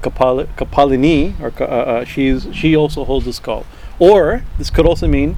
Kapal, 0.01 0.45
Kapalini, 0.55 1.39
or 1.41 1.51
uh, 1.61 1.65
uh, 1.65 2.05
she's 2.05 2.47
she 2.53 2.76
also 2.76 3.03
holds 3.03 3.26
the 3.26 3.34
skull. 3.34 3.65
Or 3.99 4.43
this 4.57 4.69
could 4.69 4.86
also 4.86 5.07
mean 5.07 5.38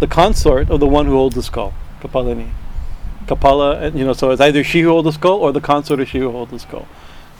the 0.00 0.06
consort 0.06 0.70
of 0.70 0.80
the 0.80 0.88
one 0.88 1.06
who 1.06 1.12
holds 1.12 1.34
the 1.34 1.42
skull, 1.42 1.74
Kapalini. 2.00 2.50
Kapala, 3.26 3.94
you 3.94 4.04
know, 4.04 4.14
so 4.14 4.30
it's 4.30 4.40
either 4.40 4.64
she 4.64 4.80
who 4.80 4.88
holds 4.88 5.04
the 5.04 5.12
skull 5.12 5.38
or 5.38 5.52
the 5.52 5.60
consort 5.60 6.00
of 6.00 6.08
she 6.08 6.18
who 6.18 6.32
holds 6.32 6.50
the 6.50 6.58
skull. 6.58 6.88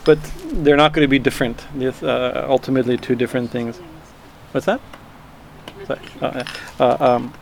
But 0.05 0.19
they're 0.51 0.77
not 0.77 0.93
going 0.93 1.03
to 1.03 1.09
be 1.09 1.19
different. 1.19 1.65
Uh, 2.03 2.45
ultimately 2.49 2.97
two 2.97 3.15
different 3.15 3.51
things. 3.51 3.77
What's 4.51 4.65
that? 4.65 4.81
Sorry. 5.87 5.99
Uh, 6.21 6.43
uh, 6.79 6.97
um, 6.99 7.33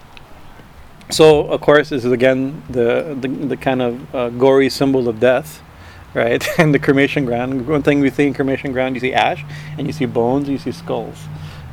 so 1.09 1.47
of 1.47 1.61
course 1.61 1.89
this 1.89 2.05
is 2.05 2.11
again 2.11 2.63
the 2.69 3.17
the, 3.19 3.27
the 3.27 3.57
kind 3.57 3.81
of 3.81 4.15
uh, 4.15 4.29
gory 4.29 4.69
symbol 4.69 5.07
of 5.09 5.19
death, 5.19 5.61
right? 6.13 6.45
and 6.59 6.73
the 6.73 6.79
cremation 6.79 7.25
ground. 7.25 7.67
One 7.67 7.83
thing 7.83 7.99
we 7.99 8.09
see 8.09 8.27
in 8.27 8.33
cremation 8.33 8.71
ground, 8.71 8.95
you 8.95 9.01
see 9.01 9.13
ash, 9.13 9.43
and 9.77 9.87
you 9.87 9.93
see 9.93 10.05
bones, 10.05 10.47
you 10.47 10.57
see 10.57 10.71
skulls, 10.71 11.17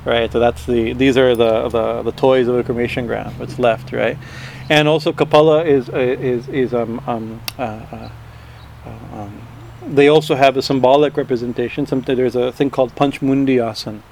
right? 0.04 0.30
So 0.32 0.40
that's 0.40 0.66
the 0.66 0.92
these 0.92 1.16
are 1.16 1.36
the 1.36 1.68
the, 1.68 2.02
the 2.02 2.12
toys 2.12 2.48
of 2.48 2.56
the 2.56 2.64
cremation 2.64 3.06
ground. 3.06 3.38
What's 3.38 3.58
left, 3.58 3.92
right? 3.92 4.18
And 4.68 4.88
also 4.88 5.12
Kapala 5.12 5.64
is 5.66 5.88
uh, 5.88 5.98
is 5.98 6.48
is 6.48 6.74
um 6.74 7.00
um. 7.06 7.40
Uh, 7.58 7.62
uh, 7.62 8.10
uh, 8.86 9.22
um, 9.22 9.47
they 9.94 10.08
also 10.08 10.34
have 10.34 10.56
a 10.56 10.62
symbolic 10.62 11.16
representation. 11.16 11.86
Something 11.86 12.16
there's 12.16 12.36
a 12.36 12.52
thing 12.52 12.70
called 12.70 12.94
Panchmundi 12.94 13.58
Asan, 13.62 14.02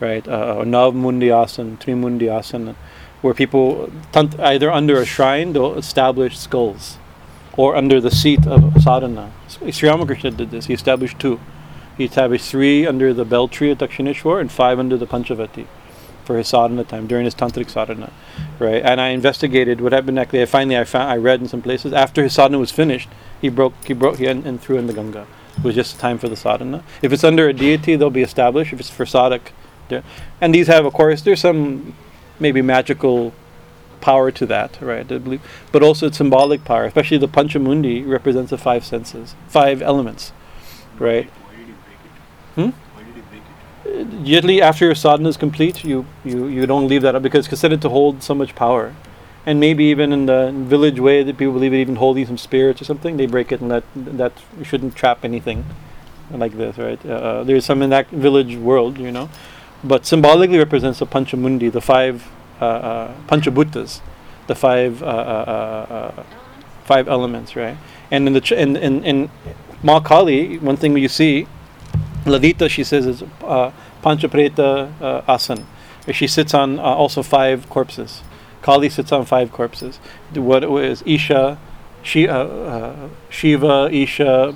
right? 0.00 0.26
Uh, 0.26 0.56
or 0.58 0.64
Nav 0.64 0.94
Mundi 0.94 1.30
Asan, 1.30 1.76
Trimundi 1.78 2.28
Asan, 2.28 2.76
where 3.20 3.34
people 3.34 3.90
either 4.38 4.70
under 4.70 5.00
a 5.00 5.04
shrine 5.04 5.52
they'll 5.52 5.74
establish 5.74 6.38
skulls, 6.38 6.98
or 7.56 7.76
under 7.76 8.00
the 8.00 8.10
seat 8.10 8.46
of 8.46 8.82
sadhana. 8.82 9.32
Sri 9.48 9.88
Ramakrishna 9.88 10.32
did 10.32 10.50
this. 10.50 10.66
He 10.66 10.74
established 10.74 11.18
two. 11.18 11.40
He 11.96 12.04
established 12.04 12.50
three 12.50 12.86
under 12.86 13.12
the 13.12 13.24
bel 13.24 13.48
tree 13.48 13.70
at 13.70 13.78
Dakshineshwar 13.78 14.40
and 14.40 14.50
five 14.50 14.78
under 14.78 14.96
the 14.96 15.06
Panchavati. 15.06 15.66
For 16.24 16.36
his 16.38 16.48
sadhana 16.48 16.84
time 16.84 17.06
during 17.06 17.24
his 17.24 17.34
tantric 17.34 17.70
sadhana, 17.70 18.12
right? 18.58 18.82
And 18.82 19.00
I 19.00 19.08
investigated 19.08 19.80
what 19.80 19.92
happened. 19.92 20.18
Actually, 20.18 20.42
I 20.42 20.46
finally 20.46 20.78
I 20.78 20.84
found 20.84 21.10
I 21.10 21.16
read 21.16 21.40
in 21.40 21.48
some 21.48 21.62
places 21.62 21.92
after 21.92 22.22
his 22.22 22.32
sadhana 22.32 22.58
was 22.58 22.70
finished, 22.70 23.08
he 23.40 23.48
broke 23.48 23.74
he 23.84 23.92
broke 23.92 24.18
he 24.18 24.26
and, 24.26 24.46
and 24.46 24.60
threw 24.60 24.78
in 24.78 24.86
the 24.86 24.92
Ganga. 24.92 25.26
It 25.58 25.64
was 25.64 25.74
just 25.74 25.98
time 25.98 26.18
for 26.18 26.28
the 26.28 26.36
sadhana. 26.36 26.82
If 27.02 27.12
it's 27.12 27.24
under 27.24 27.48
a 27.48 27.52
deity, 27.52 27.96
they'll 27.96 28.10
be 28.10 28.22
established. 28.22 28.72
If 28.72 28.80
it's 28.80 28.90
for 28.90 29.04
sadhak, 29.04 29.52
and 30.40 30.54
these 30.54 30.68
have, 30.68 30.86
of 30.86 30.94
course, 30.94 31.22
there's 31.22 31.40
some 31.40 31.94
maybe 32.40 32.62
magical 32.62 33.34
power 34.00 34.30
to 34.30 34.46
that, 34.46 34.78
right? 34.80 35.06
But 35.70 35.82
also 35.82 36.06
it's 36.06 36.16
symbolic 36.16 36.64
power. 36.64 36.84
Especially 36.84 37.18
the 37.18 37.28
Panchamundi 37.28 38.06
represents 38.06 38.50
the 38.50 38.58
five 38.58 38.84
senses, 38.84 39.34
five 39.48 39.82
elements, 39.82 40.32
right? 40.98 41.26
Why 41.26 41.56
did 41.56 41.66
he 41.66 41.72
break 42.54 42.70
it? 42.70 42.72
Hmm? 42.74 42.81
Usually, 44.22 44.62
after 44.62 44.86
your 44.86 44.94
sadhana 44.94 45.28
is 45.28 45.36
complete, 45.36 45.84
you, 45.84 46.06
you, 46.24 46.46
you 46.46 46.66
don't 46.66 46.88
leave 46.88 47.02
that 47.02 47.14
up 47.14 47.22
because 47.22 47.40
it's 47.40 47.48
considered 47.48 47.82
to 47.82 47.88
hold 47.88 48.22
so 48.22 48.34
much 48.34 48.54
power. 48.54 48.94
And 49.44 49.58
maybe 49.58 49.84
even 49.86 50.12
in 50.12 50.26
the 50.26 50.52
village 50.54 51.00
way 51.00 51.22
that 51.22 51.36
people 51.36 51.52
believe 51.52 51.72
it 51.74 51.80
even 51.80 51.96
holding 51.96 52.26
some 52.26 52.38
spirits 52.38 52.80
or 52.80 52.84
something, 52.84 53.16
they 53.16 53.26
break 53.26 53.50
it 53.52 53.60
and 53.60 53.68
let 53.68 53.84
that 53.96 54.32
shouldn't 54.62 54.94
trap 54.94 55.24
anything 55.24 55.64
like 56.30 56.52
this, 56.56 56.78
right? 56.78 57.04
Uh, 57.04 57.42
there's 57.44 57.64
some 57.64 57.82
in 57.82 57.90
that 57.90 58.08
village 58.08 58.56
world, 58.56 58.98
you 58.98 59.10
know, 59.10 59.28
but 59.82 60.06
symbolically 60.06 60.58
represents 60.58 61.00
the 61.00 61.06
Panchamundi, 61.06 61.70
the 61.72 61.80
five 61.80 62.28
uh, 62.60 62.64
uh, 62.64 63.14
the 64.46 64.54
five 64.54 65.02
uh, 65.02 65.06
uh, 65.06 65.08
uh, 65.90 65.94
uh, 65.94 66.24
five 66.84 67.08
elements, 67.08 67.56
right? 67.56 67.76
And 68.10 68.26
in 68.26 68.34
the 68.34 68.40
ch- 68.40 68.52
in 68.52 68.76
in, 68.76 69.04
in 69.04 69.30
Ma 69.82 70.00
Kali, 70.00 70.58
one 70.58 70.76
thing 70.76 70.96
you 70.96 71.08
see, 71.08 71.46
Lalita, 72.26 72.68
she 72.68 72.84
says 72.84 73.06
is 73.06 73.22
uh, 73.42 73.72
Panchapreta 74.02 74.92
uh, 75.00 75.22
asan. 75.28 75.66
She 76.12 76.26
sits 76.26 76.54
on 76.54 76.78
uh, 76.78 76.82
also 76.82 77.22
five 77.22 77.68
corpses. 77.68 78.22
Kali 78.62 78.88
sits 78.88 79.12
on 79.12 79.24
five 79.24 79.52
corpses. 79.52 79.98
What 80.34 80.68
was 80.68 81.02
Isha, 81.06 81.58
Shi, 82.02 82.28
uh, 82.28 82.44
uh, 82.44 83.08
Shiva, 83.28 83.88
Isha, 83.92 84.54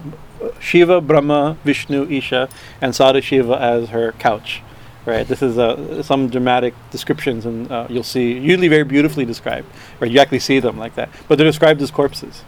Shiva, 0.60 1.00
Brahma, 1.00 1.56
Vishnu, 1.64 2.08
Isha, 2.08 2.48
and 2.80 2.94
Sada 2.94 3.20
Shiva 3.20 3.60
as 3.60 3.90
her 3.90 4.12
couch. 4.12 4.62
Right. 5.04 5.26
This 5.26 5.40
is 5.40 5.56
uh, 5.56 6.02
some 6.02 6.28
dramatic 6.28 6.74
descriptions, 6.90 7.46
and 7.46 7.70
uh, 7.70 7.86
you'll 7.88 8.02
see 8.02 8.32
usually 8.32 8.66
very 8.66 8.82
beautifully 8.82 9.24
described, 9.24 9.68
or 10.00 10.08
you 10.08 10.18
actually 10.18 10.40
see 10.40 10.58
them 10.58 10.78
like 10.78 10.96
that. 10.96 11.08
But 11.28 11.38
they're 11.38 11.46
described 11.46 11.80
as 11.80 11.92
corpses. 11.92 12.42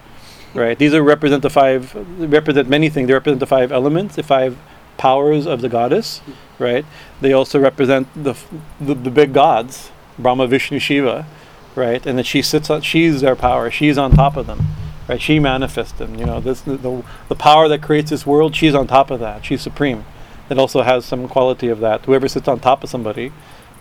Right. 0.55 0.77
These 0.77 0.93
are 0.93 1.03
represent 1.03 1.43
the 1.43 1.51
five. 1.51 1.95
Represent 2.19 2.69
many 2.69 2.89
things. 2.89 3.07
They 3.07 3.14
represent 3.14 3.39
the 3.39 3.47
five 3.47 3.71
elements, 3.71 4.16
the 4.16 4.25
five 4.25 4.59
powers 4.99 5.46
of 5.46 5.61
the 5.61 5.68
goddess. 5.68 6.20
Right. 6.59 6.84
They 7.20 7.32
also 7.32 7.59
represent 7.59 8.09
the 8.14 8.34
the, 8.80 8.94
the 8.94 9.11
big 9.11 9.32
gods, 9.32 9.90
Brahma, 10.18 10.46
Vishnu, 10.46 10.78
Shiva. 10.78 11.26
Right. 11.74 12.05
And 12.05 12.18
then 12.18 12.24
she 12.24 12.42
sits 12.42 12.68
on. 12.68 12.82
She's 12.82 13.20
their 13.20 13.36
power. 13.36 13.70
She's 13.70 13.96
on 13.96 14.11
top 14.11 14.36
of 14.36 14.46
them. 14.46 14.66
Right. 15.09 15.22
She 15.22 15.38
manifests 15.38 15.92
them. 15.92 16.16
You 16.16 16.26
know, 16.26 16.40
this 16.40 16.61
the, 16.61 17.05
the 17.28 17.34
power 17.34 17.68
that 17.68 17.82
creates 17.82 18.11
this 18.11 18.26
world. 18.26 18.55
She's 18.55 18.74
on 18.74 18.86
top 18.86 19.11
of 19.11 19.20
that. 19.20 19.44
She's 19.44 19.62
supreme. 19.62 20.05
It 20.51 20.59
also 20.59 20.82
has 20.82 21.05
some 21.05 21.28
quality 21.28 21.68
of 21.68 21.80
that. 21.80 22.05
Whoever 22.07 22.28
sits 22.28 22.49
on 22.49 22.61
top 22.61 22.82
of 22.82 22.90
somebody, 22.90 23.32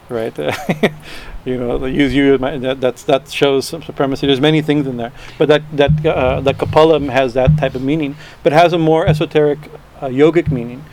right? 0.10 0.38
you 1.46 1.58
know, 1.58 1.78
they 1.78 1.92
use 1.92 2.14
you. 2.14 2.38
That 2.38 2.82
that's, 2.82 3.04
that 3.04 3.30
shows 3.30 3.68
some 3.68 3.82
supremacy. 3.84 4.28
There's 4.28 4.42
many 4.42 4.62
things 4.62 4.86
in 4.86 4.98
there, 4.98 5.14
but 5.38 5.48
that 5.48 5.64
that 5.74 6.06
uh, 6.06 6.42
that 6.42 6.58
Kapalam 6.58 7.10
has 7.10 7.34
that 7.36 7.58
type 7.58 7.76
of 7.76 7.82
meaning, 7.82 8.18
but 8.44 8.52
has 8.52 8.74
a 8.74 8.78
more 8.78 9.08
esoteric, 9.08 9.60
uh, 10.02 10.08
yogic 10.08 10.52
meaning. 10.52 10.84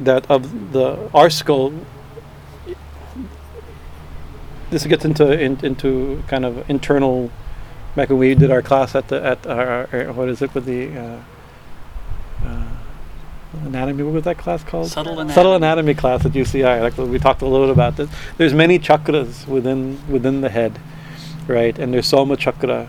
That 0.00 0.30
of 0.30 0.72
the 0.72 1.10
our 1.14 1.30
skull. 1.30 1.72
This 4.70 4.86
gets 4.86 5.04
into 5.04 5.30
in, 5.32 5.64
into 5.64 6.22
kind 6.26 6.44
of 6.44 6.68
internal. 6.68 7.30
Back 7.94 8.08
when 8.08 8.18
we 8.18 8.34
did 8.34 8.50
our 8.50 8.62
class 8.62 8.96
at 8.96 9.06
the 9.08 9.24
at 9.24 9.46
our, 9.46 9.88
our 9.92 10.12
what 10.12 10.28
is 10.28 10.42
it 10.42 10.52
with 10.54 10.64
the. 10.64 10.96
Uh, 10.96 11.20
uh, 12.44 12.74
anatomy. 13.62 14.02
What 14.02 14.14
was 14.14 14.24
that 14.24 14.38
class 14.38 14.62
called? 14.64 14.88
Subtle 14.88 15.14
anatomy. 15.14 15.34
Subtle 15.34 15.54
anatomy 15.54 15.94
class 15.94 16.24
at 16.24 16.32
UCI. 16.32 16.80
Like 16.80 16.96
we 16.96 17.18
talked 17.18 17.42
a 17.42 17.46
little 17.46 17.66
bit 17.66 17.72
about 17.72 17.96
this. 17.96 18.10
There's 18.36 18.54
many 18.54 18.78
chakras 18.78 19.46
within 19.46 20.00
within 20.08 20.40
the 20.40 20.48
head, 20.48 20.78
right? 21.46 21.78
And 21.78 21.94
there's 21.94 22.06
Soma 22.06 22.36
chakra, 22.36 22.88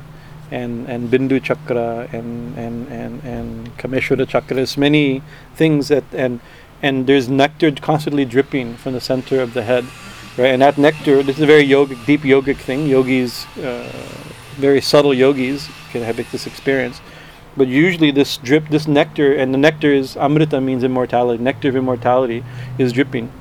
and 0.51 0.87
and 0.87 1.09
Bindu 1.09 1.41
chakra, 1.41 2.09
and 2.11 2.57
and 2.57 2.87
and 2.87 3.23
and 3.23 3.77
Kameshwara 3.77 4.27
chakra. 4.27 4.55
There's 4.55 4.77
many 4.77 5.21
things 5.55 5.87
that 5.89 6.03
and 6.13 6.39
and 6.85 7.07
there's 7.07 7.27
nectar 7.27 7.71
constantly 7.71 8.25
dripping 8.25 8.75
from 8.77 8.93
the 8.93 9.01
center 9.01 9.41
of 9.41 9.55
the 9.55 9.63
head, 9.63 9.83
right? 10.37 10.53
And 10.53 10.61
that 10.61 10.77
nectar. 10.77 11.23
This 11.23 11.37
is 11.37 11.41
a 11.41 11.47
very 11.47 11.67
yogic, 11.67 12.05
deep 12.05 12.21
yogic 12.21 12.57
thing. 12.57 12.85
Yogis, 12.85 13.47
uh, 13.57 13.91
very 14.57 14.81
subtle 14.81 15.13
yogis 15.13 15.67
can 15.91 16.03
have 16.03 16.17
this 16.17 16.45
experience. 16.45 17.01
But 17.57 17.67
usually 17.69 18.11
this 18.11 18.37
drip, 18.37 18.69
this 18.69 18.87
nectar, 18.87 19.33
and 19.33 19.51
the 19.51 19.57
nectar 19.57 19.91
is 19.91 20.15
amrita 20.15 20.61
means 20.61 20.83
immortality. 20.83 21.41
Nectar 21.41 21.69
of 21.69 21.75
immortality 21.75 22.43
is 22.77 22.93
dripping, 22.93 23.31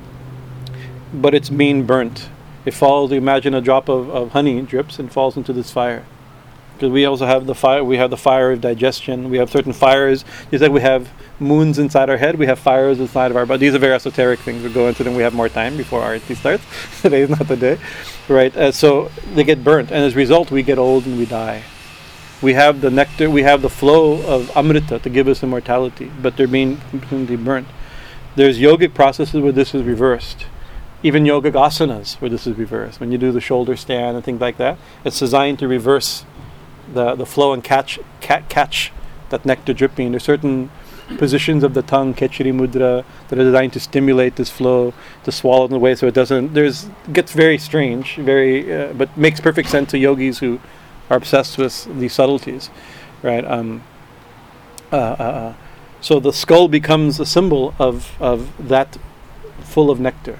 but 1.13 1.35
it's 1.35 1.51
being 1.51 1.85
burnt. 1.85 2.29
It 2.65 2.73
falls. 2.73 3.11
Imagine 3.11 3.53
a 3.53 3.61
drop 3.61 3.89
of, 3.89 4.09
of 4.09 4.31
honey 4.31 4.59
drips 4.63 4.97
and 4.97 5.11
falls 5.11 5.37
into 5.37 5.53
this 5.53 5.69
fire. 5.69 6.03
Because 6.75 6.91
we 6.91 7.05
also 7.05 7.25
have 7.25 7.45
the 7.45 7.55
fire. 7.55 7.83
We 7.83 7.97
have 7.97 8.09
the 8.09 8.17
fire 8.17 8.51
of 8.51 8.61
digestion. 8.61 9.29
We 9.29 9.37
have 9.37 9.49
certain 9.49 9.73
fires. 9.73 10.23
Just 10.51 10.61
like 10.61 10.71
we 10.71 10.81
have 10.81 11.09
moons 11.39 11.79
inside 11.79 12.09
our 12.09 12.17
head, 12.17 12.37
we 12.37 12.45
have 12.45 12.59
fires 12.59 12.99
inside 12.99 13.31
of 13.31 13.37
our 13.37 13.45
body. 13.45 13.59
These 13.59 13.75
are 13.75 13.79
very 13.79 13.93
esoteric 13.93 14.39
things. 14.39 14.63
We'll 14.63 14.73
go 14.73 14.87
into 14.87 15.03
them. 15.03 15.15
We 15.15 15.23
have 15.23 15.33
more 15.33 15.49
time 15.49 15.77
before 15.77 16.01
our 16.01 16.19
tea 16.19 16.35
starts. 16.35 16.63
Today 17.01 17.21
is 17.21 17.29
not 17.29 17.47
the 17.47 17.57
day, 17.57 17.79
right? 18.27 18.55
Uh, 18.55 18.71
so 18.71 19.09
they 19.33 19.43
get 19.43 19.63
burnt, 19.63 19.91
and 19.91 20.03
as 20.03 20.13
a 20.13 20.17
result, 20.17 20.51
we 20.51 20.63
get 20.63 20.77
old 20.77 21.05
and 21.05 21.17
we 21.17 21.25
die 21.25 21.63
we 22.41 22.53
have 22.53 22.81
the 22.81 22.91
nectar, 22.91 23.29
we 23.29 23.43
have 23.43 23.61
the 23.61 23.69
flow 23.69 24.21
of 24.21 24.55
amrita 24.55 24.99
to 24.99 25.09
give 25.09 25.27
us 25.27 25.41
immortality, 25.41 26.11
but 26.21 26.37
they're 26.37 26.47
being 26.47 26.77
completely 26.89 27.35
burnt. 27.35 27.67
There's 28.35 28.59
yogic 28.59 28.93
processes 28.93 29.41
where 29.41 29.51
this 29.51 29.73
is 29.73 29.83
reversed. 29.83 30.45
Even 31.01 31.23
yogic 31.23 31.53
asanas 31.53 32.19
where 32.19 32.29
this 32.29 32.45
is 32.45 32.57
reversed. 32.57 32.99
When 32.99 33.11
you 33.11 33.17
do 33.17 33.31
the 33.31 33.41
shoulder 33.41 33.75
stand 33.75 34.15
and 34.15 34.25
things 34.25 34.41
like 34.41 34.57
that, 34.57 34.77
it's 35.03 35.19
designed 35.19 35.59
to 35.59 35.67
reverse 35.67 36.25
the, 36.93 37.15
the 37.15 37.25
flow 37.25 37.53
and 37.53 37.63
catch 37.63 37.99
ca- 38.21 38.43
catch 38.49 38.91
that 39.29 39.45
nectar 39.45 39.73
dripping. 39.73 40.11
There's 40.11 40.23
certain 40.23 40.69
positions 41.17 41.63
of 41.63 41.73
the 41.73 41.81
tongue, 41.81 42.13
khechari 42.13 42.53
mudra, 42.53 43.05
that 43.29 43.39
are 43.39 43.43
designed 43.43 43.73
to 43.73 43.79
stimulate 43.79 44.35
this 44.35 44.49
flow, 44.49 44.93
to 45.23 45.31
swallow 45.31 45.65
it 45.65 45.71
in 45.71 45.75
a 45.75 45.79
way 45.79 45.95
so 45.95 46.07
it 46.07 46.13
doesn't. 46.13 46.53
There's 46.53 46.87
gets 47.11 47.31
very 47.33 47.57
strange, 47.57 48.15
very, 48.15 48.73
uh, 48.73 48.93
but 48.93 49.15
makes 49.17 49.39
perfect 49.39 49.69
sense 49.69 49.91
to 49.91 49.97
yogis 49.97 50.39
who 50.39 50.59
are 51.09 51.17
obsessed 51.17 51.57
with 51.57 51.87
these 51.99 52.13
subtleties, 52.13 52.69
right? 53.21 53.45
Um, 53.45 53.83
uh, 54.91 54.95
uh, 54.95 55.23
uh, 55.23 55.53
so 56.01 56.19
the 56.19 56.33
skull 56.33 56.67
becomes 56.67 57.19
a 57.19 57.25
symbol 57.25 57.73
of, 57.79 58.15
of 58.19 58.51
that 58.67 58.97
full 59.61 59.89
of 59.89 59.99
nectar, 59.99 60.39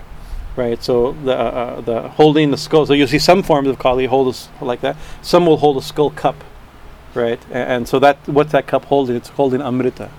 right? 0.55 0.81
So 0.83 1.13
the 1.23 1.33
uh, 1.33 1.35
uh, 1.43 1.81
the 1.81 2.01
holding 2.09 2.51
the 2.51 2.57
skull. 2.57 2.85
So 2.85 2.93
you 2.93 3.07
see 3.07 3.19
some 3.19 3.43
forms 3.43 3.67
of 3.67 3.79
kali 3.79 4.05
hold 4.05 4.27
us 4.29 4.49
like 4.61 4.81
that. 4.81 4.95
Some 5.21 5.45
will 5.45 5.57
hold 5.57 5.77
a 5.77 5.81
skull 5.81 6.11
cup, 6.11 6.43
right? 7.13 7.39
A- 7.51 7.55
And, 7.55 7.87
so 7.87 7.99
that 7.99 8.17
what's 8.27 8.51
that 8.51 8.67
cup 8.67 8.85
holding? 8.85 9.15
It's 9.15 9.29
holding 9.29 9.61
amrita, 9.61 10.09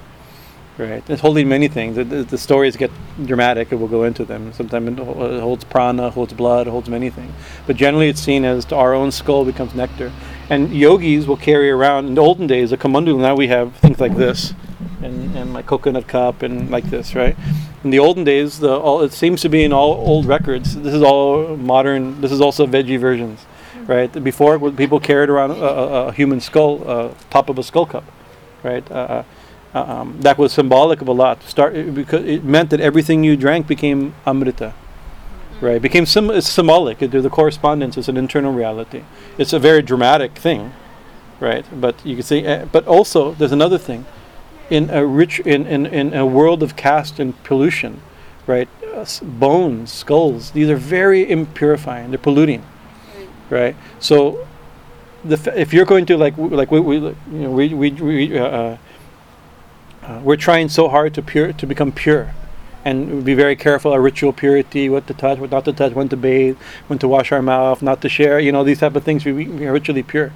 right? 0.78 1.02
It's 1.08 1.22
holding 1.22 1.48
many 1.48 1.68
things. 1.68 1.96
The, 1.96 2.04
the, 2.04 2.22
the 2.24 2.38
stories 2.38 2.76
get 2.76 2.90
dramatic, 3.24 3.72
and 3.72 3.80
we'll 3.80 3.88
go 3.90 4.04
into 4.04 4.24
them. 4.24 4.52
Sometimes 4.52 4.98
it 4.98 5.40
holds 5.40 5.64
prana, 5.64 6.10
holds 6.10 6.32
blood, 6.34 6.66
holds 6.66 6.88
many 6.88 7.10
things. 7.10 7.32
But 7.66 7.76
generally, 7.76 8.08
it's 8.08 8.20
seen 8.20 8.44
as 8.44 8.70
our 8.72 8.94
own 8.94 9.10
skull 9.12 9.44
becomes 9.44 9.74
nectar. 9.74 10.12
And 10.50 10.72
yogis 10.74 11.26
will 11.26 11.36
carry 11.38 11.70
around 11.70 12.06
in 12.06 12.14
the 12.14 12.22
olden 12.22 12.46
days 12.46 12.72
a 12.72 12.76
kamandala. 12.76 13.20
Now 13.20 13.34
we 13.34 13.48
have 13.48 13.74
things 13.76 13.98
like 14.00 14.16
this, 14.16 14.54
and, 15.02 15.36
and 15.36 15.52
like 15.52 15.66
coconut 15.66 16.06
cup 16.08 16.42
and 16.42 16.70
like 16.70 16.84
this, 16.84 17.14
right? 17.14 17.36
In 17.84 17.90
the 17.90 17.98
olden 17.98 18.24
days, 18.24 18.58
the 18.58 18.76
all 18.76 19.02
it 19.02 19.12
seems 19.12 19.40
to 19.42 19.48
be 19.48 19.64
in 19.64 19.72
all 19.72 19.92
old 19.92 20.26
records. 20.26 20.76
This 20.76 20.94
is 20.94 21.02
all 21.02 21.56
modern. 21.56 22.20
This 22.20 22.32
is 22.32 22.40
also 22.40 22.66
veggie 22.66 22.98
versions, 22.98 23.46
right? 23.86 24.12
Before 24.22 24.58
people 24.70 25.00
carried 25.00 25.28
around 25.28 25.52
a, 25.52 25.54
a, 25.54 26.06
a 26.08 26.12
human 26.12 26.40
skull, 26.40 26.88
uh, 26.88 27.14
top 27.30 27.48
of 27.48 27.58
a 27.58 27.62
skull 27.62 27.86
cup, 27.86 28.04
right? 28.62 28.88
Uh, 28.90 29.22
uh, 29.74 29.78
um, 29.78 30.20
that 30.20 30.38
was 30.38 30.52
symbolic 30.52 31.00
of 31.00 31.08
a 31.08 31.12
lot. 31.12 31.42
Start 31.42 31.94
because 31.94 32.24
it 32.24 32.44
meant 32.44 32.70
that 32.70 32.80
everything 32.80 33.24
you 33.24 33.36
drank 33.36 33.66
became 33.66 34.14
amrita 34.26 34.74
right 35.60 35.80
became 35.80 36.04
sim- 36.04 36.30
it's 36.30 36.48
symbolic 36.48 37.00
it, 37.00 37.14
a 37.14 37.30
correspondence 37.30 37.96
is 37.96 38.08
an 38.08 38.16
internal 38.16 38.52
reality 38.52 39.02
it's 39.38 39.52
a 39.52 39.58
very 39.58 39.80
dramatic 39.82 40.32
thing 40.32 40.72
right 41.40 41.64
but 41.80 42.04
you 42.04 42.14
can 42.16 42.22
see 42.22 42.46
uh, 42.46 42.66
but 42.66 42.86
also 42.86 43.32
there's 43.34 43.52
another 43.52 43.78
thing 43.78 44.04
in 44.70 44.90
a 44.90 45.04
rich 45.06 45.40
in, 45.40 45.66
in, 45.66 45.86
in 45.86 46.14
a 46.14 46.26
world 46.26 46.62
of 46.62 46.76
caste 46.76 47.18
and 47.20 47.40
pollution 47.44 48.00
right 48.46 48.68
uh, 48.94 49.04
bones 49.22 49.92
skulls 49.92 50.50
these 50.52 50.68
are 50.68 50.76
very 50.76 51.24
impurifying 51.26 52.10
they're 52.10 52.18
polluting 52.18 52.64
Right. 53.48 53.76
so 54.00 54.44
f- 55.30 55.46
if 55.48 55.72
you're 55.72 55.84
going 55.84 56.04
to 56.06 56.16
like 56.16 56.36
like 56.36 56.70
we, 56.72 56.80
we 56.80 56.96
you 56.96 57.14
know 57.30 57.50
we 57.50 57.72
we, 57.72 57.90
we 57.92 58.38
uh, 58.38 58.44
uh, 58.44 58.76
uh, 60.02 60.20
we're 60.22 60.36
trying 60.36 60.68
so 60.68 60.88
hard 60.88 61.14
to 61.14 61.22
pure 61.22 61.52
to 61.52 61.66
become 61.66 61.92
pure 61.92 62.34
and 62.84 63.24
be 63.24 63.34
very 63.34 63.56
careful 63.56 63.92
our 63.92 64.00
ritual 64.00 64.32
purity, 64.32 64.88
what 64.88 65.08
to 65.08 65.14
touch, 65.14 65.40
what 65.40 65.50
not 65.50 65.64
to 65.64 65.72
touch, 65.72 65.92
when 65.92 66.08
to 66.08 66.16
bathe, 66.16 66.56
when 66.86 67.00
to 67.00 67.08
wash 67.08 67.32
our 67.32 67.42
mouth, 67.42 67.82
not 67.82 68.00
to 68.02 68.08
share. 68.08 68.38
You 68.38 68.52
know, 68.52 68.62
these 68.62 68.78
type 68.78 68.94
of 68.94 69.02
things. 69.02 69.24
We, 69.24 69.32
we 69.32 69.66
are 69.66 69.72
ritually 69.72 70.04
pure, 70.04 70.32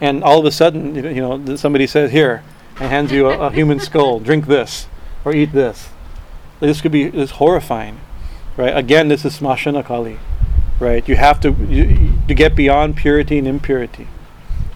and 0.00 0.24
all 0.24 0.40
of 0.40 0.44
a 0.44 0.50
sudden, 0.50 0.96
you 0.96 1.22
know, 1.22 1.54
somebody 1.54 1.86
says, 1.86 2.10
"Here," 2.10 2.42
and 2.80 2.90
hands 2.90 3.12
you 3.12 3.28
a, 3.28 3.38
a 3.38 3.50
human 3.50 3.80
skull. 3.80 4.20
Drink 4.20 4.46
this 4.46 4.88
or 5.24 5.34
eat 5.34 5.52
this. 5.52 5.88
This 6.60 6.80
could 6.80 6.92
be 6.92 7.08
this 7.08 7.32
horrifying, 7.32 8.00
right? 8.56 8.76
Again, 8.76 9.08
this 9.08 9.24
is 9.24 9.38
smashana 9.38 9.84
kali, 9.84 10.18
right? 10.80 11.06
You 11.08 11.16
have 11.16 11.40
to 11.40 11.52
you, 11.68 12.12
to 12.28 12.34
get 12.34 12.56
beyond 12.56 12.96
purity 12.96 13.38
and 13.38 13.46
impurity. 13.46 14.06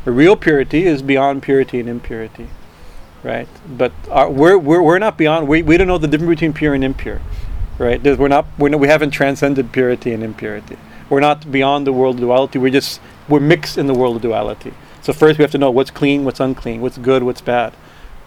The 0.05 0.13
real 0.13 0.37
purity 0.37 0.87
is 0.87 1.03
beyond 1.03 1.43
purity 1.43 1.81
and 1.81 1.89
impurity, 1.89 2.49
right? 3.23 3.49
But 3.69 3.93
our, 4.11 4.31
we're, 4.31 4.59
we're 4.59 4.83
we're 4.83 4.99
not 4.99 5.17
beyond. 5.17 5.49
We, 5.49 5.63
we 5.63 5.77
don't 5.77 5.87
know 5.87 5.99
the 5.99 6.09
difference 6.09 6.31
between 6.31 6.53
pure 6.53 6.75
and 6.75 6.85
impure, 6.85 7.21
right? 7.79 8.03
There's, 8.03 8.19
we're 8.19 8.29
not 8.29 8.47
we're 8.59 8.71
no, 8.71 8.79
we 8.79 8.89
haven't 8.89 9.11
transcended 9.11 9.73
purity 9.73 10.13
and 10.13 10.23
impurity. 10.23 10.77
We're 11.09 11.21
not 11.21 11.51
beyond 11.51 11.87
the 11.87 11.93
world 11.93 12.17
of 12.17 12.21
duality. 12.21 12.59
We're 12.59 12.71
just 12.71 13.01
we're 13.29 13.41
mixed 13.41 13.79
in 13.79 13.87
the 13.87 13.95
world 13.95 14.17
of 14.17 14.23
duality. 14.23 14.75
So 15.01 15.13
first 15.13 15.39
we 15.39 15.43
have 15.43 15.53
to 15.53 15.59
know 15.59 15.71
what's 15.71 15.91
clean, 15.91 16.25
what's 16.25 16.41
unclean, 16.41 16.81
what's 16.81 16.99
good, 16.99 17.23
what's 17.23 17.41
bad, 17.41 17.73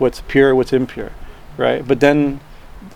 what's 0.02 0.22
pure, 0.22 0.56
what's 0.56 0.74
impure, 0.74 1.12
right? 1.58 1.88
But 1.88 2.00
then 2.00 2.40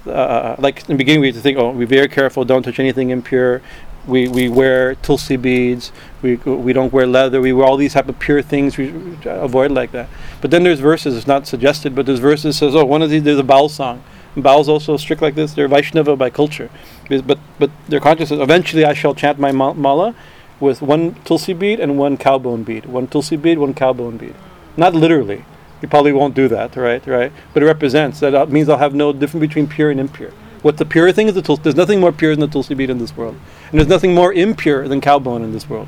uh, 0.07 0.55
like 0.57 0.81
in 0.81 0.87
the 0.87 0.95
beginning, 0.95 1.21
we 1.21 1.27
have 1.27 1.35
to 1.35 1.41
think, 1.41 1.57
oh, 1.57 1.71
be 1.71 1.85
very 1.85 2.07
careful, 2.07 2.43
don't 2.45 2.63
touch 2.63 2.79
anything 2.79 3.09
impure. 3.11 3.61
We, 4.07 4.27
we 4.27 4.49
wear 4.49 4.93
tulsi 4.95 5.35
beads. 5.35 5.91
We, 6.21 6.35
we 6.35 6.73
don't 6.73 6.93
wear 6.93 7.07
leather. 7.07 7.41
We 7.41 7.53
wear 7.53 7.65
all 7.65 7.75
these 7.75 7.93
type 7.93 8.07
of 8.07 8.19
pure 8.19 8.43
things. 8.43 8.77
We 8.77 9.17
avoid 9.25 9.71
like 9.71 9.93
that. 9.93 10.09
But 10.41 10.51
then 10.51 10.63
there's 10.63 10.79
verses. 10.79 11.15
It's 11.15 11.25
not 11.25 11.47
suggested, 11.47 11.95
but 11.95 12.05
there's 12.05 12.19
verses 12.19 12.57
says, 12.57 12.75
oh, 12.75 12.85
one 12.85 13.01
of 13.01 13.09
these 13.09 13.23
there's 13.23 13.39
a 13.39 13.43
Baul 13.43 13.69
song. 13.69 14.03
Baul's 14.35 14.69
also 14.69 14.97
strict 14.97 15.23
like 15.23 15.33
this. 15.33 15.53
They're 15.53 15.67
Vaishnava 15.67 16.15
by 16.15 16.29
culture, 16.29 16.69
but 17.09 17.39
but 17.57 17.71
their 17.87 18.01
conscious 18.01 18.31
is 18.31 18.39
eventually 18.39 18.83
I 18.83 18.93
shall 18.93 19.15
chant 19.15 19.39
my 19.39 19.53
mala 19.53 20.13
with 20.59 20.81
one 20.81 21.15
tulsi 21.23 21.53
bead 21.53 21.79
and 21.79 21.97
one 21.97 22.17
cowbone 22.17 22.63
bead. 22.63 22.85
One 22.85 23.07
tulsi 23.07 23.37
bead, 23.37 23.59
one 23.59 23.73
cowbone 23.73 24.17
bead. 24.17 24.35
Not 24.75 24.93
literally. 24.93 25.45
You 25.85 25.89
probably 25.89 26.13
won't 26.13 26.33
do 26.33 26.47
that, 26.47 26.75
right? 26.75 27.05
Right? 27.05 27.31
But 27.53 27.61
it 27.61 27.67
represents 27.67 28.19
that 28.21 28.49
means 28.49 28.69
I'll 28.69 28.79
have 28.79 28.95
no 28.95 29.13
difference 29.13 29.41
between 29.41 29.67
pure 29.67 29.91
and 29.91 29.99
impure. 29.99 30.31
What 30.63 30.77
the 30.77 30.85
pure 30.85 31.11
thing 31.11 31.27
is 31.27 31.35
the 31.35 31.43
tulsi. 31.43 31.61
There's 31.61 31.75
nothing 31.75 31.99
more 31.99 32.11
pure 32.11 32.31
than 32.31 32.39
the 32.39 32.47
tulsi 32.47 32.73
bead 32.73 32.89
in 32.89 32.97
this 32.97 33.15
world, 33.15 33.35
and 33.69 33.79
there's 33.79 33.87
nothing 33.87 34.15
more 34.15 34.33
impure 34.33 34.87
than 34.87 34.99
cow 34.99 35.19
bone 35.19 35.43
in 35.43 35.51
this 35.51 35.69
world. 35.69 35.87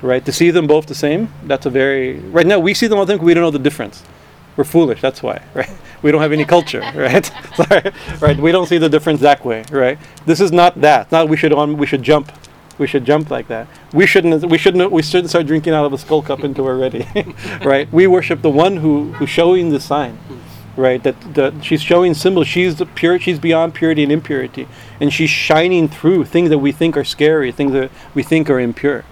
Right? 0.00 0.24
To 0.24 0.32
see 0.32 0.50
them 0.50 0.66
both 0.66 0.86
the 0.86 0.94
same, 0.94 1.30
that's 1.42 1.66
a 1.66 1.70
very 1.70 2.18
right 2.30 2.46
now 2.46 2.58
we 2.58 2.72
see 2.72 2.86
them 2.86 2.98
all 2.98 3.04
the 3.04 3.12
think 3.12 3.20
we 3.20 3.34
don't 3.34 3.42
know 3.42 3.50
the 3.50 3.58
difference. 3.58 4.02
We're 4.56 4.64
foolish. 4.64 5.02
That's 5.02 5.22
why, 5.22 5.42
right? 5.52 5.68
We 6.00 6.10
don't 6.10 6.22
have 6.22 6.32
any 6.32 6.46
culture, 6.46 6.80
right? 6.94 7.30
Sorry, 7.56 7.92
right? 8.20 8.38
We 8.38 8.52
don't 8.52 8.66
see 8.66 8.78
the 8.78 8.88
difference 8.88 9.20
that 9.20 9.44
way, 9.44 9.64
right? 9.70 9.98
This 10.24 10.40
is 10.40 10.50
not 10.50 10.80
that. 10.80 11.12
Not 11.12 11.28
we 11.28 11.36
should 11.36 11.52
on. 11.52 11.76
We 11.76 11.84
should 11.84 12.02
jump 12.02 12.32
we 12.78 12.86
should 12.86 13.04
jump 13.04 13.30
like 13.30 13.48
that. 13.48 13.66
We 13.92 14.06
shouldn't. 14.06 14.44
We 14.46 14.58
shouldn't. 14.58 14.90
We 14.90 15.02
shouldn't 15.02 15.30
start 15.30 15.46
drinking 15.46 15.74
out 15.74 15.84
of 15.84 15.92
a 15.92 15.98
skull 15.98 16.22
cup 16.22 16.42
until 16.42 16.64
we're 16.64 16.78
ready, 16.78 17.06
right? 17.64 17.90
We 17.92 18.06
worship 18.06 18.42
the 18.42 18.50
one 18.50 18.78
who 18.78 19.12
who's 19.12 19.30
showing 19.30 19.70
the 19.70 19.80
sign, 19.80 20.18
right? 20.76 21.02
That 21.02 21.34
that 21.34 21.64
she's 21.64 21.82
showing 21.82 22.14
symbols. 22.14 22.48
She's 22.48 22.76
the 22.76 22.86
pure. 22.86 23.18
She's 23.18 23.38
beyond 23.38 23.74
purity 23.74 24.02
and 24.02 24.10
impurity, 24.12 24.66
and 25.00 25.12
she's 25.12 25.30
shining 25.30 25.88
through 25.88 26.24
things 26.24 26.50
that 26.50 26.58
we 26.58 26.72
think 26.72 26.96
are 26.96 27.04
scary, 27.04 27.52
things 27.52 27.72
that 27.72 27.90
we 28.14 28.22
think 28.22 28.50
are 28.50 28.58
impure. 28.60 29.04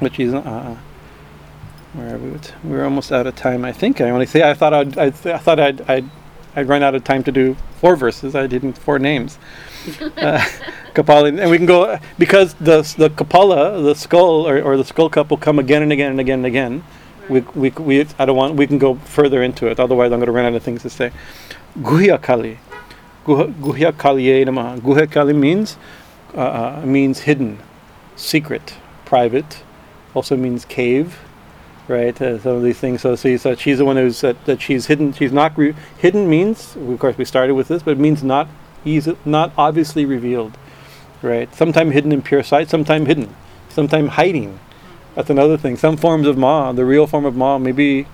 But 0.00 0.14
she's. 0.14 0.34
Uh, 0.34 0.76
where 1.94 2.16
are 2.16 2.18
we? 2.18 2.38
We're 2.62 2.84
almost 2.84 3.10
out 3.10 3.26
of 3.26 3.36
time. 3.36 3.64
I 3.64 3.72
think 3.72 4.02
I 4.02 4.10
only 4.10 4.26
say. 4.26 4.48
I 4.48 4.52
thought 4.52 4.74
I'd. 4.74 4.98
I, 4.98 5.10
th- 5.10 5.34
I 5.34 5.38
thought 5.38 5.58
I'd, 5.58 5.80
I'd. 5.90 6.10
I'd 6.54 6.68
run 6.68 6.82
out 6.82 6.94
of 6.94 7.04
time 7.04 7.22
to 7.24 7.32
do 7.32 7.56
four 7.80 7.96
verses. 7.96 8.34
I 8.34 8.46
didn't 8.46 8.78
four 8.78 8.98
names. 8.98 9.38
Uh, 10.16 10.38
Kapali, 10.94 11.40
and 11.40 11.50
we 11.50 11.58
can 11.58 11.66
go 11.66 11.98
because 12.18 12.54
the 12.54 12.82
the 12.96 13.10
Kapala, 13.10 13.82
the 13.82 13.94
skull 13.94 14.48
or, 14.48 14.60
or 14.62 14.76
the 14.76 14.84
skull 14.84 15.10
cup 15.10 15.30
will 15.30 15.36
come 15.36 15.58
again 15.58 15.82
and 15.82 15.92
again 15.92 16.10
and 16.10 16.20
again 16.20 16.38
and 16.38 16.46
again. 16.46 16.84
Right. 17.28 17.54
We, 17.56 17.70
we, 17.70 17.70
we, 17.70 18.06
I 18.18 18.24
don't 18.24 18.36
want. 18.36 18.54
We 18.54 18.66
can 18.66 18.78
go 18.78 18.94
further 18.94 19.42
into 19.42 19.66
it. 19.66 19.80
Otherwise, 19.80 20.12
I'm 20.12 20.18
going 20.18 20.26
to 20.26 20.32
run 20.32 20.46
out 20.46 20.54
of 20.54 20.62
things 20.62 20.82
to 20.82 20.90
say. 20.90 21.10
Guhya 21.78 22.22
Kali, 22.22 22.58
Guhya 23.24 23.96
Kali 23.96 24.44
Namaha. 24.44 24.78
Guhya 24.80 25.10
Kali 25.10 25.32
means 25.32 25.76
uh, 26.34 26.40
uh, 26.40 26.82
means 26.84 27.20
hidden, 27.20 27.58
secret, 28.14 28.74
private. 29.04 29.62
Also 30.14 30.36
means 30.36 30.64
cave, 30.64 31.18
right? 31.88 32.20
Uh, 32.20 32.38
some 32.38 32.56
of 32.56 32.62
these 32.62 32.78
things. 32.78 33.02
So, 33.02 33.16
so, 33.16 33.36
so 33.36 33.54
she's 33.54 33.78
the 33.78 33.84
one 33.84 33.96
who's 33.96 34.20
that, 34.22 34.42
that 34.46 34.62
she's 34.62 34.86
hidden. 34.86 35.12
She's 35.12 35.32
not 35.32 35.58
re- 35.58 35.74
hidden 35.98 36.30
means. 36.30 36.76
Of 36.76 36.98
course, 36.98 37.18
we 37.18 37.24
started 37.24 37.54
with 37.54 37.68
this, 37.68 37.82
but 37.82 37.92
it 37.92 37.98
means 37.98 38.22
not 38.22 38.48
easy, 38.86 39.16
not 39.24 39.52
obviously 39.58 40.04
revealed 40.04 40.56
right? 41.22 41.54
Sometimes 41.54 41.92
hidden 41.92 42.12
in 42.12 42.22
pure 42.22 42.42
sight, 42.42 42.68
sometimes 42.70 43.06
hidden, 43.06 43.34
sometimes 43.68 44.10
hiding. 44.10 44.58
That's 45.14 45.30
another 45.30 45.56
thing. 45.56 45.76
Some 45.76 45.96
forms 45.96 46.26
of 46.26 46.36
ma, 46.36 46.72
the 46.72 46.84
real 46.84 47.06
form 47.06 47.24
of 47.24 47.36
ma, 47.36 47.58
maybe 47.58 48.06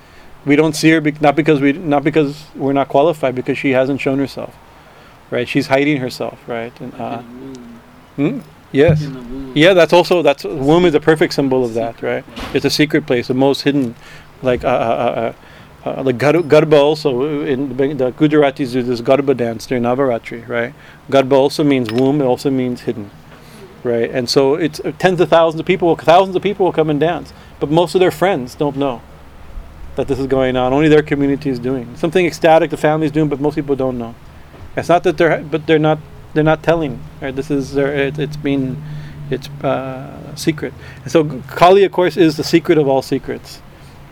we 0.45 0.57
don't 0.57 0.75
see 0.75 0.91
her 0.91 1.01
be- 1.01 1.13
not 1.21 1.37
because 1.37 1.61
we 1.61 1.73
not 1.73 2.05
because 2.05 2.47
we're 2.55 2.73
not 2.73 2.89
qualified, 2.89 3.35
because 3.35 3.59
she 3.59 3.71
hasn't 3.71 4.01
shown 4.01 4.19
herself, 4.19 4.57
right? 5.31 5.49
She's 5.49 5.67
hiding 5.67 5.99
herself, 5.99 6.39
right? 6.49 6.73
And, 6.81 6.95
uh, 6.95 7.23
hmm? 8.17 8.39
Yes. 8.73 9.07
Yeah, 9.55 9.75
that's 9.75 9.93
also 9.93 10.23
that's 10.23 10.45
womb 10.45 10.87
is 10.87 10.95
a 10.95 11.01
perfect 11.01 11.35
symbol 11.35 11.65
of 11.65 11.75
that, 11.75 12.01
right? 12.03 12.25
It's 12.55 12.65
a 12.65 12.71
secret 12.71 13.07
place, 13.07 13.29
the 13.29 13.35
most 13.35 13.63
hidden, 13.63 13.95
like 14.43 14.65
uh, 14.65 14.69
uh, 14.69 15.33
uh, 15.85 15.91
uh, 15.91 16.13
gar- 16.13 16.33
Garba 16.35 16.81
also 16.81 17.43
in 17.43 17.77
the 17.77 18.13
Gujaratis 18.13 18.73
do 18.73 18.83
this 18.83 19.01
Garba 19.01 19.37
dance 19.37 19.67
during 19.67 19.83
Navaratri, 19.83 20.47
right? 20.49 20.75
Garba 21.11 21.33
also 21.33 21.65
means 21.65 21.91
womb. 21.91 22.21
It 22.21 22.25
also 22.25 22.51
means 22.51 22.83
hidden, 22.83 23.11
right? 23.83 24.11
And 24.11 24.31
so 24.31 24.55
it's 24.55 24.81
uh, 24.81 24.93
tens 24.99 25.21
of 25.21 25.29
thousands 25.29 25.61
of 25.61 25.67
people, 25.67 25.95
thousands 25.97 26.37
of 26.37 26.43
people 26.43 26.67
will 26.67 26.73
come 26.73 26.89
and 26.89 27.01
dance, 27.01 27.33
but 27.59 27.71
most 27.71 27.95
of 27.95 28.01
their 28.01 28.13
friends 28.13 28.55
don't 28.55 28.77
know 28.77 29.03
that 29.97 30.09
this 30.09 30.19
is 30.19 30.27
going 30.27 30.57
on. 30.57 30.73
Only 30.73 30.89
their 30.89 31.03
community 31.03 31.51
is 31.51 31.59
doing 31.59 31.97
something 31.97 32.25
ecstatic. 32.25 32.71
The 32.71 32.77
family's 32.77 33.11
doing, 33.11 33.29
but 33.29 33.41
most 33.41 33.57
people 33.57 33.77
don't 33.77 33.99
know. 33.99 34.15
It's 34.77 34.89
not 34.89 35.03
that 35.03 35.19
they're, 35.19 35.43
but 35.43 35.67
they're 35.67 35.79
not. 35.79 35.99
They're 36.35 36.43
not 36.43 36.63
telling. 36.63 36.99
Right? 37.21 37.37
This 37.37 37.51
is 37.51 37.75
their, 37.75 37.93
it, 37.93 38.19
it's 38.19 38.39
been, 38.39 38.83
it's 39.29 39.51
uh, 39.63 40.35
secret. 40.35 40.73
And 41.03 41.13
so 41.13 41.43
Kali, 41.43 41.85
of 41.85 41.93
course, 41.93 42.17
is 42.17 42.39
the 42.39 42.45
secret 42.45 42.79
of 42.79 42.89
all 42.89 43.03
secrets 43.03 43.61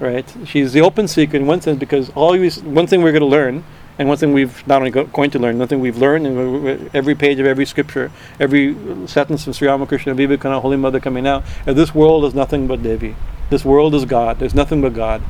right? 0.01 0.35
She's 0.45 0.73
the 0.73 0.81
open 0.81 1.07
secret 1.07 1.41
in 1.41 1.47
one 1.47 1.61
sense 1.61 1.79
because 1.79 2.11
always 2.11 2.63
one 2.63 2.87
thing 2.87 3.03
we're 3.03 3.13
going 3.13 3.21
to 3.21 3.27
learn, 3.27 3.65
and 3.99 4.09
one 4.09 4.17
thing 4.17 4.33
we've 4.33 4.67
not 4.67 4.79
only 4.79 4.91
go, 4.91 5.05
going 5.05 5.31
to 5.31 5.39
learn, 5.39 5.59
nothing 5.59 5.79
we've 5.79 5.99
learned 5.99 6.27
in 6.27 6.39
uh, 6.39 6.71
uh, 6.71 6.89
every 6.95 7.15
page 7.15 7.39
of 7.39 7.47
every 7.47 7.67
scripture, 7.67 8.11
every 8.41 8.75
sentence 9.07 9.47
of 9.47 9.55
Sri 9.55 9.69
Ramakrishna 9.69 10.15
Vivekananda, 10.15 10.61
Holy 10.61 10.79
Mother 10.79 11.01
coming 11.01 11.27
out, 11.27 11.45
this 11.67 11.95
world 11.95 12.25
is 12.25 12.35
nothing 12.35 12.67
but 12.67 12.83
Devi. 12.83 13.15
This 13.51 13.65
world 13.65 13.95
is 13.95 14.07
God. 14.07 14.39
There's 14.39 14.55
nothing 14.55 14.81
but 14.81 14.95
God, 14.95 15.23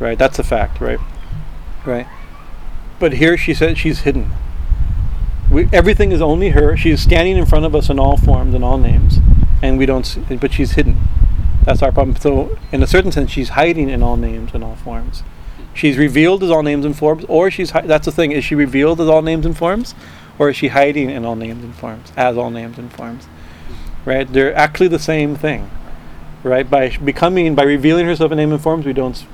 right? 0.00 0.18
That's 0.18 0.38
a 0.38 0.42
fact, 0.42 0.80
right? 0.80 0.98
Right. 1.86 2.08
But 2.98 3.14
here 3.14 3.36
she 3.36 3.54
said 3.54 3.78
she's 3.78 4.00
hidden. 4.00 4.30
We, 5.50 5.68
everything 5.72 6.10
is 6.10 6.20
only 6.20 6.50
her. 6.50 6.76
She's 6.76 7.00
standing 7.00 7.36
in 7.36 7.46
front 7.46 7.64
of 7.64 7.74
us 7.74 7.88
in 7.88 7.98
all 7.98 8.16
forms 8.16 8.54
and 8.54 8.64
all 8.64 8.78
names, 8.78 9.18
and 9.62 9.78
we 9.78 9.86
don't. 9.86 10.04
See, 10.04 10.36
but 10.36 10.52
she's 10.52 10.72
hidden. 10.72 10.96
That's 11.64 11.82
our 11.82 11.92
problem. 11.92 12.16
So, 12.16 12.58
in 12.72 12.82
a 12.82 12.86
certain 12.86 13.12
sense, 13.12 13.30
she's 13.30 13.50
hiding 13.50 13.90
in 13.90 14.02
all 14.02 14.16
names 14.16 14.52
and 14.54 14.64
all 14.64 14.76
forms. 14.76 15.22
She's 15.74 15.98
revealed 15.98 16.42
as 16.42 16.50
all 16.50 16.62
names 16.62 16.84
and 16.84 16.96
forms, 16.96 17.24
or 17.28 17.50
she's 17.50 17.70
hi- 17.70 17.82
that's 17.82 18.06
the 18.06 18.12
thing. 18.12 18.32
Is 18.32 18.44
she 18.44 18.54
revealed 18.54 19.00
as 19.00 19.08
all 19.08 19.22
names 19.22 19.46
and 19.46 19.56
forms, 19.56 19.94
or 20.38 20.50
is 20.50 20.56
she 20.56 20.68
hiding 20.68 21.10
in 21.10 21.24
all 21.24 21.36
names 21.36 21.62
and 21.62 21.74
forms 21.74 22.12
as 22.16 22.36
all 22.36 22.50
names 22.50 22.78
and 22.78 22.92
forms? 22.92 23.26
Right? 24.04 24.30
They're 24.30 24.54
actually 24.54 24.88
the 24.88 24.98
same 24.98 25.36
thing. 25.36 25.70
Right? 26.42 26.68
By 26.68 26.96
becoming, 26.96 27.54
by 27.54 27.64
revealing 27.64 28.06
herself 28.06 28.32
in 28.32 28.38
name 28.38 28.52
and 28.52 28.60
forms, 28.60 28.86
we 28.86 28.94
don't, 28.94 29.24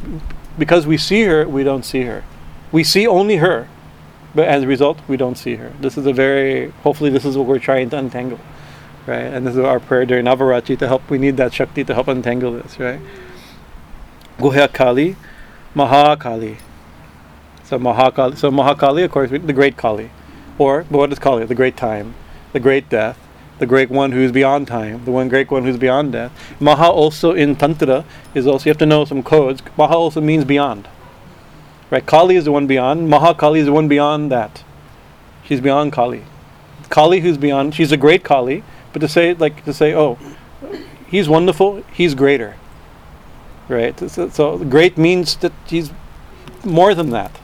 because 0.58 0.86
we 0.86 0.98
see 0.98 1.22
her, 1.22 1.46
we 1.48 1.62
don't 1.62 1.84
see 1.84 2.02
her. 2.02 2.24
We 2.72 2.82
see 2.82 3.06
only 3.06 3.36
her, 3.36 3.68
but 4.34 4.48
as 4.48 4.64
a 4.64 4.66
result, 4.66 4.98
we 5.06 5.16
don't 5.16 5.38
see 5.38 5.54
her. 5.56 5.72
This 5.80 5.96
is 5.96 6.04
a 6.06 6.12
very. 6.12 6.70
Hopefully, 6.82 7.10
this 7.10 7.24
is 7.24 7.36
what 7.38 7.46
we're 7.46 7.60
trying 7.60 7.90
to 7.90 7.98
untangle 7.98 8.40
right? 9.06 9.24
And 9.24 9.46
this 9.46 9.54
is 9.54 9.64
our 9.64 9.80
prayer 9.80 10.04
during 10.04 10.24
Navaratri 10.24 10.78
to 10.78 10.88
help. 10.88 11.08
We 11.08 11.18
need 11.18 11.36
that 11.36 11.54
Shakti 11.54 11.84
to 11.84 11.94
help 11.94 12.08
untangle 12.08 12.52
this, 12.52 12.78
right? 12.78 13.00
Guhya 14.38 14.72
Kali, 14.72 15.16
Mahakali. 15.74 16.58
So 17.64 17.78
Mahakali, 17.78 18.36
so 18.36 18.50
Mahakali, 18.50 19.04
of 19.04 19.10
course, 19.10 19.30
the 19.30 19.52
great 19.52 19.76
Kali, 19.76 20.10
or 20.58 20.82
what 20.84 21.12
is 21.12 21.18
Kali? 21.18 21.44
The 21.46 21.54
great 21.54 21.76
time, 21.76 22.14
the 22.52 22.60
great 22.60 22.88
death, 22.88 23.18
the 23.58 23.66
great 23.66 23.90
one 23.90 24.12
who 24.12 24.20
is 24.20 24.32
beyond 24.32 24.68
time, 24.68 25.04
the 25.04 25.10
one 25.10 25.28
great 25.28 25.50
one 25.50 25.64
who's 25.64 25.78
beyond 25.78 26.12
death. 26.12 26.32
Maha 26.60 26.90
also 26.90 27.32
in 27.32 27.56
Tantra 27.56 28.04
is 28.34 28.46
also 28.46 28.66
you 28.66 28.70
have 28.70 28.78
to 28.78 28.86
know 28.86 29.04
some 29.04 29.22
codes. 29.22 29.62
Maha 29.76 29.94
also 29.94 30.20
means 30.20 30.44
beyond. 30.44 30.88
Right? 31.90 32.04
Kali 32.04 32.36
is 32.36 32.44
the 32.44 32.52
one 32.52 32.66
beyond. 32.66 33.08
Mahakali 33.08 33.58
is 33.58 33.66
the 33.66 33.72
one 33.72 33.88
beyond 33.88 34.30
that. 34.30 34.62
She's 35.44 35.60
beyond 35.60 35.92
Kali. 35.92 36.24
Kali 36.90 37.20
who's 37.20 37.38
beyond. 37.38 37.74
She's 37.74 37.92
a 37.92 37.96
great 37.96 38.24
Kali 38.24 38.62
but 38.96 39.00
to 39.00 39.08
say 39.08 39.34
like 39.34 39.62
to 39.66 39.74
say, 39.74 39.94
oh, 39.94 40.16
he's 41.06 41.28
wonderful, 41.28 41.84
he's 41.92 42.14
greater. 42.14 42.56
Right. 43.68 43.98
So, 44.10 44.30
so 44.30 44.56
great 44.56 44.96
means 44.96 45.36
that 45.36 45.52
he's 45.66 45.90
more 46.64 46.94
than 46.94 47.10
that. 47.10 47.38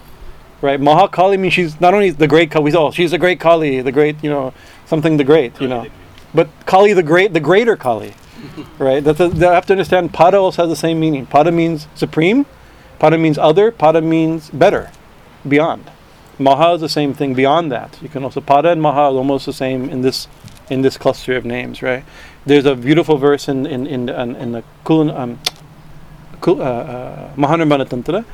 right? 0.62 0.80
Mahakali 0.80 1.38
means 1.38 1.52
she's 1.52 1.78
not 1.78 1.92
only 1.92 2.08
the 2.08 2.26
great 2.26 2.50
Kali, 2.50 2.72
oh, 2.74 2.90
she's 2.90 3.10
the 3.10 3.18
great 3.18 3.38
Kali, 3.38 3.82
the 3.82 3.92
great, 3.92 4.24
you 4.24 4.30
know, 4.30 4.54
something 4.86 5.18
the 5.18 5.24
great, 5.24 5.60
you 5.60 5.68
know, 5.68 5.86
but 6.32 6.48
Kali 6.64 6.94
the 6.94 7.02
great, 7.02 7.34
the 7.34 7.40
greater 7.40 7.76
Kali, 7.76 8.14
right? 8.78 9.04
That's 9.04 9.20
a, 9.20 9.28
they 9.28 9.46
have 9.46 9.66
to 9.66 9.74
understand. 9.74 10.14
Pada 10.14 10.40
also 10.40 10.62
has 10.62 10.70
the 10.70 10.76
same 10.76 10.98
meaning. 10.98 11.26
Pada 11.26 11.52
means 11.52 11.86
supreme, 11.94 12.46
Pada 12.98 13.20
means 13.20 13.36
other, 13.36 13.70
Pada 13.70 14.02
means 14.02 14.48
better, 14.50 14.90
beyond. 15.46 15.90
Maha 16.38 16.74
is 16.74 16.80
the 16.80 16.88
same 16.88 17.12
thing 17.12 17.34
beyond 17.34 17.70
that. 17.70 17.98
You 18.00 18.08
can 18.08 18.24
also 18.24 18.40
Pada 18.40 18.72
and 18.72 18.80
Maha 18.80 19.00
are 19.00 19.18
almost 19.18 19.44
the 19.44 19.52
same 19.52 19.90
in 19.90 20.00
this 20.00 20.28
in 20.72 20.82
this 20.82 20.96
cluster 20.96 21.36
of 21.36 21.44
names, 21.44 21.82
right? 21.82 22.04
There's 22.46 22.64
a 22.64 22.74
beautiful 22.74 23.18
verse 23.18 23.48
in 23.48 23.66
in 23.66 23.86
in, 23.86 24.08
in, 24.08 24.36
in 24.36 24.52
the 24.52 24.62
Kulun, 24.84 25.14
um, 25.14 25.38
Kul, 26.40 26.60
uh, 26.60 27.34
uh, 27.36 27.84
Tantra 27.84 28.24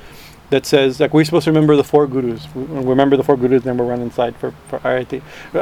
that 0.51 0.65
says 0.65 0.99
like 0.99 1.13
we're 1.13 1.25
supposed 1.25 1.45
to 1.45 1.51
remember 1.51 1.77
the 1.77 1.85
four 1.85 2.07
gurus. 2.07 2.47
We 2.55 2.63
we 2.63 2.85
remember 2.87 3.17
the 3.17 3.25
four 3.25 3.37
gurus, 3.37 3.65
then 3.65 3.77
we'll 3.77 3.89
run 3.89 4.01
inside 4.01 4.37
for 4.37 4.53
for 4.69 4.79
RIT. 4.85 5.23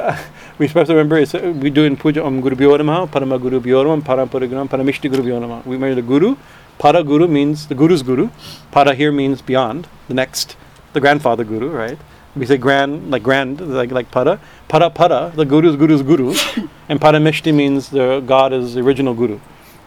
we're 0.59 0.69
supposed 0.69 0.89
to 0.89 0.94
remember 0.94 1.16
it's, 1.16 1.35
uh, 1.35 1.53
we 1.57 1.70
do 1.70 1.85
in 1.85 1.97
puja 1.97 2.24
Om 2.24 2.40
Guru 2.40 2.57
Bhyo 2.57 2.78
Namaha, 2.78 3.11
Parama 3.11 3.40
Guru 3.40 3.61
Bhyo 3.61 3.85
Namaha, 3.85 4.28
Parampara 4.28 4.48
Guru, 4.48 4.69
Paramishti 4.69 5.11
Guru 5.11 5.23
Bhyo 5.23 5.65
We 5.65 5.77
remember 5.77 5.94
the 5.97 6.03
guru. 6.03 6.36
Para 6.78 7.03
Guru 7.03 7.27
means 7.27 7.69
the 7.69 7.74
guru's 7.74 8.03
guru. 8.03 8.28
Para 8.70 8.94
here 8.94 9.11
means 9.11 9.40
beyond, 9.40 9.89
the 10.09 10.15
next, 10.15 10.57
the 10.93 11.01
grandfather 11.01 11.43
guru, 11.43 11.70
right? 11.70 11.98
We 12.37 12.45
say 12.45 12.59
grand, 12.59 13.11
like 13.11 13.23
grand, 13.23 13.61
like 13.75 13.91
like 13.91 14.11
para. 14.11 14.39
Para 14.69 14.91
para, 14.91 15.33
the 15.35 15.45
guru's 15.45 15.75
guru's 15.77 16.03
guru, 16.03 16.35
and 16.89 17.01
Paramishti 17.01 17.55
means 17.55 17.89
the 17.89 18.21
God 18.21 18.53
is 18.53 18.75
the 18.75 18.81
original 18.81 19.15
guru, 19.15 19.41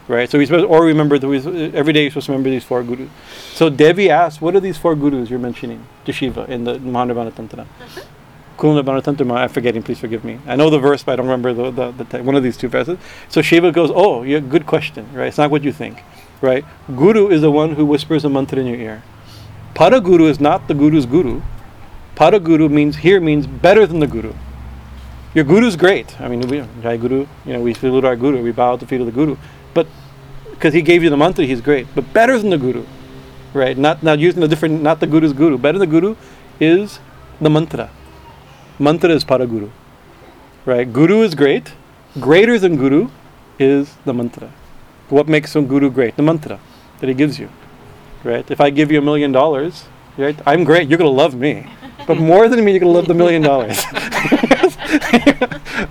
right? 0.08 0.30
So 0.30 0.40
we 0.40 0.48
supposed, 0.48 0.66
or 0.66 0.84
remember 0.84 1.20
that 1.20 1.28
we, 1.28 1.38
every 1.74 1.94
day 1.94 2.04
you're 2.04 2.12
supposed 2.12 2.26
to 2.26 2.32
remember 2.32 2.50
these 2.50 2.64
four 2.64 2.82
gurus. 2.84 3.10
So 3.54 3.70
Devi 3.70 4.10
asked, 4.10 4.42
"What 4.42 4.56
are 4.56 4.60
these 4.60 4.78
four 4.78 4.96
gurus 4.96 5.30
you're 5.30 5.38
mentioning 5.38 5.86
to 6.06 6.12
Shiva 6.12 6.46
in 6.52 6.64
the 6.64 6.80
Mahanirvana 6.80 7.36
Tantra?" 7.36 7.68
Uh-huh. 7.82 9.02
Tantra, 9.02 9.32
I'm 9.32 9.50
forgetting. 9.50 9.84
Please 9.84 10.00
forgive 10.00 10.26
me. 10.26 10.40
I 10.48 10.56
know 10.56 10.70
the 10.70 10.80
verse, 10.80 11.04
but 11.04 11.14
I 11.14 11.16
don't 11.18 11.28
remember 11.28 11.54
the, 11.54 11.72
the, 11.72 11.92
the 11.92 12.04
te- 12.04 12.22
one 12.22 12.36
of 12.36 12.44
these 12.44 12.58
two 12.58 12.68
verses. 12.68 12.98
So 13.30 13.44
Shiva 13.44 13.72
goes, 13.72 13.92
"Oh, 13.94 14.24
yeah, 14.24 14.40
good 14.40 14.66
question, 14.66 15.08
right? 15.14 15.28
It's 15.28 15.38
not 15.38 15.52
what 15.52 15.64
you 15.64 15.72
think, 15.72 16.02
right? 16.42 16.66
Guru 16.88 17.30
is 17.30 17.42
the 17.42 17.52
one 17.52 17.76
who 17.76 17.86
whispers 17.86 18.26
a 18.26 18.30
mantra 18.30 18.60
in 18.60 18.66
your 18.66 18.78
ear. 18.78 19.04
Paraguru 19.76 20.30
is 20.30 20.40
not 20.40 20.68
the 20.68 20.74
guru's 20.74 21.06
guru. 21.06 21.42
Paraguru 22.20 22.70
means 22.70 22.98
here 22.98 23.22
means 23.22 23.48
better 23.48 23.88
than 23.88 24.02
the 24.02 24.08
guru. 24.08 24.34
Your 25.34 25.46
guru's 25.46 25.78
great. 25.78 26.20
I 26.20 26.28
mean, 26.28 26.42
we, 26.42 26.62
Jai 26.82 26.98
Guru, 26.98 27.26
you 27.46 27.54
know, 27.54 27.62
we 27.62 27.74
salute 27.74 28.04
our 28.04 28.18
guru, 28.18 28.44
we 28.44 28.52
bow 28.52 28.74
at 28.74 28.82
the 28.82 28.86
feet 28.86 29.00
of 29.00 29.06
the 29.06 29.14
guru, 29.14 29.38
but 29.74 29.88
because 30.52 30.74
he 30.74 30.82
gave 30.82 31.02
you 31.02 31.10
the 31.10 31.16
mantra, 31.16 31.46
he's 31.46 31.62
great. 31.62 31.88
But 31.96 32.12
better 32.12 32.38
than 32.38 32.50
the 32.50 32.58
guru, 32.58 32.86
right? 33.54 33.78
Not 33.78 34.04
not 34.04 34.20
using 34.20 34.42
the 34.42 34.50
different, 34.50 34.82
not 34.82 35.00
the 35.00 35.08
guru's 35.08 35.32
guru. 35.32 35.58
Better 35.58 35.80
than 35.80 35.90
the 35.90 36.00
guru 36.00 36.18
is 36.60 37.00
the 37.40 37.50
mantra. 37.50 37.90
Mantra 38.80 39.12
is 39.12 39.24
paraguru, 39.24 39.72
right? 40.66 40.92
Guru 40.92 41.22
is 41.22 41.36
great. 41.36 41.72
Greater 42.20 42.60
than 42.60 42.76
guru 42.76 43.10
is 43.60 43.96
the 44.04 44.14
mantra. 44.14 44.52
What 45.08 45.30
makes 45.30 45.56
a 45.56 45.62
guru 45.62 45.90
great? 45.90 46.18
The 46.18 46.24
mantra 46.24 46.60
that 47.00 47.08
he 47.08 47.14
gives 47.14 47.40
you, 47.40 47.50
right? 48.26 48.52
If 48.52 48.60
I 48.60 48.72
give 48.72 48.92
you 48.92 49.00
a 49.00 49.02
million 49.02 49.32
dollars, 49.32 49.86
right? 50.18 50.38
I'm 50.46 50.66
great. 50.66 50.90
You're 50.90 50.98
gonna 50.98 51.22
love 51.24 51.34
me, 51.34 51.66
but 52.10 52.18
more 52.18 52.50
than 52.50 52.66
me, 52.66 52.72
you're 52.72 52.80
gonna 52.80 52.92
love 52.92 53.06
the 53.06 53.14
million 53.14 53.44
dollars. 53.44 53.86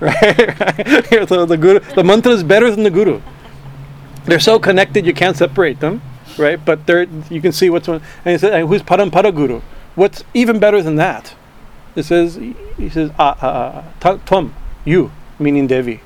right, 0.00 0.60
right. 0.60 1.28
So 1.28 1.46
the 1.46 1.56
guru, 1.56 1.78
the 1.78 2.02
mantra 2.02 2.32
is 2.32 2.42
better 2.42 2.72
than 2.72 2.82
the 2.82 2.90
guru. 2.90 3.20
They're 4.24 4.40
so 4.40 4.58
connected 4.58 5.06
you 5.06 5.14
can't 5.14 5.36
separate 5.36 5.78
them, 5.78 6.02
right? 6.36 6.58
But 6.64 6.88
they're 6.88 7.06
you 7.30 7.40
can 7.40 7.52
see 7.52 7.70
what's 7.70 7.86
one. 7.86 8.02
And 8.24 8.32
he 8.32 8.38
said, 8.38 8.52
and 8.52 8.68
who's 8.68 8.82
parampara 8.82 9.32
guru? 9.32 9.60
What's 9.94 10.24
even 10.34 10.58
better 10.58 10.82
than 10.82 10.96
that? 10.96 11.36
It 11.94 12.02
says 12.02 12.34
he 12.34 12.88
says 12.90 13.12
ah, 13.16 13.38
ah, 13.40 13.84
ah, 14.02 14.16
tvam 14.26 14.50
you 14.84 15.12
meaning 15.38 15.68
Devi, 15.68 16.00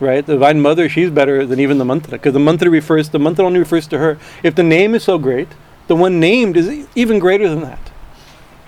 right? 0.00 0.24
The 0.24 0.32
divine 0.32 0.62
mother 0.62 0.88
she's 0.88 1.10
better 1.10 1.44
than 1.44 1.60
even 1.60 1.76
the 1.76 1.84
mantra 1.84 2.12
because 2.12 2.32
the 2.32 2.40
mantra 2.40 2.70
refers 2.70 3.10
the 3.10 3.18
mantra 3.18 3.44
only 3.44 3.58
refers 3.58 3.86
to 3.88 3.98
her. 3.98 4.18
If 4.42 4.54
the 4.54 4.62
name 4.62 4.94
is 4.94 5.04
so 5.04 5.18
great, 5.18 5.48
the 5.88 5.94
one 5.94 6.20
named 6.20 6.56
is 6.56 6.88
even 6.94 7.18
greater 7.18 7.50
than 7.50 7.60
that. 7.60 7.89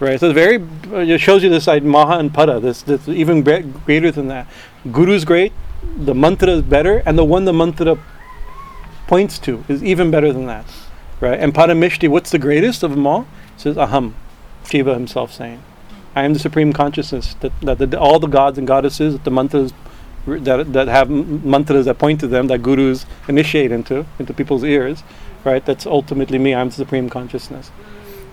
Right, 0.02 0.18
so 0.18 0.32
very 0.32 0.60
it 0.90 1.20
shows 1.20 1.44
you 1.44 1.48
this 1.48 1.62
side 1.62 1.84
Maha 1.84 2.18
and 2.18 2.32
Pada. 2.32 2.60
This, 2.60 2.82
this 2.82 3.06
even 3.06 3.42
greater 3.42 4.10
than 4.10 4.26
that. 4.26 4.48
Guru's 4.90 5.24
great, 5.24 5.52
the 5.96 6.12
mantra 6.12 6.48
is 6.48 6.62
better, 6.62 7.04
and 7.06 7.16
the 7.16 7.24
one 7.24 7.44
the 7.44 7.52
mantra 7.52 7.96
points 9.06 9.38
to 9.38 9.64
is 9.68 9.80
even 9.84 10.10
better 10.10 10.32
than 10.32 10.46
that. 10.46 10.66
Right, 11.20 11.38
and 11.38 11.54
Paramishti, 11.54 12.08
what's 12.08 12.32
the 12.32 12.40
greatest 12.40 12.82
of 12.82 12.90
them 12.90 13.06
all? 13.06 13.28
It 13.54 13.60
says 13.60 13.76
Aham, 13.76 14.14
Shiva 14.68 14.92
himself 14.92 15.32
saying, 15.32 15.62
"I 16.16 16.24
am 16.24 16.32
the 16.32 16.40
supreme 16.40 16.72
consciousness 16.72 17.34
that 17.34 17.52
that 17.60 17.78
the, 17.78 17.96
all 17.96 18.18
the 18.18 18.26
gods 18.26 18.58
and 18.58 18.66
goddesses 18.66 19.12
that 19.12 19.22
the 19.22 19.30
mantras 19.30 19.72
that 20.26 20.72
that 20.72 20.88
have 20.88 21.10
mantras 21.10 21.86
that 21.86 21.98
point 21.98 22.18
to 22.22 22.26
them 22.26 22.48
that 22.48 22.60
gurus 22.60 23.06
initiate 23.28 23.70
into 23.70 24.04
into 24.18 24.34
people's 24.34 24.64
ears, 24.64 25.04
right? 25.44 25.64
That's 25.64 25.86
ultimately 25.86 26.38
me. 26.38 26.56
I'm 26.56 26.70
the 26.70 26.74
supreme 26.74 27.08
consciousness." 27.08 27.70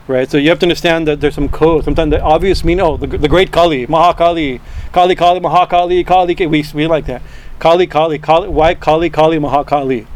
Right? 0.10 0.30
So 0.30 0.38
you 0.38 0.50
have 0.50 0.60
to 0.60 0.66
understand 0.66 1.08
that 1.08 1.22
there's 1.22 1.36
some 1.36 1.48
code. 1.48 1.86
Sometimes 1.86 2.12
the 2.12 2.22
obvious 2.22 2.64
mean, 2.64 2.80
oh, 2.82 2.98
the, 2.98 3.08
the 3.08 3.30
great 3.30 3.52
Kali, 3.52 3.88
Mahakali, 3.88 4.60
Kali 4.92 5.16
Kali, 5.16 5.40
Mahakali, 5.40 6.06
Kali. 6.06 6.36
Kali. 6.36 6.48
We 6.48 6.66
we 6.74 6.88
like 6.88 7.06
that. 7.06 7.22
Kali 7.60 7.88
Kali 7.88 8.20
Kali. 8.20 8.50
Why 8.50 8.74
Kali 8.74 9.10
Kali 9.10 9.38
Mahakali? 9.38 10.08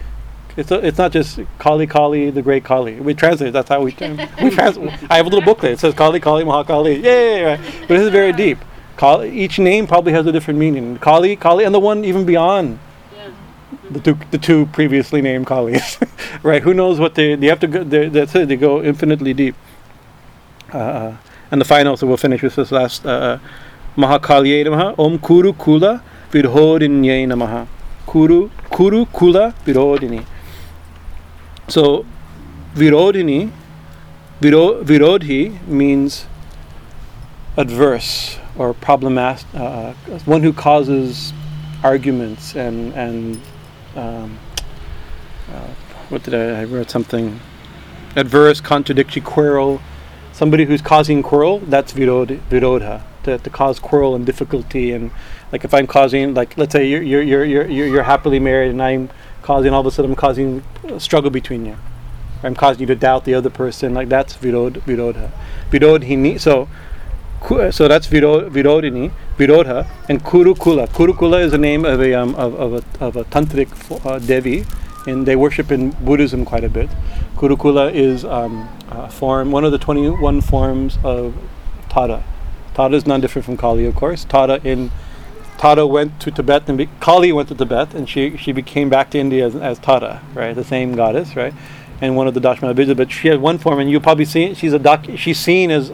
It's 0.57 0.71
a, 0.71 0.85
it's 0.85 0.97
not 0.97 1.11
just 1.11 1.39
Kali 1.59 1.87
Kali, 1.87 2.29
the 2.31 2.41
great 2.41 2.63
Kali. 2.63 2.99
We 2.99 3.13
translate. 3.13 3.53
That's 3.53 3.69
how 3.69 3.79
we 3.81 3.91
we 4.41 4.49
translate. 4.49 4.91
I 5.09 5.17
have 5.17 5.27
a 5.27 5.29
little 5.29 5.41
booklet. 5.41 5.73
It 5.73 5.79
says 5.79 5.93
Kali 5.93 6.19
Kali 6.19 6.43
Mahakali. 6.43 7.01
Yay! 7.03 7.43
Right? 7.43 7.59
But 7.81 7.87
this 7.87 8.01
is 8.01 8.09
very 8.09 8.33
deep. 8.33 8.57
Kali, 8.97 9.29
each 9.31 9.57
name 9.59 9.87
probably 9.87 10.13
has 10.13 10.25
a 10.25 10.31
different 10.31 10.59
meaning. 10.59 10.97
Kali, 10.99 11.35
Kali, 11.35 11.63
and 11.63 11.73
the 11.73 11.79
one 11.79 12.03
even 12.05 12.25
beyond 12.25 12.79
the 13.89 13.99
two 13.99 14.17
the 14.31 14.37
two 14.37 14.65
previously 14.67 15.21
named 15.21 15.45
Kalis, 15.47 15.97
right? 16.43 16.61
Who 16.63 16.73
knows 16.73 16.99
what 16.99 17.15
they 17.15 17.35
they 17.35 17.47
have 17.47 17.59
to 17.61 17.67
go? 17.67 17.83
they- 17.83 18.09
That's 18.09 18.35
it. 18.35 18.47
They 18.47 18.55
go 18.55 18.81
infinitely 18.83 19.33
deep. 19.33 19.55
Uh, 20.73 21.17
and 21.51 21.61
the 21.61 21.65
final, 21.65 21.95
so 21.95 22.07
we'll 22.07 22.17
finish 22.17 22.41
with 22.41 22.55
this 22.55 22.71
last. 22.71 23.05
Uh, 23.05 23.39
Mahakalye 23.95 24.65
namaha, 24.65 24.97
Om 24.97 25.19
Kuru 25.19 25.53
Kula 25.53 26.01
Virodhinye 26.31 27.27
namaha. 27.27 27.67
Kuru 28.07 28.49
Kuru 28.71 29.05
Kula 29.05 29.53
Virodhini. 29.65 30.25
So, 31.67 32.05
Virodhini, 32.73 33.51
Viro, 34.41 34.83
Virodhi 34.83 35.65
means 35.67 36.25
adverse 37.55 38.37
or 38.57 38.73
problematic, 38.73 39.45
uh, 39.53 39.93
one 40.25 40.41
who 40.41 40.51
causes 40.51 41.33
arguments 41.83 42.55
and 42.55 42.93
and 42.93 43.41
um, 43.95 44.39
uh, 45.49 45.67
what 46.09 46.23
did 46.23 46.33
I, 46.33 46.61
I 46.61 46.63
wrote 46.65 46.89
something 46.89 47.39
adverse, 48.15 48.59
contradictory, 48.59 49.21
quarrel. 49.21 49.81
Somebody 50.33 50.65
who's 50.65 50.81
causing 50.81 51.23
quarrel, 51.23 51.59
that's 51.59 51.93
virod, 51.93 52.39
virodha. 52.49 53.03
To, 53.23 53.37
to 53.37 53.49
cause 53.49 53.79
quarrel 53.79 54.15
and 54.15 54.25
difficulty 54.25 54.91
and 54.91 55.09
like 55.53 55.63
if 55.63 55.73
I'm 55.73 55.87
causing 55.87 56.33
like 56.33 56.57
let's 56.57 56.73
say 56.73 56.85
you're 56.85 57.01
you're 57.01 57.23
you're 57.23 57.45
you're, 57.45 57.87
you're 57.87 58.03
happily 58.03 58.37
married 58.37 58.71
and 58.71 58.83
I'm 58.83 59.09
causing 59.43 59.71
all 59.71 59.79
of 59.79 59.85
a 59.85 59.91
sudden 59.91 60.11
I'm 60.11 60.17
causing 60.17 60.61
struggle 60.97 61.29
between 61.29 61.65
you. 61.65 61.77
I'm 62.43 62.53
causing 62.53 62.81
you 62.81 62.87
to 62.87 62.95
doubt 62.95 63.23
the 63.23 63.33
other 63.33 63.49
person. 63.49 63.93
Like 63.93 64.09
that's 64.09 64.35
virod 64.35 64.81
virodha. 64.81 65.31
Virodhini. 65.71 66.37
So 66.37 66.67
so 67.71 67.87
that's 67.89 68.07
Viro- 68.07 68.49
Virodhini, 68.49 69.11
Virodha, 69.37 69.85
and 70.07 70.23
Kurukulla. 70.23 70.87
Kurukulla 70.87 71.43
is 71.43 71.51
the 71.51 71.57
name 71.57 71.83
of 71.83 72.01
a 72.01 72.13
um, 72.13 72.35
of, 72.35 72.55
of 72.55 72.73
a 72.73 73.05
of 73.05 73.15
a 73.17 73.25
tantric 73.25 73.69
uh, 74.05 74.17
devi, 74.19 74.65
and 75.07 75.25
they 75.25 75.35
worship 75.35 75.71
in 75.71 75.91
Buddhism 75.91 76.45
quite 76.45 76.63
a 76.63 76.69
bit. 76.69 76.89
Kurukulla 77.35 77.93
is 77.93 78.23
um, 78.25 78.69
a 78.89 79.09
form, 79.09 79.51
one 79.51 79.65
of 79.65 79.71
the 79.71 79.77
twenty-one 79.77 80.41
forms 80.41 80.97
of 81.03 81.35
Tara. 81.89 82.23
Tara 82.73 82.93
is 82.93 83.05
not 83.05 83.21
different 83.21 83.45
from 83.45 83.57
Kali, 83.57 83.85
of 83.85 83.95
course. 83.95 84.25
Tara 84.25 84.59
in 84.63 84.91
Tara 85.57 85.85
went 85.85 86.19
to 86.21 86.31
Tibet 86.31 86.67
and 86.67 86.77
be- 86.77 86.89
Kali 86.99 87.31
went 87.31 87.49
to 87.49 87.55
Tibet, 87.55 87.93
and 87.93 88.09
she 88.09 88.37
she 88.37 88.51
became 88.51 88.89
back 88.89 89.11
to 89.11 89.19
India 89.19 89.45
as, 89.45 89.55
as 89.55 89.79
Tara, 89.79 90.21
right? 90.33 90.55
The 90.55 90.63
same 90.63 90.95
goddess, 90.95 91.35
right? 91.35 91.53
And 92.01 92.17
one 92.17 92.27
of 92.27 92.33
the 92.33 92.41
Dashmahavidya, 92.41 92.97
but 92.97 93.11
she 93.11 93.27
had 93.29 93.39
one 93.39 93.57
form, 93.57 93.79
and 93.79 93.89
you 93.89 93.99
probably 93.99 94.25
seen 94.25 94.55
she's 94.55 94.73
a 94.73 94.79
doc, 94.79 95.05
she's 95.15 95.39
seen 95.39 95.71
as 95.71 95.91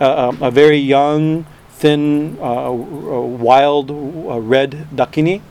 uh, 0.00 0.28
um, 0.28 0.42
a 0.42 0.50
very 0.50 0.78
young, 0.78 1.44
thin, 1.70 2.38
uh, 2.40 2.70
uh, 2.70 2.72
wild 2.72 3.90
uh, 3.90 4.40
red 4.40 4.86
dakini, 4.94 5.42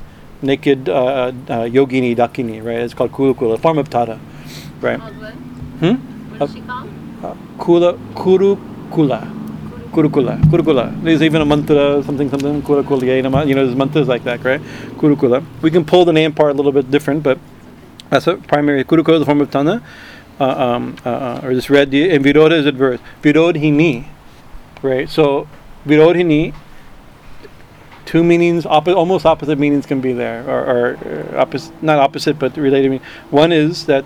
naked 0.42 0.90
uh, 0.90 0.94
uh, 0.94 1.32
yogini 1.66 2.16
dakini, 2.16 2.64
right? 2.64 2.80
It's 2.80 2.94
called 2.94 3.12
kulukula, 3.12 3.56
a 3.56 3.58
form 3.58 3.78
of 3.78 3.90
Tara, 3.90 4.20
right? 4.82 5.00
What? 5.00 5.34
Hmm? 5.34 5.96
What 6.38 6.50
is 6.50 6.56
she 6.56 6.62
called? 6.62 6.90
Uh, 7.24 7.36
kula 7.58 7.98
kurukula. 8.14 9.36
Kurukulla, 9.92 10.40
Kurukulla. 10.44 11.04
There's 11.04 11.24
even 11.24 11.42
a 11.42 11.46
mantra, 11.46 12.04
something, 12.04 12.30
something, 12.30 12.62
Kurukulla. 12.62 13.48
You 13.48 13.56
know, 13.56 13.66
there's 13.66 13.76
mantras 13.76 14.08
like 14.08 14.24
that, 14.24 14.44
right? 14.44 14.62
Kurukulla. 14.98 15.44
We 15.64 15.72
can 15.72 15.84
pull 15.84 16.06
the 16.06 16.14
name 16.14 16.32
part 16.32 16.52
a 16.52 16.54
little 16.54 16.72
bit 16.72 16.92
different, 16.92 17.24
but 17.24 17.40
that's 18.12 18.28
a 18.28 18.38
primary. 18.38 18.84
Kurukulla 18.84 19.16
is 19.16 19.20
the 19.22 19.26
form 19.26 19.42
of 19.42 19.50
Tana, 19.50 19.82
uh, 20.40 20.46
um, 20.46 20.96
uh, 21.04 21.10
uh, 21.10 21.42
or 21.44 21.56
this 21.56 21.72
red, 21.72 21.92
and 21.94 22.24
Viroda 22.24 22.52
is 22.52 22.68
adverse. 22.68 23.00
Virodhini, 23.24 24.06
right? 24.84 25.10
So 25.10 25.48
virodhini, 25.88 26.54
two 28.10 28.24
meanings, 28.24 28.66
almost 28.66 29.24
opposite 29.24 29.60
meanings 29.60 29.86
can 29.86 30.02
be 30.02 30.14
there, 30.14 30.44
or, 30.50 30.62
or 30.66 30.98
uh, 30.98 31.42
opposite, 31.42 31.84
not 31.84 32.00
opposite, 32.00 32.40
but 32.40 32.58
related. 32.58 32.90
meaning. 32.90 33.06
One 33.30 33.52
is 33.52 33.86
that 33.86 34.04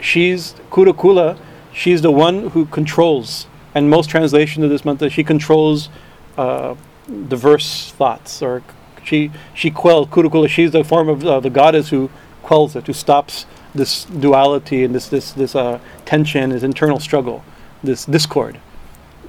she's 0.00 0.54
Kurukulla, 0.70 1.36
she's 1.70 2.00
the 2.00 2.10
one 2.10 2.48
who 2.50 2.64
controls, 2.64 3.46
and 3.74 3.90
most 3.90 4.08
translation 4.08 4.64
of 4.64 4.70
this 4.70 4.86
mantra, 4.86 5.10
she 5.10 5.22
controls 5.22 5.90
uh, 6.38 6.74
diverse 7.28 7.90
thoughts, 7.90 8.40
or 8.40 8.62
she 9.04 9.30
she 9.52 9.70
quells 9.70 10.08
Kurukulla. 10.08 10.48
She's 10.48 10.70
the 10.70 10.82
form 10.82 11.10
of 11.10 11.22
uh, 11.26 11.38
the 11.40 11.50
goddess 11.50 11.90
who 11.90 12.08
quells 12.42 12.74
it, 12.74 12.86
who 12.86 12.94
stops 12.94 13.44
this 13.74 14.06
duality 14.06 14.84
and 14.84 14.94
this 14.94 15.08
this 15.10 15.32
this 15.32 15.54
uh, 15.54 15.80
tension, 16.06 16.48
this 16.48 16.62
internal 16.62 16.98
struggle, 16.98 17.44
this 17.82 18.06
discord 18.06 18.58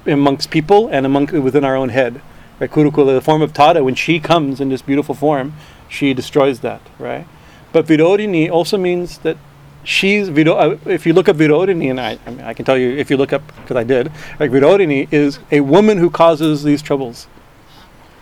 amongst 0.06 0.50
people 0.50 0.88
and 0.88 1.04
among 1.04 1.26
within 1.42 1.64
our 1.64 1.76
own 1.76 1.90
head. 1.90 2.22
Right, 2.58 2.70
Kurukulla, 2.70 3.14
the 3.14 3.20
form 3.20 3.42
of 3.42 3.52
Tara, 3.52 3.84
when 3.84 3.94
she 3.94 4.18
comes 4.18 4.60
in 4.60 4.70
this 4.70 4.80
beautiful 4.80 5.14
form, 5.14 5.54
she 5.88 6.14
destroys 6.14 6.60
that. 6.60 6.80
Right, 6.98 7.26
but 7.72 7.86
Virodhini 7.86 8.50
also 8.50 8.78
means 8.78 9.18
that 9.18 9.36
she's 9.84 10.28
Viro, 10.28 10.54
uh, 10.54 10.78
if 10.86 11.06
you 11.06 11.12
look 11.12 11.28
up 11.28 11.36
Virodhini, 11.36 11.90
and 11.90 12.00
I, 12.00 12.18
I, 12.26 12.30
mean, 12.30 12.40
I 12.40 12.54
can 12.54 12.64
tell 12.64 12.78
you 12.78 12.96
if 12.96 13.10
you 13.10 13.16
look 13.16 13.32
up 13.32 13.46
because 13.56 13.76
I 13.76 13.84
did, 13.84 14.10
like 14.40 14.50
Virodhini 14.50 15.12
is 15.12 15.38
a 15.50 15.60
woman 15.60 15.98
who 15.98 16.10
causes 16.10 16.62
these 16.62 16.82
troubles. 16.82 17.26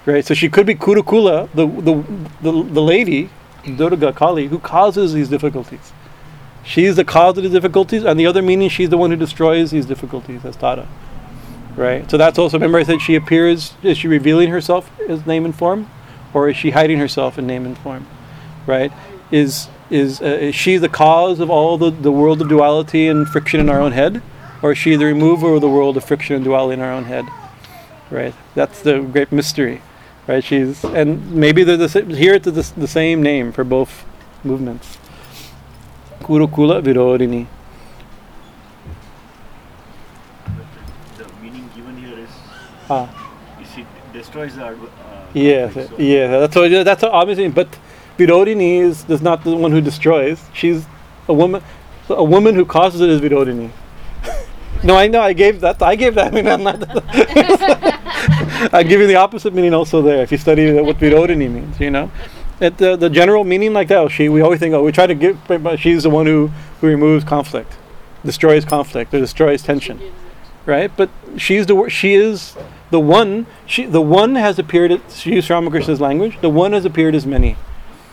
Right, 0.07 0.25
so 0.25 0.35
she 0.35 0.49
could 0.49 0.67
be 0.67 0.75
Kurukulla, 0.75 1.49
the 1.55 1.67
the 1.67 2.05
the, 2.43 2.63
the 2.63 2.83
lady, 2.83 3.31
Durga 3.65 4.13
Kali, 4.13 4.49
who 4.49 4.59
causes 4.59 5.15
these 5.15 5.29
difficulties. 5.29 5.93
She's 6.65 6.97
the 6.97 7.05
cause 7.05 7.37
of 7.37 7.45
the 7.45 7.51
difficulties, 7.51 8.05
and 8.05 8.19
the 8.19 8.27
other 8.27 8.43
meaning, 8.43 8.69
she's 8.69 8.89
the 8.89 8.99
one 8.99 9.11
who 9.11 9.17
destroys 9.17 9.71
these 9.71 9.87
difficulties 9.87 10.45
as 10.45 10.57
Tara. 10.57 10.89
Right? 11.77 12.09
So 12.11 12.17
that's 12.17 12.39
also, 12.39 12.57
remember 12.57 12.79
I 12.79 12.85
said 12.85 13.01
she 13.01 13.17
appears, 13.17 13.75
is 13.83 13.99
she 13.99 14.07
revealing 14.09 14.51
herself 14.51 14.91
as 15.09 15.27
name 15.27 15.45
and 15.45 15.55
form? 15.55 15.91
Or 16.33 16.49
is 16.49 16.57
she 16.57 16.71
hiding 16.71 16.99
herself 16.99 17.39
in 17.39 17.47
name 17.47 17.67
and 17.67 17.77
form? 17.79 18.07
Right? 18.67 18.93
Is, 19.31 19.69
is, 19.91 20.21
uh, 20.21 20.27
is 20.27 20.55
she 20.55 20.77
the 20.77 20.89
cause 20.89 21.41
of 21.41 21.51
all 21.51 21.77
the, 21.79 21.91
the 21.91 22.13
world 22.13 22.41
of 22.41 22.49
duality 22.49 23.09
and 23.09 23.29
friction 23.29 23.61
in 23.61 23.69
our 23.69 23.81
own 23.81 23.93
head? 23.93 24.23
Or 24.63 24.73
is 24.73 24.79
she 24.79 24.97
the 24.97 25.05
remover 25.05 25.55
of 25.55 25.61
the 25.61 25.69
world 25.69 25.97
of 25.97 26.05
friction 26.05 26.37
and 26.37 26.45
duality 26.45 26.75
in 26.75 26.81
our 26.81 26.93
own 26.93 27.05
head? 27.05 27.27
Right? 28.11 28.35
That's 28.55 28.81
the 28.83 29.01
great 29.01 29.33
mystery. 29.33 29.83
Right? 30.27 30.43
She's, 30.43 30.85
and 30.85 31.33
maybe 31.33 31.65
they're 31.65 31.77
the, 31.77 31.89
sa- 31.89 32.03
here 32.03 32.35
it's 32.35 32.47
the, 32.47 32.81
the 32.81 32.89
same 32.89 33.23
name 33.23 33.53
for 33.53 33.65
both 33.65 34.05
movements. 34.43 34.99
Kurukulla 36.21 36.83
Virodhini. 36.83 37.47
Is, 42.85 42.91
Ah. 42.91 43.09
it 43.77 43.87
destroys 44.13 44.55
the. 44.57 44.65
Uh, 44.67 44.75
Yes, 45.35 45.75
so- 45.75 45.89
yeah, 45.99 46.29
that's 46.41 46.55
what 46.55 46.71
that's 46.85 47.03
what 47.03 47.11
obviously. 47.13 47.49
But 47.49 47.69
Virodhini 48.19 48.79
is, 48.81 49.05
is 49.09 49.21
not 49.21 49.43
the 49.43 49.57
one 49.57 49.73
who 49.73 49.81
destroys. 49.81 50.41
She's 50.53 50.85
a 51.29 51.35
woman. 51.35 51.61
A 52.09 52.23
woman 52.23 52.55
who 52.55 52.65
causes 52.65 53.01
it 53.01 53.09
is 53.09 53.21
Virodhini. 53.21 53.71
no, 54.85 54.95
I 54.97 55.09
know. 55.09 55.21
I 55.21 55.33
gave 55.33 55.61
that. 55.63 55.83
I 55.83 55.97
gave 55.97 56.15
that. 56.15 56.29
I 56.29 56.31
mean, 56.37 56.47
I'm 56.47 56.63
not. 56.63 56.79
I'm 58.75 58.87
giving 58.87 59.09
the 59.09 59.17
opposite 59.17 59.53
meaning 59.55 59.75
also 59.75 60.03
there. 60.03 60.23
If 60.23 60.31
you 60.31 60.39
study 60.39 60.71
what 60.81 60.99
Virodhini 60.99 61.51
means, 61.51 61.81
you 61.81 61.91
know, 61.91 62.11
at 62.61 62.79
the 62.79 62.95
the 62.97 63.11
general 63.11 63.43
meaning 63.45 63.73
like 63.73 63.89
that. 63.89 64.11
She. 64.13 64.29
We 64.29 64.41
always 64.41 64.61
think, 64.61 64.73
oh, 64.75 64.85
we 64.85 64.93
try 64.93 65.07
to 65.09 65.15
give. 65.15 65.37
But 65.49 65.81
she's 65.81 66.05
the 66.05 66.11
one 66.11 66.27
who 66.27 66.49
who 66.81 66.87
removes 66.87 67.25
conflict, 67.25 67.73
destroys 68.25 68.65
conflict, 68.65 69.13
or 69.15 69.19
destroys 69.21 69.63
tension 69.63 70.01
right? 70.67 70.91
But 70.97 71.11
she's 71.37 71.67
the 71.67 71.75
wor- 71.75 71.91
she 71.91 72.15
is 72.15 72.55
the 72.91 73.01
one. 73.01 73.47
She 73.67 73.87
the 73.87 74.01
one 74.01 74.35
has 74.35 74.59
appeared. 74.59 75.01
She 75.11 75.35
used 75.35 75.51
Ramakrishna's 75.51 76.01
language. 76.01 76.41
The 76.41 76.51
one 76.51 76.73
has 76.73 76.85
appeared 76.85 77.15
as 77.15 77.27
many. 77.27 77.57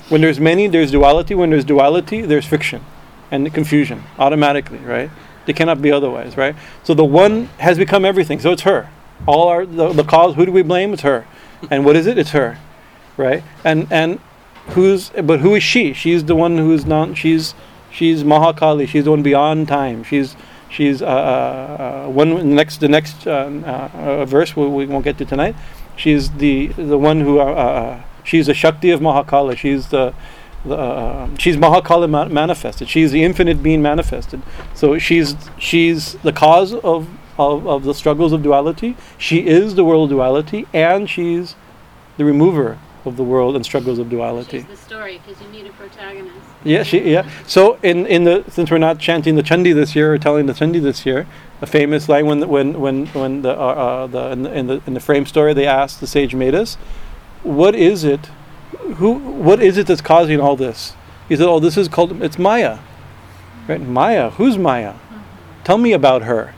When 0.10 0.22
there's 0.22 0.40
many, 0.40 0.68
there's 0.68 0.92
duality. 0.92 1.36
When 1.36 1.52
there's 1.52 1.66
duality, 1.66 2.22
there's 2.22 2.46
fiction, 2.46 2.84
and 3.30 3.54
confusion 3.54 4.04
automatically, 4.20 4.80
right? 4.80 5.10
They 5.46 5.54
cannot 5.54 5.82
be 5.82 5.92
otherwise, 5.92 6.38
right? 6.38 6.56
So 6.84 6.94
the 6.94 7.06
one 7.06 7.46
has 7.60 7.78
become 7.78 8.06
everything. 8.06 8.40
So 8.40 8.52
it's 8.52 8.64
her. 8.64 8.90
All 9.28 9.48
our 9.48 9.66
the, 9.66 9.94
the 9.94 10.04
cause. 10.04 10.36
Who 10.36 10.46
do 10.46 10.52
we 10.52 10.62
blame? 10.62 10.94
It's 10.94 11.04
her. 11.04 11.26
And 11.70 11.86
what 11.86 11.96
is 11.96 12.08
it? 12.08 12.18
It's 12.18 12.32
her, 12.32 12.58
right? 13.18 13.44
And 13.64 13.88
and 13.92 14.20
who's 14.70 15.10
but 15.10 15.40
who 15.42 15.56
is 15.56 15.64
she? 15.64 15.94
She's 15.94 16.26
the 16.26 16.36
one 16.36 16.58
who's 16.58 16.86
not. 16.86 17.18
She's 17.18 17.54
she's 17.92 18.24
Mahakali. 18.24 18.88
She's 18.88 19.06
the 19.06 19.12
one 19.12 19.24
beyond 19.24 19.68
time. 19.68 20.04
She's 20.04 20.36
she's 20.72 21.02
uh, 21.02 21.06
uh, 21.06 22.06
uh, 22.08 22.10
one 22.10 22.56
next 22.56 22.80
the 22.80 22.90
next 22.90 23.28
um, 23.28 23.64
uh, 23.66 24.26
verse 24.26 24.56
we, 24.56 24.68
we 24.68 24.86
won't 24.86 25.04
get 25.04 25.18
to 25.20 25.26
tonight. 25.26 25.56
She's 25.96 26.32
the 26.32 26.68
the 26.68 26.98
one 26.98 27.22
who 27.22 27.40
she's 28.24 28.48
the 28.48 28.54
Shakti 28.54 28.90
of 28.92 29.02
Mahakala. 29.02 29.58
She's 29.58 29.90
the 29.90 30.14
uh, 30.70 31.28
she's 31.38 31.58
Mahakala 31.58 32.10
ma- 32.10 32.26
manifested. 32.26 32.88
She's 32.88 33.12
the 33.12 33.24
infinite 33.24 33.64
being 33.64 33.82
manifested. 33.82 34.42
So 34.74 34.98
she's 34.98 35.36
she's 35.58 36.14
the 36.16 36.32
cause 36.32 36.74
of, 36.74 37.10
of, 37.38 37.68
of 37.68 37.84
the 37.84 37.94
struggles 37.94 38.32
of 38.32 38.44
duality. 38.44 38.96
She 39.18 39.48
is 39.48 39.76
the 39.76 39.84
world 39.84 40.10
duality, 40.10 40.68
and 40.74 41.10
she's 41.10 41.56
the 42.18 42.26
remover 42.26 42.78
of 43.06 43.18
the 43.18 43.24
world 43.24 43.56
and 43.56 43.66
struggles 43.66 43.98
of 43.98 44.10
duality. 44.10 44.60
She's 44.60 44.68
the 44.68 44.78
story 44.78 45.20
because 45.26 45.42
you 45.42 45.50
need 45.50 45.66
a 45.66 45.74
protagonist. 45.74 46.51
Yeah, 46.64 46.84
she 46.84 47.12
yeah. 47.12 47.28
So 47.48 47.80
in 47.82 48.06
in 48.06 48.24
the 48.24 48.44
since 48.50 48.70
we're 48.70 48.78
not 48.78 49.00
chanting 49.00 49.36
the 49.36 49.42
chandi 49.42 49.74
this 49.74 49.96
year 49.96 50.14
or 50.14 50.18
telling 50.20 50.46
the 50.46 50.54
chandi 50.54 50.80
this 50.82 51.06
year, 51.06 51.26
a 51.62 51.66
famous 51.66 52.08
line 52.08 52.28
when 52.28 52.48
when 52.48 52.80
when 52.80 53.08
when 53.08 53.42
the 53.42 53.52
uh, 53.52 53.64
uh, 53.64 54.08
the 54.08 54.32
in 54.32 54.44
the 54.44 54.54
in 54.54 54.68
the 54.68 54.82
in 54.86 54.94
the 54.94 55.00
frame 55.00 55.26
story 55.26 55.54
they 55.54 55.66
asked 55.66 56.00
the 56.00 56.08
sage 56.08 56.34
Medhas, 56.34 56.76
what 57.42 57.74
is 57.74 58.04
it, 58.04 58.28
who 58.98 59.14
what 59.14 59.60
is 59.60 59.78
it 59.78 59.88
that's 59.88 60.02
causing 60.02 60.40
all 60.40 60.56
this? 60.56 60.94
He 61.28 61.36
said, 61.36 61.48
oh, 61.48 61.60
this 61.60 61.78
is 61.78 61.88
called 61.88 62.22
it's 62.22 62.38
Maya, 62.38 62.78
right? 63.68 63.82
Maya, 63.82 64.30
who's 64.32 64.58
Maya? 64.58 64.96
Tell 65.64 65.78
me 65.78 65.94
about 65.94 66.24
her. 66.24 66.54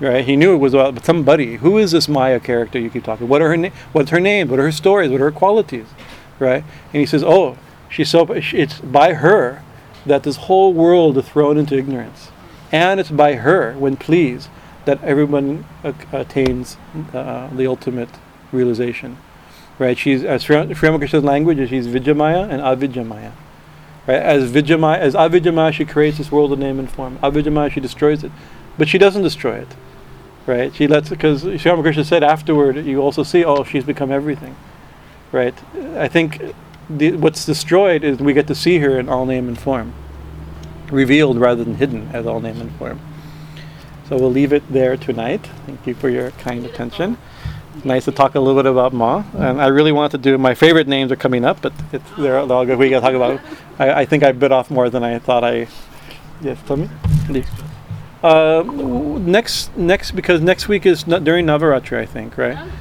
Right, 0.00 0.24
he 0.24 0.34
knew 0.34 0.52
it 0.52 0.58
was 0.58 0.74
about 0.74 1.04
somebody. 1.04 1.54
Who 1.56 1.78
is 1.78 1.92
this 1.92 2.08
Maya 2.08 2.40
character 2.40 2.80
you 2.80 2.90
keep 2.90 3.04
talking? 3.04 3.28
What 3.28 3.40
are 3.40 3.48
her 3.50 3.56
na- 3.56 3.70
What's 3.92 4.10
her 4.10 4.18
name? 4.18 4.48
What 4.48 4.58
are 4.58 4.64
her 4.64 4.72
stories? 4.72 5.08
What 5.12 5.20
are 5.20 5.30
her 5.30 5.32
qualities? 5.32 5.86
Right, 6.40 6.64
and 6.92 7.00
he 7.00 7.06
says, 7.06 7.22
"Oh, 7.22 7.56
she's 7.94 8.08
so. 8.08 8.26
It's 8.30 8.80
by 8.80 9.14
her 9.14 9.62
that 10.04 10.24
this 10.24 10.36
whole 10.36 10.72
world 10.72 11.16
is 11.16 11.28
thrown 11.28 11.56
into 11.56 11.76
ignorance, 11.76 12.30
and 12.72 13.00
it's 13.00 13.10
by 13.10 13.34
her, 13.36 13.74
when 13.74 13.96
pleased, 13.96 14.48
that 14.84 15.02
everyone 15.02 15.64
uh, 15.82 15.92
attains 16.12 16.76
uh, 17.12 17.48
the 17.54 17.66
ultimate 17.66 18.10
realization. 18.52 19.16
Right? 19.78 19.96
She's 19.96 20.22
as 20.24 20.42
Sri 20.42 20.74
Sri 20.74 20.88
Ramakrishna's 20.88 21.24
language 21.24 21.58
is 21.58 21.70
she's 21.70 21.86
Vidyamaya 21.86 22.48
and 22.50 22.60
Avidyamaya. 22.60 23.32
Right? 24.06 24.22
As 24.22 24.50
Vidyamaya, 24.50 24.98
as 24.98 25.14
Avidyamaya, 25.14 25.72
she 25.72 25.84
creates 25.84 26.18
this 26.18 26.30
world 26.30 26.52
of 26.52 26.58
name 26.58 26.78
and 26.78 26.90
form. 26.90 27.18
Avidyamaya, 27.18 27.70
she 27.72 27.80
destroys 27.80 28.22
it, 28.22 28.32
but 28.76 28.88
she 28.88 28.98
doesn't 28.98 29.22
destroy 29.22 29.56
it. 29.56 29.68
Right? 30.46 30.74
She 30.74 30.86
lets 30.86 31.08
because 31.08 31.42
Sri 31.42 31.70
Ramakrishna 31.70 32.04
said 32.04 32.22
afterward, 32.22 32.84
you 32.84 33.00
also 33.00 33.22
see, 33.22 33.44
oh, 33.44 33.64
she's 33.64 33.84
become 33.84 34.12
everything. 34.12 34.54
Right? 35.32 35.54
I 35.96 36.06
think 36.06 36.54
the, 36.88 37.12
what's 37.12 37.44
destroyed 37.44 38.04
is 38.04 38.18
we 38.18 38.32
get 38.32 38.46
to 38.48 38.54
see 38.54 38.78
her 38.78 38.98
in 38.98 39.08
all 39.08 39.26
name 39.26 39.48
and 39.48 39.58
form, 39.58 39.94
revealed 40.90 41.38
rather 41.38 41.64
than 41.64 41.76
hidden 41.76 42.08
as 42.12 42.26
all 42.26 42.40
name 42.40 42.60
and 42.60 42.72
form. 42.76 43.00
So 44.08 44.16
we'll 44.16 44.30
leave 44.30 44.52
it 44.52 44.70
there 44.70 44.96
tonight. 44.96 45.48
Thank 45.66 45.86
you 45.86 45.94
for 45.94 46.08
your 46.08 46.30
kind 46.32 46.66
attention. 46.66 47.16
Nice 47.82 48.04
to 48.04 48.12
talk 48.12 48.34
a 48.34 48.40
little 48.40 48.62
bit 48.62 48.70
about 48.70 48.92
Ma, 48.92 49.24
and 49.34 49.60
I 49.60 49.66
really 49.66 49.92
want 49.92 50.12
to 50.12 50.18
do. 50.18 50.38
My 50.38 50.54
favorite 50.54 50.86
names 50.86 51.10
are 51.10 51.16
coming 51.16 51.44
up, 51.44 51.60
but 51.60 51.72
it's 51.92 52.08
they're, 52.12 52.46
they're 52.46 52.56
all 52.56 52.64
good. 52.64 52.78
We 52.78 52.88
got 52.90 53.00
to 53.00 53.06
talk 53.06 53.14
about. 53.14 53.40
I, 53.78 54.02
I 54.02 54.04
think 54.04 54.22
I 54.22 54.30
bit 54.32 54.52
off 54.52 54.70
more 54.70 54.90
than 54.90 55.02
I 55.02 55.18
thought 55.18 55.42
I. 55.42 55.66
Yes, 56.40 56.58
tell 56.66 56.76
me. 56.76 56.88
Uh, 58.22 58.62
next, 59.18 59.76
next 59.76 60.12
because 60.12 60.40
next 60.40 60.68
week 60.68 60.86
is 60.86 61.06
not 61.06 61.24
during 61.24 61.46
Navaratri, 61.46 61.98
I 61.98 62.06
think, 62.06 62.38
right? 62.38 62.54
No? 62.54 62.72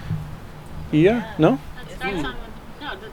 Yeah. 0.92 1.34
No. 1.38 1.60
That 1.76 1.96
starts 1.96 2.18
on 2.18 2.24
Mon- 2.24 2.36
no, 2.80 2.96
the 2.96 3.10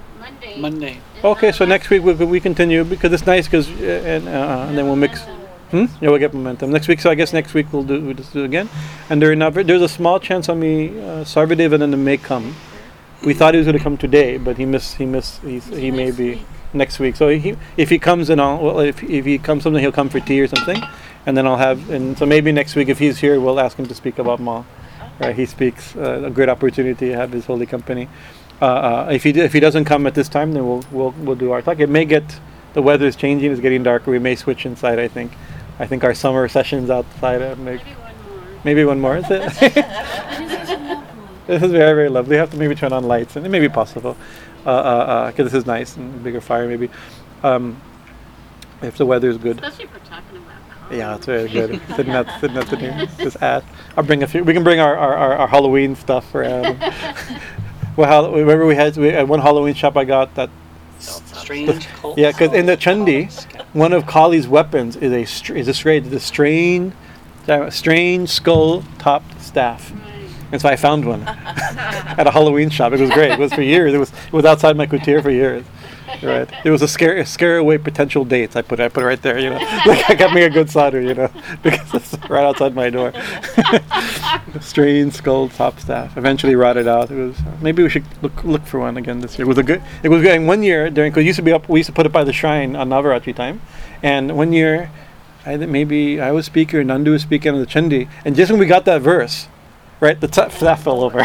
Monday. 0.56 0.98
Okay, 1.22 1.52
so 1.52 1.64
next 1.64 1.90
week 1.90 2.02
we, 2.02 2.12
we 2.12 2.40
continue 2.40 2.84
because 2.84 3.12
it's 3.12 3.26
nice 3.26 3.46
because 3.46 3.68
uh, 3.68 4.02
and 4.06 4.28
uh, 4.28 4.66
and 4.68 4.78
then 4.78 4.86
we'll 4.86 4.96
mix. 4.96 5.22
Hmm? 5.70 5.84
Yeah, 6.00 6.10
we'll 6.10 6.18
get 6.18 6.34
momentum 6.34 6.70
next 6.70 6.88
week. 6.88 7.00
So 7.00 7.10
I 7.10 7.14
guess 7.14 7.32
next 7.32 7.54
week 7.54 7.72
we'll 7.72 7.84
do 7.84 8.00
we'll 8.00 8.14
just 8.14 8.32
do 8.32 8.42
it 8.42 8.46
again. 8.46 8.68
And 9.08 9.20
during 9.20 9.38
Navrat, 9.38 9.66
there's 9.66 9.82
a 9.82 9.88
small 9.88 10.18
chance 10.18 10.48
on 10.48 10.58
me 10.58 10.88
uh, 10.88 11.24
Sarvadevananda 11.24 11.98
may 11.98 12.16
come. 12.16 12.56
We 13.24 13.34
thought 13.34 13.54
he 13.54 13.58
was 13.58 13.66
going 13.66 13.76
to 13.76 13.82
come 13.82 13.96
today, 13.96 14.38
but 14.38 14.56
he 14.56 14.64
missed. 14.64 14.96
He 14.96 15.04
missed. 15.04 15.42
He's, 15.42 15.66
he 15.66 15.90
may 15.90 16.10
be 16.10 16.30
week. 16.30 16.42
next 16.72 16.98
week. 16.98 17.16
So 17.16 17.28
he 17.28 17.56
if 17.76 17.90
he 17.90 17.98
comes 17.98 18.28
then 18.28 18.40
I'll 18.40 18.58
well 18.58 18.80
if 18.80 19.02
if 19.02 19.24
he 19.24 19.38
comes 19.38 19.62
something 19.62 19.80
he'll 19.80 19.92
come 19.92 20.08
for 20.08 20.20
tea 20.20 20.40
or 20.40 20.48
something, 20.48 20.82
and 21.26 21.36
then 21.36 21.46
I'll 21.46 21.58
have 21.58 21.90
and 21.90 22.18
so 22.18 22.26
maybe 22.26 22.50
next 22.50 22.74
week 22.74 22.88
if 22.88 22.98
he's 22.98 23.18
here 23.18 23.38
we'll 23.40 23.60
ask 23.60 23.76
him 23.78 23.86
to 23.86 23.94
speak 23.94 24.18
about 24.18 24.40
Ma. 24.40 24.64
Right, 25.20 25.36
he 25.36 25.44
speaks 25.44 25.94
uh, 25.96 26.22
a 26.24 26.30
great 26.30 26.48
opportunity 26.48 27.08
to 27.10 27.14
have 27.14 27.30
his 27.30 27.44
holy 27.44 27.66
company. 27.66 28.08
Uh, 28.60 28.64
uh, 28.64 29.08
if 29.10 29.22
he 29.24 29.30
if 29.30 29.52
he 29.52 29.60
doesn't 29.60 29.86
come 29.86 30.06
at 30.06 30.14
this 30.14 30.28
time, 30.28 30.52
then 30.52 30.66
we'll 30.66 30.84
we'll 30.90 31.12
we'll 31.18 31.36
do 31.36 31.52
our 31.52 31.62
talk. 31.62 31.80
It 31.80 31.88
may 31.88 32.04
get 32.04 32.40
the 32.74 32.82
weather 32.82 33.06
is 33.06 33.16
changing, 33.16 33.50
it's 33.50 33.60
getting 33.60 33.82
darker. 33.82 34.10
We 34.10 34.18
may 34.18 34.36
switch 34.36 34.66
inside. 34.66 34.98
I 34.98 35.08
think. 35.08 35.32
I 35.78 35.86
think 35.86 36.04
our 36.04 36.12
summer 36.12 36.46
sessions 36.46 36.90
outside 36.90 37.40
uh, 37.40 37.56
make 37.56 37.80
Maybe 37.82 37.94
one 37.94 38.20
more. 38.20 38.60
maybe 38.64 38.84
one 38.84 39.00
more. 39.00 39.16
Is 39.16 39.24
it? 39.30 41.04
This 41.46 41.64
is 41.64 41.72
very, 41.72 41.94
very 41.94 42.08
lovely. 42.08 42.36
You 42.36 42.40
have 42.40 42.50
to 42.52 42.56
maybe 42.56 42.76
turn 42.76 42.92
on 42.92 43.02
lights, 43.08 43.34
and 43.34 43.44
it 43.44 43.48
may 43.48 43.58
be 43.58 43.68
possible. 43.68 44.16
Uh, 44.64 44.68
uh, 44.70 44.72
uh, 44.72 45.30
this 45.32 45.52
is 45.52 45.66
nice 45.66 45.96
and 45.96 46.22
bigger 46.22 46.40
fire, 46.40 46.68
maybe. 46.68 46.88
Um, 47.42 47.80
if 48.82 48.96
the 48.96 49.04
weather 49.04 49.28
is 49.28 49.36
good. 49.36 49.56
Especially 49.56 49.86
if 49.86 49.92
we're 49.92 49.98
talking 50.00 50.36
about 50.36 50.92
Yeah, 50.92 51.16
it's 51.16 51.26
very 51.26 51.48
good. 51.48 51.80
sitting 51.96 52.12
at 52.12 52.40
sitting 52.40 52.56
at 52.56 52.68
the 52.68 52.76
near 52.76 53.06
this 53.16 53.34
ad. 53.42 53.64
I'll 53.96 54.04
bring 54.04 54.22
a 54.22 54.28
few. 54.28 54.44
We 54.44 54.54
can 54.54 54.62
bring 54.62 54.78
our, 54.78 54.96
our, 54.96 55.16
our, 55.16 55.34
our 55.38 55.48
Halloween 55.48 55.96
stuff 55.96 56.32
Adam. 56.36 56.78
well, 57.96 58.08
how, 58.08 58.32
remember 58.32 58.66
we 58.66 58.74
had 58.74 58.96
we, 58.96 59.10
at 59.10 59.26
one 59.28 59.40
Halloween 59.40 59.74
shop 59.74 59.96
I 59.96 60.04
got 60.04 60.34
that. 60.34 60.50
Strange 60.98 61.86
cult. 62.00 62.18
Yeah, 62.18 62.30
because 62.30 62.52
in 62.52 62.66
the 62.66 62.76
Chandi, 62.76 63.30
one 63.72 63.92
of 63.92 64.04
Kali's 64.04 64.46
weapons 64.46 64.96
is 64.96 65.12
a 65.12 65.24
str- 65.24 65.54
is 65.54 65.66
a 65.66 65.74
strange 65.74 66.08
the 66.08 66.20
strange, 66.20 66.92
uh, 67.48 67.70
strange 67.70 68.28
skull 68.28 68.84
topped 68.98 69.40
staff. 69.40 69.92
Right. 69.92 70.28
And 70.52 70.60
so 70.60 70.68
I 70.68 70.76
found 70.76 71.06
one 71.06 71.22
at 71.26 72.26
a 72.26 72.30
Halloween 72.30 72.68
shop. 72.68 72.92
It 72.92 73.00
was 73.00 73.10
great. 73.10 73.32
It 73.32 73.38
was 73.38 73.52
for 73.52 73.62
years. 73.62 73.94
It 73.94 73.98
was 73.98 74.10
it 74.10 74.32
was 74.32 74.44
outside 74.44 74.76
my 74.76 74.86
couture 74.86 75.22
for 75.22 75.30
years. 75.30 75.64
Right. 76.22 76.50
It 76.64 76.70
was 76.70 76.82
a 76.82 76.88
scare 76.88 77.24
scare 77.24 77.56
away 77.56 77.78
potential 77.78 78.24
dates. 78.24 78.54
I 78.54 78.62
put 78.62 78.78
I 78.78 78.88
put 78.88 79.04
it 79.04 79.06
right 79.06 79.22
there. 79.22 79.38
You 79.38 79.50
know, 79.50 79.56
like 79.86 80.10
I 80.10 80.14
got 80.14 80.34
me 80.34 80.42
a 80.42 80.50
good 80.50 80.68
solder. 80.68 81.00
You 81.00 81.14
know, 81.14 81.30
because 81.62 81.94
it's 81.94 82.12
right 82.28 82.44
outside 82.44 82.74
my 82.74 82.90
door. 82.90 83.12
Strange 84.60 85.14
skull 85.14 85.48
top 85.48 85.80
staff. 85.80 86.16
Eventually 86.16 86.54
rotted 86.54 86.86
out. 86.86 87.10
It 87.10 87.16
was 87.16 87.36
maybe 87.62 87.82
we 87.82 87.88
should 87.88 88.04
look 88.22 88.44
look 88.44 88.66
for 88.66 88.80
one 88.80 88.96
again 88.96 89.20
this 89.20 89.38
year. 89.38 89.46
It 89.46 89.48
was 89.48 89.58
a 89.58 89.62
good. 89.62 89.82
It 90.02 90.08
was. 90.08 90.24
And 90.26 90.46
one 90.46 90.62
year 90.62 90.90
during 90.90 91.10
because 91.10 91.24
used 91.24 91.36
to 91.36 91.42
be 91.42 91.52
up. 91.52 91.68
We 91.68 91.80
used 91.80 91.88
to 91.88 91.94
put 91.94 92.06
it 92.06 92.12
by 92.12 92.24
the 92.24 92.32
shrine 92.32 92.76
on 92.76 92.90
Navaratri 92.90 93.34
time, 93.34 93.62
and 94.02 94.36
one 94.36 94.52
year. 94.52 94.90
I 95.46 95.56
think 95.56 95.70
maybe 95.70 96.20
I 96.20 96.32
was 96.32 96.44
speaker, 96.44 96.84
Nandu 96.84 97.12
was 97.12 97.22
speaking 97.22 97.54
on 97.54 97.60
the 97.60 97.66
Chandi, 97.66 98.10
and 98.26 98.36
just 98.36 98.50
when 98.52 98.60
we 98.60 98.66
got 98.66 98.84
that 98.84 99.00
verse, 99.00 99.48
right? 100.00 100.20
The 100.20 100.28
t- 100.28 100.42
that 100.60 100.80
fell 100.80 101.02
over. 101.02 101.18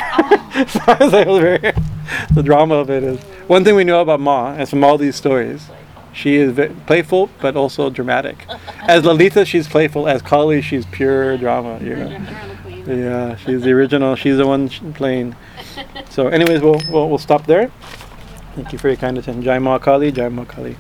the 2.33 2.43
drama 2.43 2.75
of 2.75 2.89
it 2.89 3.03
is 3.03 3.19
one 3.47 3.63
thing 3.63 3.75
we 3.75 3.83
know 3.83 4.01
about 4.01 4.19
Ma, 4.19 4.53
and 4.53 4.67
from 4.67 4.83
all 4.83 4.97
these 4.97 5.15
stories, 5.15 5.69
she 6.13 6.35
is 6.35 6.51
ve- 6.51 6.69
playful 6.85 7.29
but 7.41 7.55
also 7.55 7.89
dramatic. 7.89 8.45
As 8.81 9.05
Lalita, 9.05 9.45
she's 9.45 9.67
playful. 9.67 10.07
As 10.07 10.21
Kali, 10.21 10.61
she's 10.61 10.85
pure 10.85 11.37
drama. 11.37 11.79
You 11.81 11.95
know. 11.95 12.27
Yeah, 12.87 13.35
she's 13.37 13.61
the 13.61 13.71
original. 13.71 14.15
She's 14.15 14.37
the 14.37 14.47
one 14.47 14.69
playing. 14.93 15.35
So, 16.09 16.27
anyways, 16.27 16.61
we'll 16.61 16.81
we'll, 16.89 17.09
we'll 17.09 17.17
stop 17.17 17.45
there. 17.47 17.71
Thank 18.55 18.71
you 18.71 18.79
for 18.79 18.87
your 18.87 18.97
kind 18.97 19.17
attention. 19.17 19.43
Jai 19.43 19.59
Ma 19.59 19.79
Kali, 19.79 20.11
Jai 20.11 20.29
Ma 20.29 20.45
Kali. 20.45 20.77